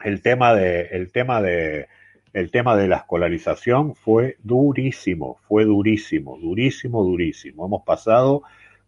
el 0.05 0.23
tema 0.23 0.55
de, 0.55 0.82
el 0.93 1.12
tema 1.12 1.40
de, 1.40 1.89
el 2.32 2.51
tema 2.51 2.77
de 2.77 2.89
la 2.89 2.97
escolarización 2.97 3.94
fue 3.94 4.36
durísimo, 4.43 5.39
fue 5.48 5.64
durísimo, 5.64 6.39
durísimo, 6.39 7.05
durísimo. 7.05 7.66
Hemos 7.66 7.85
pasado 7.85 8.43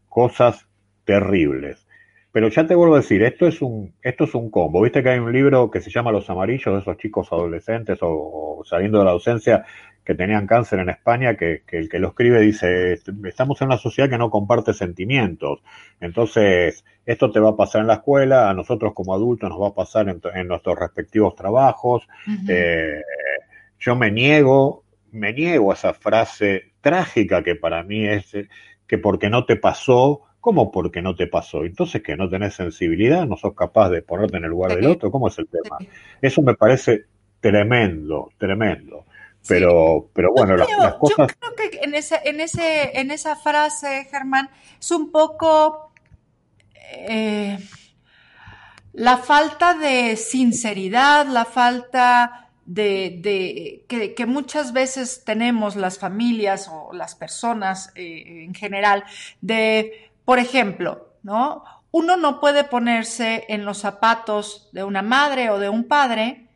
cosas 0.08 0.66
terribles. 1.04 1.86
Pero 2.32 2.48
ya 2.48 2.66
te 2.66 2.74
vuelvo 2.74 2.94
a 2.94 2.98
decir, 2.98 3.22
esto 3.22 3.46
es 3.46 3.62
un, 3.62 3.94
esto 4.02 4.24
es 4.24 4.34
un 4.34 4.50
combo. 4.50 4.82
Viste 4.82 5.02
que 5.02 5.10
hay 5.10 5.18
un 5.20 5.32
libro 5.32 5.70
que 5.70 5.80
se 5.80 5.90
llama 5.90 6.10
Los 6.10 6.28
Amarillos, 6.30 6.74
de 6.74 6.80
esos 6.80 6.96
chicos 6.96 7.32
adolescentes 7.32 7.98
o, 8.02 8.62
saliendo 8.64 8.98
de 8.98 9.04
la 9.04 9.12
docencia 9.12 9.64
que 10.04 10.14
tenían 10.14 10.46
cáncer 10.46 10.80
en 10.80 10.90
España, 10.90 11.36
que, 11.36 11.62
el 11.66 11.88
que 11.88 11.98
lo 11.98 12.08
escribe 12.08 12.40
dice, 12.40 13.00
estamos 13.24 13.60
en 13.60 13.68
una 13.68 13.78
sociedad 13.78 14.10
que 14.10 14.18
no 14.18 14.30
comparte 14.30 14.74
sentimientos. 14.74 15.62
Entonces, 16.00 16.84
esto 17.06 17.30
te 17.30 17.40
va 17.40 17.50
a 17.50 17.56
pasar 17.56 17.80
en 17.80 17.86
la 17.86 17.94
escuela, 17.94 18.50
a 18.50 18.54
nosotros 18.54 18.92
como 18.94 19.14
adultos 19.14 19.48
nos 19.48 19.60
va 19.60 19.68
a 19.68 19.74
pasar 19.74 20.08
en, 20.08 20.48
nuestros 20.48 20.78
respectivos 20.78 21.34
trabajos. 21.34 22.06
Eh, 22.48 23.00
yo 23.78 23.96
me 23.96 24.10
niego, 24.10 24.84
me 25.12 25.32
niego 25.32 25.70
a 25.70 25.74
esa 25.74 25.94
frase 25.94 26.72
trágica 26.82 27.42
que 27.42 27.54
para 27.54 27.82
mí 27.82 28.06
es 28.06 28.36
que 28.86 28.98
porque 28.98 29.30
no 29.30 29.46
te 29.46 29.56
pasó, 29.56 30.22
¿Cómo 30.44 30.70
porque 30.70 31.00
no 31.00 31.14
te 31.14 31.26
pasó? 31.26 31.64
Entonces 31.64 32.02
que 32.02 32.18
no 32.18 32.28
tenés 32.28 32.52
sensibilidad, 32.52 33.24
no 33.24 33.34
sos 33.34 33.54
capaz 33.54 33.88
de 33.88 34.02
ponerte 34.02 34.36
en 34.36 34.44
el 34.44 34.50
lugar 34.50 34.76
del 34.76 34.88
otro, 34.88 35.10
¿cómo 35.10 35.28
es 35.28 35.38
el 35.38 35.48
tema? 35.48 35.78
Eso 36.20 36.42
me 36.42 36.52
parece 36.52 37.06
tremendo, 37.40 38.30
tremendo. 38.36 39.06
Pero, 39.46 40.10
pero 40.14 40.32
bueno, 40.32 40.56
las, 40.56 40.68
cosas. 40.94 41.16
Yo 41.18 41.26
creo 41.26 41.70
que 41.70 41.78
en 41.82 41.94
ese, 41.94 42.20
en 42.24 42.40
ese, 42.40 42.98
en 42.98 43.10
esa 43.10 43.36
frase, 43.36 44.08
Germán, 44.10 44.48
es 44.80 44.90
un 44.90 45.10
poco 45.10 45.90
eh, 46.74 47.58
la 48.92 49.18
falta 49.18 49.74
de 49.74 50.16
sinceridad, 50.16 51.26
la 51.26 51.44
falta 51.44 52.50
de, 52.64 53.18
de 53.20 53.84
que, 53.88 54.14
que, 54.14 54.26
muchas 54.26 54.72
veces 54.72 55.22
tenemos 55.24 55.76
las 55.76 55.98
familias 55.98 56.68
o 56.72 56.94
las 56.94 57.14
personas 57.14 57.92
eh, 57.94 58.44
en 58.44 58.54
general 58.54 59.04
de 59.42 60.10
por 60.24 60.38
ejemplo, 60.38 61.08
¿no? 61.22 61.64
Uno 61.90 62.16
no 62.16 62.40
puede 62.40 62.64
ponerse 62.64 63.44
en 63.48 63.64
los 63.64 63.78
zapatos 63.78 64.68
de 64.72 64.84
una 64.84 65.02
madre 65.02 65.50
o 65.50 65.58
de 65.58 65.68
un 65.68 65.84
padre 65.84 66.48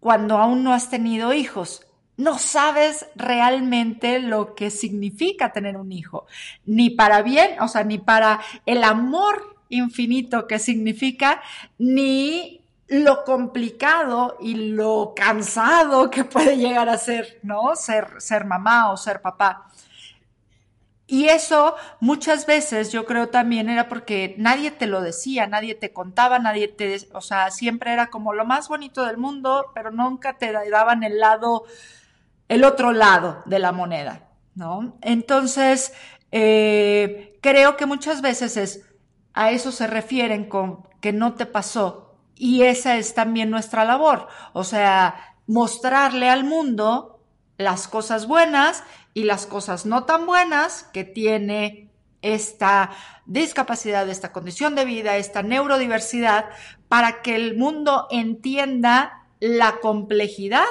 cuando 0.00 0.38
aún 0.38 0.62
no 0.62 0.72
has 0.72 0.88
tenido 0.88 1.32
hijos. 1.32 1.84
No 2.18 2.38
sabes 2.38 3.06
realmente 3.16 4.18
lo 4.18 4.54
que 4.54 4.70
significa 4.70 5.52
tener 5.52 5.78
un 5.78 5.92
hijo, 5.92 6.26
ni 6.66 6.90
para 6.90 7.22
bien, 7.22 7.60
o 7.60 7.68
sea, 7.68 7.84
ni 7.84 7.96
para 7.96 8.40
el 8.66 8.84
amor 8.84 9.56
infinito 9.70 10.46
que 10.46 10.58
significa, 10.58 11.40
ni 11.78 12.60
lo 12.88 13.24
complicado 13.24 14.36
y 14.40 14.54
lo 14.54 15.12
cansado 15.14 16.10
que 16.10 16.24
puede 16.24 16.56
llegar 16.56 16.88
a 16.88 16.98
ser, 16.98 17.38
¿no? 17.42 17.76
Ser, 17.76 18.20
ser 18.20 18.44
mamá 18.44 18.90
o 18.90 18.96
ser 18.96 19.22
papá. 19.22 19.68
Y 21.10 21.28
eso 21.28 21.74
muchas 22.00 22.44
veces 22.44 22.92
yo 22.92 23.06
creo 23.06 23.30
también 23.30 23.70
era 23.70 23.88
porque 23.88 24.34
nadie 24.36 24.70
te 24.70 24.86
lo 24.86 25.00
decía, 25.00 25.46
nadie 25.46 25.74
te 25.74 25.90
contaba, 25.90 26.38
nadie 26.38 26.68
te, 26.68 26.98
o 27.14 27.22
sea, 27.22 27.50
siempre 27.50 27.94
era 27.94 28.08
como 28.08 28.34
lo 28.34 28.44
más 28.44 28.68
bonito 28.68 29.06
del 29.06 29.16
mundo, 29.16 29.70
pero 29.74 29.90
nunca 29.90 30.36
te 30.36 30.52
daban 30.52 31.02
el 31.04 31.18
lado, 31.18 31.64
el 32.48 32.64
otro 32.64 32.92
lado 32.92 33.42
de 33.46 33.58
la 33.58 33.72
moneda, 33.72 34.28
¿no? 34.54 34.96
Entonces, 35.02 35.92
eh, 36.32 37.38
creo 37.42 37.76
que 37.76 37.86
muchas 37.86 38.22
veces 38.22 38.56
es, 38.56 38.84
a 39.34 39.50
eso 39.50 39.72
se 39.72 39.86
refieren 39.86 40.48
con 40.48 40.82
que 41.00 41.12
no 41.12 41.34
te 41.34 41.46
pasó. 41.46 42.16
Y 42.34 42.62
esa 42.62 42.96
es 42.96 43.14
también 43.14 43.50
nuestra 43.50 43.84
labor, 43.84 44.28
o 44.52 44.64
sea, 44.64 45.36
mostrarle 45.46 46.30
al 46.30 46.44
mundo 46.44 47.20
las 47.56 47.88
cosas 47.88 48.28
buenas 48.28 48.84
y 49.12 49.24
las 49.24 49.46
cosas 49.46 49.86
no 49.86 50.04
tan 50.04 50.26
buenas 50.26 50.84
que 50.92 51.02
tiene 51.02 51.90
esta 52.22 52.90
discapacidad, 53.26 54.08
esta 54.08 54.32
condición 54.32 54.74
de 54.74 54.84
vida, 54.84 55.16
esta 55.16 55.42
neurodiversidad, 55.42 56.46
para 56.88 57.22
que 57.22 57.34
el 57.34 57.56
mundo 57.56 58.06
entienda 58.10 59.26
la 59.40 59.78
complejidad 59.80 60.64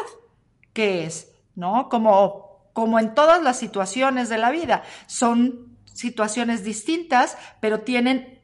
que 0.74 1.06
es, 1.06 1.32
¿no? 1.58 1.90
Como, 1.90 2.70
como 2.72 3.00
en 3.00 3.14
todas 3.14 3.44
las 3.44 3.58
situaciones 3.60 4.30
de 4.30 4.38
la 4.38 4.52
vida. 4.52 4.84
Son 5.08 5.76
situaciones 5.94 6.64
distintas, 6.64 7.38
pero 7.60 7.82
tienen 7.82 8.38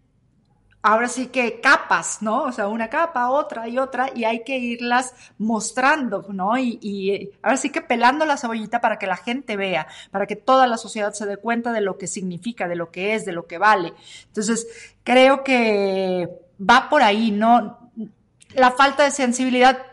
ahora 0.81 1.07
sí 1.07 1.27
que 1.27 1.61
capas, 1.61 2.21
¿no? 2.21 2.43
O 2.43 2.51
sea, 2.51 2.67
una 2.67 2.89
capa, 2.89 3.29
otra 3.29 3.69
y 3.69 3.77
otra, 3.77 4.09
y 4.13 4.25
hay 4.25 4.43
que 4.43 4.57
irlas 4.57 5.13
mostrando, 5.37 6.25
¿no? 6.29 6.57
Y, 6.57 7.31
ahora 7.41 7.55
sí 7.55 7.69
que 7.69 7.81
pelando 7.81 8.25
la 8.25 8.35
cebollita 8.35 8.81
para 8.81 8.99
que 8.99 9.07
la 9.07 9.15
gente 9.15 9.55
vea, 9.55 9.87
para 10.11 10.25
que 10.25 10.35
toda 10.35 10.67
la 10.67 10.77
sociedad 10.77 11.13
se 11.13 11.25
dé 11.25 11.37
cuenta 11.37 11.71
de 11.71 11.81
lo 11.81 11.97
que 11.97 12.07
significa, 12.07 12.67
de 12.67 12.75
lo 12.75 12.91
que 12.91 13.15
es, 13.15 13.25
de 13.25 13.31
lo 13.31 13.45
que 13.47 13.59
vale. 13.59 13.93
Entonces, 14.27 14.67
creo 15.03 15.43
que 15.43 16.27
va 16.59 16.89
por 16.89 17.01
ahí, 17.01 17.31
¿no? 17.31 17.91
La 18.55 18.71
falta 18.71 19.03
de 19.03 19.11
sensibilidad 19.11 19.92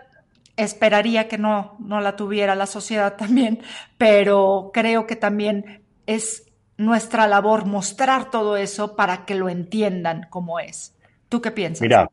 esperaría 0.64 1.28
que 1.28 1.38
no, 1.38 1.76
no 1.78 2.00
la 2.00 2.16
tuviera 2.16 2.54
la 2.54 2.66
sociedad 2.66 3.16
también, 3.16 3.60
pero 3.98 4.70
creo 4.72 5.06
que 5.06 5.16
también 5.16 5.82
es 6.06 6.46
nuestra 6.76 7.26
labor 7.26 7.66
mostrar 7.66 8.30
todo 8.30 8.56
eso 8.56 8.96
para 8.96 9.26
que 9.26 9.34
lo 9.34 9.48
entiendan 9.48 10.26
como 10.30 10.58
es. 10.58 10.96
¿Tú 11.28 11.40
qué 11.40 11.50
piensas? 11.50 11.82
Mira, 11.82 12.10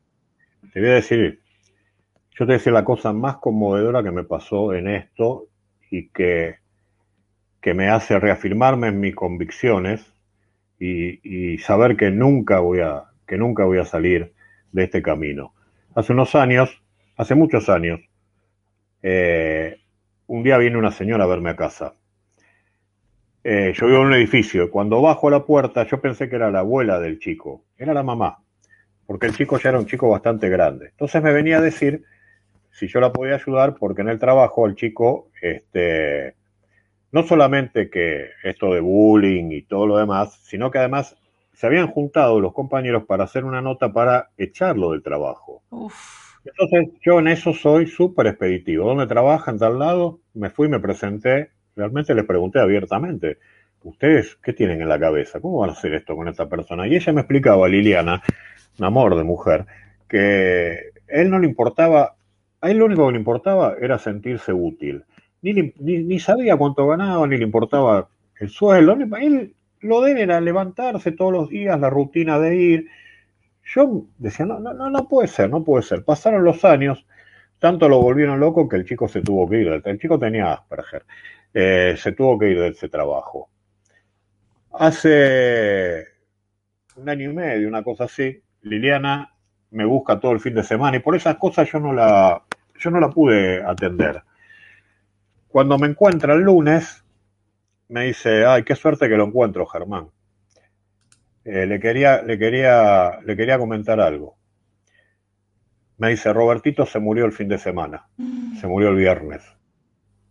te 0.72 0.80
voy 0.80 0.90
a 0.90 0.94
decir, 0.94 1.40
yo 2.32 2.38
te 2.38 2.44
voy 2.44 2.54
a 2.54 2.58
decir 2.58 2.72
la 2.72 2.84
cosa 2.84 3.12
más 3.12 3.38
conmovedora 3.38 4.02
que 4.02 4.10
me 4.10 4.24
pasó 4.24 4.74
en 4.74 4.88
esto 4.88 5.46
y 5.90 6.08
que, 6.08 6.56
que 7.60 7.74
me 7.74 7.88
hace 7.88 8.18
reafirmarme 8.20 8.88
en 8.88 9.00
mis 9.00 9.14
convicciones 9.14 10.04
y, 10.78 11.58
saber 11.58 11.96
que 11.96 12.10
nunca 12.10 12.60
voy 12.60 12.80
a, 12.80 13.04
que 13.26 13.36
nunca 13.36 13.64
voy 13.64 13.78
a 13.78 13.84
salir 13.84 14.32
de 14.72 14.84
este 14.84 15.02
camino. 15.02 15.52
Hace 15.94 16.12
unos 16.12 16.34
años, 16.34 16.82
hace 17.16 17.34
muchos 17.34 17.68
años, 17.68 18.00
eh, 19.02 19.80
un 20.26 20.42
día 20.42 20.58
viene 20.58 20.76
una 20.76 20.90
señora 20.90 21.24
a 21.24 21.28
verme 21.28 21.50
a 21.50 21.56
casa 21.56 21.94
eh, 23.50 23.72
yo 23.74 23.86
vivo 23.86 24.00
en 24.00 24.08
un 24.08 24.12
edificio. 24.12 24.70
Cuando 24.70 25.00
bajo 25.00 25.28
a 25.28 25.30
la 25.30 25.46
puerta, 25.46 25.86
yo 25.86 26.02
pensé 26.02 26.28
que 26.28 26.36
era 26.36 26.50
la 26.50 26.58
abuela 26.58 27.00
del 27.00 27.18
chico. 27.18 27.64
Era 27.78 27.94
la 27.94 28.02
mamá. 28.02 28.42
Porque 29.06 29.26
el 29.26 29.34
chico 29.34 29.58
ya 29.58 29.70
era 29.70 29.78
un 29.78 29.86
chico 29.86 30.08
bastante 30.10 30.50
grande. 30.50 30.88
Entonces 30.90 31.22
me 31.22 31.32
venía 31.32 31.56
a 31.56 31.62
decir 31.62 32.04
si 32.70 32.88
yo 32.88 33.00
la 33.00 33.10
podía 33.10 33.36
ayudar, 33.36 33.76
porque 33.76 34.02
en 34.02 34.10
el 34.10 34.18
trabajo 34.18 34.66
el 34.66 34.74
chico, 34.74 35.30
este, 35.40 36.34
no 37.10 37.22
solamente 37.22 37.88
que 37.88 38.28
esto 38.44 38.74
de 38.74 38.80
bullying 38.80 39.50
y 39.50 39.62
todo 39.62 39.86
lo 39.86 39.96
demás, 39.96 40.38
sino 40.44 40.70
que 40.70 40.78
además 40.78 41.16
se 41.54 41.66
habían 41.66 41.88
juntado 41.88 42.40
los 42.40 42.52
compañeros 42.52 43.04
para 43.04 43.24
hacer 43.24 43.44
una 43.44 43.62
nota 43.62 43.94
para 43.94 44.28
echarlo 44.36 44.92
del 44.92 45.02
trabajo. 45.02 45.62
Entonces 46.48 46.94
yo 47.04 47.18
en 47.18 47.28
eso 47.28 47.52
soy 47.52 47.86
súper 47.86 48.26
expeditivo. 48.28 48.86
¿Dónde 48.86 49.06
trabaja? 49.06 49.50
En 49.50 49.58
tal 49.58 49.78
lado. 49.78 50.20
Me 50.34 50.50
fui, 50.50 50.68
me 50.68 50.80
presenté. 50.80 51.50
Realmente 51.76 52.14
le 52.14 52.24
pregunté 52.24 52.58
abiertamente, 52.58 53.38
¿ustedes 53.82 54.36
qué 54.42 54.52
tienen 54.52 54.82
en 54.82 54.88
la 54.88 54.98
cabeza? 54.98 55.40
¿Cómo 55.40 55.58
van 55.60 55.70
a 55.70 55.74
hacer 55.74 55.94
esto 55.94 56.16
con 56.16 56.26
esta 56.26 56.48
persona? 56.48 56.88
Y 56.88 56.96
ella 56.96 57.12
me 57.12 57.20
explicaba, 57.20 57.68
Liliana, 57.68 58.22
un 58.78 58.84
amor 58.84 59.16
de 59.16 59.22
mujer, 59.22 59.66
que 60.08 60.90
él 61.06 61.30
no 61.30 61.38
le 61.38 61.46
importaba, 61.46 62.16
a 62.60 62.70
él 62.70 62.78
lo 62.78 62.86
único 62.86 63.06
que 63.06 63.12
le 63.12 63.18
importaba 63.18 63.76
era 63.80 63.98
sentirse 63.98 64.52
útil. 64.52 65.04
Ni, 65.40 65.72
ni, 65.78 66.18
sabía 66.18 66.56
cuánto 66.56 66.88
ganaba, 66.88 67.24
ni 67.28 67.36
le 67.36 67.44
importaba 67.44 68.08
el 68.40 68.48
sueldo. 68.48 68.96
Él, 69.20 69.54
lo 69.80 70.00
de 70.00 70.12
él 70.12 70.18
era 70.18 70.40
levantarse 70.40 71.12
todos 71.12 71.32
los 71.32 71.48
días, 71.48 71.78
la 71.78 71.90
rutina 71.90 72.40
de 72.40 72.56
ir 72.56 72.86
yo 73.68 74.04
decía, 74.16 74.46
no, 74.46 74.58
no, 74.58 74.72
no, 74.72 74.90
no 74.90 75.08
puede 75.08 75.28
ser, 75.28 75.50
no 75.50 75.62
puede 75.62 75.82
ser. 75.82 76.04
Pasaron 76.04 76.44
los 76.44 76.64
años, 76.64 77.06
tanto 77.58 77.88
lo 77.88 78.00
volvieron 78.00 78.40
loco 78.40 78.68
que 78.68 78.76
el 78.76 78.86
chico 78.86 79.08
se 79.08 79.20
tuvo 79.20 79.48
que 79.48 79.60
ir. 79.60 79.82
El 79.84 79.98
chico 79.98 80.18
tenía 80.18 80.52
Asperger, 80.52 81.04
eh, 81.52 81.94
se 81.98 82.12
tuvo 82.12 82.38
que 82.38 82.50
ir 82.50 82.60
de 82.60 82.68
ese 82.68 82.88
trabajo. 82.88 83.50
Hace 84.72 86.04
un 86.96 87.08
año 87.08 87.30
y 87.30 87.34
medio, 87.34 87.68
una 87.68 87.82
cosa 87.82 88.04
así, 88.04 88.42
Liliana 88.62 89.34
me 89.70 89.84
busca 89.84 90.18
todo 90.18 90.32
el 90.32 90.40
fin 90.40 90.54
de 90.54 90.62
semana 90.62 90.96
y 90.96 91.00
por 91.00 91.14
esas 91.14 91.36
cosas 91.36 91.70
yo 91.70 91.78
no 91.78 91.92
la, 91.92 92.42
yo 92.78 92.90
no 92.90 93.00
la 93.00 93.10
pude 93.10 93.62
atender. 93.62 94.22
Cuando 95.48 95.78
me 95.78 95.88
encuentra 95.88 96.34
el 96.34 96.40
lunes, 96.40 97.04
me 97.88 98.04
dice, 98.04 98.46
ay, 98.46 98.64
qué 98.64 98.74
suerte 98.74 99.08
que 99.08 99.16
lo 99.16 99.26
encuentro, 99.26 99.66
Germán. 99.66 100.08
Eh, 101.50 101.64
le, 101.64 101.80
quería, 101.80 102.20
le, 102.20 102.38
quería, 102.38 103.20
le 103.24 103.34
quería 103.34 103.58
comentar 103.58 103.98
algo. 104.00 104.36
Me 105.96 106.10
dice, 106.10 106.30
Robertito 106.30 106.84
se 106.84 106.98
murió 106.98 107.24
el 107.24 107.32
fin 107.32 107.48
de 107.48 107.56
semana, 107.56 108.06
se 108.60 108.66
murió 108.66 108.90
el 108.90 108.96
viernes. 108.96 109.42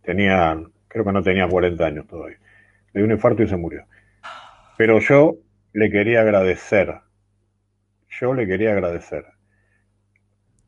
Tenía, 0.00 0.56
creo 0.86 1.04
que 1.04 1.12
no 1.12 1.20
tenía 1.20 1.48
40 1.48 1.84
años 1.84 2.06
todavía. 2.06 2.38
Le 2.92 3.00
dio 3.00 3.04
un 3.04 3.10
infarto 3.10 3.42
y 3.42 3.48
se 3.48 3.56
murió. 3.56 3.84
Pero 4.76 5.00
yo 5.00 5.34
le 5.72 5.90
quería 5.90 6.20
agradecer, 6.20 7.00
yo 8.20 8.32
le 8.32 8.46
quería 8.46 8.70
agradecer. 8.70 9.24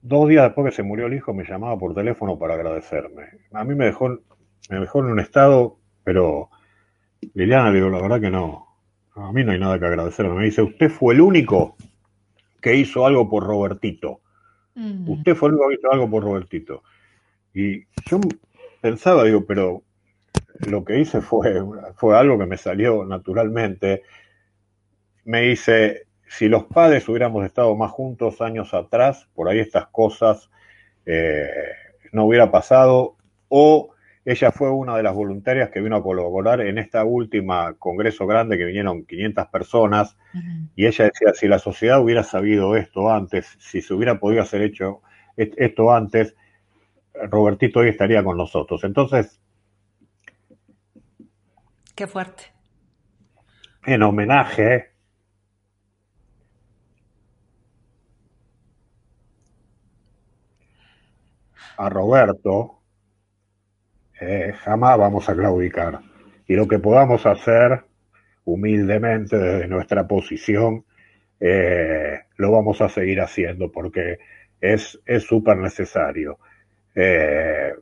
Dos 0.02 0.28
días 0.28 0.47
después 0.47 0.70
que 0.70 0.77
se 0.77 0.82
murió 0.82 1.06
el 1.06 1.14
hijo 1.14 1.32
me 1.32 1.44
llamaba 1.44 1.78
por 1.78 1.94
teléfono 1.94 2.36
para 2.36 2.55
agradecerme. 2.55 3.28
A 3.52 3.62
mí 3.62 3.77
me 3.77 3.85
dejó, 3.85 4.09
me 4.68 4.81
dejó 4.81 4.98
en 4.98 5.12
un 5.12 5.20
estado, 5.20 5.78
pero 6.02 6.51
Liliana, 7.35 7.70
digo, 7.70 7.89
la 7.89 8.02
verdad 8.02 8.20
que 8.20 8.31
no, 8.31 8.69
a 9.15 9.32
mí 9.32 9.45
no 9.45 9.53
hay 9.53 9.59
nada 9.59 9.78
que 9.78 9.87
agradecerme. 9.87 10.35
Me 10.35 10.45
dice, 10.45 10.62
usted 10.62 10.91
fue 10.91 11.15
el 11.15 11.20
único 11.20 11.77
que 12.61 12.74
hizo 12.74 13.07
algo 13.07 13.28
por 13.28 13.45
Robertito. 13.45 14.20
Mm. 14.74 15.09
Usted 15.09 15.35
fue 15.35 15.49
el 15.49 15.55
único 15.55 15.69
que 15.69 15.74
hizo 15.74 15.93
algo 15.93 16.11
por 16.11 16.23
Robertito. 16.23 16.82
Y 17.55 17.81
yo 18.09 18.20
pensaba, 18.81 19.24
digo, 19.24 19.45
pero 19.45 19.82
lo 20.69 20.85
que 20.85 21.01
hice 21.01 21.20
fue, 21.20 21.62
fue 21.97 22.16
algo 22.16 22.39
que 22.39 22.47
me 22.47 22.57
salió 22.57 23.05
naturalmente. 23.05 24.03
Me 25.24 25.43
dice, 25.43 26.07
si 26.28 26.49
los 26.49 26.65
padres 26.65 27.09
hubiéramos 27.09 27.45
estado 27.45 27.74
más 27.77 27.91
juntos 27.91 28.41
años 28.41 28.73
atrás, 28.74 29.28
por 29.35 29.49
ahí 29.49 29.59
estas 29.59 29.89
cosas 29.89 30.51
eh, 31.07 31.49
no 32.12 32.24
hubiera 32.24 32.51
pasado. 32.51 33.16
O 33.49 33.91
ella 34.24 34.52
fue 34.52 34.70
una 34.70 34.97
de 34.97 35.02
las 35.02 35.14
voluntarias 35.14 35.70
que 35.70 35.80
vino 35.80 35.97
a 35.97 36.02
colaborar 36.02 36.60
en 36.60 36.78
esta 36.78 37.05
última 37.05 37.74
congreso 37.78 38.26
grande 38.26 38.59
que 38.59 38.64
vinieron 38.66 39.05
500 39.06 39.47
personas 39.48 40.16
y 40.76 40.86
ella 40.86 41.06
decía, 41.06 41.32
si 41.34 41.48
la 41.48 41.59
sociedad 41.59 42.02
hubiera 42.02 42.22
sabido 42.22 42.76
esto 42.76 43.10
antes, 43.10 43.56
si 43.59 43.80
se 43.80 43.94
hubiera 43.94 44.18
podido 44.18 44.42
hacer 44.42 44.62
hecho 44.62 45.01
esto 45.36 45.90
antes, 45.90 46.34
Robertito 47.14 47.80
hoy 47.80 47.88
estaría 47.88 48.22
con 48.22 48.36
nosotros. 48.36 48.84
Entonces... 48.84 49.40
Qué 51.94 52.06
fuerte. 52.06 52.44
En 53.86 54.02
homenaje 54.02 54.90
a 61.78 61.88
Roberto, 61.88 62.80
eh, 64.20 64.52
jamás 64.62 64.98
vamos 64.98 65.28
a 65.28 65.34
claudicar. 65.34 66.01
Y 66.47 66.55
lo 66.55 66.68
que 66.68 66.78
podamos 66.78 67.24
hacer 67.26 67.84
humildemente 68.44 69.38
desde 69.38 69.68
nuestra 69.68 70.06
posición, 70.06 70.84
eh, 71.38 72.20
lo 72.36 72.52
vamos 72.52 72.80
a 72.80 72.88
seguir 72.88 73.20
haciendo 73.20 73.70
porque 73.70 74.18
es 74.60 74.98
súper 75.26 75.56
necesario. 75.56 76.38
Eh, 76.94 77.72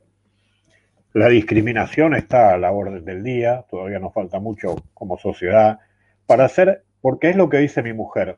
la 1.13 1.27
discriminación 1.27 2.15
está 2.15 2.53
a 2.53 2.57
la 2.57 2.71
orden 2.71 3.03
del 3.03 3.23
día, 3.23 3.65
todavía 3.69 3.99
nos 3.99 4.13
falta 4.13 4.39
mucho 4.39 4.75
como 4.93 5.17
sociedad 5.17 5.79
para 6.27 6.45
hacer, 6.45 6.83
porque 7.01 7.31
es 7.31 7.35
lo 7.35 7.49
que 7.49 7.57
dice 7.57 7.81
mi 7.81 7.93
mujer, 7.93 8.37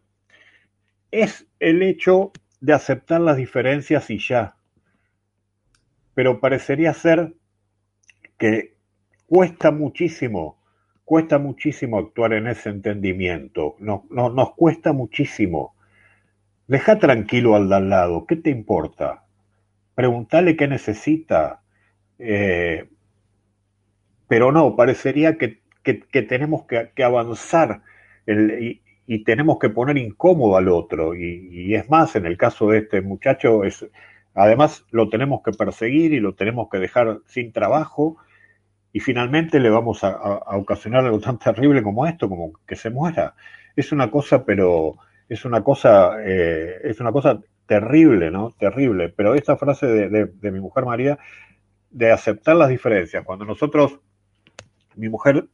es 1.11 1.45
el 1.59 1.83
hecho 1.83 2.31
de 2.61 2.73
aceptar 2.73 3.19
las 3.19 3.35
diferencias 3.35 4.09
y 4.09 4.19
ya, 4.19 4.55
pero 6.13 6.39
parecería 6.39 6.93
ser 6.93 7.33
que 8.41 8.73
cuesta 9.27 9.69
muchísimo, 9.69 10.57
cuesta 11.05 11.37
muchísimo 11.37 11.99
actuar 11.99 12.33
en 12.33 12.47
ese 12.47 12.69
entendimiento, 12.69 13.75
no, 13.77 14.07
nos 14.09 14.55
cuesta 14.55 14.93
muchísimo. 14.93 15.75
Deja 16.65 16.97
tranquilo 16.97 17.55
al 17.55 17.69
de 17.69 17.75
al 17.75 17.89
lado, 17.89 18.25
¿qué 18.25 18.35
te 18.37 18.49
importa? 18.49 19.25
Preguntale 19.93 20.55
qué 20.55 20.67
necesita. 20.67 21.61
Eh, 22.17 22.89
pero 24.27 24.51
no, 24.51 24.75
parecería 24.75 25.37
que, 25.37 25.61
tenemos 26.11 26.63
que, 26.65 27.03
avanzar 27.03 27.83
y, 28.25 29.23
tenemos 29.23 29.59
que 29.59 29.69
poner 29.69 29.97
incómodo 29.99 30.57
al 30.57 30.67
otro. 30.67 31.13
Y, 31.13 31.47
y, 31.51 31.75
es 31.75 31.87
más, 31.91 32.15
en 32.15 32.25
el 32.25 32.37
caso 32.37 32.69
de 32.69 32.79
este 32.79 33.01
muchacho, 33.01 33.65
es, 33.65 33.85
además 34.33 34.83
lo 34.89 35.09
tenemos 35.09 35.43
que 35.43 35.51
perseguir 35.51 36.13
y 36.13 36.19
lo 36.19 36.33
tenemos 36.33 36.69
que 36.71 36.79
dejar 36.79 37.19
sin 37.27 37.51
trabajo 37.51 38.17
y 38.93 38.99
finalmente 38.99 39.59
le 39.59 39.69
vamos 39.69 40.03
a, 40.03 40.17
ocasionar 40.57 41.05
algo 41.05 41.19
tan 41.19 41.39
terrible 41.39 41.81
como 41.81 42.05
esto, 42.05 42.27
como 42.27 42.53
que 42.67 42.75
se 42.75 42.89
muera. 42.89 43.35
Es 43.75 43.91
una 43.91 44.11
cosa, 44.11 44.45
pero 44.45 44.97
es 45.29 45.45
una 45.45 45.63
cosa, 45.63 46.17
eh, 46.25 46.77
es 46.83 46.99
una 46.99 47.11
cosa 47.11 47.39
terrible, 47.65 48.31
¿no? 48.31 48.51
Terrible. 48.51 49.09
Pero 49.09 49.33
esta 49.33 49.55
frase 49.55 49.87
de, 49.87 50.51
mi 50.51 50.59
mujer 50.59 50.85
María, 50.85 51.17
de 51.89 52.11
aceptar 52.11 52.55
las 52.57 52.69
diferencias, 52.69 53.23
cuando 53.23 53.45
nosotros, 53.45 53.99
mi 54.95 55.07
mujer 55.07 55.45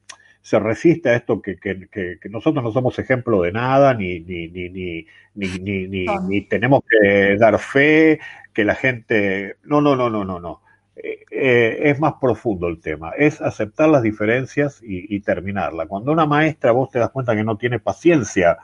se 0.41 0.59
resiste 0.59 1.09
a 1.09 1.15
esto 1.15 1.41
que, 1.41 1.57
que, 1.57 1.87
que, 1.89 2.29
nosotros 2.29 2.63
no 2.63 2.71
somos 2.71 2.97
ejemplo 2.97 3.41
de 3.41 3.51
nada, 3.51 3.93
ni, 3.93 4.21
ni, 4.21 4.47
ni, 4.47 4.69
ni, 4.69 5.05
ni, 5.35 5.87
ni, 5.87 6.05
ni 6.27 6.41
tenemos 6.47 6.81
que 6.89 7.37
dar 7.37 7.59
fe, 7.59 8.19
que 8.53 8.63
la 8.63 8.73
gente... 8.73 9.57
No, 9.63 9.81
no, 9.81 9.95
no, 9.95 10.09
no, 10.09 10.23
no, 10.23 10.39
no 10.39 10.61
eh, 11.03 11.89
es 11.89 11.99
más 11.99 12.13
profundo 12.19 12.67
el 12.67 12.79
tema, 12.79 13.11
es 13.17 13.41
aceptar 13.41 13.89
las 13.89 14.01
diferencias 14.01 14.81
y, 14.83 15.19
terminarla. 15.19 15.85
Cuando 15.85 16.11
una 16.11 16.25
maestra 16.25 16.71
vos 16.71 16.89
te 16.89 16.99
das 16.99 17.11
cuenta 17.11 17.35
que 17.35 17.43
no 17.43 17.57
tiene 17.57 17.79
paciencia 17.79 18.57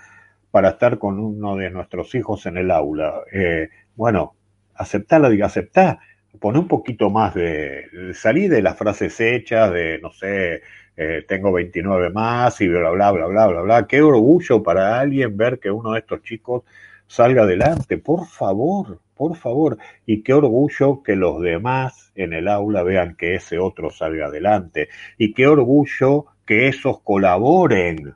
para 0.51 0.69
estar 0.69 0.97
con 0.97 1.19
uno 1.19 1.55
de 1.55 1.69
nuestros 1.69 2.13
hijos 2.15 2.45
en 2.45 2.57
el 2.57 2.71
aula, 2.71 3.21
eh, 3.31 3.69
bueno, 3.95 4.35
aceptarla, 4.75 5.29
diga, 5.29 5.47
aceptar, 5.47 5.99
pone 6.39 6.59
un 6.59 6.67
poquito 6.67 7.09
más 7.09 7.33
de, 7.35 8.13
salir 8.13 8.49
de 8.49 8.61
las 8.61 8.77
frases 8.77 9.19
hechas, 9.19 9.71
de, 9.71 9.99
no 9.99 10.11
sé, 10.11 10.61
eh, 10.95 11.25
tengo 11.27 11.51
29 11.51 12.09
más 12.11 12.59
y 12.61 12.67
bla, 12.67 12.89
bla, 12.91 13.11
bla, 13.11 13.27
bla, 13.27 13.47
bla, 13.47 13.61
bla. 13.61 13.87
Qué 13.87 14.01
orgullo 14.01 14.63
para 14.63 14.99
alguien 14.99 15.37
ver 15.37 15.59
que 15.59 15.71
uno 15.71 15.91
de 15.93 15.99
estos 15.99 16.21
chicos 16.23 16.63
salga 17.07 17.43
adelante, 17.43 17.97
por 17.97 18.25
favor, 18.27 18.99
por 19.15 19.35
favor, 19.35 19.77
y 20.05 20.23
qué 20.23 20.33
orgullo 20.33 21.03
que 21.03 21.15
los 21.15 21.41
demás 21.41 22.11
en 22.15 22.33
el 22.33 22.47
aula 22.47 22.83
vean 22.83 23.15
que 23.15 23.35
ese 23.35 23.59
otro 23.59 23.89
salga 23.89 24.27
adelante, 24.27 24.89
y 25.17 25.33
qué 25.33 25.47
orgullo 25.47 26.25
que 26.45 26.67
esos 26.67 27.01
colaboren 27.01 28.15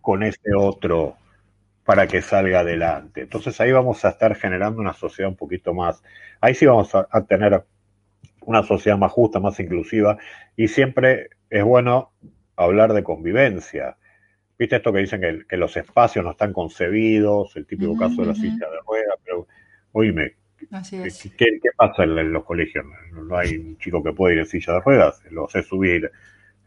con 0.00 0.22
ese 0.22 0.54
otro 0.56 1.16
para 1.84 2.06
que 2.06 2.22
salga 2.22 2.60
adelante. 2.60 3.22
Entonces 3.22 3.60
ahí 3.60 3.72
vamos 3.72 4.04
a 4.04 4.10
estar 4.10 4.34
generando 4.34 4.80
una 4.80 4.94
sociedad 4.94 5.30
un 5.30 5.36
poquito 5.36 5.74
más, 5.74 6.02
ahí 6.40 6.54
sí 6.54 6.66
vamos 6.66 6.94
a, 6.94 7.06
tener 7.26 7.64
una 8.42 8.62
sociedad 8.62 8.98
más 8.98 9.12
justa, 9.12 9.40
más 9.40 9.58
inclusiva, 9.60 10.18
y 10.56 10.68
siempre 10.68 11.30
es 11.50 11.64
bueno 11.64 12.12
hablar 12.56 12.92
de 12.92 13.02
convivencia. 13.02 13.96
¿Viste 14.58 14.76
esto 14.76 14.92
que 14.92 15.00
dicen 15.00 15.20
que, 15.48 15.56
los 15.56 15.76
espacios 15.76 16.24
no 16.24 16.30
están 16.32 16.52
concebidos, 16.52 17.56
el 17.56 17.66
típico 17.66 17.96
caso 17.96 18.22
de 18.22 18.28
la 18.28 18.34
silla 18.34 18.68
de 18.70 18.78
ruedas, 18.86 19.18
pero 19.24 19.46
Oíme, 19.96 20.34
¿qué, 21.38 21.70
pasa 21.76 22.02
en, 22.02 22.32
los 22.32 22.44
colegios? 22.44 22.84
¿No 23.12 23.36
hay 23.36 23.56
un 23.56 23.78
chico 23.78 24.02
que 24.02 24.12
puede 24.12 24.34
ir 24.34 24.40
en 24.40 24.46
silla 24.46 24.74
de 24.74 24.80
ruedas? 24.80 25.22
Lo 25.30 25.48
sé 25.48 25.62
subir. 25.62 26.10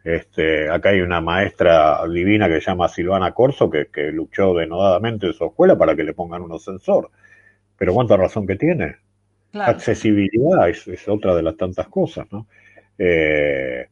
Este, 0.02 0.70
acá 0.70 0.90
hay 0.90 1.02
una 1.02 1.20
maestra 1.20 2.00
divina 2.08 2.48
que 2.48 2.62
se 2.62 2.72
llama 2.72 2.88
Silvana 2.88 3.34
Corso 3.34 3.70
que, 3.70 3.86
luchó 4.14 4.54
denodadamente 4.54 5.28
en 5.28 5.34
su 5.34 5.46
escuela 5.46 5.78
para 5.78 5.94
que 5.94 6.06
le 6.06 6.14
pongan 6.14 6.42
un 6.42 6.54
ascensor. 6.54 7.12
Pero 7.78 7.94
cuánta 7.94 8.16
razón 8.16 8.48
que 8.48 8.56
tiene. 8.56 8.96
Accesibilidad 9.54 10.70
es, 10.70 11.08
otra 11.10 11.36
de 11.36 11.44
las 11.44 11.58
tantas 11.58 11.90
cosas, 11.90 12.28
¿no? 12.32 12.48
Eh, 12.98 13.88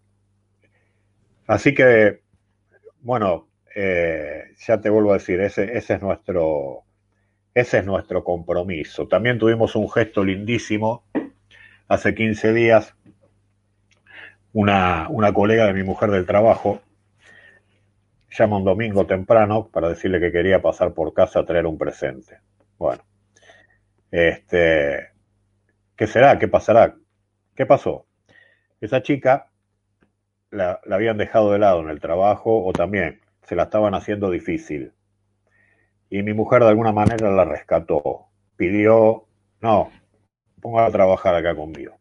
así 1.47 1.73
que, 1.73 2.21
bueno, 3.01 3.49
eh, 3.75 4.45
ya 4.65 4.79
te 4.79 4.89
vuelvo 4.89 5.11
a 5.11 5.15
decir, 5.15 5.41
ese, 5.41 5.77
ese 5.77 5.95
es 5.95 6.01
nuestro, 6.01 6.85
ese 7.55 7.79
es 7.79 7.85
nuestro 7.85 8.23
compromiso. 8.23 9.07
También 9.07 9.39
tuvimos 9.39 9.75
un 9.77 9.89
gesto 9.89 10.23
lindísimo 10.25 11.05
hace 11.87 12.13
15 12.13 12.53
días. 12.53 12.93
Una, 14.51 15.07
una 15.09 15.33
colega 15.33 15.65
de 15.65 15.73
mi 15.73 15.83
mujer 15.83 16.11
del 16.11 16.25
trabajo 16.25 16.81
llama 18.29 18.57
un 18.57 18.65
domingo 18.65 19.05
temprano 19.05 19.69
para 19.69 19.87
decirle 19.87 20.19
que 20.19 20.33
quería 20.33 20.61
pasar 20.61 20.93
por 20.93 21.13
casa 21.13 21.39
a 21.39 21.45
traer 21.45 21.65
un 21.65 21.77
presente. 21.77 22.39
Bueno, 22.77 23.03
este, 24.11 25.11
¿qué 25.95 26.07
será? 26.07 26.37
¿Qué 26.37 26.49
pasará? 26.49 26.95
¿Qué 27.55 27.65
pasó? 27.65 28.05
Esa 28.81 29.01
chica 29.01 29.49
la, 30.51 30.81
la 30.85 30.95
habían 30.97 31.17
dejado 31.17 31.53
de 31.53 31.59
lado 31.59 31.79
en 31.79 31.89
el 31.89 32.01
trabajo 32.01 32.65
o 32.65 32.73
también 32.73 33.21
se 33.43 33.55
la 33.55 33.63
estaban 33.63 33.93
haciendo 33.95 34.29
difícil. 34.29 34.91
Y 36.09 36.23
mi 36.23 36.33
mujer 36.33 36.61
de 36.61 36.69
alguna 36.69 36.91
manera 36.91 37.31
la 37.31 37.45
rescató. 37.45 38.27
Pidió, 38.55 39.25
no, 39.61 39.91
ponga 40.61 40.85
a 40.85 40.91
trabajar 40.91 41.35
acá 41.35 41.55
conmigo. 41.55 41.97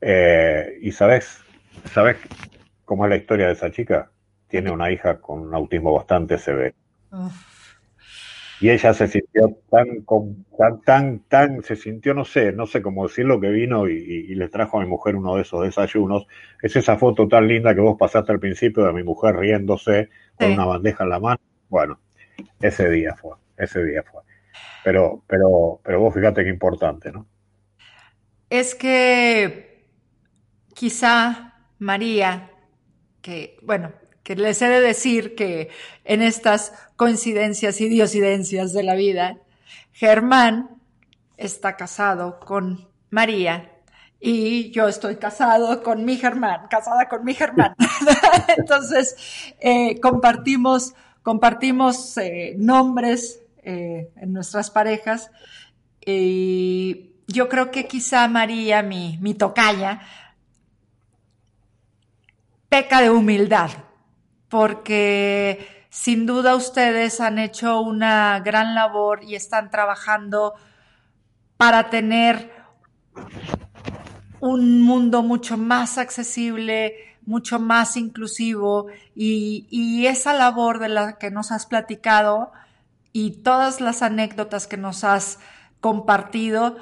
Eh, 0.00 0.78
y 0.82 0.92
sabes, 0.92 1.40
¿sabes 1.92 2.16
cómo 2.84 3.04
es 3.04 3.10
la 3.10 3.16
historia 3.16 3.46
de 3.46 3.52
esa 3.52 3.70
chica? 3.70 4.10
Tiene 4.48 4.70
una 4.70 4.90
hija 4.90 5.20
con 5.20 5.40
un 5.40 5.54
autismo 5.54 5.92
bastante 5.92 6.38
severo. 6.38 6.74
Y 8.60 8.70
ella 8.70 8.94
se 8.94 9.06
sintió 9.06 9.58
tan, 9.70 10.06
tan, 10.56 10.80
tan, 10.82 11.18
tan, 11.28 11.62
se 11.62 11.76
sintió, 11.76 12.14
no 12.14 12.24
sé, 12.24 12.52
no 12.52 12.66
sé 12.66 12.80
cómo 12.80 13.06
decirlo, 13.06 13.38
que 13.38 13.50
vino 13.50 13.86
y, 13.86 14.34
le 14.34 14.48
trajo 14.48 14.78
a 14.78 14.82
mi 14.82 14.88
mujer 14.88 15.14
uno 15.14 15.36
de 15.36 15.42
esos 15.42 15.62
desayunos. 15.62 16.26
Es 16.62 16.74
esa 16.76 16.96
foto 16.96 17.28
tan 17.28 17.46
linda 17.46 17.74
que 17.74 17.82
vos 17.82 17.98
pasaste 17.98 18.32
al 18.32 18.40
principio 18.40 18.84
de 18.84 18.92
mi 18.94 19.02
mujer 19.02 19.36
riéndose 19.36 20.08
con 20.36 20.52
una 20.52 20.64
bandeja 20.64 21.04
en 21.04 21.10
la 21.10 21.20
mano. 21.20 21.40
Bueno, 21.68 21.98
ese 22.60 22.88
día 22.90 23.14
fue, 23.14 23.36
ese 23.56 23.84
día 23.84 24.02
fue. 24.02 24.22
Pero, 24.84 25.22
pero, 25.26 25.80
pero 25.82 26.00
vos 26.00 26.14
fíjate 26.14 26.44
qué 26.44 26.50
importante, 26.50 27.10
¿no? 27.10 27.26
Es 28.48 28.74
que 28.74 29.90
quizá 30.74 31.54
María, 31.78 32.50
que, 33.20 33.58
bueno, 33.62 33.92
que 34.22 34.36
les 34.36 34.60
he 34.62 34.68
de 34.68 34.80
decir 34.80 35.34
que 35.34 35.70
en 36.04 36.22
estas 36.22 36.72
coincidencias 36.96 37.80
y 37.80 37.88
diosidencias 37.88 38.72
de 38.72 38.82
la 38.82 38.94
vida, 38.94 39.38
Germán 39.92 40.80
está 41.36 41.76
casado 41.76 42.40
con 42.40 42.88
María 43.10 43.72
y 44.18 44.70
yo 44.70 44.88
estoy 44.88 45.16
casado 45.16 45.82
con 45.82 46.04
mi 46.04 46.16
Germán, 46.16 46.66
casada 46.68 47.08
con 47.08 47.24
mi 47.24 47.34
Germán. 47.34 47.74
Entonces, 48.56 49.54
eh, 49.60 50.00
compartimos, 50.00 50.94
compartimos 51.26 52.16
eh, 52.18 52.54
nombres 52.56 53.42
eh, 53.64 54.12
en 54.14 54.32
nuestras 54.32 54.70
parejas 54.70 55.32
y 56.06 57.16
yo 57.26 57.48
creo 57.48 57.72
que 57.72 57.88
quizá 57.88 58.28
María, 58.28 58.80
mi, 58.84 59.18
mi 59.20 59.34
tocaya, 59.34 60.02
peca 62.68 63.00
de 63.00 63.10
humildad 63.10 63.70
porque 64.48 65.66
sin 65.90 66.26
duda 66.26 66.54
ustedes 66.54 67.20
han 67.20 67.40
hecho 67.40 67.80
una 67.80 68.38
gran 68.38 68.76
labor 68.76 69.24
y 69.24 69.34
están 69.34 69.68
trabajando 69.68 70.54
para 71.56 71.90
tener 71.90 72.52
un 74.38 74.80
mundo 74.80 75.24
mucho 75.24 75.56
más 75.56 75.98
accesible, 75.98 77.15
mucho 77.26 77.58
más 77.58 77.96
inclusivo 77.96 78.86
y, 79.14 80.06
esa 80.06 80.32
labor 80.32 80.78
de 80.78 80.88
la 80.88 81.18
que 81.18 81.30
nos 81.30 81.52
has 81.52 81.66
platicado 81.66 82.52
y 83.12 83.42
todas 83.42 83.80
las 83.80 84.02
anécdotas 84.02 84.66
que 84.66 84.76
nos 84.76 85.04
has 85.04 85.38
compartido 85.80 86.76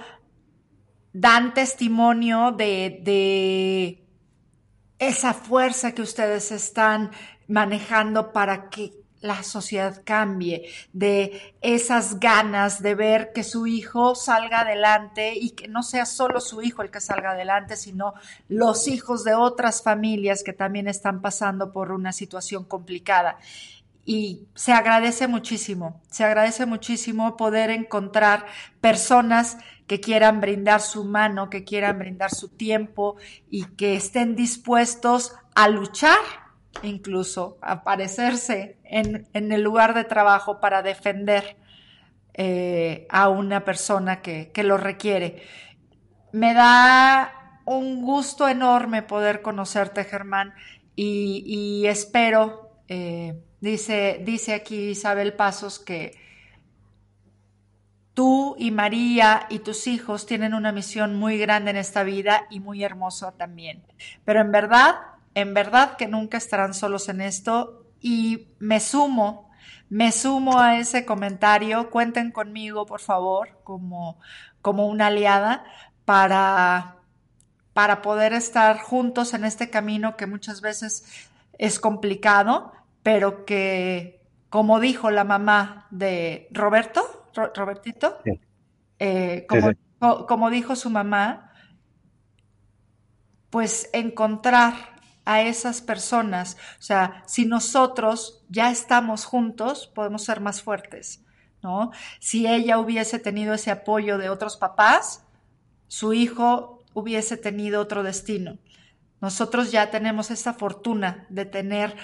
dan 1.12 1.54
testimonio 1.54 2.52
de, 2.52 3.00
de 3.02 4.04
esa 4.98 5.32
fuerza 5.32 5.92
que 5.92 6.02
ustedes 6.02 6.52
están 6.52 7.10
manejando 7.48 8.32
para 8.32 8.68
que 8.68 9.03
la 9.24 9.42
sociedad 9.42 10.02
cambie, 10.04 10.68
de 10.92 11.54
esas 11.62 12.20
ganas 12.20 12.82
de 12.82 12.94
ver 12.94 13.32
que 13.32 13.42
su 13.42 13.66
hijo 13.66 14.14
salga 14.14 14.60
adelante 14.60 15.32
y 15.34 15.52
que 15.52 15.66
no 15.66 15.82
sea 15.82 16.04
solo 16.04 16.40
su 16.40 16.60
hijo 16.60 16.82
el 16.82 16.90
que 16.90 17.00
salga 17.00 17.30
adelante, 17.30 17.76
sino 17.76 18.12
los 18.48 18.86
hijos 18.86 19.24
de 19.24 19.34
otras 19.34 19.82
familias 19.82 20.44
que 20.44 20.52
también 20.52 20.88
están 20.88 21.22
pasando 21.22 21.72
por 21.72 21.90
una 21.90 22.12
situación 22.12 22.64
complicada. 22.64 23.38
Y 24.04 24.46
se 24.54 24.74
agradece 24.74 25.26
muchísimo, 25.26 26.02
se 26.10 26.24
agradece 26.24 26.66
muchísimo 26.66 27.38
poder 27.38 27.70
encontrar 27.70 28.44
personas 28.82 29.56
que 29.86 30.00
quieran 30.00 30.42
brindar 30.42 30.82
su 30.82 31.04
mano, 31.04 31.48
que 31.48 31.64
quieran 31.64 31.98
brindar 31.98 32.34
su 32.34 32.50
tiempo 32.50 33.16
y 33.48 33.64
que 33.64 33.96
estén 33.96 34.36
dispuestos 34.36 35.32
a 35.54 35.68
luchar 35.68 36.43
incluso 36.82 37.58
aparecerse 37.60 38.78
en, 38.84 39.26
el 39.32 39.62
lugar 39.62 39.94
de 39.94 40.04
trabajo 40.04 40.60
para 40.60 40.82
defender 40.82 41.56
eh, 42.34 43.06
a 43.10 43.28
una 43.28 43.64
persona 43.64 44.20
que, 44.20 44.50
lo 44.64 44.76
requiere. 44.76 45.42
Me 46.32 46.54
da 46.54 47.60
un 47.64 48.02
gusto 48.02 48.48
enorme 48.48 49.02
poder 49.02 49.42
conocerte, 49.42 50.04
Germán, 50.04 50.54
y, 50.96 51.84
espero, 51.86 52.70
eh, 52.88 53.40
dice, 53.60 54.20
dice 54.24 54.54
aquí 54.54 54.90
Isabel 54.90 55.34
Pasos, 55.34 55.78
que 55.78 56.16
tú 58.14 58.54
y 58.58 58.70
María 58.70 59.46
y 59.50 59.58
tus 59.58 59.86
hijos 59.88 60.24
tienen 60.24 60.54
una 60.54 60.72
misión 60.72 61.16
muy 61.16 61.36
grande 61.36 61.72
en 61.72 61.76
esta 61.76 62.04
vida 62.04 62.46
y 62.48 62.60
muy 62.60 62.84
hermosa 62.84 63.32
también. 63.32 63.82
Pero 64.24 64.40
en 64.40 64.52
verdad, 64.52 64.94
en 65.34 65.54
verdad 65.54 65.96
que 65.96 66.08
nunca 66.08 66.38
estarán 66.38 66.74
solos 66.74 67.08
en 67.08 67.20
esto. 67.20 67.86
Y 68.00 68.48
me 68.58 68.80
sumo, 68.80 69.50
me 69.88 70.12
sumo 70.12 70.60
a 70.60 70.78
ese 70.78 71.04
comentario. 71.04 71.90
Cuenten 71.90 72.30
conmigo, 72.30 72.86
por 72.86 73.00
favor, 73.00 73.60
como, 73.64 74.18
como 74.62 74.86
una 74.86 75.08
aliada 75.08 75.64
para, 76.04 76.96
para 77.72 78.02
poder 78.02 78.32
estar 78.32 78.78
juntos 78.78 79.34
en 79.34 79.44
este 79.44 79.70
camino 79.70 80.16
que 80.16 80.26
muchas 80.26 80.60
veces 80.60 81.28
es 81.58 81.78
complicado, 81.78 82.72
pero 83.02 83.44
que, 83.44 84.26
como 84.50 84.80
dijo 84.80 85.10
la 85.10 85.24
mamá 85.24 85.86
de 85.90 86.48
Roberto, 86.52 87.02
Robertito, 87.54 88.18
eh, 88.98 89.46
como, 89.48 90.26
como 90.26 90.50
dijo 90.50 90.76
su 90.76 90.90
mamá, 90.90 91.52
pues 93.50 93.88
encontrar 93.92 94.93
a 95.24 95.42
esas 95.42 95.80
personas. 95.80 96.56
O 96.78 96.82
sea, 96.82 97.22
si 97.26 97.46
nosotros 97.46 98.42
ya 98.48 98.70
estamos 98.70 99.24
juntos, 99.24 99.90
podemos 99.94 100.24
ser 100.24 100.40
más 100.40 100.62
fuertes, 100.62 101.22
¿no? 101.62 101.90
Si 102.20 102.46
ella 102.46 102.78
hubiese 102.78 103.18
tenido 103.18 103.54
ese 103.54 103.70
apoyo 103.70 104.18
de 104.18 104.30
otros 104.30 104.56
papás, 104.56 105.24
su 105.88 106.12
hijo 106.12 106.82
hubiese 106.92 107.36
tenido 107.36 107.80
otro 107.80 108.02
destino. 108.02 108.58
Nosotros 109.20 109.72
ya 109.72 109.90
tenemos 109.90 110.30
esa 110.30 110.52
fortuna 110.52 111.26
de 111.30 111.46
tener 111.46 111.96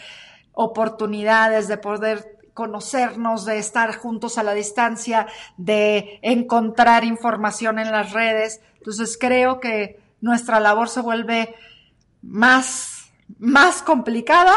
oportunidades, 0.52 1.68
de 1.68 1.76
poder 1.76 2.38
conocernos, 2.54 3.44
de 3.44 3.58
estar 3.58 3.94
juntos 3.96 4.38
a 4.38 4.42
la 4.42 4.54
distancia, 4.54 5.26
de 5.56 6.18
encontrar 6.22 7.04
información 7.04 7.78
en 7.78 7.90
las 7.90 8.12
redes. 8.12 8.60
Entonces 8.78 9.16
creo 9.18 9.60
que 9.60 10.00
nuestra 10.20 10.60
labor 10.60 10.88
se 10.88 11.00
vuelve 11.00 11.54
más 12.22 12.99
más 13.38 13.82
complicada 13.82 14.54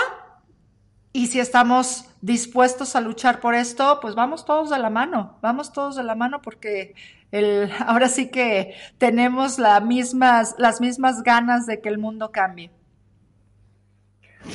y 1.12 1.28
si 1.28 1.40
estamos 1.40 2.10
dispuestos 2.22 2.96
a 2.96 3.02
luchar 3.02 3.40
por 3.40 3.54
esto, 3.54 4.00
pues 4.02 4.16
vamos 4.16 4.46
todos 4.46 4.70
de 4.72 4.80
la 4.80 4.90
mano, 4.90 5.38
vamos 5.42 5.72
todos 5.72 5.96
de 5.96 6.04
la 6.04 6.16
mano 6.16 6.42
porque 6.42 6.96
el, 7.32 7.70
ahora 7.86 8.08
sí 8.08 8.30
que 8.32 8.74
tenemos 8.98 9.60
mismas, 9.84 10.56
las 10.58 10.82
mismas 10.82 11.22
ganas 11.22 11.66
de 11.68 11.82
que 11.82 11.90
el 11.90 12.00
mundo 12.00 12.32
cambie. 12.32 12.72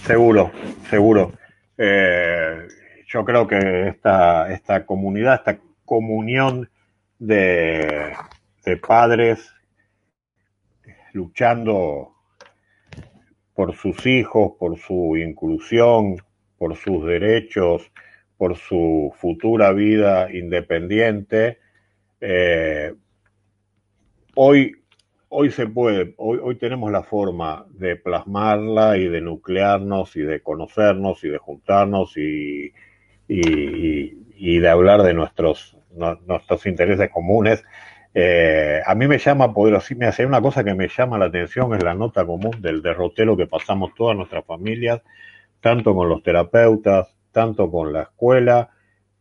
Seguro, 0.05 0.51
seguro. 0.91 1.33
Eh, 1.79 2.69
yo 3.07 3.25
creo 3.25 3.47
que 3.47 3.89
esta, 3.89 4.53
esta 4.53 4.85
comunidad, 4.85 5.37
esta 5.37 5.59
comunión 5.85 6.69
de, 7.19 8.15
de 8.65 8.77
padres 8.77 9.51
luchando 11.13 12.18
por 13.59 13.75
sus 13.75 14.07
hijos, 14.07 14.53
por 14.57 14.79
su 14.79 15.17
inclusión, 15.17 16.15
por 16.59 16.77
sus 16.77 17.05
derechos, 17.05 17.91
por 18.37 18.57
su 18.57 19.13
futura 19.19 19.73
vida 19.73 20.33
independiente, 20.33 21.59
eh, 22.21 22.95
hoy, 24.37 24.77
hoy 25.29 25.51
se 25.51 25.67
puede, 25.67 26.15
hoy, 26.19 26.39
hoy 26.41 26.55
tenemos 26.55 26.93
la 26.93 27.03
forma 27.03 27.67
de 27.71 27.97
plasmarla 27.97 28.97
y 28.97 29.09
de 29.09 29.23
nuclearnos 29.23 30.15
y 30.15 30.21
de 30.21 30.41
conocernos 30.41 31.25
y 31.25 31.29
de 31.29 31.39
juntarnos 31.39 32.17
y, 32.17 32.73
de 33.27 34.69
hablar 34.69 35.03
de 35.03 35.15
nuestros, 35.15 35.77
nuestros 36.29 36.65
intereses 36.65 37.11
comunes. 37.11 37.65
Eh, 38.15 38.81
a 38.85 38.95
mí 38.95 39.07
me 39.07 39.19
llama 39.19 39.53
poder 39.53 39.81
me 39.97 40.07
hace 40.07 40.25
una 40.25 40.41
cosa 40.41 40.65
que 40.65 40.75
me 40.75 40.89
llama 40.89 41.19
la 41.19 41.27
atención 41.27 41.75
es 41.75 41.83
la 41.83 41.95
nota 41.95 42.25
común 42.25 42.61
del 42.61 42.83
derrotero 42.83 43.37
que 43.37 43.47
pasamos 43.47 43.93
todas 43.95 44.17
nuestras 44.17 44.45
familias, 44.45 45.03
tanto 45.61 45.95
con 45.95 46.09
los 46.09 46.23
terapeutas, 46.23 47.15
tanto 47.33 47.71
con 47.71 47.93
la 47.93 48.03
escuela 48.03 48.71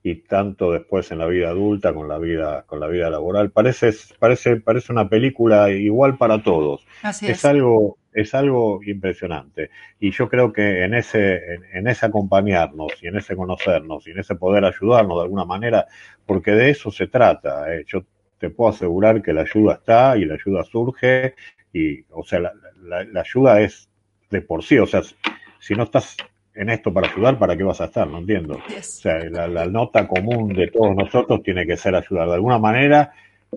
y 0.01 0.15
tanto 0.21 0.71
después 0.71 1.11
en 1.11 1.19
la 1.19 1.27
vida 1.27 1.49
adulta 1.49 1.93
con 1.93 2.07
la 2.07 2.17
vida 2.17 2.63
con 2.65 2.79
la 2.79 2.87
vida 2.87 3.09
laboral. 3.09 3.51
Parece 3.51 3.91
parece 4.19 4.57
parece 4.57 4.93
una 4.93 5.09
película 5.09 5.69
igual 5.69 6.17
para 6.17 6.41
todos. 6.41 6.85
Así 7.03 7.27
es. 7.27 7.43
algo 7.43 7.97
es 8.13 8.33
algo 8.33 8.79
impresionante 8.83 9.69
y 9.99 10.11
yo 10.11 10.27
creo 10.29 10.51
que 10.51 10.85
en 10.85 10.95
ese 10.95 11.35
en, 11.53 11.65
en, 11.73 11.87
ese 11.87 12.05
acompañarnos 12.05 12.93
y 13.03 13.07
en 13.07 13.17
ese 13.17 13.35
conocernos 13.35 14.07
y 14.07 14.11
en 14.11 14.19
ese 14.19 14.35
poder 14.35 14.65
ayudarnos 14.65 15.17
de 15.17 15.23
alguna 15.23 15.45
manera 15.45 15.85
porque 16.25 16.51
de 16.51 16.69
eso 16.69 16.89
se 16.89 17.07
trata. 17.07 17.73
Eh. 17.75 17.83
Yo 17.85 18.03
te 18.39 18.49
puedo 18.49 18.71
asegurar 18.71 19.21
que 19.21 19.33
la 19.33 19.41
ayuda 19.41 19.75
está 19.75 20.17
y 20.17 20.25
la 20.25 20.35
ayuda 20.35 20.63
surge 20.63 21.35
y 21.73 22.03
o 22.11 22.23
sea 22.23 22.39
la, 22.39 22.53
la, 22.81 23.03
la 23.03 23.21
ayuda 23.21 23.61
es 23.61 23.89
de 24.29 24.41
por 24.41 24.63
sí, 24.63 24.77
o 24.77 24.85
sea, 24.85 25.01
si 25.59 25.73
no 25.73 25.83
estás 25.83 26.17
en 26.53 26.69
esto 26.69 26.91
para 26.91 27.09
ayudar, 27.09 27.37
¿para 27.37 27.55
qué 27.55 27.63
vas 27.63 27.79
a 27.81 27.85
estar? 27.85 28.07
No 28.07 28.17
entiendo. 28.17 28.59
Yes. 28.67 28.97
O 28.97 29.01
sea, 29.01 29.19
la, 29.29 29.47
la, 29.47 29.65
nota 29.67 30.07
común 30.07 30.53
de 30.53 30.67
todos 30.67 30.95
nosotros 30.95 31.43
tiene 31.43 31.65
que 31.65 31.77
ser 31.77 31.95
ayudar. 31.95 32.27
De 32.27 32.33
alguna 32.33 32.57
manera, 32.57 33.13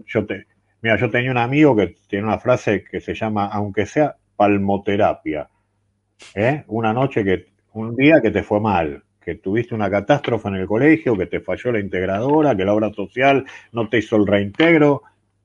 yo 0.06 0.26
te, 0.26 0.46
mira, 0.82 0.96
yo 0.96 1.10
tenía 1.10 1.30
un 1.30 1.38
amigo 1.38 1.74
que 1.74 1.96
tiene 2.08 2.26
una 2.26 2.38
frase 2.38 2.84
que 2.84 3.00
se 3.00 3.14
llama, 3.14 3.46
aunque 3.46 3.86
sea 3.86 4.16
palmoterapia, 4.36 5.48
¿eh? 6.34 6.64
Una 6.68 6.92
noche 6.92 7.24
que, 7.24 7.46
un 7.72 7.96
día 7.96 8.20
que 8.20 8.30
te 8.30 8.42
fue 8.42 8.60
mal, 8.60 9.02
tuviste 9.36 9.74
una 9.74 9.90
catástrofe 9.90 10.48
en 10.48 10.56
el 10.56 10.66
colegio, 10.66 11.16
que 11.16 11.26
te 11.26 11.40
falló 11.40 11.72
la 11.72 11.80
integradora, 11.80 12.56
que 12.56 12.64
la 12.64 12.74
obra 12.74 12.92
social 12.92 13.44
no 13.72 13.88
te 13.88 13.98
hizo 13.98 14.16
el 14.16 14.26
reintegro. 14.26 15.02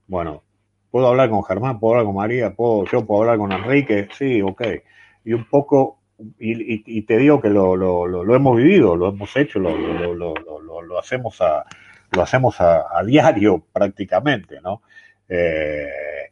Bueno, 0.08 0.44
puedo 0.92 1.08
hablar 1.08 1.30
con 1.30 1.44
Germán, 1.44 1.80
puedo 1.80 1.94
hablar 1.94 2.06
con 2.06 2.16
María, 2.16 2.54
puedo, 2.54 2.86
yo 2.86 3.06
puedo 3.06 3.22
hablar 3.22 3.38
con 3.38 3.52
Enrique, 3.52 4.08
sí, 4.18 4.42
ok. 4.42 4.62
Y 5.24 5.34
un 5.34 5.46
poco 5.46 6.00
y, 6.40 7.02
te 7.02 7.18
digo 7.18 7.42
que 7.42 7.50
lo, 7.50 7.76
lo, 7.76 8.08
lo, 8.08 8.36
hemos 8.36 8.56
vivido, 8.56 8.96
lo 8.96 9.10
hemos 9.10 9.36
hecho, 9.36 9.60
lo, 9.60 9.76
lo 10.16 11.00
hacemos 11.00 11.42
a 11.42 11.66
lo 12.12 12.22
hacemos 12.22 12.56
a 12.62 13.04
diario 13.04 13.64
prácticamente, 13.74 14.62
¿no? 14.62 14.82
Eh, 15.28 16.32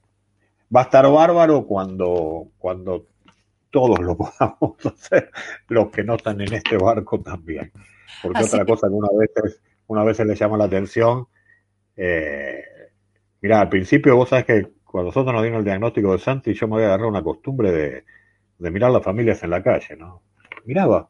va 0.76 0.82
a 0.82 0.84
estar 0.84 1.10
bárbaro 1.10 1.66
cuando, 1.66 2.48
cuando 2.58 3.08
todos 3.74 4.00
lo 4.00 4.16
podamos 4.18 4.86
hacer, 4.86 5.32
los 5.68 5.90
que 5.90 6.04
no 6.04 6.16
están 6.16 6.40
en 6.40 6.54
este 6.54 6.78
barco 6.78 7.20
también. 7.20 7.72
Porque 8.22 8.40
Así 8.40 8.56
otra 8.56 8.66
cosa 8.66 8.88
que 8.88 8.94
una 8.94 9.10
vez, 9.20 9.62
una 9.88 10.04
vez 10.04 10.20
le 10.20 10.36
llama 10.36 10.58
la 10.58 10.66
atención, 10.66 11.28
eh, 11.98 12.64
mira, 13.42 13.60
al 13.60 13.70
principio 13.70 14.16
vos 14.16 14.30
sabes 14.30 14.46
que 14.46 14.68
cuando 14.86 15.10
nosotros 15.10 15.34
nos 15.34 15.42
dieron 15.42 15.60
el 15.60 15.66
diagnóstico 15.66 16.14
de 16.14 16.20
Santi, 16.20 16.54
yo 16.54 16.68
me 16.68 16.76
había 16.76 16.88
agarrado 16.88 17.10
una 17.10 17.24
costumbre 17.24 17.72
de, 17.72 18.04
de 18.60 18.72
mirar 18.72 18.92
las 18.92 19.04
familias 19.04 19.42
en 19.44 19.50
la 19.50 19.64
calle, 19.64 19.96
¿no? 19.98 20.22
Miraba, 20.66 21.10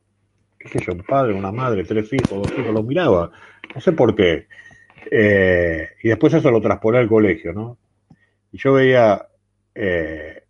qué 0.57 0.69
sé 0.69 0.79
yo, 0.79 0.93
un 0.93 1.03
padre, 1.03 1.33
una 1.33 1.51
madre, 1.51 1.83
tres 1.83 2.11
hijos, 2.13 2.29
dos 2.29 2.51
hijos, 2.57 2.73
los 2.73 2.85
miraba, 2.85 3.29
no 3.75 3.81
sé 3.81 3.91
por 3.91 4.15
qué. 4.15 4.47
Eh, 5.11 5.89
y 6.01 6.07
después 6.07 6.33
eso 6.33 6.49
lo 6.49 6.61
transporté 6.61 6.99
al 6.99 7.09
colegio, 7.09 7.51
¿no? 7.51 7.77
Y 8.53 8.57
yo 8.57 8.71
veía 8.71 9.27
eh, 9.75 10.42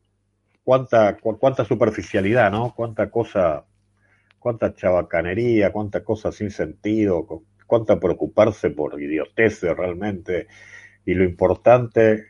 cuánta, 0.63 1.17
cu 1.17 1.37
cuánta 1.37 1.65
superficialidad, 1.65 2.51
¿no? 2.51 2.73
Cuánta 2.75 3.09
cosa, 3.09 3.65
cuánta 4.39 4.73
chabacanería, 4.73 5.71
cuánta 5.71 6.03
cosa 6.03 6.31
sin 6.31 6.51
sentido, 6.51 7.27
cuánta 7.67 7.99
preocuparse 7.99 8.69
por 8.69 9.01
idioteces 9.01 9.75
realmente. 9.75 10.47
Y 11.05 11.13
lo 11.13 11.23
importante 11.23 12.25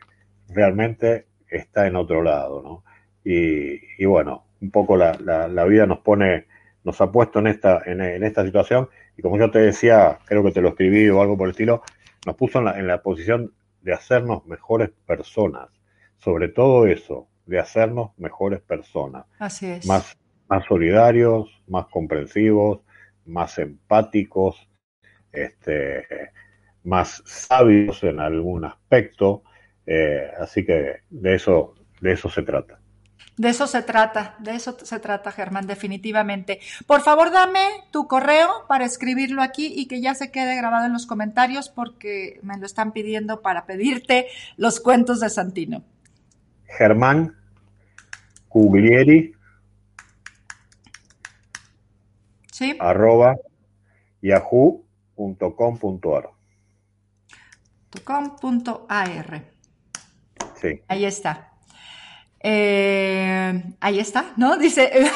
realmente 0.48 1.26
está 1.48 1.86
en 1.86 1.96
otro 1.96 2.22
lado, 2.22 2.62
¿no? 2.62 2.84
Y, 3.24 3.80
y 4.02 4.04
bueno, 4.06 4.46
un 4.60 4.70
poco 4.70 4.96
la, 4.96 5.16
la, 5.24 5.48
la, 5.48 5.64
vida 5.64 5.86
nos 5.86 6.00
pone, 6.00 6.46
nos 6.84 7.00
ha 7.00 7.10
puesto 7.10 7.38
en 7.38 7.46
esta, 7.46 7.82
en, 7.86 8.00
en, 8.00 8.22
esta 8.22 8.44
situación 8.44 8.88
y 9.16 9.22
como 9.22 9.38
yo 9.38 9.50
te 9.50 9.60
decía, 9.60 10.18
creo 10.26 10.42
que 10.42 10.52
te 10.52 10.60
lo 10.60 10.70
escribí 10.70 11.08
o 11.08 11.22
algo 11.22 11.36
por 11.38 11.46
el 11.48 11.52
estilo, 11.52 11.82
nos 12.26 12.36
puso 12.36 12.58
en 12.58 12.66
la, 12.66 12.78
en 12.78 12.86
la 12.86 13.02
posición 13.02 13.54
de 13.82 13.92
hacernos 13.94 14.44
mejores 14.46 14.90
personas, 15.06 15.68
sobre 16.18 16.48
todo 16.48 16.86
eso, 16.86 17.28
de 17.46 17.58
hacernos 17.58 18.10
mejores 18.18 18.60
personas. 18.60 19.26
Así 19.38 19.66
es. 19.66 19.86
Más, 19.86 20.16
más 20.48 20.64
solidarios, 20.66 21.48
más 21.66 21.86
comprensivos, 21.86 22.80
más 23.26 23.58
empáticos, 23.58 24.68
este, 25.32 26.06
más 26.84 27.22
sabios 27.26 28.02
en 28.04 28.20
algún 28.20 28.64
aspecto. 28.64 29.42
Eh, 29.86 30.30
así 30.38 30.64
que 30.64 31.00
de 31.10 31.34
eso, 31.34 31.74
de 32.00 32.12
eso 32.12 32.30
se 32.30 32.42
trata. 32.42 32.78
De 33.36 33.48
eso 33.48 33.66
se 33.66 33.82
trata, 33.82 34.36
de 34.38 34.54
eso 34.54 34.76
se 34.80 35.00
trata, 35.00 35.32
Germán, 35.32 35.66
definitivamente. 35.66 36.60
Por 36.86 37.00
favor, 37.00 37.32
dame 37.32 37.66
tu 37.90 38.06
correo 38.06 38.48
para 38.68 38.84
escribirlo 38.84 39.42
aquí 39.42 39.72
y 39.74 39.86
que 39.86 40.00
ya 40.00 40.14
se 40.14 40.30
quede 40.30 40.54
grabado 40.54 40.86
en 40.86 40.92
los 40.92 41.06
comentarios 41.06 41.68
porque 41.68 42.38
me 42.42 42.56
lo 42.58 42.64
están 42.64 42.92
pidiendo 42.92 43.42
para 43.42 43.66
pedirte 43.66 44.28
los 44.56 44.78
cuentos 44.78 45.18
de 45.18 45.30
Santino. 45.30 45.82
Germán 46.66 47.36
Cuglieri. 48.48 49.34
Sí. 52.52 52.76
Arroba 52.78 53.36
yahoo.com.ar. 54.22 56.30
.com.ar. 58.04 59.42
Sí. 60.60 60.80
Ahí 60.88 61.04
está. 61.04 61.52
Eh, 62.40 63.62
ahí 63.80 63.98
está, 63.98 64.32
¿no? 64.36 64.58
Dice, 64.58 64.90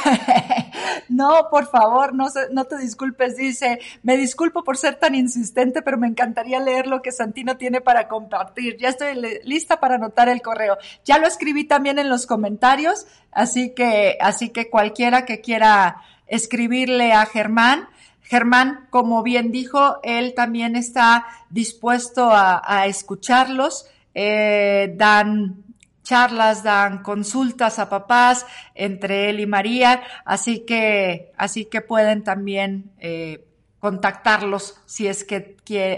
no, 1.08 1.48
por 1.50 1.70
favor, 1.70 2.14
no, 2.14 2.64
te 2.64 2.78
disculpes, 2.78 3.36
dice, 3.36 3.78
me 4.02 4.16
disculpo 4.16 4.64
por 4.64 4.76
ser 4.76 4.96
tan 4.96 5.14
insistente, 5.14 5.82
pero 5.82 5.98
me 5.98 6.06
encantaría 6.06 6.60
leer 6.60 6.86
lo 6.86 7.02
que 7.02 7.12
Santino 7.12 7.56
tiene 7.56 7.80
para 7.80 8.08
compartir. 8.08 8.76
Ya 8.78 8.88
estoy 8.88 9.20
lista 9.44 9.80
para 9.80 9.96
anotar 9.96 10.28
el 10.28 10.42
correo. 10.42 10.78
Ya 11.04 11.18
lo 11.18 11.26
escribí 11.26 11.64
también 11.64 11.98
en 11.98 12.08
los 12.08 12.26
comentarios, 12.26 13.06
así 13.32 13.74
que, 13.74 14.18
así 14.20 14.50
que 14.50 14.70
cualquiera 14.70 15.24
que 15.24 15.40
quiera 15.40 16.02
escribirle 16.26 17.12
a 17.12 17.26
Germán, 17.26 17.88
Germán, 18.22 18.86
como 18.90 19.22
bien 19.22 19.50
dijo, 19.52 20.00
él 20.02 20.34
también 20.34 20.76
está 20.76 21.26
dispuesto 21.48 22.30
a, 22.30 22.60
a 22.62 22.86
escucharlos. 22.86 23.86
Eh, 24.14 24.94
dan 24.96 25.62
charlas, 26.08 26.62
dan 26.62 27.02
consultas 27.02 27.78
a 27.78 27.90
papás 27.90 28.46
entre 28.74 29.28
él 29.28 29.40
y 29.40 29.46
María, 29.46 30.02
así 30.24 30.60
que, 30.60 31.32
así 31.36 31.66
que 31.66 31.82
pueden 31.82 32.24
también 32.24 32.90
eh, 32.98 33.44
contactarlos 33.78 34.80
si 34.86 35.06
es 35.06 35.22
que, 35.22 35.56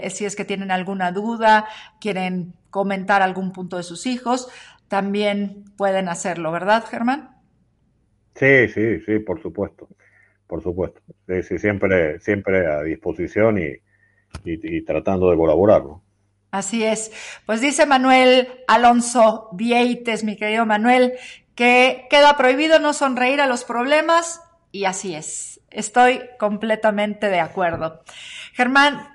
si 0.09 0.25
es 0.25 0.35
que 0.35 0.43
tienen 0.43 0.69
alguna 0.69 1.13
duda, 1.13 1.65
quieren 2.01 2.53
comentar 2.69 3.21
algún 3.21 3.53
punto 3.53 3.77
de 3.77 3.83
sus 3.83 4.05
hijos, 4.05 4.49
también 4.89 5.63
pueden 5.77 6.09
hacerlo, 6.09 6.51
¿verdad, 6.51 6.83
Germán? 6.83 7.29
Sí, 8.35 8.67
sí, 8.67 8.99
sí, 9.05 9.19
por 9.19 9.41
supuesto, 9.41 9.87
por 10.45 10.61
supuesto. 10.61 10.99
Sí, 11.25 11.57
siempre, 11.57 12.19
siempre 12.19 12.67
a 12.67 12.81
disposición 12.83 13.59
y, 13.59 13.69
y, 14.43 14.77
y 14.77 14.81
tratando 14.81 15.31
de 15.31 15.37
colaborar, 15.37 15.85
¿no? 15.85 16.03
Así 16.51 16.83
es. 16.83 17.11
Pues 17.45 17.61
dice 17.61 17.85
Manuel 17.85 18.49
Alonso 18.67 19.49
Vieites, 19.53 20.25
mi 20.25 20.35
querido 20.35 20.65
Manuel, 20.65 21.13
que 21.55 22.07
queda 22.09 22.35
prohibido 22.35 22.79
no 22.79 22.93
sonreír 22.93 23.39
a 23.39 23.47
los 23.47 23.63
problemas 23.63 24.41
y 24.73 24.83
así 24.83 25.15
es. 25.15 25.61
Estoy 25.69 26.21
completamente 26.37 27.27
de 27.27 27.39
acuerdo. 27.39 28.03
Germán, 28.53 29.07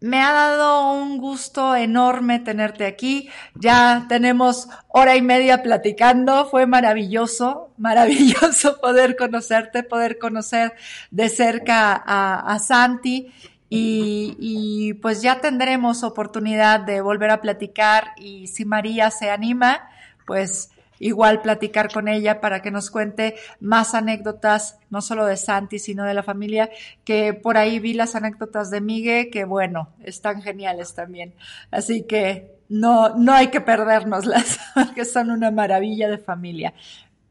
me 0.00 0.22
ha 0.22 0.32
dado 0.32 0.92
un 0.92 1.18
gusto 1.18 1.76
enorme 1.76 2.38
tenerte 2.38 2.86
aquí. 2.86 3.28
Ya 3.54 4.06
tenemos 4.08 4.68
hora 4.88 5.16
y 5.16 5.22
media 5.22 5.62
platicando. 5.62 6.48
Fue 6.48 6.66
maravilloso, 6.66 7.72
maravilloso 7.76 8.80
poder 8.80 9.16
conocerte, 9.16 9.82
poder 9.82 10.18
conocer 10.18 10.72
de 11.10 11.28
cerca 11.28 11.92
a, 11.94 12.54
a 12.54 12.58
Santi 12.60 13.30
y, 13.70 14.94
pues 15.02 15.22
ya 15.22 15.40
tendremos 15.40 16.02
oportunidad 16.02 16.80
de 16.80 17.00
volver 17.00 17.30
a 17.30 17.40
platicar 17.40 18.12
y 18.16 18.46
si 18.46 18.64
María 18.64 19.10
se 19.10 19.30
anima, 19.30 19.88
pues 20.26 20.70
igual 21.00 21.42
platicar 21.42 21.92
con 21.92 22.08
ella 22.08 22.40
para 22.40 22.60
que 22.60 22.70
nos 22.70 22.90
cuente 22.90 23.36
más 23.60 23.94
anécdotas, 23.94 24.78
no 24.90 25.00
solo 25.00 25.26
de 25.26 25.36
Santi, 25.36 25.78
sino 25.78 26.04
de 26.04 26.14
la 26.14 26.22
familia, 26.22 26.70
que 27.04 27.34
por 27.34 27.56
ahí 27.56 27.78
vi 27.78 27.94
las 27.94 28.14
anécdotas 28.14 28.70
de 28.70 28.80
Migue, 28.80 29.30
que 29.30 29.44
bueno, 29.44 29.90
están 30.02 30.42
geniales 30.42 30.94
también. 30.94 31.34
Así 31.70 32.02
que 32.02 32.58
no, 32.68 33.10
no 33.16 33.32
hay 33.32 33.48
que 33.48 33.60
perdérnoslas, 33.60 34.58
porque 34.74 35.04
son 35.04 35.30
una 35.30 35.50
maravilla 35.50 36.08
de 36.08 36.18
familia. 36.18 36.74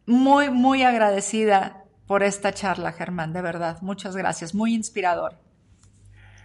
Muy, 0.05 0.49
muy 0.49 0.84
agradecida 0.84 1.84
por 2.05 2.23
esta 2.23 2.53
charla, 2.53 2.93
Germán, 2.93 3.34
de 3.34 3.41
verdad. 3.41 3.80
Muchas 3.81 4.15
gracias, 4.15 4.55
muy 4.55 4.73
inspirador. 4.73 5.47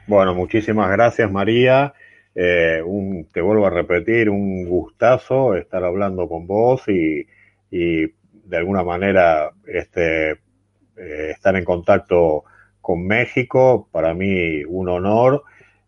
Bueno, 0.07 0.35
muchísimas 0.35 0.91
gracias, 0.91 1.31
María. 1.31 1.95
Eh, 2.35 2.83
un, 2.85 3.29
te 3.33 3.41
vuelvo 3.41 3.67
a 3.67 3.71
repetir, 3.71 4.31
un 4.31 4.65
gustazo 4.69 5.55
estar 5.55 5.85
hablando 5.85 6.29
con 6.29 6.47
vos 6.47 6.83
y, 6.89 7.27
de 7.71 8.57
alguna 8.57 8.83
manera 8.83 9.53
este, 9.67 10.33
eh, 10.33 11.31
estar 11.31 11.57
en 11.57 11.65
contacto 11.65 12.45
con 12.81 13.07
México, 13.07 13.89
para 13.93 14.13
mí 14.13 14.65
un 14.65 14.89
honor 14.89 15.45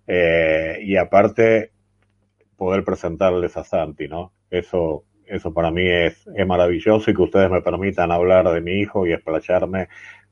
eh, 0.06 0.78
y 0.82 0.96
aparte 0.96 1.72
poder 2.56 2.84
presentarles 2.84 3.56
a 3.56 3.64
Santi, 3.64 4.06
¿no? 4.06 4.32
Eso, 4.48 5.04
eso 5.26 5.52
para 5.52 5.72
mí 5.72 5.86
es, 5.88 6.26
es 6.36 6.46
maravilloso 6.46 7.10
y 7.10 7.14
que 7.14 7.22
ustedes 7.22 7.50
me 7.50 7.62
permitan 7.62 8.12
hablar 8.12 8.48
de 8.50 8.60
mi 8.60 8.80
hijo 8.80 9.06
y 9.06 9.12
explayarme. 9.12 9.88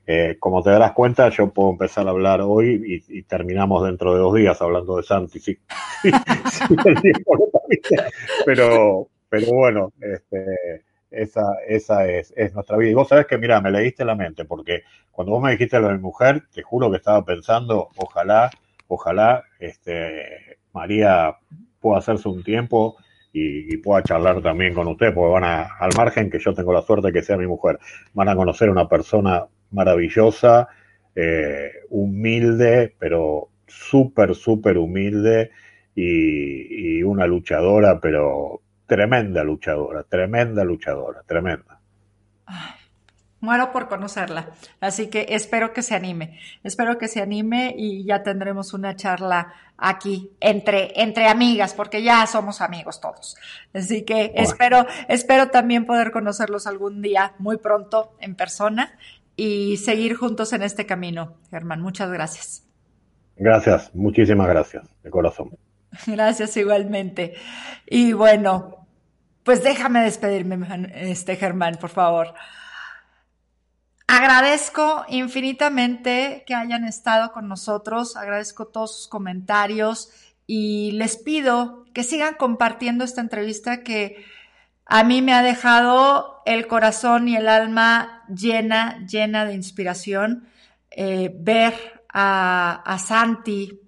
Eh, 0.06 0.36
como 0.40 0.62
te 0.62 0.70
darás 0.70 0.92
cuenta, 0.92 1.28
yo 1.28 1.50
puedo 1.50 1.70
empezar 1.70 2.08
a 2.08 2.10
hablar 2.10 2.40
hoy 2.40 3.04
y, 3.08 3.22
terminamos 3.22 3.84
dentro 3.84 4.14
de 4.14 4.20
dos 4.20 4.34
días 4.34 4.60
hablando 4.60 4.96
de 4.96 5.04
Santi, 5.04 5.38
sí, 5.38 5.56
pero, 8.44 9.08
pero 9.28 9.46
bueno, 9.52 9.92
este, 10.00 10.84
esa, 11.10 11.54
esa 11.68 12.08
es, 12.08 12.32
es, 12.36 12.52
nuestra 12.52 12.76
vida. 12.76 12.90
Y 12.90 12.94
vos 12.94 13.08
sabés 13.08 13.26
que, 13.26 13.38
mira, 13.38 13.60
me 13.60 13.70
leíste 13.70 14.04
la 14.04 14.16
mente, 14.16 14.44
porque 14.44 14.82
cuando 15.12 15.34
vos 15.34 15.42
me 15.42 15.52
dijiste 15.52 15.78
lo 15.78 15.88
de 15.88 15.94
mi 15.94 16.00
mujer, 16.00 16.42
te 16.52 16.62
juro 16.62 16.90
que 16.90 16.96
estaba 16.96 17.24
pensando, 17.24 17.90
ojalá, 17.96 18.50
ojalá, 18.88 19.44
este, 19.60 20.58
María 20.72 21.36
pueda 21.78 21.98
hacerse 21.98 22.28
un 22.28 22.42
tiempo 22.42 22.96
y, 23.32 23.76
pueda 23.78 24.02
charlar 24.02 24.42
también 24.42 24.74
con 24.74 24.88
usted, 24.88 25.14
porque 25.14 25.32
van 25.32 25.44
a, 25.44 25.62
al 25.78 25.90
margen 25.96 26.28
que 26.28 26.38
yo 26.38 26.52
tengo 26.54 26.72
la 26.72 26.82
suerte 26.82 27.08
de 27.08 27.12
que 27.12 27.22
sea 27.22 27.36
mi 27.36 27.46
mujer, 27.46 27.78
van 28.14 28.28
a 28.28 28.36
conocer 28.36 28.68
una 28.68 28.88
persona 28.88 29.46
maravillosa, 29.72 30.68
eh, 31.14 31.70
humilde, 31.90 32.94
pero 32.98 33.48
súper, 33.66 34.34
súper 34.34 34.78
humilde 34.78 35.50
y, 35.94 36.98
y, 36.98 37.02
una 37.02 37.26
luchadora, 37.26 38.00
pero 38.00 38.62
tremenda 38.86 39.44
luchadora, 39.44 40.02
tremenda 40.04 40.64
luchadora, 40.64 41.22
tremenda. 41.26 41.80
muero 43.40 43.72
por 43.72 43.88
conocerla, 43.88 44.50
así 44.80 45.08
que 45.08 45.26
espero 45.30 45.72
que 45.72 45.82
se 45.82 45.94
anime, 45.94 46.38
espero 46.62 46.96
que 46.96 47.08
se 47.08 47.20
anime 47.20 47.74
y 47.76 48.04
ya 48.04 48.22
tendremos 48.22 48.72
una 48.72 48.94
charla 48.94 49.52
aquí 49.76 50.30
entre, 50.40 50.92
entre 51.02 51.26
amigas, 51.28 51.74
porque 51.74 52.02
ya 52.02 52.26
somos 52.26 52.60
amigos 52.60 53.00
todos. 53.00 53.36
Así 53.74 54.02
que 54.04 54.32
espero, 54.36 54.86
espero 55.08 55.48
también 55.48 55.86
poder 55.86 56.12
conocerlos 56.12 56.66
algún 56.66 57.02
día, 57.02 57.34
muy 57.38 57.56
pronto, 57.56 58.14
en 58.20 58.36
persona, 58.36 58.96
y 59.44 59.76
seguir 59.76 60.14
juntos 60.14 60.52
en 60.52 60.62
este 60.62 60.86
camino. 60.86 61.34
Germán, 61.50 61.80
muchas 61.80 62.12
gracias. 62.12 62.62
Gracias, 63.34 63.92
muchísimas 63.92 64.46
gracias, 64.46 64.88
de 65.02 65.10
corazón. 65.10 65.58
Gracias 66.06 66.56
igualmente. 66.56 67.34
Y 67.86 68.12
bueno, 68.12 68.86
pues 69.42 69.64
déjame 69.64 70.04
despedirme, 70.04 70.64
este 70.94 71.34
Germán, 71.34 71.76
por 71.80 71.90
favor. 71.90 72.34
Agradezco 74.06 75.04
infinitamente 75.08 76.44
que 76.46 76.54
hayan 76.54 76.84
estado 76.84 77.32
con 77.32 77.48
nosotros, 77.48 78.16
agradezco 78.16 78.68
todos 78.68 78.96
sus 78.96 79.08
comentarios 79.08 80.10
y 80.46 80.92
les 80.92 81.16
pido 81.16 81.84
que 81.92 82.04
sigan 82.04 82.34
compartiendo 82.34 83.02
esta 83.02 83.20
entrevista 83.20 83.82
que 83.82 84.24
a 84.94 85.04
mí 85.04 85.22
me 85.22 85.32
ha 85.32 85.42
dejado 85.42 86.42
el 86.44 86.66
corazón 86.66 87.26
y 87.26 87.34
el 87.34 87.48
alma 87.48 88.24
llena, 88.28 89.02
llena 89.06 89.46
de 89.46 89.54
inspiración. 89.54 90.46
Eh, 90.90 91.34
ver 91.34 92.04
a, 92.12 92.82
a 92.84 92.98
Santi 92.98 93.80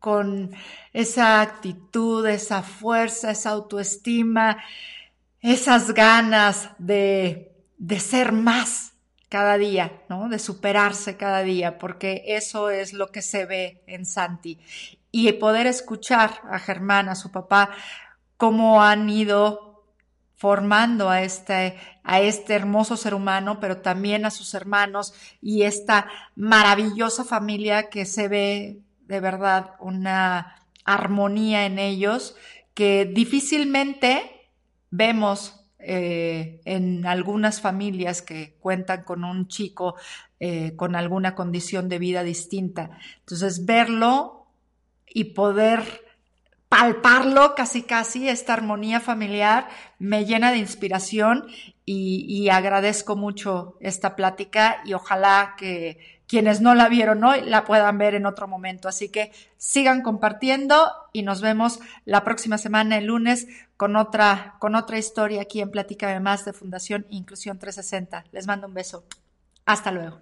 con 0.00 0.50
esa 0.92 1.40
actitud, 1.40 2.26
esa 2.26 2.64
fuerza, 2.64 3.30
esa 3.30 3.50
autoestima, 3.50 4.58
esas 5.40 5.94
ganas 5.94 6.70
de, 6.78 7.52
de 7.78 8.00
ser 8.00 8.32
más 8.32 8.94
cada 9.28 9.56
día, 9.56 10.02
¿no? 10.08 10.28
De 10.28 10.40
superarse 10.40 11.16
cada 11.16 11.44
día, 11.44 11.78
porque 11.78 12.24
eso 12.26 12.70
es 12.70 12.92
lo 12.92 13.12
que 13.12 13.22
se 13.22 13.46
ve 13.46 13.84
en 13.86 14.04
Santi. 14.04 14.58
Y 15.12 15.30
poder 15.30 15.68
escuchar 15.68 16.40
a 16.50 16.58
Germán, 16.58 17.08
a 17.08 17.14
su 17.14 17.30
papá, 17.30 17.70
cómo 18.36 18.82
han 18.82 19.08
ido 19.08 19.69
formando 20.40 21.10
a 21.10 21.20
este, 21.20 21.76
a 22.02 22.20
este 22.22 22.54
hermoso 22.54 22.96
ser 22.96 23.12
humano, 23.12 23.60
pero 23.60 23.82
también 23.82 24.24
a 24.24 24.30
sus 24.30 24.54
hermanos 24.54 25.12
y 25.42 25.64
esta 25.64 26.08
maravillosa 26.34 27.24
familia 27.24 27.90
que 27.90 28.06
se 28.06 28.26
ve 28.28 28.80
de 29.06 29.20
verdad 29.20 29.72
una 29.80 30.56
armonía 30.86 31.66
en 31.66 31.78
ellos 31.78 32.36
que 32.72 33.04
difícilmente 33.04 34.48
vemos 34.90 35.60
eh, 35.78 36.62
en 36.64 37.04
algunas 37.04 37.60
familias 37.60 38.22
que 38.22 38.56
cuentan 38.60 39.04
con 39.04 39.24
un 39.24 39.46
chico 39.46 39.96
eh, 40.38 40.74
con 40.74 40.96
alguna 40.96 41.34
condición 41.34 41.90
de 41.90 41.98
vida 41.98 42.22
distinta. 42.22 42.98
Entonces, 43.18 43.66
verlo 43.66 44.46
y 45.06 45.24
poder 45.34 45.82
palparlo 46.70 47.56
casi 47.56 47.82
casi, 47.82 48.28
esta 48.28 48.52
armonía 48.54 49.00
familiar, 49.00 49.68
me 49.98 50.24
llena 50.24 50.52
de 50.52 50.58
inspiración 50.58 51.48
y, 51.84 52.48
agradezco 52.48 53.16
mucho 53.16 53.76
esta 53.80 54.14
plática 54.14 54.80
y 54.84 54.94
ojalá 54.94 55.56
que 55.58 56.20
quienes 56.28 56.60
no 56.60 56.76
la 56.76 56.88
vieron 56.88 57.24
hoy 57.24 57.40
la 57.40 57.64
puedan 57.64 57.98
ver 57.98 58.14
en 58.14 58.24
otro 58.24 58.46
momento. 58.46 58.88
Así 58.88 59.08
que 59.08 59.32
sigan 59.56 60.00
compartiendo 60.00 60.92
y 61.12 61.22
nos 61.22 61.40
vemos 61.40 61.80
la 62.04 62.22
próxima 62.22 62.56
semana, 62.56 62.98
el 62.98 63.06
lunes, 63.06 63.48
con 63.76 63.96
otra, 63.96 64.54
con 64.60 64.76
otra 64.76 64.96
historia 64.96 65.42
aquí 65.42 65.60
en 65.60 65.72
Platícame 65.72 66.20
Más 66.20 66.44
de 66.44 66.52
Fundación 66.52 67.04
Inclusión 67.10 67.58
360. 67.58 68.26
Les 68.30 68.46
mando 68.46 68.68
un 68.68 68.74
beso. 68.74 69.04
Hasta 69.66 69.90
luego. 69.90 70.20